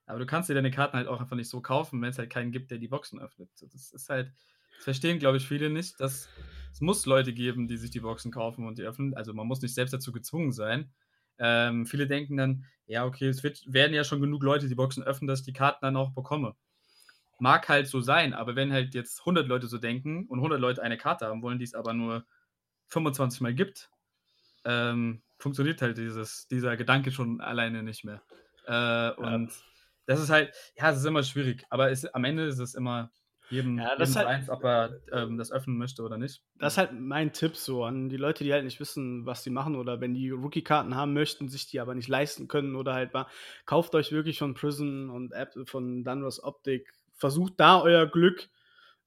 Aber 0.06 0.20
du 0.20 0.26
kannst 0.26 0.50
dir 0.50 0.54
deine 0.54 0.72
Karten 0.72 0.96
halt 0.96 1.10
auch 1.10 1.20
einfach 1.20 1.36
nicht 1.36 1.50
so 1.50 1.62
kaufen, 1.62 2.02
wenn 2.02 2.12
es 2.12 2.18
halt 2.18 2.30
keinen 2.30 2.54
gibt, 2.54 2.72
der 2.72 2.78
die 2.78 2.88
Boxen 2.88 3.20
öffnet. 3.20 3.50
Das 3.60 3.92
ist 3.92 4.08
halt, 4.08 4.32
das 4.78 4.86
verstehen, 4.86 5.20
glaube 5.20 5.36
ich, 5.36 5.46
viele 5.46 5.70
nicht, 5.70 6.00
dass 6.00 6.30
es 6.72 6.80
muss 6.80 7.06
Leute 7.06 7.34
geben, 7.34 7.68
die 7.68 7.76
sich 7.76 7.92
die 7.92 8.00
Boxen 8.00 8.32
kaufen 8.32 8.66
und 8.66 8.78
die 8.78 8.84
öffnen. 8.84 9.14
Also 9.16 9.34
man 9.34 9.48
muss 9.48 9.62
nicht 9.62 9.74
selbst 9.74 9.94
dazu 9.94 10.14
gezwungen 10.14 10.54
sein. 10.54 10.94
Ähm, 11.40 11.86
viele 11.86 12.08
denken 12.08 12.38
dann, 12.38 12.66
ja, 12.86 13.06
okay, 13.06 13.28
es 13.28 13.44
wird, 13.44 13.64
werden 13.68 13.94
ja 13.94 14.04
schon 14.04 14.22
genug 14.22 14.44
Leute 14.44 14.68
die 14.68 14.76
Boxen 14.76 15.04
öffnen, 15.04 15.28
dass 15.28 15.40
ich 15.40 15.46
die 15.46 15.54
Karten 15.54 15.86
dann 15.86 15.98
auch 15.98 16.12
bekomme 16.12 16.56
mag 17.40 17.68
halt 17.70 17.88
so 17.88 18.02
sein, 18.02 18.34
aber 18.34 18.56
wenn 18.56 18.72
halt 18.72 18.94
jetzt 18.94 19.20
100 19.22 19.48
Leute 19.48 19.68
so 19.68 19.78
denken 19.78 20.26
und 20.28 20.40
100 20.40 20.60
Leute 20.60 20.84
eine 20.84 20.98
Karte 20.98 21.28
haben 21.28 21.42
wollen, 21.42 21.58
die 21.58 21.66
es 21.66 21.74
aber 21.74 21.94
nur 21.94 22.26
25 22.88 23.42
Mal 23.42 23.54
gibt, 23.54 23.90
ähm, 24.66 25.22
funktioniert 25.38 25.82
halt 25.82 25.98
dieses, 25.98 26.48
dieser 26.48 26.76
Gedanke 26.76 27.12
schon 27.12 27.40
alleine 27.42 27.82
nicht 27.82 28.04
mehr. 28.04 28.22
Äh, 28.66 29.12
und 29.12 29.50
ja. 29.50 29.56
das 30.06 30.20
ist 30.20 30.30
halt, 30.30 30.54
ja, 30.76 30.92
es 30.92 30.98
ist 30.98 31.06
immer 31.06 31.24
schwierig, 31.24 31.66
aber 31.70 31.92
es, 31.92 32.06
am 32.06 32.26
Ende 32.26 32.46
ist 32.46 32.60
es 32.60 32.76
immer 32.76 33.12
jedem, 33.50 33.78
ja, 33.78 33.96
das 33.96 34.10
jedem 34.10 34.28
halt, 34.28 34.28
eins, 34.28 34.50
ob 34.50 34.64
er 34.64 35.00
ähm, 35.12 35.38
das 35.38 35.52
öffnen 35.52 35.78
möchte 35.78 36.04
oder 36.04 36.18
nicht. 36.18 36.42
Das 36.58 36.74
ist 36.74 36.78
halt 36.78 36.92
mein 36.94 37.34
Tipp 37.34 37.56
so 37.56 37.84
an 37.84 38.10
die 38.10 38.18
Leute, 38.18 38.44
die 38.44 38.54
halt 38.54 38.64
nicht 38.64 38.80
wissen, 38.80 39.26
was 39.26 39.44
sie 39.44 39.50
machen 39.50 39.76
oder 39.76 40.02
wenn 40.02 40.14
die 40.14 40.30
Rookie-Karten 40.30 40.96
haben 40.96 41.14
möchten, 41.14 41.50
sich 41.50 41.68
die 41.68 41.80
aber 41.80 41.96
nicht 41.96 42.08
leisten 42.08 42.48
können 42.48 42.76
oder 42.76 42.94
halt 42.94 43.14
mal, 43.14 43.28
kauft 43.66 43.96
euch 43.96 44.12
wirklich 44.12 44.40
von 44.40 44.54
Prison 44.54 45.10
und 45.10 45.32
App 45.32 45.54
von 45.66 46.04
Dunros 46.04 46.44
Optik 46.44 46.94
versucht 47.20 47.54
da 47.58 47.82
euer 47.82 48.08
Glück, 48.08 48.50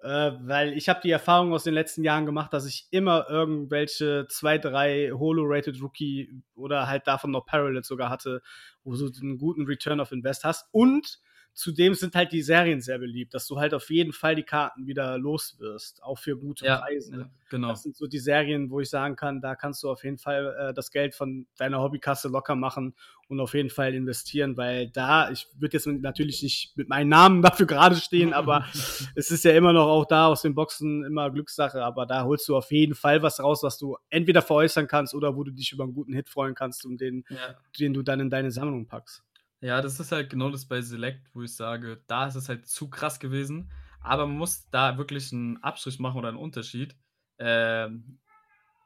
äh, 0.03 0.32
weil 0.43 0.72
ich 0.74 0.88
habe 0.88 1.01
die 1.03 1.11
Erfahrung 1.11 1.53
aus 1.53 1.64
den 1.64 1.74
letzten 1.74 2.05
Jahren 2.05 2.26
gemacht, 2.26 2.53
dass 2.53 2.66
ich 2.66 2.88
immer 2.90 3.26
irgendwelche 3.30 4.26
zwei, 4.28 4.59
drei 4.59 5.11
Holo-Rated 5.12 5.80
Rookie 5.80 6.43
oder 6.55 6.88
halt 6.88 7.07
davon 7.07 7.30
noch 7.30 7.47
Parallels 7.47 7.88
sogar 7.88 8.11
hatte, 8.11 8.43
wo 8.84 8.95
du 8.95 9.11
einen 9.20 9.38
guten 9.38 9.64
Return 9.64 10.01
of 10.01 10.12
Invest 10.12 10.45
hast 10.45 10.68
und 10.72 11.20
Zudem 11.55 11.94
sind 11.94 12.14
halt 12.14 12.32
die 12.32 12.40
Serien 12.40 12.80
sehr 12.80 12.98
beliebt, 12.98 13.34
dass 13.34 13.46
du 13.46 13.59
halt 13.59 13.74
auf 13.74 13.90
jeden 13.90 14.12
Fall 14.12 14.34
die 14.34 14.42
Karten 14.42 14.86
wieder 14.86 15.18
los 15.18 15.57
wirst, 15.59 16.03
auch 16.03 16.18
für 16.18 16.36
gute 16.36 16.64
ja, 16.64 16.78
Preise. 16.78 17.16
Ja, 17.18 17.30
genau. 17.50 17.68
Das 17.68 17.82
sind 17.82 17.94
so 17.94 18.07
die 18.07 18.18
Serien, 18.18 18.70
wo 18.70 18.80
ich 18.80 18.88
sagen 18.88 19.16
kann, 19.16 19.42
da 19.42 19.55
kannst 19.55 19.82
du 19.82 19.90
auf 19.90 20.03
jeden 20.03 20.16
Fall 20.16 20.55
äh, 20.59 20.74
das 20.74 20.90
Geld 20.90 21.14
von 21.14 21.46
deiner 21.59 21.82
Hobbykasse 21.82 22.28
locker 22.28 22.55
machen 22.55 22.94
und 23.28 23.38
auf 23.38 23.53
jeden 23.53 23.68
Fall 23.68 23.94
investieren, 23.94 24.57
weil 24.57 24.88
da, 24.88 25.30
ich 25.30 25.46
würde 25.59 25.76
jetzt 25.76 25.86
natürlich 25.86 26.42
nicht 26.42 26.76
mit 26.76 26.88
meinem 26.88 27.09
Namen 27.09 27.42
dafür 27.42 27.66
gerade 27.66 27.96
stehen, 27.96 28.32
aber 28.32 28.64
es 29.14 29.30
ist 29.30 29.44
ja 29.44 29.53
immer 29.53 29.74
noch 29.74 29.88
auch 29.88 30.07
da 30.07 30.28
aus 30.28 30.40
den 30.40 30.55
Boxen 30.55 31.05
immer 31.05 31.30
Glückssache, 31.30 31.84
aber 31.84 32.07
da 32.07 32.24
holst 32.24 32.48
du 32.48 32.57
auf 32.57 32.70
jeden 32.72 32.94
Fall 32.94 33.22
was 33.22 33.40
raus, 33.40 33.62
was 33.62 33.76
du 33.76 33.98
entweder 34.09 34.40
veräußern 34.40 34.86
kannst 34.86 35.14
oder 35.14 35.36
wo 35.36 35.44
du 35.44 35.50
dich 35.50 35.72
über 35.72 35.84
einen 35.84 35.92
guten 35.92 36.14
Hit 36.14 36.30
freuen 36.30 36.55
kannst 36.55 36.86
und 36.86 36.98
den, 36.98 37.24
ja. 37.28 37.57
den 37.78 37.92
du 37.92 38.03
dann 38.03 38.20
in 38.20 38.30
deine 38.30 38.50
Sammlung 38.50 38.86
packst. 38.86 39.22
Ja, 39.63 39.81
das 39.81 40.01
ist 40.01 40.11
halt 40.11 40.29
genau 40.29 40.51
das 40.51 40.67
bei 40.67 40.83
Select, 40.83 41.31
wo 41.35 41.43
ich 41.43 41.55
sage, 41.55 42.03
da 42.09 42.27
ist 42.27 42.35
es 42.35 42.49
halt 42.49 42.67
zu 42.67 42.91
krass 42.91 43.21
gewesen. 43.21 43.71
Aber 44.01 44.27
man 44.27 44.37
muss 44.37 44.69
da 44.71 44.99
wirklich 44.99 45.33
einen 45.33 45.63
Abstrich 45.63 46.01
machen 46.01 46.19
oder 46.19 46.29
einen 46.29 46.37
Unterschied. 46.37 46.97
Ähm, 47.39 48.19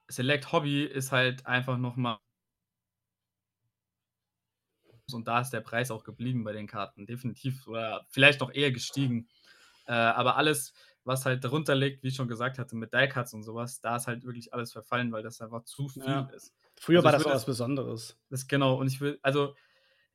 Select 0.08 0.52
Hobby 0.52 0.84
ist 0.84 1.12
halt 1.12 1.46
einfach 1.46 1.78
nochmal. 1.78 2.18
Und 5.12 5.26
da 5.26 5.40
ist 5.40 5.50
der 5.50 5.62
Preis 5.62 5.90
auch 5.90 6.04
geblieben 6.04 6.44
bei 6.44 6.52
den 6.52 6.66
Karten. 6.66 7.06
Definitiv. 7.06 7.66
Oder 7.66 8.06
vielleicht 8.10 8.40
noch 8.40 8.52
eher 8.52 8.70
gestiegen. 8.70 9.28
Äh, 9.86 9.92
aber 9.92 10.36
alles, 10.36 10.74
was 11.04 11.24
halt 11.24 11.42
darunter 11.42 11.74
liegt, 11.74 12.02
wie 12.02 12.08
ich 12.08 12.16
schon 12.16 12.28
gesagt 12.28 12.58
hatte, 12.58 12.76
mit 12.76 12.92
Die-Cuts 12.92 13.32
und 13.32 13.44
sowas, 13.44 13.80
da 13.80 13.96
ist 13.96 14.08
halt 14.08 14.24
wirklich 14.24 14.52
alles 14.52 14.72
verfallen, 14.72 15.10
weil 15.10 15.22
das 15.22 15.40
einfach 15.40 15.64
zu 15.64 15.88
viel 15.88 16.04
ja. 16.04 16.28
ist. 16.34 16.52
Früher 16.78 16.98
also 16.98 17.04
war 17.06 17.12
das 17.12 17.24
auch 17.24 17.30
was 17.30 17.46
Besonderes. 17.46 18.18
Das 18.28 18.46
genau. 18.46 18.74
Und 18.74 18.88
ich 18.88 19.00
will, 19.00 19.18
also 19.22 19.54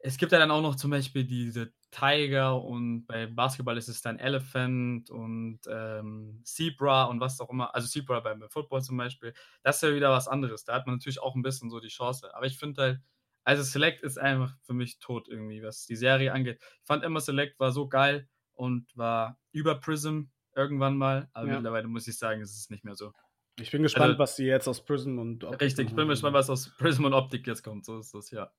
es 0.04 0.18
gibt 0.18 0.32
ja 0.32 0.40
dann 0.40 0.52
auch 0.52 0.62
noch 0.62 0.76
zum 0.76 0.92
Beispiel 0.92 1.26
diese 1.26 1.74
Tiger 1.92 2.62
und 2.62 3.06
bei 3.06 3.28
Basketball 3.28 3.78
ist 3.78 3.88
es 3.88 4.02
dann 4.02 4.18
Elephant 4.18 5.10
und 5.10 5.60
ähm, 5.70 6.42
Zebra 6.44 7.06
und 7.06 7.20
was 7.20 7.40
auch 7.40 7.50
immer. 7.50 7.76
Also 7.76 7.88
Zebra 7.88 8.20
beim 8.20 8.44
Football 8.50 8.82
zum 8.82 8.98
Beispiel. 8.98 9.34
Das 9.64 9.76
ist 9.78 9.84
ja 9.84 9.94
wieder 9.94 10.10
was 10.10 10.28
anderes. 10.28 10.64
Da 10.64 10.74
hat 10.74 10.88
man 10.88 10.96
natürlich 10.96 11.22
auch 11.22 11.36
ein 11.36 11.44
bisschen 11.44 11.70
so 11.70 11.80
die 11.80 11.90
Chance. 11.90 12.34
Aber 12.34 12.46
ich 12.46 12.58
finde 12.58 12.82
halt, 12.82 13.00
also 13.44 13.64
Select 13.64 14.04
ist 14.04 14.18
einfach 14.18 14.56
für 14.64 14.74
mich 14.74 15.00
tot 15.00 15.28
irgendwie, 15.28 15.62
was 15.64 15.86
die 15.86 15.96
Serie 15.96 16.34
angeht. 16.34 16.60
Ich 16.62 16.88
fand 16.88 17.04
immer 17.04 17.22
Select 17.22 17.60
war 17.60 17.72
so 17.72 17.88
geil 17.88 18.28
und 18.54 18.96
war 18.96 19.40
über 19.52 19.76
Prism 19.76 20.24
irgendwann 20.56 20.98
mal. 20.98 21.30
Aber 21.34 21.48
ja. 21.48 21.56
mittlerweile 21.56 21.88
muss 21.88 22.08
ich 22.08 22.18
sagen, 22.18 22.42
ist 22.42 22.58
es 22.58 22.70
nicht 22.70 22.84
mehr 22.84 22.96
so. 22.96 23.14
Ich 23.60 23.70
bin 23.70 23.84
gespannt, 23.84 24.12
also, 24.12 24.20
was 24.20 24.36
die 24.36 24.46
jetzt 24.46 24.68
aus 24.68 24.84
Prism 24.84 25.20
und 25.20 25.44
Optik 25.44 25.62
Richtig, 25.62 25.90
ich 25.90 25.96
bin 25.96 26.08
gespannt, 26.08 26.34
was 26.34 26.50
aus 26.50 26.70
Prism 26.78 27.06
und 27.06 27.14
Optik 27.14 27.46
jetzt 27.46 27.64
kommt. 27.64 27.86
So 27.86 28.00
ist 28.00 28.14
das, 28.14 28.32
ja. 28.32 28.52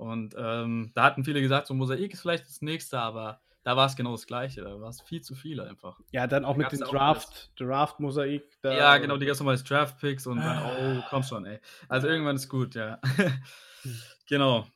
Und 0.00 0.34
ähm, 0.38 0.92
da 0.94 1.04
hatten 1.04 1.24
viele 1.24 1.42
gesagt, 1.42 1.66
so 1.66 1.74
Mosaik 1.74 2.14
ist 2.14 2.22
vielleicht 2.22 2.46
das 2.46 2.62
nächste, 2.62 2.98
aber 2.98 3.42
da 3.64 3.76
war 3.76 3.84
es 3.84 3.96
genau 3.96 4.12
das 4.12 4.26
Gleiche. 4.26 4.62
Da 4.62 4.80
war 4.80 4.88
es 4.88 5.02
viel 5.02 5.20
zu 5.20 5.34
viel 5.34 5.60
einfach. 5.60 6.00
Ja, 6.10 6.26
dann 6.26 6.46
auch 6.46 6.56
da 6.56 6.62
mit 6.62 6.72
dem 6.72 6.80
Draft, 6.80 7.52
Draft-Mosaik. 7.60 8.44
Ja, 8.64 8.96
genau, 8.96 9.18
die 9.18 9.26
ganz 9.26 9.40
normalen 9.40 9.62
Draft-Picks 9.62 10.26
und 10.26 10.38
dann, 10.38 11.00
oh, 11.00 11.04
komm 11.10 11.22
schon, 11.22 11.44
ey. 11.44 11.60
Also 11.86 12.08
irgendwann 12.08 12.36
ist 12.36 12.48
gut, 12.48 12.74
ja. 12.76 12.98
genau. 14.26 14.66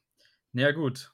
Na 0.52 0.60
ja, 0.60 0.72
gut. 0.72 1.10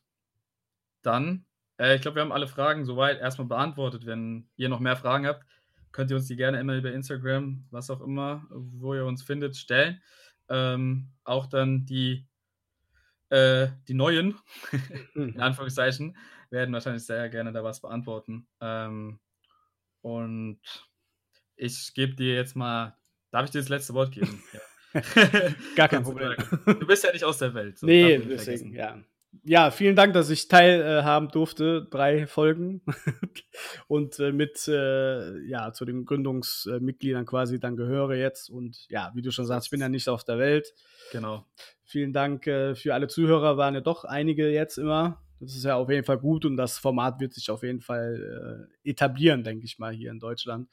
Dann, 1.03 1.47
äh, 1.79 1.95
ich 1.95 2.03
glaube, 2.03 2.17
wir 2.17 2.23
haben 2.23 2.33
alle 2.33 2.49
Fragen 2.49 2.85
soweit 2.85 3.21
erstmal 3.21 3.47
beantwortet. 3.47 4.07
Wenn 4.07 4.49
ihr 4.57 4.69
noch 4.69 4.81
mehr 4.81 4.97
Fragen 4.97 5.29
habt, 5.29 5.47
könnt 5.93 6.11
ihr 6.11 6.17
uns 6.17 6.27
die 6.27 6.35
gerne 6.35 6.59
immer 6.59 6.75
über 6.75 6.93
Instagram, 6.93 7.65
was 7.71 7.91
auch 7.91 8.01
immer, 8.01 8.45
wo 8.51 8.93
ihr 8.93 9.05
uns 9.05 9.23
findet, 9.23 9.57
stellen. 9.57 10.03
Ähm, 10.49 11.13
auch 11.23 11.47
dann 11.47 11.87
die, 11.87 12.27
äh, 13.31 13.69
die 13.89 13.95
neuen, 13.95 14.39
in 15.15 15.35
mhm. 15.35 15.41
Anführungszeichen, 15.41 16.17
werden 16.51 16.73
wahrscheinlich 16.75 17.05
sehr 17.05 17.29
gerne 17.29 17.53
da 17.53 17.65
was 17.65 17.81
beantworten. 17.81 18.47
Ähm, 18.61 19.21
und 20.03 20.61
ich 21.57 21.95
gebe 21.95 22.15
dir 22.15 22.35
jetzt 22.35 22.57
mal, 22.57 22.97
darf 23.31 23.45
ich 23.45 23.51
dir 23.51 23.61
das 23.61 23.69
letzte 23.69 23.95
Wort 23.95 24.13
geben? 24.13 24.43
Ja. 24.53 24.61
Gar 25.77 25.89
kein 25.89 26.03
Problem. 26.03 26.35
Du 26.67 26.85
bist 26.85 27.05
ja 27.05 27.13
nicht 27.13 27.25
aus 27.25 27.39
der 27.39 27.55
Welt. 27.55 27.79
So 27.79 27.87
nee, 27.87 28.19
deswegen, 28.19 28.75
ja. 28.75 29.01
Ja, 29.45 29.71
vielen 29.71 29.97
Dank, 29.97 30.13
dass 30.13 30.29
ich 30.29 30.49
teilhaben 30.49 31.29
äh, 31.29 31.33
durfte. 31.33 31.87
Drei 31.91 32.27
Folgen. 32.27 32.83
und 33.89 34.19
äh, 34.19 34.33
mit, 34.33 34.67
äh, 34.69 35.39
ja, 35.47 35.73
zu 35.73 35.85
den 35.85 36.05
Gründungsmitgliedern 36.05 37.27
quasi 37.27 37.61
dann 37.61 37.77
gehöre 37.77 38.15
jetzt. 38.15 38.51
Und 38.51 38.87
ja, 38.89 39.13
wie 39.15 39.23
du 39.23 39.31
schon 39.31 39.47
sagst, 39.47 39.69
ich 39.69 39.71
bin 39.71 39.81
ja 39.81 39.89
nicht 39.89 40.09
auf 40.09 40.25
der 40.25 40.39
Welt. 40.39 40.75
Genau. 41.13 41.47
Vielen 41.85 42.13
Dank 42.13 42.47
äh, 42.47 42.75
für 42.75 42.93
alle 42.93 43.09
Zuhörer. 43.09 43.57
Waren 43.57 43.75
ja 43.75 43.81
doch 43.81 44.05
einige 44.05 44.51
jetzt 44.51 44.79
immer. 44.79 45.23
Das 45.39 45.55
ist 45.55 45.65
ja 45.65 45.77
auf 45.77 45.89
jeden 45.89 46.05
Fall 46.05 46.19
gut 46.19 46.45
und 46.45 46.57
das 46.57 46.79
Format 46.79 47.19
wird 47.19 47.33
sich 47.33 47.51
auf 47.51 47.63
jeden 47.63 47.81
Fall 47.81 48.69
äh, 48.85 48.91
etablieren, 48.91 49.43
denke 49.43 49.65
ich 49.65 49.79
mal, 49.79 49.93
hier 49.93 50.11
in 50.11 50.19
Deutschland. 50.19 50.69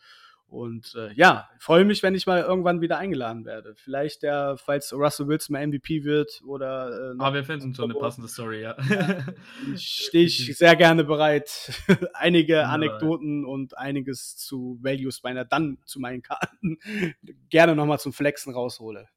Und 0.49 0.95
äh, 0.95 1.11
ja, 1.11 1.49
freue 1.59 1.83
mich, 1.83 2.03
wenn 2.03 2.15
ich 2.15 2.25
mal 2.25 2.41
irgendwann 2.41 2.79
wieder 2.79 2.97
eingeladen 2.97 3.43
werde. 3.43 3.75
Vielleicht 3.75 4.23
der, 4.23 4.55
falls 4.57 4.93
Russell 4.93 5.27
Wilson 5.27 5.53
mal 5.53 5.67
MVP 5.67 6.05
wird 6.05 6.41
oder. 6.45 7.11
Äh, 7.11 7.15
Aber 7.19 7.35
wir 7.35 7.43
finden 7.43 7.75
schon 7.75 7.91
eine 7.91 7.99
passende 7.99 8.29
Story, 8.29 8.61
ja. 8.61 8.77
Stehe 9.75 10.25
ich 10.25 10.57
sehr 10.57 10.77
gerne 10.77 11.03
bereit, 11.03 11.73
einige 12.13 12.53
ja, 12.53 12.69
Anekdoten 12.69 13.41
ja. 13.41 13.47
und 13.49 13.77
einiges 13.77 14.37
zu 14.37 14.79
Values 14.81 15.21
meiner 15.21 15.43
dann 15.43 15.79
zu 15.85 15.99
meinen 15.99 16.21
Karten 16.21 16.77
gerne 17.49 17.75
nochmal 17.75 17.99
zum 17.99 18.13
Flexen 18.13 18.53
raushole. 18.53 19.09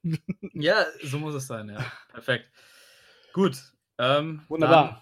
ja, 0.53 0.85
so 1.01 1.17
muss 1.17 1.33
es 1.33 1.47
sein, 1.47 1.69
ja. 1.69 1.79
Perfekt. 2.11 2.51
Gut. 3.31 3.57
Ähm, 3.97 4.41
Wunderbar. 4.49 4.83
Dann, 4.83 4.97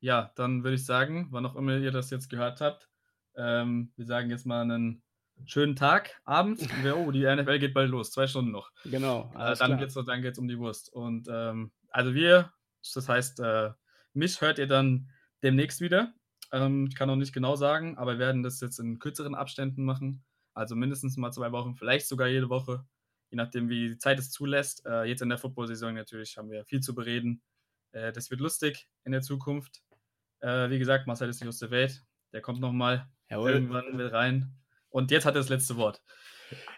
ja, 0.00 0.32
dann 0.36 0.64
würde 0.64 0.74
ich 0.74 0.84
sagen, 0.84 1.28
wann 1.30 1.46
auch 1.46 1.56
immer 1.56 1.78
ihr 1.78 1.92
das 1.92 2.10
jetzt 2.10 2.28
gehört 2.28 2.60
habt, 2.60 2.90
ähm, 3.36 3.92
wir 3.96 4.04
sagen 4.04 4.28
jetzt 4.28 4.44
mal 4.44 4.60
einen 4.60 5.01
schönen 5.46 5.76
Tag, 5.76 6.20
Abend. 6.24 6.60
Oh, 6.94 7.10
die 7.10 7.24
NFL 7.24 7.58
geht 7.58 7.74
bald 7.74 7.90
los, 7.90 8.10
zwei 8.10 8.26
Stunden 8.26 8.50
noch. 8.50 8.70
Genau. 8.84 9.32
Äh, 9.36 9.56
dann 9.56 9.78
geht 9.78 9.88
es 9.88 9.94
dann 9.94 10.22
geht's 10.22 10.38
um 10.38 10.48
die 10.48 10.58
Wurst. 10.58 10.92
Und 10.92 11.28
ähm, 11.30 11.72
also 11.90 12.14
wir, 12.14 12.52
das 12.94 13.08
heißt, 13.08 13.40
äh, 13.40 13.70
mich 14.14 14.40
hört 14.40 14.58
ihr 14.58 14.66
dann 14.66 15.10
demnächst 15.42 15.80
wieder. 15.80 16.14
Ähm, 16.52 16.86
ich 16.88 16.94
kann 16.94 17.08
noch 17.08 17.16
nicht 17.16 17.32
genau 17.32 17.56
sagen, 17.56 17.96
aber 17.98 18.12
wir 18.12 18.18
werden 18.18 18.42
das 18.42 18.60
jetzt 18.60 18.78
in 18.78 18.98
kürzeren 18.98 19.34
Abständen 19.34 19.84
machen. 19.84 20.24
Also 20.54 20.76
mindestens 20.76 21.16
mal 21.16 21.32
zwei 21.32 21.52
Wochen, 21.52 21.74
vielleicht 21.74 22.06
sogar 22.06 22.28
jede 22.28 22.50
Woche, 22.50 22.84
je 23.30 23.36
nachdem, 23.36 23.68
wie 23.68 23.88
die 23.88 23.98
Zeit 23.98 24.18
es 24.18 24.30
zulässt. 24.30 24.84
Äh, 24.86 25.04
jetzt 25.04 25.22
in 25.22 25.30
der 25.30 25.38
Football-Saison 25.38 25.94
natürlich 25.94 26.36
haben 26.36 26.50
wir 26.50 26.64
viel 26.64 26.80
zu 26.80 26.94
bereden. 26.94 27.42
Äh, 27.92 28.12
das 28.12 28.30
wird 28.30 28.40
lustig 28.40 28.88
in 29.04 29.12
der 29.12 29.22
Zukunft. 29.22 29.82
Äh, 30.40 30.70
wie 30.70 30.78
gesagt, 30.78 31.06
Marcel 31.06 31.30
ist 31.30 31.40
nicht 31.40 31.48
aus 31.48 31.58
der 31.58 31.70
Welt. 31.70 32.04
Der 32.32 32.42
kommt 32.42 32.60
nochmal 32.60 33.08
irgendwann 33.28 33.96
mit 33.96 34.12
rein. 34.12 34.54
Und 34.92 35.10
jetzt 35.10 35.24
hat 35.24 35.34
er 35.34 35.40
das 35.40 35.48
letzte 35.48 35.76
Wort. 35.76 36.00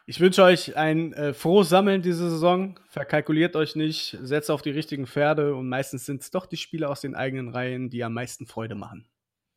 Ich 0.07 0.21
wünsche 0.21 0.43
euch 0.43 0.77
ein 0.77 1.13
äh, 1.15 1.33
frohes 1.35 1.69
Sammeln 1.69 2.03
diese 2.03 2.31
Saison. 2.31 2.79
Verkalkuliert 2.89 3.57
euch 3.57 3.75
nicht, 3.75 4.17
setzt 4.23 4.51
auf 4.51 4.63
die 4.63 4.71
richtigen 4.71 5.07
Pferde 5.07 5.55
und 5.55 5.69
meistens 5.69 6.07
sind 6.07 6.23
es 6.23 6.31
doch 6.31 6.47
die 6.47 6.57
Spieler 6.57 6.91
aus 6.91 7.01
den 7.01 7.15
eigenen 7.15 7.49
Reihen, 7.49 7.91
die 7.91 8.05
am 8.05 8.15
meisten 8.15 8.47
Freude 8.47 8.75
machen. 8.75 9.07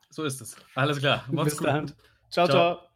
So 0.09 0.23
ist 0.23 0.41
es. 0.41 0.55
Alles 0.73 0.99
klar. 0.99 1.25
Macht's 1.31 1.51
Bis 1.51 1.59
gut. 1.59 1.67
Dann. 1.67 1.87
ciao. 2.29 2.47
ciao. 2.47 2.75
ciao. 2.75 2.86